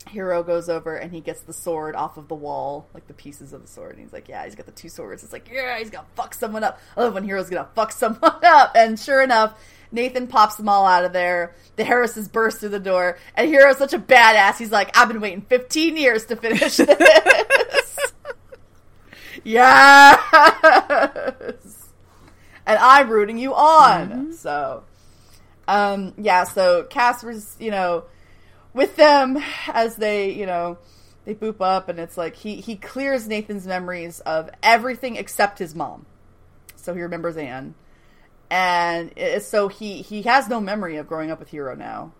Hiro 0.08 0.42
goes 0.42 0.70
over 0.70 0.96
and 0.96 1.12
he 1.12 1.20
gets 1.20 1.42
the 1.42 1.52
sword 1.52 1.94
off 1.94 2.16
of 2.16 2.28
the 2.28 2.34
wall, 2.34 2.88
like 2.94 3.06
the 3.08 3.14
pieces 3.14 3.52
of 3.52 3.60
the 3.60 3.68
sword. 3.68 3.92
And 3.92 4.00
he's 4.00 4.12
like, 4.14 4.26
"Yeah, 4.26 4.42
he's 4.46 4.54
got 4.54 4.64
the 4.64 4.72
two 4.72 4.88
swords." 4.88 5.22
It's 5.22 5.34
like, 5.34 5.50
"Yeah, 5.52 5.78
he's 5.78 5.90
gonna 5.90 6.06
fuck 6.16 6.32
someone 6.32 6.64
up." 6.64 6.80
I 6.96 7.02
love 7.02 7.12
when 7.12 7.28
Hiro's 7.28 7.50
gonna 7.50 7.68
fuck 7.74 7.92
someone 7.92 8.40
up, 8.42 8.72
and 8.74 8.98
sure 8.98 9.22
enough. 9.22 9.54
Nathan 9.94 10.26
pops 10.26 10.56
them 10.56 10.70
all 10.70 10.86
out 10.86 11.04
of 11.04 11.12
there. 11.12 11.54
The 11.76 11.84
Harrises 11.84 12.26
burst 12.26 12.60
through 12.60 12.70
the 12.70 12.80
door, 12.80 13.18
and 13.34 13.50
Hiro's 13.52 13.76
such 13.76 13.92
a 13.92 13.98
badass. 13.98 14.56
He's 14.56 14.72
like, 14.72 14.96
"I've 14.96 15.08
been 15.08 15.20
waiting 15.20 15.42
15 15.42 15.98
years 15.98 16.24
to 16.26 16.36
finish 16.36 16.78
this." 16.78 16.88
yes, 19.44 20.18
and 22.66 22.78
I'm 22.78 23.08
rooting 23.10 23.38
you 23.38 23.54
on. 23.54 24.32
So, 24.32 24.84
um, 25.68 26.14
yeah. 26.18 26.44
So 26.44 26.84
Caspar's, 26.84 27.56
you 27.58 27.70
know, 27.70 28.04
with 28.74 28.96
them 28.96 29.38
as 29.68 29.96
they, 29.96 30.30
you 30.32 30.46
know, 30.46 30.78
they 31.24 31.34
boop 31.34 31.60
up, 31.60 31.88
and 31.88 31.98
it's 31.98 32.16
like 32.16 32.36
he 32.36 32.56
he 32.56 32.76
clears 32.76 33.28
Nathan's 33.28 33.66
memories 33.66 34.20
of 34.20 34.50
everything 34.62 35.16
except 35.16 35.58
his 35.58 35.74
mom. 35.74 36.06
So 36.76 36.94
he 36.94 37.00
remembers 37.00 37.36
Anne, 37.36 37.74
and 38.50 39.12
it, 39.16 39.44
so 39.44 39.68
he 39.68 40.02
he 40.02 40.22
has 40.22 40.48
no 40.48 40.60
memory 40.60 40.96
of 40.96 41.06
growing 41.06 41.30
up 41.30 41.38
with 41.38 41.50
Hiro 41.50 41.76
now, 41.76 42.12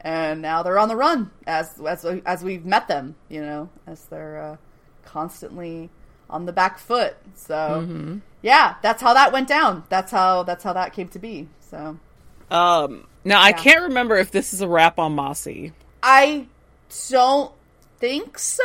and 0.00 0.40
now 0.40 0.62
they're 0.62 0.78
on 0.78 0.88
the 0.88 0.96
run 0.96 1.30
as 1.46 1.78
as 1.86 2.04
as 2.04 2.42
we've 2.42 2.64
met 2.64 2.88
them, 2.88 3.16
you 3.28 3.42
know, 3.42 3.68
as 3.86 4.06
they're 4.06 4.40
uh, 4.40 4.56
constantly 5.04 5.90
on 6.30 6.46
the 6.46 6.52
back 6.52 6.78
foot. 6.78 7.16
So 7.34 7.54
Mhm. 7.86 8.20
yeah, 8.42 8.74
that's 8.82 9.02
how 9.02 9.14
that 9.14 9.32
went 9.32 9.48
down. 9.48 9.84
That's 9.88 10.10
how 10.12 10.42
that's 10.42 10.64
how 10.64 10.72
that 10.74 10.92
came 10.92 11.08
to 11.08 11.18
be. 11.18 11.48
So 11.60 11.98
Um, 12.50 13.06
now 13.24 13.40
I 13.42 13.52
can't 13.52 13.82
remember 13.82 14.16
if 14.16 14.30
this 14.30 14.54
is 14.54 14.60
a 14.60 14.68
wrap 14.68 14.98
on 14.98 15.14
Mossy. 15.14 15.72
I 16.02 16.46
don't 17.10 17.52
think 17.98 18.38
so. 18.38 18.64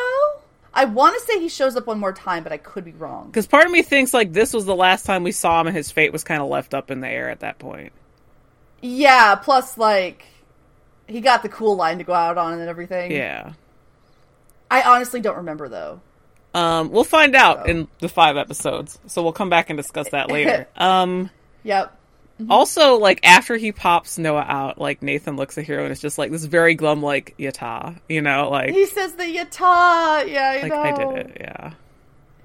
I 0.73 0.85
want 0.85 1.13
to 1.15 1.21
say 1.25 1.39
he 1.39 1.49
shows 1.49 1.75
up 1.75 1.85
one 1.85 1.99
more 1.99 2.13
time, 2.13 2.43
but 2.43 2.51
I 2.51 2.57
could 2.57 2.83
be 2.83 2.93
wrong. 2.93 3.27
Because 3.27 3.45
part 3.45 3.65
of 3.65 3.71
me 3.71 3.81
thinks 3.83 4.13
like 4.13 4.33
this 4.33 4.53
was 4.53 4.65
the 4.65 4.75
last 4.75 5.05
time 5.05 5.23
we 5.23 5.31
saw 5.31 5.61
him, 5.61 5.67
and 5.67 5.75
his 5.75 5.91
fate 5.91 6.11
was 6.11 6.23
kind 6.23 6.41
of 6.41 6.47
left 6.47 6.73
up 6.73 6.89
in 6.89 7.01
the 7.01 7.07
air 7.07 7.29
at 7.29 7.41
that 7.41 7.59
point. 7.59 7.91
Yeah, 8.81 9.35
plus 9.35 9.77
like 9.77 10.25
he 11.07 11.21
got 11.21 11.43
the 11.43 11.49
cool 11.49 11.75
line 11.75 11.99
to 11.99 12.03
go 12.03 12.13
out 12.13 12.37
on 12.37 12.53
and 12.59 12.67
everything. 12.69 13.11
Yeah. 13.11 13.53
I 14.71 14.81
honestly 14.81 15.21
don't 15.21 15.37
remember 15.37 15.69
though. 15.69 16.01
Um, 16.53 16.91
we'll 16.91 17.03
find 17.03 17.35
out 17.35 17.59
So. 17.65 17.71
in 17.71 17.87
the 17.99 18.09
five 18.09 18.37
episodes, 18.37 18.99
so 19.07 19.23
we'll 19.23 19.33
come 19.33 19.49
back 19.49 19.69
and 19.69 19.77
discuss 19.77 20.09
that 20.09 20.29
later. 20.31 20.67
um, 20.77 21.29
Yep. 21.63 21.97
also, 22.49 22.97
like 22.97 23.19
after 23.23 23.55
he 23.57 23.71
pops 23.71 24.17
Noah 24.17 24.45
out, 24.47 24.77
like 24.79 25.01
Nathan 25.01 25.35
looks 25.35 25.57
at 25.57 25.63
Hiro 25.65 25.83
and 25.83 25.91
it's 25.91 26.01
just 26.01 26.17
like 26.17 26.29
this 26.31 26.45
very 26.45 26.75
glum, 26.75 27.01
like 27.01 27.35
yata, 27.39 27.99
you 28.09 28.21
know, 28.21 28.49
like 28.49 28.71
He 28.71 28.85
says 28.85 29.13
the 29.13 29.23
yata. 29.23 30.27
Yeah, 30.29 30.57
I 30.57 30.61
like 30.61 30.71
know. 30.71 30.81
I 30.81 30.91
did 31.15 31.25
it, 31.31 31.37
yeah. 31.39 31.71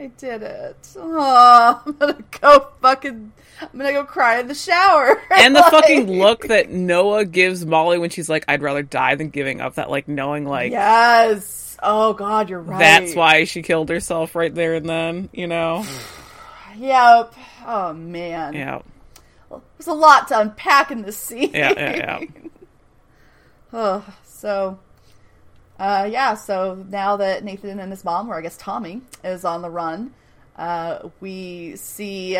I 0.00 0.06
did 0.16 0.42
it. 0.44 0.88
Oh, 0.96 1.82
I'm 1.86 1.92
gonna 1.94 2.24
go 2.40 2.68
fucking. 2.80 3.32
I'm 3.60 3.68
gonna 3.76 3.92
go 3.92 4.04
cry 4.04 4.38
in 4.38 4.46
the 4.46 4.54
shower. 4.54 5.20
And 5.36 5.56
the 5.56 5.60
Like- 5.60 5.70
fucking 5.72 6.06
look 6.20 6.42
that 6.46 6.70
Noah 6.70 7.24
gives 7.24 7.66
Molly 7.66 7.98
when 7.98 8.08
she's 8.10 8.28
like, 8.28 8.44
"I'd 8.46 8.62
rather 8.62 8.82
die 8.84 9.16
than 9.16 9.30
giving 9.30 9.60
up," 9.60 9.74
that 9.74 9.90
like 9.90 10.06
knowing 10.06 10.44
like 10.46 10.70
Yes. 10.70 11.67
Oh 11.82 12.12
God, 12.12 12.50
you're 12.50 12.60
right. 12.60 12.78
that's 12.78 13.14
why 13.14 13.44
she 13.44 13.62
killed 13.62 13.88
herself 13.88 14.34
right 14.34 14.54
there 14.54 14.74
and 14.74 14.88
then, 14.88 15.28
you 15.32 15.46
know. 15.46 15.84
Yep. 16.76 17.34
Oh 17.66 17.92
man. 17.92 18.52
yeah, 18.52 18.82
There's 19.50 19.88
a 19.88 19.92
lot 19.94 20.28
to 20.28 20.38
unpack 20.38 20.92
in 20.92 21.02
this 21.02 21.16
scene. 21.16 21.50
yeah, 21.52 21.72
yeah, 21.76 21.96
yeah. 22.20 22.24
oh, 23.72 24.14
so, 24.22 24.78
uh, 25.80 26.08
yeah. 26.08 26.34
So 26.34 26.84
now 26.88 27.16
that 27.16 27.42
Nathan 27.42 27.80
and 27.80 27.90
his 27.90 28.04
mom, 28.04 28.30
or 28.30 28.36
I 28.36 28.42
guess 28.42 28.56
Tommy, 28.56 29.00
is 29.24 29.44
on 29.44 29.62
the 29.62 29.70
run, 29.70 30.14
uh, 30.56 31.08
we 31.18 31.74
see 31.74 32.34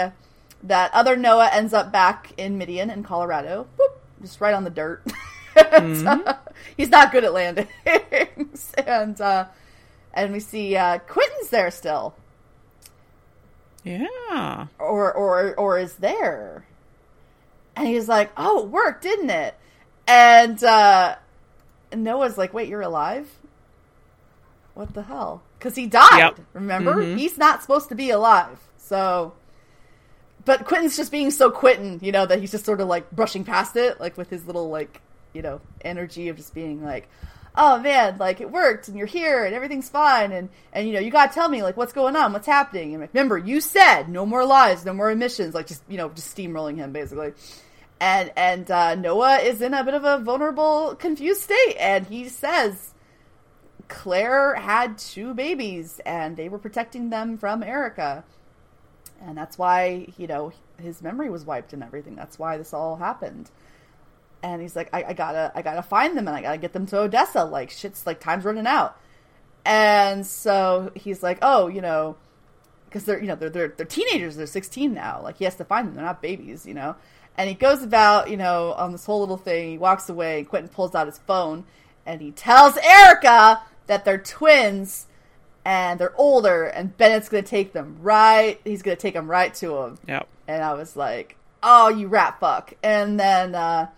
that 0.63 0.95
other 0.95 1.17
Noah 1.17 1.51
ends 1.53 1.73
up 1.73 1.91
back 1.91 2.33
in 2.37 2.59
Midian 2.59 2.91
in 2.91 3.03
Colorado, 3.03 3.67
Boop, 3.77 3.99
just 4.23 4.41
right 4.41 4.55
on 4.55 4.63
the 4.63 4.71
dirt. 4.71 5.03
And, 5.73 6.07
uh, 6.09 6.37
he's 6.77 6.89
not 6.91 7.13
good 7.13 7.25
at 7.25 7.33
landings, 7.33 8.73
and 8.87 9.21
uh, 9.21 9.47
and 10.15 10.33
we 10.33 10.41
see 10.41 10.77
uh, 10.77 10.99
Quentin's 10.99 11.51
there 11.51 11.71
still, 11.71 12.15
Yeah. 13.85 14.67
or 14.79 15.13
or 15.13 15.55
or 15.57 15.79
is 15.79 15.95
there? 15.97 16.65
And 17.77 17.87
he's 17.89 18.09
like, 18.09 18.31
"Oh, 18.37 18.65
it 18.65 18.69
worked, 18.71 19.03
didn't 19.03 19.31
it?" 19.31 19.55
And 20.07 20.63
uh, 20.65 21.17
Noah's 21.95 22.37
like, 22.39 22.53
"Wait, 22.53 22.69
you're 22.69 22.81
alive? 22.83 23.29
What 24.75 24.95
the 24.95 25.03
hell?" 25.03 25.43
Because 25.59 25.75
he 25.77 25.87
died. 25.87 26.19
Yep. 26.19 26.41
Remember, 26.55 26.97
Mhm. 26.97 27.17
he's 27.19 27.37
not 27.39 27.63
supposed 27.63 27.89
to 27.89 27.95
be 27.95 28.11
alive. 28.11 28.59
So, 28.77 29.33
but 30.45 30.65
Quentin's 30.67 30.97
just 30.97 31.11
being 31.13 31.31
so 31.31 31.51
Quentin, 31.51 31.99
you 32.03 32.13
know, 32.13 32.27
that 32.27 32.39
he's 32.41 32.51
just 32.51 32.65
sort 32.65 32.81
of 32.81 32.89
like 32.89 33.11
brushing 33.11 33.45
past 33.45 33.77
it, 33.77 34.01
like 34.01 34.17
with 34.17 34.31
his 34.31 34.47
little 34.47 34.69
like 34.71 35.01
you 35.39 35.43
know 35.43 35.61
energy 35.83 36.29
of 36.29 36.37
just 36.37 36.53
being 36.53 36.85
like. 36.85 37.09
Oh 37.61 37.81
man, 37.81 38.19
like 38.19 38.41
it 38.41 38.53
worked, 38.53 38.87
and 38.87 38.97
you're 38.97 39.07
here, 39.07 39.45
and 39.45 39.53
everything's 39.53 39.89
fine, 39.89 40.31
and 40.31 40.49
and 40.73 40.87
you 40.87 40.93
know 40.93 41.01
you 41.01 41.11
gotta 41.11 41.33
tell 41.33 41.49
me 41.49 41.63
like 41.63 41.77
what's 41.77 41.93
going 41.93 42.15
on, 42.15 42.33
what's 42.33 42.47
happening. 42.47 42.95
And 42.95 43.09
remember, 43.13 43.37
you 43.37 43.61
said 43.61 44.09
no 44.09 44.25
more 44.25 44.45
lies, 44.45 44.85
no 44.85 44.93
more 44.93 45.11
emissions, 45.11 45.55
like 45.55 45.67
just 45.67 45.83
you 45.89 45.97
know 45.97 46.09
just 46.11 46.37
steamrolling 46.37 46.77
him 46.77 46.93
basically. 46.93 47.33
And 48.01 48.31
and 48.37 48.71
uh, 48.71 48.95
Noah 48.95 49.39
is 49.39 49.61
in 49.61 49.75
a 49.75 49.83
bit 49.83 49.95
of 49.95 50.05
a 50.05 50.19
vulnerable, 50.19 50.95
confused 50.97 51.43
state, 51.43 51.77
and 51.81 52.07
he 52.07 52.29
says 52.29 52.95
Claire 53.89 54.55
had 54.55 54.99
two 54.99 55.35
babies, 55.35 56.01
and 56.07 56.37
they 56.37 56.49
were 56.49 56.59
protecting 56.59 57.11
them 57.11 57.39
from 57.39 57.65
Erica, 57.65 58.23
and 59.21 59.37
that's 59.37 59.59
why 59.59 60.07
you 60.17 60.29
know 60.29 60.53
his 60.81 61.03
memory 61.03 61.29
was 61.29 61.45
wiped 61.45 61.73
and 61.73 61.83
everything. 61.83 62.15
That's 62.15 62.39
why 62.39 62.57
this 62.57 62.73
all 62.73 62.97
happened 62.97 63.51
and 64.43 64.63
he's 64.63 64.77
like, 64.77 64.89
I, 64.93 65.05
I 65.05 65.13
gotta, 65.13 65.53
I 65.55 65.63
gotta 65.63 65.83
find 65.83 66.17
them, 66.17 66.29
and 66.29 66.37
I 66.37 66.43
gotta 66.43 66.59
get 66.59 66.73
them 66.73 66.87
to 66.87 67.01
Odessa. 67.01 67.45
Like 67.45 67.71
shit's 67.71 68.07
like 68.07 68.21
time's 68.21 68.45
running 68.45 68.67
out, 68.67 68.97
and 69.65 70.27
so 70.27 70.93
he's 70.95 71.23
like, 71.23 71.39
oh, 71.43 71.69
you 71.69 71.81
know, 71.81 72.17
because 72.85 73.05
they're, 73.05 73.21
you 73.21 73.27
know, 73.27 73.35
they're 73.35 73.51
they're 73.51 73.75
they're 73.77 73.87
teenagers. 73.87 74.37
They're 74.37 74.47
sixteen 74.47 74.95
now. 74.95 75.21
Like 75.23 75.39
he 75.39 75.45
has 75.45 75.57
to 75.57 75.65
find 75.65 75.89
them. 75.89 75.95
They're 75.95 76.05
not 76.05 76.23
babies, 76.23 76.65
you 76.67 76.75
know. 76.75 76.97
And 77.37 77.49
he 77.49 77.55
goes 77.55 77.83
about, 77.83 78.31
you 78.31 78.37
know, 78.37 78.73
on 78.73 78.93
this 78.93 79.05
whole 79.05 79.21
little 79.21 79.37
thing. 79.37 79.71
He 79.71 79.79
walks 79.79 80.09
away. 80.09 80.39
And 80.39 80.49
Quentin 80.49 80.71
pulls 80.71 80.95
out 80.95 81.07
his 81.07 81.19
phone, 81.19 81.65
and 82.05 82.21
he 82.21 82.33
tells 82.33 82.77
Erica 82.79 83.63
that 83.87 84.05
they're 84.05 84.19
twins, 84.19 85.07
and 85.65 86.01
they're 86.01 86.17
older, 86.17 86.65
and 86.65 86.97
Bennett's 86.97 87.29
gonna 87.29 87.43
take 87.43 87.73
them 87.73 87.99
right. 88.01 88.61
He's 88.65 88.83
gonna 88.83 88.97
take 88.97 89.15
them 89.15 89.31
right 89.31 89.55
to 89.55 89.77
him. 89.77 89.99
Yep. 90.09 90.27
And 90.49 90.63
I 90.63 90.75
was 90.75 90.97
like, 90.97 91.37
oh, 91.63 91.89
you 91.91 92.09
rat 92.09 92.41
fuck. 92.41 92.73
And 92.83 93.21
then, 93.21 93.55
uh, 93.55 93.89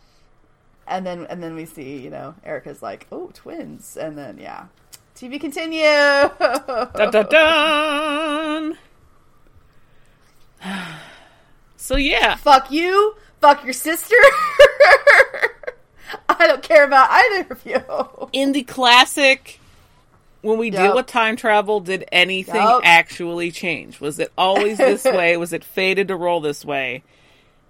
and 0.90 1.06
then 1.06 1.26
and 1.30 1.42
then 1.42 1.54
we 1.54 1.64
see 1.64 1.98
you 1.98 2.10
know 2.10 2.34
Erica's 2.44 2.82
like, 2.82 3.06
oh, 3.10 3.30
twins, 3.32 3.96
and 3.96 4.18
then 4.18 4.36
yeah, 4.38 4.66
TV 5.16 5.40
continue. 5.40 5.80
Dun, 5.82 7.10
dun, 7.10 7.26
dun. 7.30 8.78
so 11.76 11.96
yeah, 11.96 12.36
Fuck 12.36 12.70
you. 12.70 13.14
Fuck 13.40 13.64
your 13.64 13.72
sister. 13.72 14.14
I 16.28 16.46
don't 16.46 16.62
care 16.62 16.84
about 16.84 17.08
either 17.10 17.46
of 17.54 17.64
you. 17.64 18.28
in 18.32 18.52
the 18.52 18.62
classic, 18.62 19.58
when 20.42 20.58
we 20.58 20.70
deal 20.70 20.94
with 20.94 21.06
time 21.06 21.36
travel, 21.36 21.80
did 21.80 22.04
anything 22.12 22.54
Yep. 22.56 22.80
actually 22.84 23.50
change? 23.50 24.00
Was 24.00 24.18
it 24.18 24.30
always 24.36 24.78
this 24.78 25.04
way? 25.04 25.36
Was 25.36 25.52
it 25.52 25.64
fated 25.64 26.08
to 26.08 26.16
roll 26.16 26.40
this 26.40 26.64
way? 26.64 27.02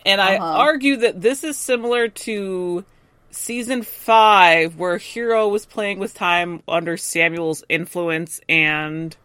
And 0.06 0.20
I 0.20 0.36
Uh-huh. 0.36 0.58
argue 0.58 0.96
that 0.98 1.20
this 1.20 1.44
is 1.44 1.56
similar 1.58 2.08
to 2.08 2.84
season 3.30 3.82
five, 3.82 4.76
where 4.76 4.98
Hiro 4.98 5.48
was 5.48 5.66
playing 5.66 5.98
with 5.98 6.14
time 6.14 6.62
under 6.68 6.96
Samuel's 6.96 7.64
influence, 7.68 8.40
and 8.48 9.16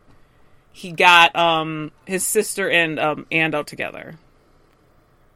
he 0.72 0.92
got 0.92 1.36
um 1.36 1.92
his 2.06 2.26
sister 2.26 2.70
and 2.70 3.00
um 3.00 3.26
Ando 3.32 3.66
together. 3.66 4.16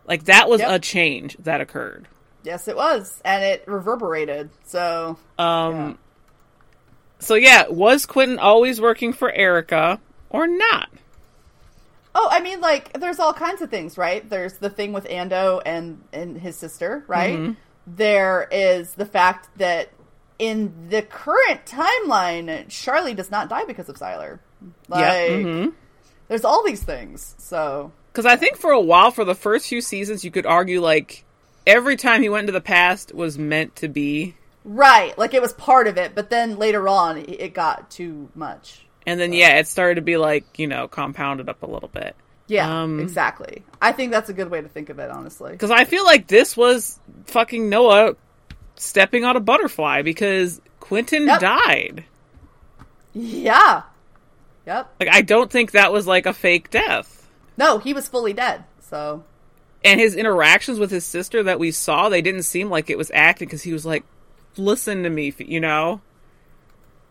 Like 0.06 0.26
that 0.26 0.50
was 0.50 0.62
Yep. 0.62 0.70
a 0.72 0.80
change 0.80 1.38
that 1.40 1.62
occurred. 1.62 2.08
Yes, 2.44 2.68
it 2.68 2.76
was, 2.76 3.22
and 3.26 3.44
it 3.44 3.64
reverberated. 3.68 4.50
So 4.66 5.18
Um, 5.38 5.74
Yeah. 5.76 5.94
so 7.20 7.36
yeah, 7.36 7.68
was 7.70 8.06
Quentin 8.06 8.40
always 8.40 8.80
working 8.82 9.14
for 9.14 9.32
Erica 9.32 10.00
or 10.30 10.48
not? 10.48 10.90
Oh, 12.16 12.28
I 12.32 12.40
mean, 12.42 12.60
like, 12.60 13.00
there's 13.00 13.20
all 13.20 13.34
kinds 13.34 13.62
of 13.62 13.70
things, 13.70 13.98
right? 13.98 14.28
There's 14.28 14.54
the 14.58 14.70
thing 14.70 14.94
with 14.94 15.06
Ando 15.06 15.62
and 15.66 16.02
and 16.12 16.38
his 16.38 16.56
sister, 16.56 17.04
right? 17.08 17.38
Mm-hmm. 17.38 17.52
There 17.96 18.48
is 18.52 18.94
the 18.94 19.06
fact 19.06 19.50
that 19.58 19.90
in 20.38 20.90
the 20.90 21.02
current 21.02 21.66
timeline, 21.66 22.66
Charlie 22.70 23.14
does 23.14 23.32
not 23.32 23.50
die 23.50 23.66
because 23.66 23.90
of 23.90 23.98
Sylar. 23.98 24.40
Like, 24.88 25.02
yeah. 25.02 25.28
mhm. 25.30 25.74
there's 26.28 26.46
all 26.46 26.64
these 26.66 26.84
things. 26.84 27.36
So, 27.38 27.92
Because 28.12 28.26
I 28.26 28.36
think 28.36 28.58
for 28.58 28.72
a 28.72 28.80
while, 28.82 29.12
for 29.12 29.26
the 29.26 29.36
first 29.36 29.68
few 29.68 29.82
seasons, 29.82 30.24
you 30.24 30.32
could 30.32 30.46
argue 30.46 30.82
like 30.82 31.26
every 31.68 31.96
time 31.96 32.22
he 32.22 32.30
went 32.30 32.42
into 32.44 32.54
the 32.54 32.62
past 32.62 33.14
was 33.14 33.38
meant 33.38 33.76
to 33.78 33.88
be, 33.88 34.36
right, 34.64 35.18
like 35.18 35.34
it 35.34 35.42
was 35.42 35.54
part 35.54 35.88
of 35.88 35.98
it, 35.98 36.16
but 36.16 36.30
then 36.30 36.58
later 36.58 36.88
on, 36.88 37.18
it 37.18 37.30
it 37.30 37.54
got 37.54 37.90
too 37.92 38.30
much. 38.36 38.86
and 39.06 39.20
then 39.20 39.34
yeah, 39.34 39.58
it 39.60 39.68
started 39.68 39.96
to 39.96 40.02
be 40.02 40.18
like 40.18 40.60
you 40.60 40.68
know 40.68 40.88
compounded 40.88 41.50
up 41.50 41.64
a 41.64 41.68
little 41.68 41.90
bit. 41.90 42.16
Yeah, 42.50 42.82
Um, 42.82 43.00
exactly. 43.00 43.64
I 43.80 43.92
think 43.92 44.12
that's 44.12 44.28
a 44.30 44.34
good 44.34 44.50
way 44.50 44.60
to 44.60 44.68
think 44.68 44.90
of 44.90 44.98
it, 44.98 45.12
honestly. 45.12 45.52
Because 45.52 45.70
I 45.72 45.86
feel 45.86 46.04
like 46.04 46.26
this 46.28 46.58
was 46.58 47.00
fucking 47.26 47.70
Noah 47.70 48.16
stepping 48.76 49.24
on 49.24 49.36
a 49.38 49.40
butterfly 49.40 50.02
because 50.02 50.60
Quentin 50.80 51.28
Yep. 51.28 51.40
died. 51.40 52.04
Yeah. 53.14 53.84
Yep. 54.66 54.96
Like 55.00 55.10
I 55.12 55.22
don't 55.22 55.52
think 55.52 55.72
that 55.72 55.92
was 55.94 56.08
like 56.08 56.26
a 56.26 56.34
fake 56.34 56.70
death. 56.70 57.28
No, 57.58 57.78
he 57.78 57.94
was 57.94 58.08
fully 58.08 58.34
dead. 58.34 58.64
So, 58.82 59.24
and 59.84 60.00
his 60.00 60.16
interactions 60.16 60.80
with 60.80 60.92
his 60.92 61.06
sister 61.06 61.44
that 61.44 61.60
we 61.60 61.72
saw, 61.72 62.10
they 62.10 62.22
didn't 62.22 62.44
seem 62.44 62.70
like 62.70 62.90
it 62.90 62.98
was 62.98 63.12
acting 63.14 63.48
because 63.48 63.64
he 63.64 63.74
was 63.74 63.86
like, 63.86 64.04
"Listen 64.58 65.04
to 65.04 65.10
me," 65.10 65.34
you 65.38 65.60
know. 65.60 66.02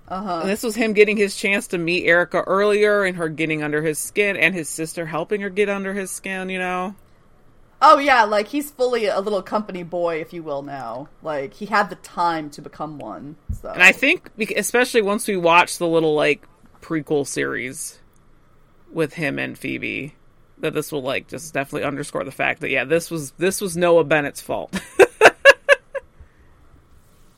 Uh 0.08 0.22
huh. 0.22 0.40
And 0.40 0.50
this 0.50 0.62
was 0.62 0.74
him 0.74 0.94
getting 0.94 1.16
his 1.16 1.36
chance 1.36 1.68
to 1.68 1.78
meet 1.78 2.06
Erica 2.06 2.40
earlier, 2.40 3.04
and 3.04 3.16
her 3.16 3.28
getting 3.28 3.62
under 3.62 3.82
his 3.82 3.98
skin, 3.98 4.36
and 4.36 4.54
his 4.54 4.68
sister 4.68 5.06
helping 5.06 5.42
her 5.42 5.50
get 5.50 5.68
under 5.68 5.94
his 5.94 6.10
skin. 6.10 6.48
You 6.48 6.58
know. 6.58 6.96
Oh 7.80 7.98
yeah, 7.98 8.24
like 8.24 8.48
he's 8.48 8.70
fully 8.70 9.06
a 9.06 9.20
little 9.20 9.42
company 9.42 9.84
boy, 9.84 10.20
if 10.20 10.32
you 10.32 10.42
will. 10.42 10.62
Now, 10.62 11.08
like 11.22 11.54
he 11.54 11.66
had 11.66 11.90
the 11.90 11.96
time 11.96 12.50
to 12.50 12.62
become 12.62 12.98
one. 12.98 13.36
So, 13.60 13.68
And 13.68 13.82
I 13.82 13.92
think, 13.92 14.30
especially 14.56 15.02
once 15.02 15.28
we 15.28 15.36
watch 15.36 15.78
the 15.78 15.86
little 15.86 16.14
like 16.14 16.46
prequel 16.80 17.26
series 17.26 18.00
with 18.90 19.12
him 19.12 19.38
and 19.38 19.56
Phoebe, 19.56 20.14
that 20.58 20.74
this 20.74 20.90
will 20.90 21.02
like 21.02 21.28
just 21.28 21.54
definitely 21.54 21.86
underscore 21.86 22.24
the 22.24 22.32
fact 22.32 22.62
that 22.62 22.70
yeah, 22.70 22.84
this 22.84 23.10
was 23.10 23.32
this 23.32 23.60
was 23.60 23.76
Noah 23.76 24.04
Bennett's 24.04 24.40
fault. 24.40 24.80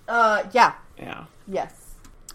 uh, 0.09 0.45
yeah, 0.53 0.75
yeah. 0.99 1.25
yes. 1.49 1.80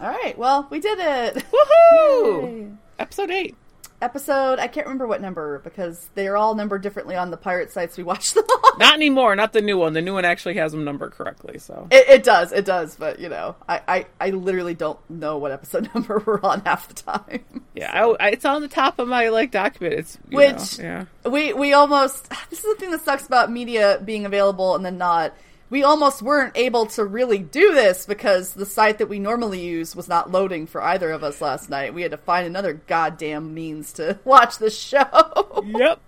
All 0.00 0.08
right, 0.08 0.36
well, 0.36 0.66
we 0.70 0.78
did 0.80 0.98
it. 1.00 1.44
Woohoo! 1.52 2.42
Yay. 2.42 2.68
Episode 2.98 3.30
eight. 3.30 3.54
Episode, 4.02 4.58
I 4.58 4.66
can't 4.68 4.86
remember 4.86 5.06
what 5.06 5.22
number 5.22 5.60
because 5.60 6.10
they 6.14 6.28
are 6.28 6.36
all 6.36 6.54
numbered 6.54 6.82
differently 6.82 7.16
on 7.16 7.30
the 7.30 7.38
pirate 7.38 7.72
sites 7.72 7.96
we 7.96 8.04
watch 8.04 8.34
them 8.34 8.44
on. 8.44 8.78
Not 8.78 8.92
anymore. 8.94 9.34
Not 9.34 9.54
the 9.54 9.62
new 9.62 9.78
one. 9.78 9.94
The 9.94 10.02
new 10.02 10.12
one 10.12 10.26
actually 10.26 10.56
has 10.56 10.72
them 10.72 10.84
numbered 10.84 11.12
correctly. 11.12 11.58
So 11.58 11.88
It, 11.90 12.06
it 12.06 12.22
does, 12.22 12.52
it 12.52 12.66
does, 12.66 12.94
but 12.96 13.20
you 13.20 13.30
know, 13.30 13.56
I, 13.66 13.80
I, 13.88 14.06
I 14.20 14.30
literally 14.30 14.74
don't 14.74 14.98
know 15.08 15.38
what 15.38 15.50
episode 15.50 15.88
number 15.94 16.22
we're 16.26 16.42
on 16.42 16.60
half 16.66 16.88
the 16.88 16.94
time. 16.94 17.42
yeah, 17.74 17.90
I, 17.90 18.26
I- 18.26 18.30
it's 18.32 18.44
on 18.44 18.60
the 18.60 18.68
top 18.68 18.98
of 18.98 19.08
my 19.08 19.30
like 19.30 19.50
document. 19.50 19.94
It's 19.98 20.18
you 20.28 20.36
Which- 20.36 20.78
know, 20.78 20.84
yeah. 21.24 21.30
we 21.30 21.54
we 21.54 21.72
almost 21.72 22.28
this 22.50 22.58
is 22.62 22.74
the 22.74 22.78
thing 22.78 22.90
that 22.90 23.00
sucks 23.02 23.26
about 23.26 23.50
media 23.50 23.98
being 24.04 24.26
available 24.26 24.76
and 24.76 24.84
then 24.84 24.98
not 24.98 25.32
we 25.68 25.82
almost 25.82 26.22
weren't 26.22 26.52
able 26.56 26.86
to 26.86 27.04
really 27.04 27.38
do 27.38 27.74
this 27.74 28.06
because 28.06 28.52
the 28.54 28.66
site 28.66 28.98
that 28.98 29.08
we 29.08 29.18
normally 29.18 29.60
use 29.60 29.96
was 29.96 30.08
not 30.08 30.30
loading 30.30 30.66
for 30.66 30.80
either 30.82 31.10
of 31.10 31.24
us 31.24 31.40
last 31.40 31.68
night 31.70 31.92
we 31.94 32.02
had 32.02 32.10
to 32.12 32.16
find 32.16 32.46
another 32.46 32.74
goddamn 32.74 33.52
means 33.54 33.92
to 33.94 34.18
watch 34.24 34.58
the 34.58 34.70
show 34.70 35.64
Yep. 35.66 36.00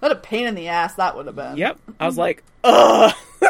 what 0.00 0.12
a 0.12 0.16
pain 0.16 0.46
in 0.46 0.54
the 0.54 0.68
ass 0.68 0.94
that 0.94 1.16
would 1.16 1.26
have 1.26 1.36
been 1.36 1.56
Yep. 1.56 1.78
I 1.98 2.06
was 2.06 2.16
like, 2.18 2.42
ugh. 2.64 3.12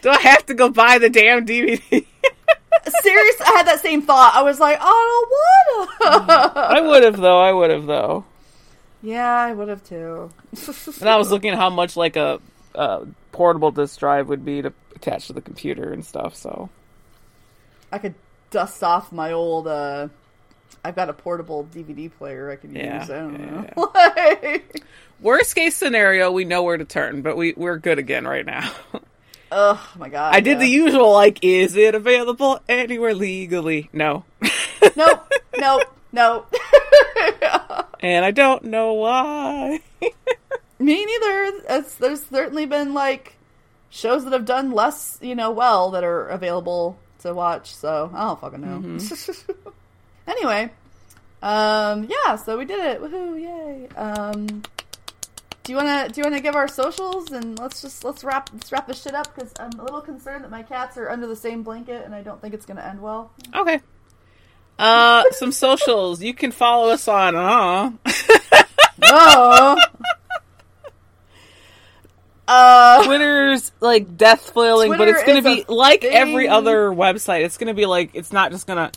Do 0.00 0.10
I 0.10 0.20
have 0.20 0.46
to 0.46 0.54
go 0.54 0.68
buy 0.70 0.98
the 0.98 1.10
damn 1.10 1.44
DVD? 1.44 2.06
serious 3.02 3.40
i 3.42 3.50
had 3.56 3.66
that 3.66 3.80
same 3.80 4.00
thought 4.00 4.32
i 4.34 4.40
was 4.42 4.58
like 4.58 4.78
i 4.80 4.84
don't 6.00 6.08
wanna 6.10 6.52
I 6.56 6.80
would 6.80 7.02
have 7.02 7.16
though. 7.18 7.38
I 7.40 7.52
would 7.52 7.70
have 7.70 7.84
though. 7.86 8.24
Yeah 9.02 9.32
i 9.32 9.52
would 9.52 9.68
have 9.68 9.82
too 9.84 10.30
And 11.00 11.08
I 11.08 11.16
was 11.16 11.30
looking 11.30 11.50
at 11.50 11.58
how 11.58 11.70
much 11.70 11.96
like 11.96 12.16
a, 12.16 12.40
a 12.74 13.06
portable 13.32 13.70
disk 13.70 13.98
drive 14.00 14.28
would 14.28 14.44
be 14.44 14.62
to 14.62 14.72
attach 14.96 15.26
to 15.28 15.32
the 15.32 15.40
computer 15.40 15.92
and 15.92 16.04
stuff. 16.04 16.34
So 16.34 16.68
i 17.92 17.98
could 17.98 18.14
dust 18.50 18.82
off 18.82 19.12
my 19.12 19.32
old 19.32 19.68
uh 19.68 20.08
I've 20.84 20.96
got 20.96 21.08
a 21.08 21.12
portable 21.12 21.66
DVD 21.74 22.10
player 22.10 22.50
I 22.50 22.56
could 22.56 22.72
Yeah, 22.72 23.00
use. 23.00 23.10
I 23.10 23.18
don't 23.18 23.38
yeah, 23.40 23.72
know. 23.76 23.92
Like- 23.94 24.82
worst 25.20 25.54
case 25.54 25.76
scenario, 25.76 26.30
we 26.32 26.44
know 26.44 26.62
where 26.62 26.76
to 26.76 26.84
turn, 26.84 27.22
but 27.22 27.36
we 27.36 27.52
we're 27.56 27.78
good 27.78 27.98
again 27.98 28.26
right 28.26 28.46
now. 28.46 28.72
Oh 29.50 29.82
my 29.98 30.10
god! 30.10 30.34
I 30.34 30.40
did 30.40 30.58
the 30.58 30.66
usual 30.66 31.10
like, 31.10 31.38
is 31.42 31.74
it 31.74 31.94
available 31.94 32.60
anywhere 32.68 33.14
legally? 33.14 33.88
No. 33.94 34.24
Nope, 34.94 35.32
nope, 35.58 35.84
nope. 36.12 36.54
And 38.00 38.24
I 38.24 38.30
don't 38.30 38.64
know 38.64 38.94
why. 38.94 39.80
Me 40.78 41.04
neither. 41.04 41.62
It's, 41.68 41.94
there's 41.96 42.24
certainly 42.24 42.66
been 42.66 42.94
like 42.94 43.36
shows 43.90 44.24
that 44.24 44.32
have 44.32 44.44
done 44.44 44.70
less, 44.70 45.18
you 45.20 45.34
know, 45.34 45.50
well 45.50 45.90
that 45.90 46.04
are 46.04 46.28
available 46.28 46.98
to 47.20 47.34
watch. 47.34 47.74
So 47.74 48.10
I 48.14 48.24
don't 48.26 48.40
fucking 48.40 48.60
know. 48.60 48.80
Mm-hmm. 48.80 49.68
anyway, 50.28 50.70
um, 51.42 52.08
yeah. 52.08 52.36
So 52.36 52.58
we 52.58 52.64
did 52.64 52.84
it. 52.84 53.02
Woohoo! 53.02 53.40
Yay! 53.40 53.88
Um, 53.96 54.62
do 55.68 55.72
you 55.72 55.76
wanna 55.76 56.08
do 56.08 56.20
you 56.20 56.24
wanna 56.24 56.40
give 56.40 56.54
our 56.54 56.66
socials 56.66 57.30
and 57.30 57.58
let's 57.58 57.82
just 57.82 58.02
let's 58.02 58.24
wrap 58.24 58.48
let's 58.54 58.72
wrap 58.72 58.86
this 58.86 59.02
shit 59.02 59.14
up 59.14 59.34
because 59.34 59.52
I'm 59.60 59.78
a 59.78 59.82
little 59.82 60.00
concerned 60.00 60.44
that 60.44 60.50
my 60.50 60.62
cats 60.62 60.96
are 60.96 61.10
under 61.10 61.26
the 61.26 61.36
same 61.36 61.62
blanket 61.62 62.06
and 62.06 62.14
I 62.14 62.22
don't 62.22 62.40
think 62.40 62.54
it's 62.54 62.64
gonna 62.64 62.80
end 62.80 63.02
well. 63.02 63.32
Okay. 63.54 63.80
Uh, 64.78 65.24
some 65.32 65.50
socials. 65.50 66.22
You 66.22 66.34
can 66.34 66.52
follow 66.52 66.90
us 66.90 67.08
on 67.08 67.34
uh, 67.34 67.90
Oh. 69.02 69.76
uh, 72.48 73.04
Twitter's 73.04 73.72
like 73.80 74.16
death 74.16 74.50
flailing, 74.50 74.96
but 74.96 75.08
it's 75.08 75.22
gonna 75.24 75.42
be 75.42 75.64
like 75.68 76.04
every 76.04 76.48
other 76.48 76.90
website. 76.90 77.44
It's 77.44 77.58
gonna 77.58 77.74
be 77.74 77.86
like 77.86 78.10
it's 78.14 78.32
not 78.32 78.52
just 78.52 78.66
gonna 78.66 78.90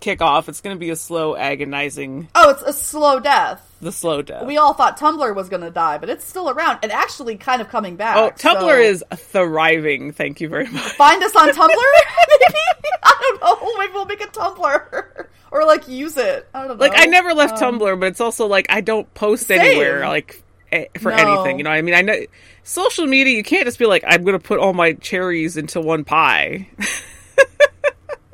kick 0.00 0.22
off. 0.22 0.48
It's 0.48 0.60
gonna 0.60 0.76
be 0.76 0.90
a 0.90 0.96
slow, 0.96 1.36
agonizing, 1.36 2.28
oh, 2.34 2.50
it's 2.50 2.62
a 2.62 2.72
slow 2.72 3.20
death. 3.20 3.60
the 3.80 3.92
slow 3.92 4.22
death. 4.22 4.46
We 4.46 4.56
all 4.56 4.74
thought 4.74 4.98
Tumblr 4.98 5.34
was 5.34 5.48
going 5.48 5.62
to 5.62 5.70
die, 5.70 5.98
but 5.98 6.08
it's 6.08 6.24
still 6.24 6.48
around 6.48 6.78
and 6.82 6.90
actually 6.90 7.36
kind 7.36 7.60
of 7.60 7.68
coming 7.68 7.96
back. 7.96 8.16
oh, 8.16 8.30
Tumblr 8.30 8.60
so- 8.60 8.78
is 8.78 9.04
thriving. 9.14 10.12
Thank 10.12 10.40
you 10.40 10.48
very 10.48 10.66
much. 10.68 10.82
Find 10.92 11.22
us 11.22 11.36
on 11.36 11.48
Tumblr, 11.50 11.68
maybe? 11.68 12.54
I 13.02 13.36
don't 13.40 13.62
know. 13.62 13.78
Maybe 13.78 13.92
we'll 13.92 14.06
make 14.06 14.22
a 14.22 14.28
Tumblr. 14.28 15.26
or, 15.50 15.64
like, 15.66 15.86
use 15.88 16.16
it. 16.16 16.48
I 16.54 16.60
don't 16.66 16.78
know. 16.78 16.84
Like 16.86 16.92
I 16.98 17.04
never 17.06 17.34
left 17.34 17.60
Um, 17.62 17.78
Tumblr, 17.78 18.00
but 18.00 18.06
it's 18.06 18.20
also 18.20 18.46
like 18.46 18.66
I 18.70 18.80
don't 18.80 19.12
post 19.14 19.46
Same. 19.48 19.60
anywhere 19.60 20.08
like 20.08 20.42
eh, 20.72 20.86
for 20.98 21.10
No. 21.10 21.16
anything. 21.16 21.58
You 21.58 21.64
know, 21.64 21.70
what 21.70 21.76
I 21.76 21.82
mean, 21.82 21.94
I 21.94 22.00
know 22.02 22.16
social 22.62 23.06
media. 23.06 23.36
You 23.36 23.44
can't 23.44 23.64
just 23.66 23.78
be 23.78 23.84
like 23.86 24.02
I'm 24.06 24.24
gonna 24.24 24.38
put 24.38 24.58
all 24.58 24.72
my 24.72 24.94
cherries 24.94 25.56
into 25.58 25.80
one 25.80 26.04
pie. 26.04 26.68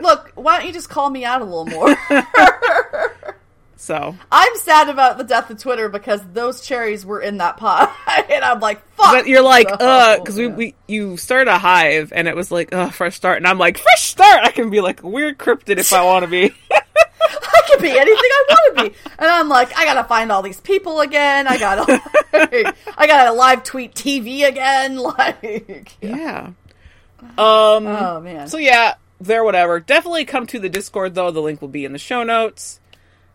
Look, 0.01 0.33
why 0.35 0.59
don't 0.59 0.67
you 0.67 0.73
just 0.73 0.89
call 0.89 1.11
me 1.11 1.25
out 1.25 1.43
a 1.43 1.45
little 1.45 1.67
more? 1.67 1.97
So 3.81 4.15
I'm 4.31 4.57
sad 4.57 4.91
about 4.91 5.17
the 5.17 5.25
death 5.25 5.49
of 5.49 5.59
Twitter 5.59 5.89
because 5.89 6.21
those 6.35 6.61
cherries 6.61 7.07
were 7.07 7.19
in 7.19 7.39
that 7.39 7.57
pot, 7.57 7.97
and 8.31 8.45
I'm 8.45 8.61
like, 8.61 8.87
fuck. 8.95 9.11
but 9.11 9.27
you're 9.27 9.41
like, 9.43 9.71
So, 9.71 9.75
uh, 9.77 10.19
because 10.19 10.37
we, 10.37 10.49
yeah. 10.49 10.55
we 10.55 10.75
you 10.87 11.17
started 11.17 11.51
a 11.51 11.57
hive 11.57 12.13
and 12.15 12.29
it 12.29 12.37
was 12.37 12.51
like, 12.53 12.75
uh, 12.75 12.91
fresh 12.91 13.17
start, 13.17 13.39
and 13.39 13.47
I'm 13.47 13.57
like, 13.57 13.79
fresh 13.79 14.03
start. 14.03 14.45
I 14.45 14.51
can 14.51 14.69
be 14.69 14.83
like 14.83 15.03
weird 15.03 15.39
cryptid 15.39 15.79
if 15.79 15.95
I 15.95 16.05
want 16.05 16.25
to 16.25 16.31
be. 16.31 16.53
I 16.71 17.61
can 17.69 17.81
be 17.81 17.89
anything 17.89 18.17
I 18.17 18.45
want 18.51 18.77
to 18.77 18.85
be, 18.85 18.97
and 19.19 19.29
I'm 19.31 19.49
like, 19.49 19.75
I 19.75 19.87
gotta 19.87 20.05
find 20.05 20.31
all 20.31 20.43
these 20.43 20.61
people 20.61 21.01
again. 21.01 21.47
I 21.49 21.57
gotta, 21.57 22.03
I 22.99 23.07
gotta 23.07 23.33
live 23.33 23.65
tweet 23.65 23.95
TV 23.95 24.47
again. 24.47 24.99
Like, 24.99 25.97
yeah. 26.03 26.51
Um. 27.23 27.87
oh 27.87 28.21
man, 28.23 28.47
So 28.49 28.59
yeah, 28.59 28.95
there, 29.21 29.45
whatever. 29.45 29.79
Definitely 29.81 30.25
come 30.25 30.47
to 30.49 30.59
the 30.59 30.69
Discord 30.69 31.15
though. 31.15 31.31
The 31.31 31.41
link 31.43 31.61
will 31.61 31.69
be 31.69 31.85
in 31.85 31.93
the 31.93 31.99
show 31.99 32.23
notes. 32.23 32.81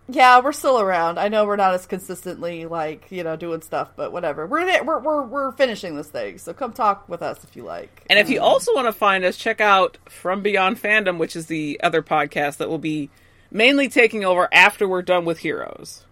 yeah, 0.07 0.39
we're 0.39 0.51
still 0.51 0.79
around. 0.79 1.17
I 1.19 1.29
know 1.29 1.45
we're 1.45 1.55
not 1.55 1.73
as 1.73 1.85
consistently 1.85 2.65
like 2.65 3.05
you 3.11 3.23
know 3.23 3.35
doing 3.35 3.61
stuff, 3.61 3.89
but 3.95 4.11
whatever. 4.11 4.45
We're 4.47 4.65
there, 4.65 4.83
we're 4.83 4.99
we're 4.99 5.23
we're 5.23 5.51
finishing 5.53 5.95
this 5.95 6.07
thing, 6.07 6.37
so 6.37 6.53
come 6.53 6.73
talk 6.73 7.07
with 7.09 7.21
us 7.21 7.43
if 7.43 7.55
you 7.55 7.63
like. 7.63 8.03
And 8.09 8.19
if 8.19 8.29
you 8.29 8.39
also 8.41 8.73
want 8.75 8.87
to 8.87 8.93
find 8.93 9.23
us, 9.23 9.37
check 9.37 9.61
out 9.61 9.97
From 10.09 10.41
Beyond 10.41 10.81
Fandom, 10.81 11.17
which 11.17 11.35
is 11.35 11.47
the 11.47 11.79
other 11.83 12.01
podcast 12.01 12.57
that 12.57 12.69
will 12.69 12.77
be 12.79 13.09
mainly 13.51 13.87
taking 13.89 14.25
over 14.25 14.47
after 14.51 14.87
we're 14.87 15.01
done 15.01 15.23
with 15.25 15.39
Heroes. 15.39 16.03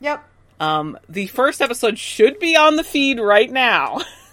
yep, 0.00 0.24
Um, 0.60 0.98
the 1.08 1.26
first 1.26 1.60
episode 1.60 1.98
should 1.98 2.38
be 2.38 2.56
on 2.56 2.76
the 2.76 2.84
feed 2.84 3.18
right 3.18 3.50
now. 3.50 4.00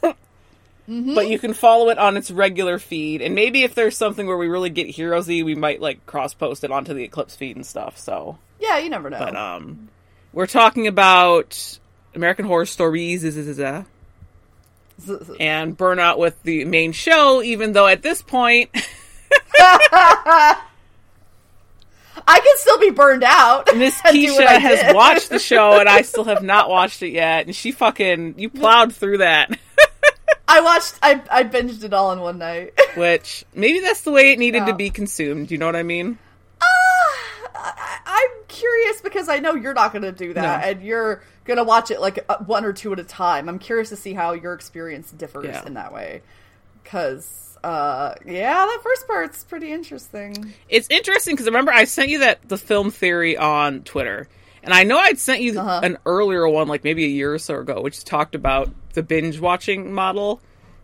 But 0.87 1.29
you 1.29 1.39
can 1.39 1.53
follow 1.53 1.89
it 1.89 1.97
on 1.97 2.17
its 2.17 2.31
regular 2.31 2.77
feed, 2.77 3.21
and 3.21 3.33
maybe 3.33 3.63
if 3.63 3.75
there's 3.75 3.95
something 3.95 4.27
where 4.27 4.37
we 4.37 4.47
really 4.47 4.69
get 4.69 4.87
Heroesy, 4.87 5.45
we 5.45 5.55
might 5.55 5.79
like 5.79 6.05
cross 6.05 6.33
post 6.33 6.63
it 6.63 6.71
onto 6.71 6.93
the 6.93 7.03
Eclipse 7.03 7.35
feed 7.35 7.55
and 7.55 7.65
stuff. 7.65 7.97
So, 7.97 8.37
yeah, 8.59 8.77
you 8.77 8.89
never 8.89 9.09
know. 9.09 9.19
but 9.19 9.35
um, 9.35 9.89
we're 10.33 10.47
talking 10.47 10.87
about 10.87 11.79
American 12.13 12.45
Horror 12.45 12.65
Stories 12.65 13.23
and 13.23 13.37
Burnout 15.77 16.17
with 16.17 16.41
the 16.43 16.65
main 16.65 16.91
show. 16.91 17.41
Even 17.41 17.73
though 17.73 17.87
at 17.87 18.01
this 18.01 18.21
point, 18.21 18.69
I 22.27 22.39
can 22.39 22.57
still 22.57 22.79
be 22.79 22.91
burned 22.91 23.23
out. 23.23 23.69
Miss 23.75 23.99
and 24.05 24.13
do 24.13 24.33
what 24.33 24.47
I 24.47 24.57
Keisha 24.57 24.61
has 24.61 24.95
watched 24.95 25.29
the 25.29 25.39
show, 25.51 25.79
and 25.79 25.89
I 25.89 26.01
still 26.01 26.25
have 26.25 26.43
not 26.43 26.69
watched 26.69 27.01
it 27.01 27.11
yet. 27.11 27.45
And 27.45 27.55
she 27.55 27.71
fucking 27.71 28.35
you 28.37 28.49
plowed 28.49 28.93
through 28.93 29.19
that. 29.19 29.57
I 30.51 30.61
watched. 30.61 30.95
I 31.01 31.21
I 31.31 31.43
binged 31.43 31.83
it 31.83 31.93
all 31.93 32.11
in 32.11 32.19
one 32.19 32.37
night. 32.37 32.73
Which 32.95 33.45
maybe 33.53 33.79
that's 33.79 34.01
the 34.01 34.11
way 34.11 34.31
it 34.33 34.39
needed 34.39 34.65
to 34.65 34.73
be 34.73 34.89
consumed. 34.89 35.49
You 35.51 35.57
know 35.57 35.65
what 35.65 35.75
I 35.75 35.83
mean? 35.83 36.17
I, 36.61 37.97
I'm 38.05 38.29
curious 38.47 39.01
because 39.01 39.29
I 39.29 39.37
know 39.39 39.53
you're 39.55 39.73
not 39.73 39.91
going 39.91 40.03
to 40.03 40.11
do 40.11 40.33
that, 40.33 40.61
No. 40.61 40.67
and 40.69 40.81
you're 40.81 41.21
going 41.45 41.57
to 41.57 41.63
watch 41.63 41.91
it 41.91 41.99
like 42.01 42.25
uh, 42.27 42.37
one 42.39 42.65
or 42.65 42.73
two 42.73 42.91
at 42.93 42.99
a 42.99 43.03
time. 43.03 43.47
I'm 43.49 43.59
curious 43.59 43.89
to 43.89 43.95
see 43.95 44.13
how 44.13 44.33
your 44.33 44.53
experience 44.53 45.11
differs 45.11 45.45
Yeah. 45.45 45.65
in 45.65 45.75
that 45.75 45.93
way. 45.93 46.21
Because, 46.83 47.57
uh, 47.63 48.15
yeah, 48.25 48.53
that 48.65 48.79
first 48.83 49.07
part's 49.07 49.43
pretty 49.43 49.71
interesting. 49.71 50.53
It's 50.69 50.87
interesting 50.89 51.35
because 51.35 51.45
remember 51.45 51.71
I 51.71 51.83
sent 51.85 52.09
you 52.09 52.19
that 52.19 52.47
the 52.49 52.57
film 52.57 52.89
theory 52.91 53.37
on 53.37 53.83
Twitter, 53.83 54.27
and 54.63 54.73
I 54.73 54.83
know 54.83 54.97
I'd 54.97 55.19
sent 55.19 55.41
you 55.41 55.59
Uh-huh. 55.59 55.81
an 55.83 55.97
earlier 56.05 56.47
one 56.47 56.67
like 56.67 56.83
maybe 56.83 57.05
a 57.05 57.09
year 57.09 57.33
or 57.33 57.39
so 57.39 57.59
ago, 57.59 57.81
which 57.81 58.03
talked 58.03 58.35
about 58.35 58.69
the 58.93 59.03
binge 59.03 59.39
watching 59.39 59.93
model 59.93 60.41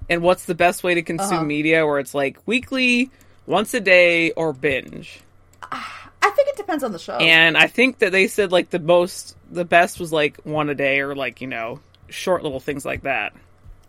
and 0.09 0.21
what's 0.21 0.45
the 0.45 0.55
best 0.55 0.83
way 0.83 0.93
to 0.95 1.01
consume 1.01 1.33
Uh-huh. 1.39 1.43
media, 1.45 1.85
where 1.85 1.99
it's 1.99 2.13
like 2.15 2.37
weekly, 2.45 3.09
once 3.45 3.73
a 3.73 3.79
day, 3.79 4.31
or 4.31 4.53
binge. 4.53 5.19
I 5.71 6.29
think 6.31 6.49
it 6.49 6.57
depends 6.57 6.83
on 6.83 6.91
the 6.91 6.99
show. 6.99 7.17
And 7.17 7.57
I 7.57 7.67
think 7.67 7.99
that 7.99 8.11
they 8.11 8.27
said 8.27 8.51
like 8.51 8.69
the 8.69 8.79
most, 8.79 9.35
the 9.51 9.65
best 9.65 9.99
was 9.99 10.11
like 10.11 10.37
one 10.43 10.69
a 10.69 10.75
day 10.75 10.99
or 10.99 11.15
like 11.15 11.41
you 11.41 11.47
know 11.47 11.79
short 12.09 12.43
little 12.43 12.59
things 12.59 12.85
like 12.85 13.03
that. 13.03 13.33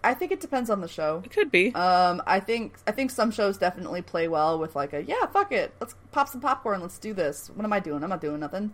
I 0.04 0.14
think 0.14 0.30
it 0.30 0.40
depends 0.40 0.70
on 0.70 0.80
the 0.80 0.86
show. 0.88 1.22
It 1.24 1.30
could 1.32 1.50
be. 1.50 1.74
Um, 1.74 2.22
I 2.26 2.38
think 2.40 2.74
I 2.86 2.92
think 2.92 3.10
some 3.10 3.30
shows 3.32 3.58
definitely 3.58 4.02
play 4.02 4.28
well 4.28 4.58
with 4.58 4.76
like 4.76 4.92
a 4.92 5.02
yeah, 5.02 5.26
fuck 5.26 5.50
it, 5.52 5.72
let's 5.80 5.94
pop 6.12 6.28
some 6.28 6.40
popcorn, 6.40 6.80
let's 6.80 6.98
do 6.98 7.12
this. 7.12 7.50
What 7.54 7.64
am 7.64 7.72
I 7.72 7.80
doing? 7.80 8.02
I'm 8.02 8.10
not 8.10 8.20
doing 8.20 8.38
nothing. 8.40 8.72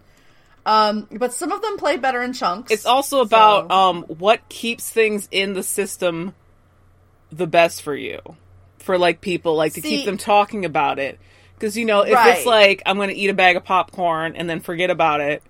Um, 0.67 1.07
but 1.13 1.33
some 1.35 1.53
of 1.53 1.61
them 1.61 1.77
play 1.77 1.97
better 1.99 2.23
in 2.23 2.33
chunks. 2.33 2.71
It's 2.73 2.87
also 2.87 3.21
about 3.21 3.71
So- 3.71 3.75
um 3.77 4.03
what 4.05 4.49
keeps 4.49 4.89
things 4.89 5.29
in 5.31 5.53
the 5.53 5.63
system 5.63 6.35
the 7.31 7.47
best 7.47 7.83
for 7.83 7.95
you. 7.95 8.21
For 8.79 8.97
like 8.99 9.21
people 9.21 9.55
like 9.57 9.75
to 9.75 9.81
keep 9.81 10.05
them 10.05 10.19
talking 10.19 10.65
about 10.65 10.99
it. 10.99 11.19
Cuz 11.59 11.77
you 11.77 11.85
know, 11.85 12.01
if 12.03 12.15
Right. 12.15 12.37
it's 12.37 12.47
like 12.47 12.83
I'm 12.87 12.97
going 12.97 13.09
to 13.11 13.15
eat 13.15 13.31
a 13.31 13.35
bag 13.35 13.57
of 13.57 13.65
popcorn 13.65 14.37
and 14.37 14.49
then 14.49 14.61
forget 14.61 14.91
about 14.91 15.21
it 15.21 15.43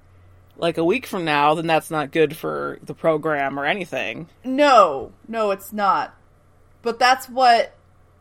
like 0.57 0.79
a 0.79 0.85
week 0.85 1.05
from 1.07 1.25
now, 1.25 1.55
then 1.55 1.67
that's 1.67 1.91
not 1.91 2.13
good 2.13 2.37
for 2.37 2.79
the 2.83 2.95
program 2.95 3.59
or 3.59 3.65
anything. 3.67 4.29
No, 4.45 5.13
no, 5.27 5.51
it's 5.51 5.73
not. 5.73 6.15
But 6.83 6.99
that's 6.99 7.29
what 7.29 7.75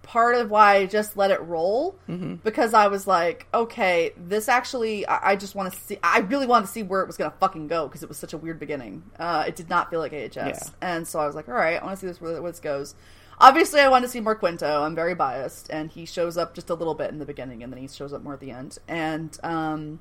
part 0.03 0.35
of 0.35 0.51
why 0.51 0.75
I 0.75 0.85
just 0.85 1.17
let 1.17 1.31
it 1.31 1.41
roll 1.41 1.95
Mm-hmm. 2.07 2.35
because 2.43 2.73
I 2.73 2.87
was 2.87 3.07
like, 3.07 3.47
okay, 3.53 4.11
this 4.17 4.47
actually, 4.47 5.07
I, 5.07 5.31
I 5.31 5.35
just 5.35 5.55
want 5.55 5.73
to 5.73 5.79
see. 5.79 5.97
I 6.03 6.19
really 6.19 6.45
wanted 6.45 6.65
to 6.67 6.71
see 6.71 6.83
where 6.83 7.01
it 7.01 7.07
was 7.07 7.17
gonna 7.17 7.33
fucking 7.39 7.67
go 7.67 7.87
because 7.87 8.03
it 8.03 8.09
was 8.09 8.17
such 8.17 8.33
a 8.33 8.37
weird 8.37 8.59
beginning. 8.59 9.03
Uh, 9.17 9.45
it 9.47 9.55
did 9.55 9.69
not 9.69 9.89
feel 9.89 9.99
like 9.99 10.13
AHS, 10.13 10.35
Yeah. 10.35 10.59
and 10.81 11.07
so 11.07 11.19
I 11.19 11.25
was 11.25 11.35
like, 11.35 11.47
all 11.47 11.55
right, 11.55 11.81
I 11.81 11.85
want 11.85 11.97
to 11.97 12.01
see 12.01 12.07
this 12.07 12.21
where, 12.21 12.41
where 12.41 12.51
this 12.51 12.59
goes. 12.59 12.95
Obviously, 13.39 13.79
I 13.81 13.87
want 13.89 14.03
to 14.03 14.09
see 14.09 14.19
more 14.21 14.35
Quinto. 14.35 14.83
I'm 14.83 14.93
very 14.93 15.15
biased, 15.15 15.69
and 15.71 15.89
he 15.89 16.05
shows 16.05 16.37
up 16.37 16.53
just 16.53 16.69
a 16.69 16.75
little 16.75 16.93
bit 16.93 17.09
in 17.09 17.17
the 17.17 17.25
beginning, 17.25 17.63
and 17.63 17.73
then 17.73 17.79
he 17.81 17.87
shows 17.87 18.13
up 18.13 18.21
more 18.21 18.33
at 18.35 18.39
the 18.39 18.51
end. 18.51 18.77
And 18.87 19.35
um, 19.43 19.99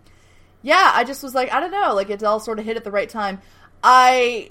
yeah, 0.63 0.93
I 0.95 1.05
just 1.05 1.23
was 1.23 1.35
like, 1.35 1.51
I 1.53 1.59
don't 1.59 1.71
know, 1.71 1.95
like 1.95 2.11
it 2.11 2.23
all 2.23 2.41
sort 2.41 2.59
of 2.59 2.65
hit 2.67 2.77
at 2.77 2.85
the 2.85 2.91
right 2.91 3.09
time. 3.09 3.41
I 3.83 4.51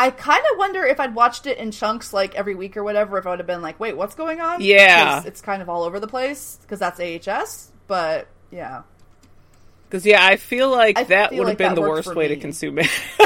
I 0.00 0.10
kind 0.10 0.42
of 0.52 0.58
wonder 0.58 0.82
if 0.84 0.98
I'd 0.98 1.14
watched 1.14 1.46
it 1.46 1.58
in 1.58 1.70
chunks 1.72 2.12
like 2.12 2.34
every 2.34 2.54
week 2.54 2.76
or 2.76 2.82
whatever, 2.84 3.18
if 3.18 3.26
I 3.26 3.30
would 3.30 3.38
have 3.38 3.46
been 3.46 3.60
like, 3.62 3.78
wait, 3.78 3.96
what's 3.96 4.14
going 4.14 4.40
on? 4.40 4.60
Yeah. 4.62 5.22
it's 5.26 5.40
kind 5.40 5.60
of 5.60 5.68
all 5.68 5.82
over 5.82 6.00
the 6.00 6.08
place 6.08 6.58
because 6.62 6.78
that's 6.78 6.98
AHS. 7.00 7.70
But 7.86 8.28
yeah, 8.50 8.82
Cuz 9.90 10.06
yeah, 10.06 10.24
I 10.24 10.36
feel 10.36 10.70
like 10.70 10.98
I 10.98 11.04
that 11.04 11.30
would 11.32 11.38
have 11.38 11.46
like 11.48 11.58
been 11.58 11.74
the 11.74 11.82
worst 11.82 12.14
way 12.14 12.28
to 12.28 12.36
consume 12.36 12.78
it. 12.78 12.88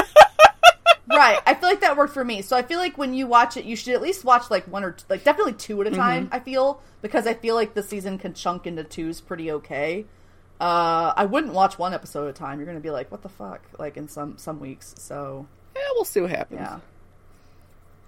right. 1.07 1.39
I 1.45 1.53
feel 1.53 1.69
like 1.69 1.81
that 1.81 1.95
worked 1.97 2.13
for 2.13 2.25
me. 2.25 2.41
So 2.41 2.57
I 2.57 2.61
feel 2.63 2.79
like 2.79 2.97
when 2.97 3.13
you 3.13 3.27
watch 3.27 3.55
it, 3.57 3.65
you 3.65 3.75
should 3.75 3.93
at 3.93 4.01
least 4.01 4.23
watch 4.25 4.49
like 4.51 4.65
one 4.67 4.83
or 4.83 4.91
t- 4.93 5.03
like 5.09 5.23
definitely 5.23 5.53
two 5.53 5.77
Mm-hmm. 5.77 5.87
at 5.87 5.93
a 5.93 5.95
time. 5.95 6.29
I 6.31 6.39
feel 6.39 6.81
because 7.01 7.27
I 7.27 7.35
feel 7.35 7.55
like 7.55 7.73
the 7.73 7.83
season 7.83 8.17
can 8.17 8.33
chunk 8.33 8.67
into 8.67 8.83
twos 8.83 9.21
pretty 9.21 9.51
okay. 9.51 10.05
Uh, 10.59 11.13
I 11.15 11.25
wouldn't 11.25 11.53
watch 11.53 11.77
one 11.77 11.93
episode 11.93 12.23
at 12.25 12.29
a 12.31 12.33
time. 12.33 12.59
You're 12.59 12.65
gonna 12.65 12.79
be 12.79 12.89
like, 12.91 13.11
what 13.11 13.21
the 13.21 13.29
fuck? 13.29 13.61
Like 13.77 13.95
in 13.97 14.07
some 14.07 14.37
some 14.37 14.59
weeks. 14.59 14.95
So 14.97 15.47
yeah, 15.75 15.81
we'll 15.95 16.05
see 16.05 16.21
what 16.21 16.29
happens. 16.31 16.61
Yeah. 16.61 16.79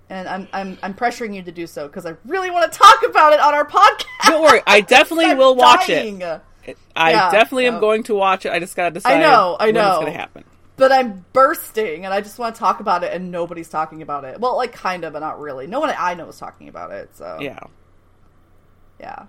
And 0.10 0.28
I'm 0.28 0.48
I'm 0.54 0.78
I'm 0.82 0.94
pressuring 0.94 1.36
you 1.36 1.44
to 1.44 1.52
do 1.52 1.68
so 1.68 1.88
because 1.88 2.06
I 2.06 2.16
really 2.26 2.50
want 2.50 2.72
to 2.72 2.78
talk 2.78 3.04
about 3.06 3.34
it 3.34 3.40
on 3.42 3.54
our 3.54 3.66
podcast. 3.66 4.06
Don't 4.26 4.42
worry, 4.42 4.62
I 4.66 4.82
definitely 4.96 5.34
will 5.36 5.56
watch 5.56 5.88
dying. 5.88 6.22
it. 6.22 6.42
I 6.96 7.12
Yeah, 7.12 7.32
definitely 7.32 7.68
am 7.68 7.80
going 7.80 8.04
to 8.04 8.16
watch 8.16 8.46
it. 8.46 8.52
I 8.52 8.60
just 8.60 8.76
got 8.76 8.86
to 8.86 8.92
decide 8.92 9.18
I 9.18 9.22
know, 9.22 9.58
I 9.60 9.66
when 9.68 9.76
it's 9.76 10.06
to 10.06 10.12
happen. 10.12 10.44
But 10.78 10.92
I'm 10.92 11.26
bursting, 11.34 12.06
and 12.06 12.14
I 12.14 12.22
just 12.22 12.38
want 12.38 12.56
to 12.56 12.60
talk 12.60 12.80
about 12.80 13.04
it, 13.04 13.12
and 13.12 13.32
nobody's 13.32 13.68
talking 13.68 14.02
about 14.02 14.26
it. 14.26 14.40
Well, 14.40 14.56
like 14.56 14.74
kind 14.74 15.04
of, 15.04 15.14
but 15.14 15.20
not 15.20 15.40
really. 15.40 15.66
No 15.66 15.80
one 15.80 15.94
I 15.98 16.14
know 16.14 16.28
is 16.30 16.38
talking 16.38 16.70
about 16.70 16.92
it. 16.92 17.10
So 17.16 17.40
Yeah. 17.42 17.60
yeah. 19.00 19.26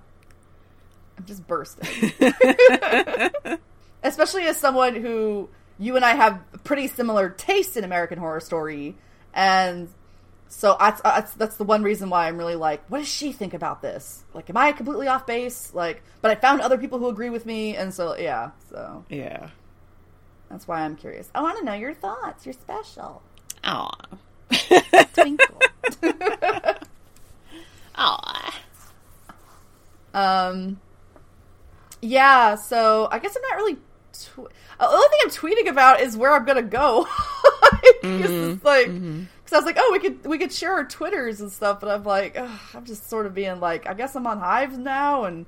I'm 1.16 1.24
just 1.24 1.46
bursting. 1.46 2.12
Especially 4.02 4.44
as 4.44 4.56
someone 4.58 4.94
who 4.94 5.48
you 5.78 5.96
and 5.96 6.04
I 6.04 6.14
have 6.14 6.40
pretty 6.64 6.88
similar 6.88 7.28
taste 7.30 7.76
in 7.76 7.84
American 7.84 8.18
Horror 8.18 8.40
Story, 8.40 8.96
and 9.34 9.88
so 10.48 10.76
that's, 10.80 11.00
that's 11.02 11.34
that's 11.34 11.56
the 11.56 11.64
one 11.64 11.82
reason 11.82 12.08
why 12.10 12.26
I'm 12.26 12.38
really 12.38 12.56
like, 12.56 12.82
what 12.88 12.98
does 12.98 13.08
she 13.08 13.32
think 13.32 13.54
about 13.54 13.82
this? 13.82 14.24
Like, 14.34 14.48
am 14.50 14.56
I 14.56 14.72
completely 14.72 15.06
off 15.08 15.26
base? 15.26 15.72
Like, 15.74 16.02
but 16.22 16.30
I 16.30 16.34
found 16.36 16.60
other 16.60 16.78
people 16.78 16.98
who 16.98 17.08
agree 17.08 17.30
with 17.30 17.44
me, 17.46 17.76
and 17.76 17.92
so 17.94 18.16
yeah, 18.16 18.50
so 18.70 19.04
Yeah. 19.08 19.50
that's 20.50 20.66
why 20.66 20.80
I'm 20.82 20.96
curious. 20.96 21.30
I 21.34 21.42
want 21.42 21.58
to 21.58 21.64
know 21.64 21.74
your 21.74 21.94
thoughts. 21.94 22.46
You're 22.46 22.54
special. 22.54 23.22
Aw. 23.64 23.94
Twinkle. 25.14 25.60
Aw. 27.96 28.54
Um, 30.14 30.80
yeah, 32.00 32.54
so 32.54 33.08
I 33.10 33.18
guess 33.18 33.36
I'm 33.36 33.42
not 33.42 33.56
really. 33.56 33.76
Tw- 34.24 34.36
the 34.78 34.86
only 34.88 35.08
thing 35.08 35.18
I'm 35.24 35.30
tweeting 35.30 35.70
about 35.70 36.00
is 36.00 36.16
where 36.16 36.34
I'm 36.34 36.44
gonna 36.44 36.62
go. 36.62 37.00
like, 37.62 38.00
'cause 38.02 38.30
it's 38.30 38.64
like, 38.64 38.86
because 38.86 39.52
I 39.52 39.56
was 39.56 39.64
like, 39.64 39.76
oh, 39.78 39.90
we 39.92 39.98
could 40.00 40.24
we 40.26 40.38
could 40.38 40.52
share 40.52 40.72
our 40.72 40.84
twitters 40.84 41.40
and 41.40 41.50
stuff, 41.52 41.80
but 41.80 41.88
I'm 41.90 42.04
like, 42.04 42.38
ugh, 42.38 42.60
I'm 42.74 42.84
just 42.84 43.08
sort 43.08 43.26
of 43.26 43.34
being 43.34 43.60
like, 43.60 43.88
I 43.88 43.94
guess 43.94 44.14
I'm 44.16 44.26
on 44.26 44.38
Hives 44.40 44.76
now, 44.78 45.24
and 45.24 45.46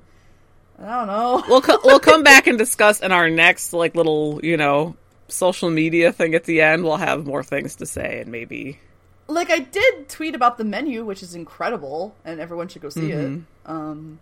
I 0.79 0.97
don't 0.99 1.07
know. 1.07 1.43
We'll 1.47 1.61
co- 1.61 1.79
we'll 1.83 1.99
come 2.11 2.23
back 2.23 2.47
and 2.47 2.57
discuss 2.57 2.99
in 3.01 3.11
our 3.11 3.29
next 3.29 3.73
like 3.73 3.95
little 3.95 4.39
you 4.43 4.57
know 4.57 4.95
social 5.27 5.69
media 5.69 6.11
thing 6.11 6.33
at 6.35 6.43
the 6.45 6.61
end. 6.61 6.83
We'll 6.83 6.97
have 6.97 7.25
more 7.25 7.43
things 7.43 7.75
to 7.77 7.85
say 7.85 8.21
and 8.21 8.31
maybe 8.31 8.79
like 9.27 9.49
I 9.49 9.59
did 9.59 10.09
tweet 10.09 10.35
about 10.35 10.57
the 10.57 10.65
menu, 10.65 11.05
which 11.05 11.23
is 11.23 11.35
incredible, 11.35 12.15
and 12.25 12.39
everyone 12.41 12.67
should 12.67 12.81
go 12.81 12.89
see 12.89 13.01
Mm-hmm. 13.11 13.35
it. 13.35 13.41
Um, 13.65 14.19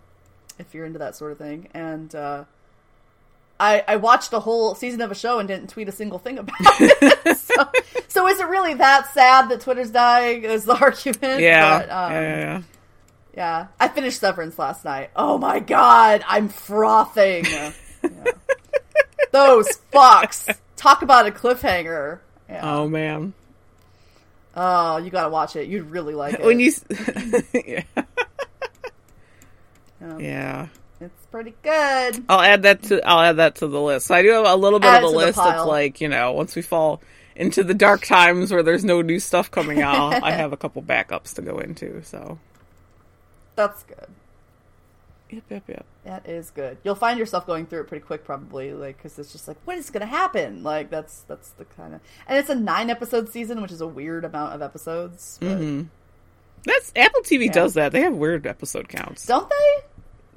if 0.58 0.74
you're 0.74 0.84
into 0.84 0.98
that 1.00 1.16
sort 1.16 1.32
of 1.32 1.38
thing, 1.38 1.68
and 1.72 2.14
uh, 2.14 2.44
I, 3.60 3.84
I 3.86 3.96
watched 3.96 4.32
a 4.32 4.40
whole 4.40 4.74
season 4.74 5.02
of 5.02 5.10
a 5.10 5.14
show 5.14 5.38
and 5.38 5.46
didn't 5.46 5.68
tweet 5.68 5.86
a 5.86 5.92
single 5.92 6.18
thing 6.18 6.38
about 6.38 6.56
it. 6.60 7.36
so, 7.36 7.54
so 8.08 8.26
is 8.26 8.40
it 8.40 8.48
really 8.48 8.72
that 8.74 9.12
sad 9.12 9.50
that 9.50 9.60
Twitter's 9.60 9.90
dying? 9.90 10.44
Is 10.44 10.64
the 10.64 10.74
argument? 10.74 11.40
Yeah. 11.40 11.80
But, 11.80 11.90
um, 11.90 12.12
yeah, 12.12 12.20
yeah, 12.20 12.38
yeah. 12.38 12.62
yeah. 13.36 13.66
I 13.78 13.88
finished 13.88 14.18
Severance 14.18 14.58
last 14.58 14.82
night. 14.86 15.10
Oh 15.14 15.36
my 15.36 15.60
god, 15.60 16.24
I'm 16.26 16.48
frothing. 16.48 17.46
Yeah. 18.02 18.32
Those 19.30 19.68
fucks. 19.92 20.58
Talk 20.76 21.02
about 21.02 21.26
a 21.26 21.30
cliffhanger. 21.30 22.20
Yeah. 22.48 22.60
Oh 22.62 22.88
man. 22.88 23.34
Oh, 24.56 24.96
you 24.96 25.10
gotta 25.10 25.28
watch 25.28 25.54
it. 25.54 25.68
You'd 25.68 25.90
really 25.90 26.14
like 26.14 26.32
it. 26.32 26.42
When 26.42 26.58
you 26.60 26.72
yeah. 27.52 27.82
Yeah. 30.00 30.18
yeah. 30.18 30.66
It's 31.00 31.26
pretty 31.30 31.54
good. 31.62 32.24
I'll 32.28 32.40
add 32.40 32.62
that 32.64 32.82
to 32.84 33.06
I'll 33.06 33.20
add 33.20 33.36
that 33.36 33.56
to 33.56 33.66
the 33.66 33.80
list. 33.80 34.06
So 34.08 34.14
I 34.14 34.22
do 34.22 34.28
have 34.30 34.46
a 34.46 34.56
little 34.56 34.78
bit 34.78 34.88
Add 34.88 35.02
of 35.04 35.10
a 35.12 35.16
list. 35.16 35.38
It's 35.42 35.64
like, 35.64 36.00
you 36.00 36.08
know, 36.08 36.32
once 36.32 36.54
we 36.54 36.62
fall 36.62 37.00
into 37.36 37.62
the 37.64 37.72
dark 37.74 38.04
times 38.04 38.52
where 38.52 38.62
there's 38.62 38.84
no 38.84 39.00
new 39.00 39.18
stuff 39.18 39.50
coming 39.50 39.80
out, 39.80 40.12
I 40.22 40.32
have 40.32 40.52
a 40.52 40.56
couple 40.58 40.82
backups 40.82 41.34
to 41.36 41.42
go 41.42 41.58
into, 41.58 42.02
so 42.04 42.38
That's 43.56 43.82
good. 43.84 44.06
Yep, 45.30 45.44
yep, 45.48 45.62
yep. 45.68 45.86
That 46.04 46.28
is 46.28 46.50
good. 46.50 46.78
You'll 46.82 46.96
find 46.96 47.16
yourself 47.18 47.46
going 47.46 47.66
through 47.66 47.82
it 47.82 47.86
pretty 47.86 48.04
quick, 48.04 48.24
probably, 48.24 48.72
like 48.72 48.96
because 48.96 49.16
it's 49.18 49.30
just 49.32 49.46
like, 49.46 49.56
what 49.64 49.78
is 49.78 49.88
going 49.90 50.00
to 50.00 50.06
happen? 50.06 50.62
Like 50.64 50.90
that's 50.90 51.20
that's 51.22 51.50
the 51.52 51.64
kind 51.64 51.94
of, 51.94 52.00
and 52.26 52.36
it's 52.36 52.50
a 52.50 52.54
nine 52.54 52.90
episode 52.90 53.28
season, 53.30 53.62
which 53.62 53.70
is 53.70 53.80
a 53.80 53.86
weird 53.86 54.24
amount 54.24 54.54
of 54.54 54.60
episodes. 54.62 55.38
But 55.40 55.56
hmm 55.56 55.82
That's 56.64 56.92
Apple 56.96 57.20
TV 57.22 57.46
Yeah. 57.46 57.52
does 57.52 57.74
that. 57.74 57.92
They 57.92 58.00
have 58.00 58.14
weird 58.14 58.44
episode 58.46 58.88
counts. 58.88 59.24
Don't 59.24 59.48
they? 59.48 59.84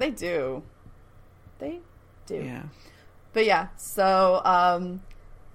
They 0.03 0.11
do. 0.11 0.63
They 1.59 1.79
do. 2.25 2.35
Yeah. 2.35 2.63
But 3.31 3.45
yeah, 3.45 3.67
so 3.77 4.41
um 4.43 5.01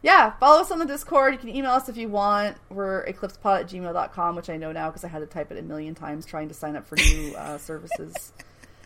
yeah, 0.01 0.31
follow 0.39 0.61
us 0.61 0.71
on 0.71 0.79
the 0.79 0.87
Discord. 0.87 1.35
You 1.35 1.39
can 1.39 1.49
email 1.49 1.73
us 1.73 1.89
if 1.89 1.97
you 1.97 2.09
want. 2.09 2.57
We're 2.71 3.05
eclipsepod 3.07 3.61
at 3.61 3.69
gmail.com, 3.69 4.37
which 4.37 4.49
I 4.49 4.57
know 4.57 4.73
now 4.73 4.89
because 4.89 5.05
I 5.05 5.09
had 5.09 5.19
to 5.19 5.27
type 5.27 5.51
it 5.51 5.59
a 5.59 5.63
million 5.63 5.95
times 5.95 6.25
trying 6.25 6.49
to 6.49 6.55
sign 6.55 6.77
up 6.77 6.87
for 6.87 6.97
new 6.97 7.35
uh, 7.35 7.59
services 7.59 8.33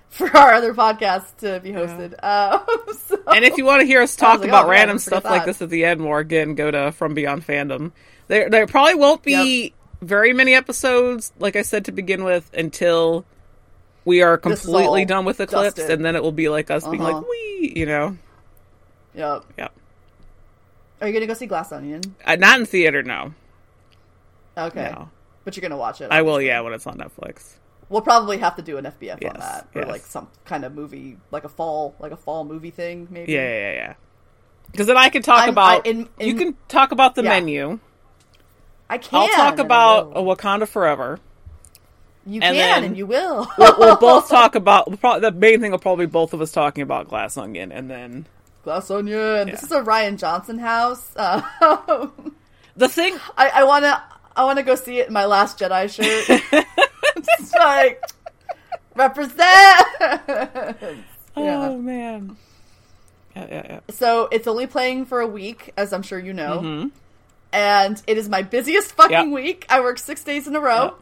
for 0.09 0.34
our 0.36 0.52
other 0.52 0.74
podcast 0.74 1.36
to 1.39 1.60
be 1.60 1.70
hosted. 1.70 2.14
Uh, 2.22 2.60
so, 2.93 3.22
And 3.26 3.44
if 3.44 3.56
you 3.56 3.64
want 3.64 3.80
to 3.80 3.86
hear 3.86 4.02
us 4.02 4.16
talk 4.16 4.40
like, 4.40 4.48
about 4.48 4.66
oh, 4.66 4.70
random 4.70 4.98
stuff 4.98 5.24
like 5.24 5.44
this 5.44 5.62
at 5.62 5.70
the 5.70 5.84
end 5.84 6.01
more, 6.01 6.18
again, 6.18 6.55
go 6.55 6.70
to 6.70 6.93
From 6.93 7.14
Beyond 7.14 7.47
Fandom. 7.47 7.93
There, 8.28 8.51
there 8.51 8.66
probably 8.66 8.94
won't 8.94 9.22
be 9.22 9.74
very 10.01 10.32
many 10.32 10.55
episodes, 10.55 11.32
like 11.39 11.56
I 11.56 11.62
said 11.62 11.86
to 11.86 11.93
begin 11.93 12.24
with, 12.24 12.51
until 12.52 13.24
we 14.05 14.23
are 14.23 14.37
completely 14.39 15.05
done 15.05 15.24
with 15.24 15.41
Eclipse, 15.41 15.74
dusted. 15.77 15.91
and 15.91 16.05
then 16.05 16.16
it 16.16 16.23
will 16.23 16.33
be 16.33 16.49
like 16.49 16.70
us 16.70 16.87
being 16.87 17.03
Uh-huh. 17.03 17.19
like, 17.19 17.29
"Wee," 17.29 17.73
you 17.77 17.87
know, 17.87 18.16
Yep. 19.15 19.45
Yep. 19.59 19.73
Are 21.01 21.07
you 21.09 21.12
going 21.12 21.20
to 21.23 21.27
go 21.27 21.35
see 21.35 21.47
Glass 21.47 21.70
Onion? 21.73 22.01
Uh, 22.24 22.37
not 22.37 22.61
in 22.61 22.66
theater, 22.66 23.03
no. 23.03 23.35
Okay. 24.57 24.91
No. 24.95 25.11
But 25.45 25.57
you're 25.57 25.61
going 25.62 25.73
to 25.73 25.77
watch 25.77 26.01
it. 26.01 26.11
I 26.11 26.23
will, 26.23 26.41
yeah, 26.41 26.61
when 26.61 26.73
it's 26.73 26.87
on 26.87 26.97
Netflix. 26.99 27.55
We'll 27.89 28.03
probably 28.03 28.39
have 28.39 28.57
to 28.57 28.62
do 28.62 28.79
an 28.79 28.85
FBF 28.87 29.19
Yes, 29.20 29.33
on 29.35 29.41
that. 29.41 29.66
Or 29.74 29.81
yes. 29.83 29.89
like 29.91 30.01
some 30.03 30.29
kind 30.45 30.65
of 30.65 30.74
movie, 30.74 31.19
like 31.31 31.45
a 31.45 31.49
fall, 31.49 31.95
like 31.99 32.12
a 32.12 32.16
fall 32.16 32.45
movie 32.45 32.70
thing, 32.70 33.09
maybe. 33.11 33.33
Yeah, 33.33 33.49
yeah, 33.49 33.73
yeah. 33.73 33.95
Because 34.70 34.87
then 34.87 34.97
I 34.97 35.09
can 35.11 35.20
talk 35.23 35.41
I'm- 35.41 35.49
about 35.51 35.87
I- 35.87 35.91
in- 35.91 36.09
you 36.19 36.35
can 36.35 36.57
talk 36.69 36.93
about 36.93 37.15
the 37.16 37.23
Yeah. 37.23 37.29
menu. 37.31 37.81
I 38.89 38.97
can. 38.99 39.19
I'll 39.20 39.29
talk 39.29 39.59
about 39.59 40.12
a 40.15 40.20
Wakanda 40.23 40.66
Forever. 40.69 41.19
You 42.24 42.35
and 42.40 42.43
can, 42.43 42.55
then- 42.55 42.85
and 42.85 42.97
you 42.97 43.07
will. 43.07 43.47
We'll, 43.59 43.78
we'll 43.78 43.97
both 43.97 44.28
talk 44.31 44.55
about 44.55 45.03
we'll 45.03 45.20
the 45.20 45.32
main 45.32 45.61
thing. 45.61 45.70
Will 45.73 45.78
probably 45.78 46.07
be 46.07 46.11
both 46.12 46.32
of 46.32 46.40
us 46.40 46.53
talking 46.53 46.82
about 46.82 47.09
Glass 47.09 47.36
Onion, 47.36 47.73
and 47.73 47.90
then 47.90 48.27
Glass 48.65 48.90
Onion. 48.90 49.49
This 49.49 49.62
is 49.65 49.73
a 49.73 49.81
Rian 49.82 50.19
Johnson 50.19 50.59
house. 50.59 51.11
Uh, 51.16 51.43
the 52.77 52.89
thing. 52.89 53.19
I, 53.36 53.49
I 53.49 53.65
wanna, 53.65 54.03
I 54.36 54.44
wanna 54.44 54.62
go 54.62 54.74
see 54.77 54.99
it 55.01 55.09
in 55.09 55.12
my 55.12 55.24
Last 55.24 55.59
Jedi 55.59 55.90
shirt. 55.90 56.65
Just 57.39 57.55
like 57.55 58.01
represent. 58.94 59.40
Yeah. 60.01 60.74
Oh 61.35 61.78
man. 61.78 62.36
Yeah, 63.35 63.47
yeah, 63.51 63.62
yeah. 63.69 63.81
So 63.90 64.28
it's 64.31 64.47
only 64.47 64.66
playing 64.66 65.07
for 65.07 65.20
a 65.20 65.27
week, 65.27 65.73
as 65.77 65.93
I'm 65.93 66.03
sure 66.03 66.19
you 66.19 66.35
know, 66.35 66.61
Mhm. 66.61 66.90
and 67.53 68.03
it 68.07 68.19
is 68.19 68.28
my 68.28 68.43
busiest 68.43 68.93
fucking 68.93 69.31
Yep. 69.31 69.35
week. 69.35 69.66
I 69.70 69.81
work 69.81 69.99
six 69.99 70.23
days 70.23 70.47
in 70.47 70.55
a 70.55 70.61
row, 70.61 70.85
Yep. 70.85 70.94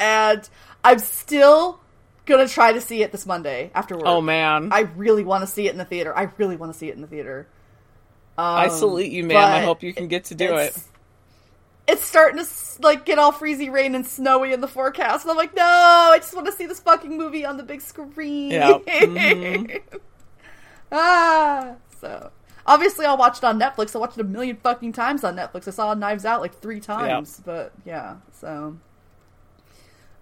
and 0.00 0.48
I'm 0.86 0.98
still 1.00 1.80
gonna 2.26 2.48
try 2.48 2.72
to 2.72 2.80
see 2.80 3.02
it 3.02 3.12
this 3.12 3.26
Monday 3.26 3.70
after 3.74 3.96
work. 3.96 4.06
Oh 4.06 4.20
man. 4.20 4.70
I 4.72 4.80
really 4.96 5.24
want 5.24 5.42
to 5.42 5.46
see 5.46 5.66
it 5.68 5.72
in 5.72 5.78
the 5.78 5.84
theater. 5.84 6.16
I 6.16 6.30
really 6.38 6.56
want 6.56 6.72
to 6.72 6.78
see 6.78 6.88
it 6.88 6.94
in 6.94 7.00
the 7.00 7.06
theater. 7.06 7.46
Um, 8.38 8.44
I 8.44 8.68
salute 8.68 9.10
you, 9.10 9.24
ma'am. 9.24 9.36
I 9.36 9.60
hope 9.62 9.82
you 9.82 9.92
can 9.94 10.08
get 10.08 10.24
to 10.26 10.34
do 10.34 10.54
it. 10.56 10.76
it's- 11.88 12.02
starting 12.02 12.44
to 12.44 12.50
like 12.82 13.04
get 13.06 13.18
all 13.18 13.32
freezy 13.32 13.70
rain 13.72 13.94
and 13.94 14.06
snowy 14.06 14.52
in 14.52 14.60
the 14.60 14.68
forecast, 14.68 15.24
and 15.24 15.30
I'm 15.30 15.36
like, 15.36 15.54
no, 15.54 15.62
I 15.64 16.18
just 16.18 16.34
want 16.34 16.46
to 16.46 16.52
see 16.52 16.66
this 16.66 16.80
fucking 16.80 17.16
movie 17.16 17.44
on 17.46 17.56
the 17.56 17.62
big 17.62 17.80
screen. 17.80 18.50
Yeah. 18.50 18.78
Mhm. 18.86 19.80
ah, 20.92 21.74
so 22.00 22.30
obviously 22.66 23.06
I'll 23.06 23.16
watch 23.16 23.38
it 23.38 23.44
on 23.44 23.58
Netflix. 23.58 23.94
I 23.94 23.98
watched 23.98 24.18
it 24.18 24.20
a 24.20 24.24
million 24.24 24.56
fucking 24.56 24.92
times 24.92 25.24
on 25.24 25.36
Netflix. 25.36 25.66
I 25.68 25.70
saw 25.70 25.94
Knives 25.94 26.24
Out 26.24 26.40
like 26.40 26.54
three 26.60 26.80
times, 26.80 27.40
but 27.44 27.72
yeah, 27.84 28.16
so. 28.32 28.76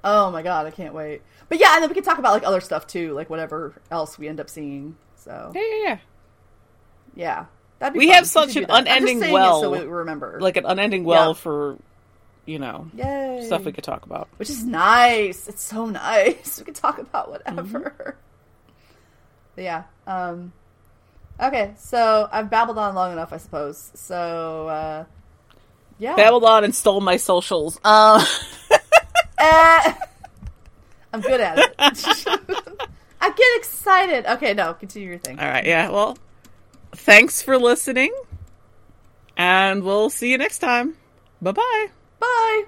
Oh 0.05 0.31
my 0.31 0.43
god, 0.43 0.67
I 0.67 0.71
can't 0.71 0.93
wait. 0.95 1.23
But 1.49 1.59
yeah, 1.59 1.75
and 1.75 1.83
then 1.83 1.89
we 1.91 1.95
can 1.95 2.05
talk 2.05 2.19
about 2.19 2.33
like 2.35 2.45
other 2.47 2.61
stuff 2.61 2.87
too, 2.87 3.13
like 3.15 3.31
whatever 3.31 3.75
else 3.91 4.19
we 4.19 4.29
end 4.29 4.39
up 4.39 4.51
seeing. 4.51 4.97
So 5.17 5.51
Yeah, 5.55 5.63
yeah, 5.63 5.83
yeah. 5.87 5.99
yeah, 7.17 7.45
that'd 7.79 7.95
be 7.95 7.99
We 8.01 8.07
fun. 8.09 8.15
have 8.17 8.27
such 8.27 8.57
an 8.57 8.63
that. 8.65 8.71
I'm 8.73 8.85
just 8.85 8.97
unending 9.13 9.33
well. 9.33 9.61
so 9.63 9.71
we 9.71 9.79
remember. 9.81 10.39
Like 10.41 10.57
an 10.59 10.67
unending 10.67 11.05
well 11.05 11.29
Yeah. 11.31 11.35
for, 11.35 11.79
you 12.45 12.59
know, 12.59 12.87
Yay. 12.95 13.43
stuff 13.47 13.65
we 13.65 13.73
could 13.73 13.85
talk 13.85 14.05
about. 14.05 14.29
Which 14.37 14.51
is 14.51 14.63
nice. 14.65 15.49
It's 15.49 15.63
so 15.63 15.87
nice. 15.87 16.59
We 16.59 16.65
could 16.67 16.75
talk 16.75 16.99
about 16.99 17.31
whatever. 17.31 17.63
Mm-hmm. 17.63 18.11
But 19.55 19.65
yeah. 19.65 19.83
Um 20.07 20.53
Okay, 21.43 21.73
so 21.79 22.29
I've 22.31 22.49
babbled 22.51 22.79
on 22.79 22.95
long 22.95 23.13
enough, 23.13 23.33
I 23.33 23.39
suppose. 23.39 23.91
So 23.95 24.69
uh 24.69 25.05
yeah. 25.99 26.17
Babbled 26.17 26.45
on 26.45 26.65
and 26.65 26.75
stole 26.75 27.01
my 27.01 27.17
socials. 27.17 27.79
Uh, 27.85 28.25
Eh. 29.45 29.95
I'm 31.13 31.21
good 31.21 31.41
at 31.41 31.59
it. 31.59 31.75
I 33.21 33.31
get 33.31 33.57
excited. 33.57 34.27
Okay, 34.27 34.53
no, 34.55 34.75
continue 34.75 35.09
your 35.11 35.19
thing. 35.19 35.39
all 35.39 35.47
right. 35.49 35.65
Yeah. 35.65 35.91
Well, 35.91 36.19
thanks 36.93 37.41
for 37.41 37.57
listening, 37.57 38.13
and 39.37 39.85
we'll 39.85 40.11
see 40.11 40.31
you 40.31 40.39
next 40.39 40.59
time. 40.59 40.97
Bye 41.41 41.53
bye. 41.53 41.87
Bye. 42.19 42.65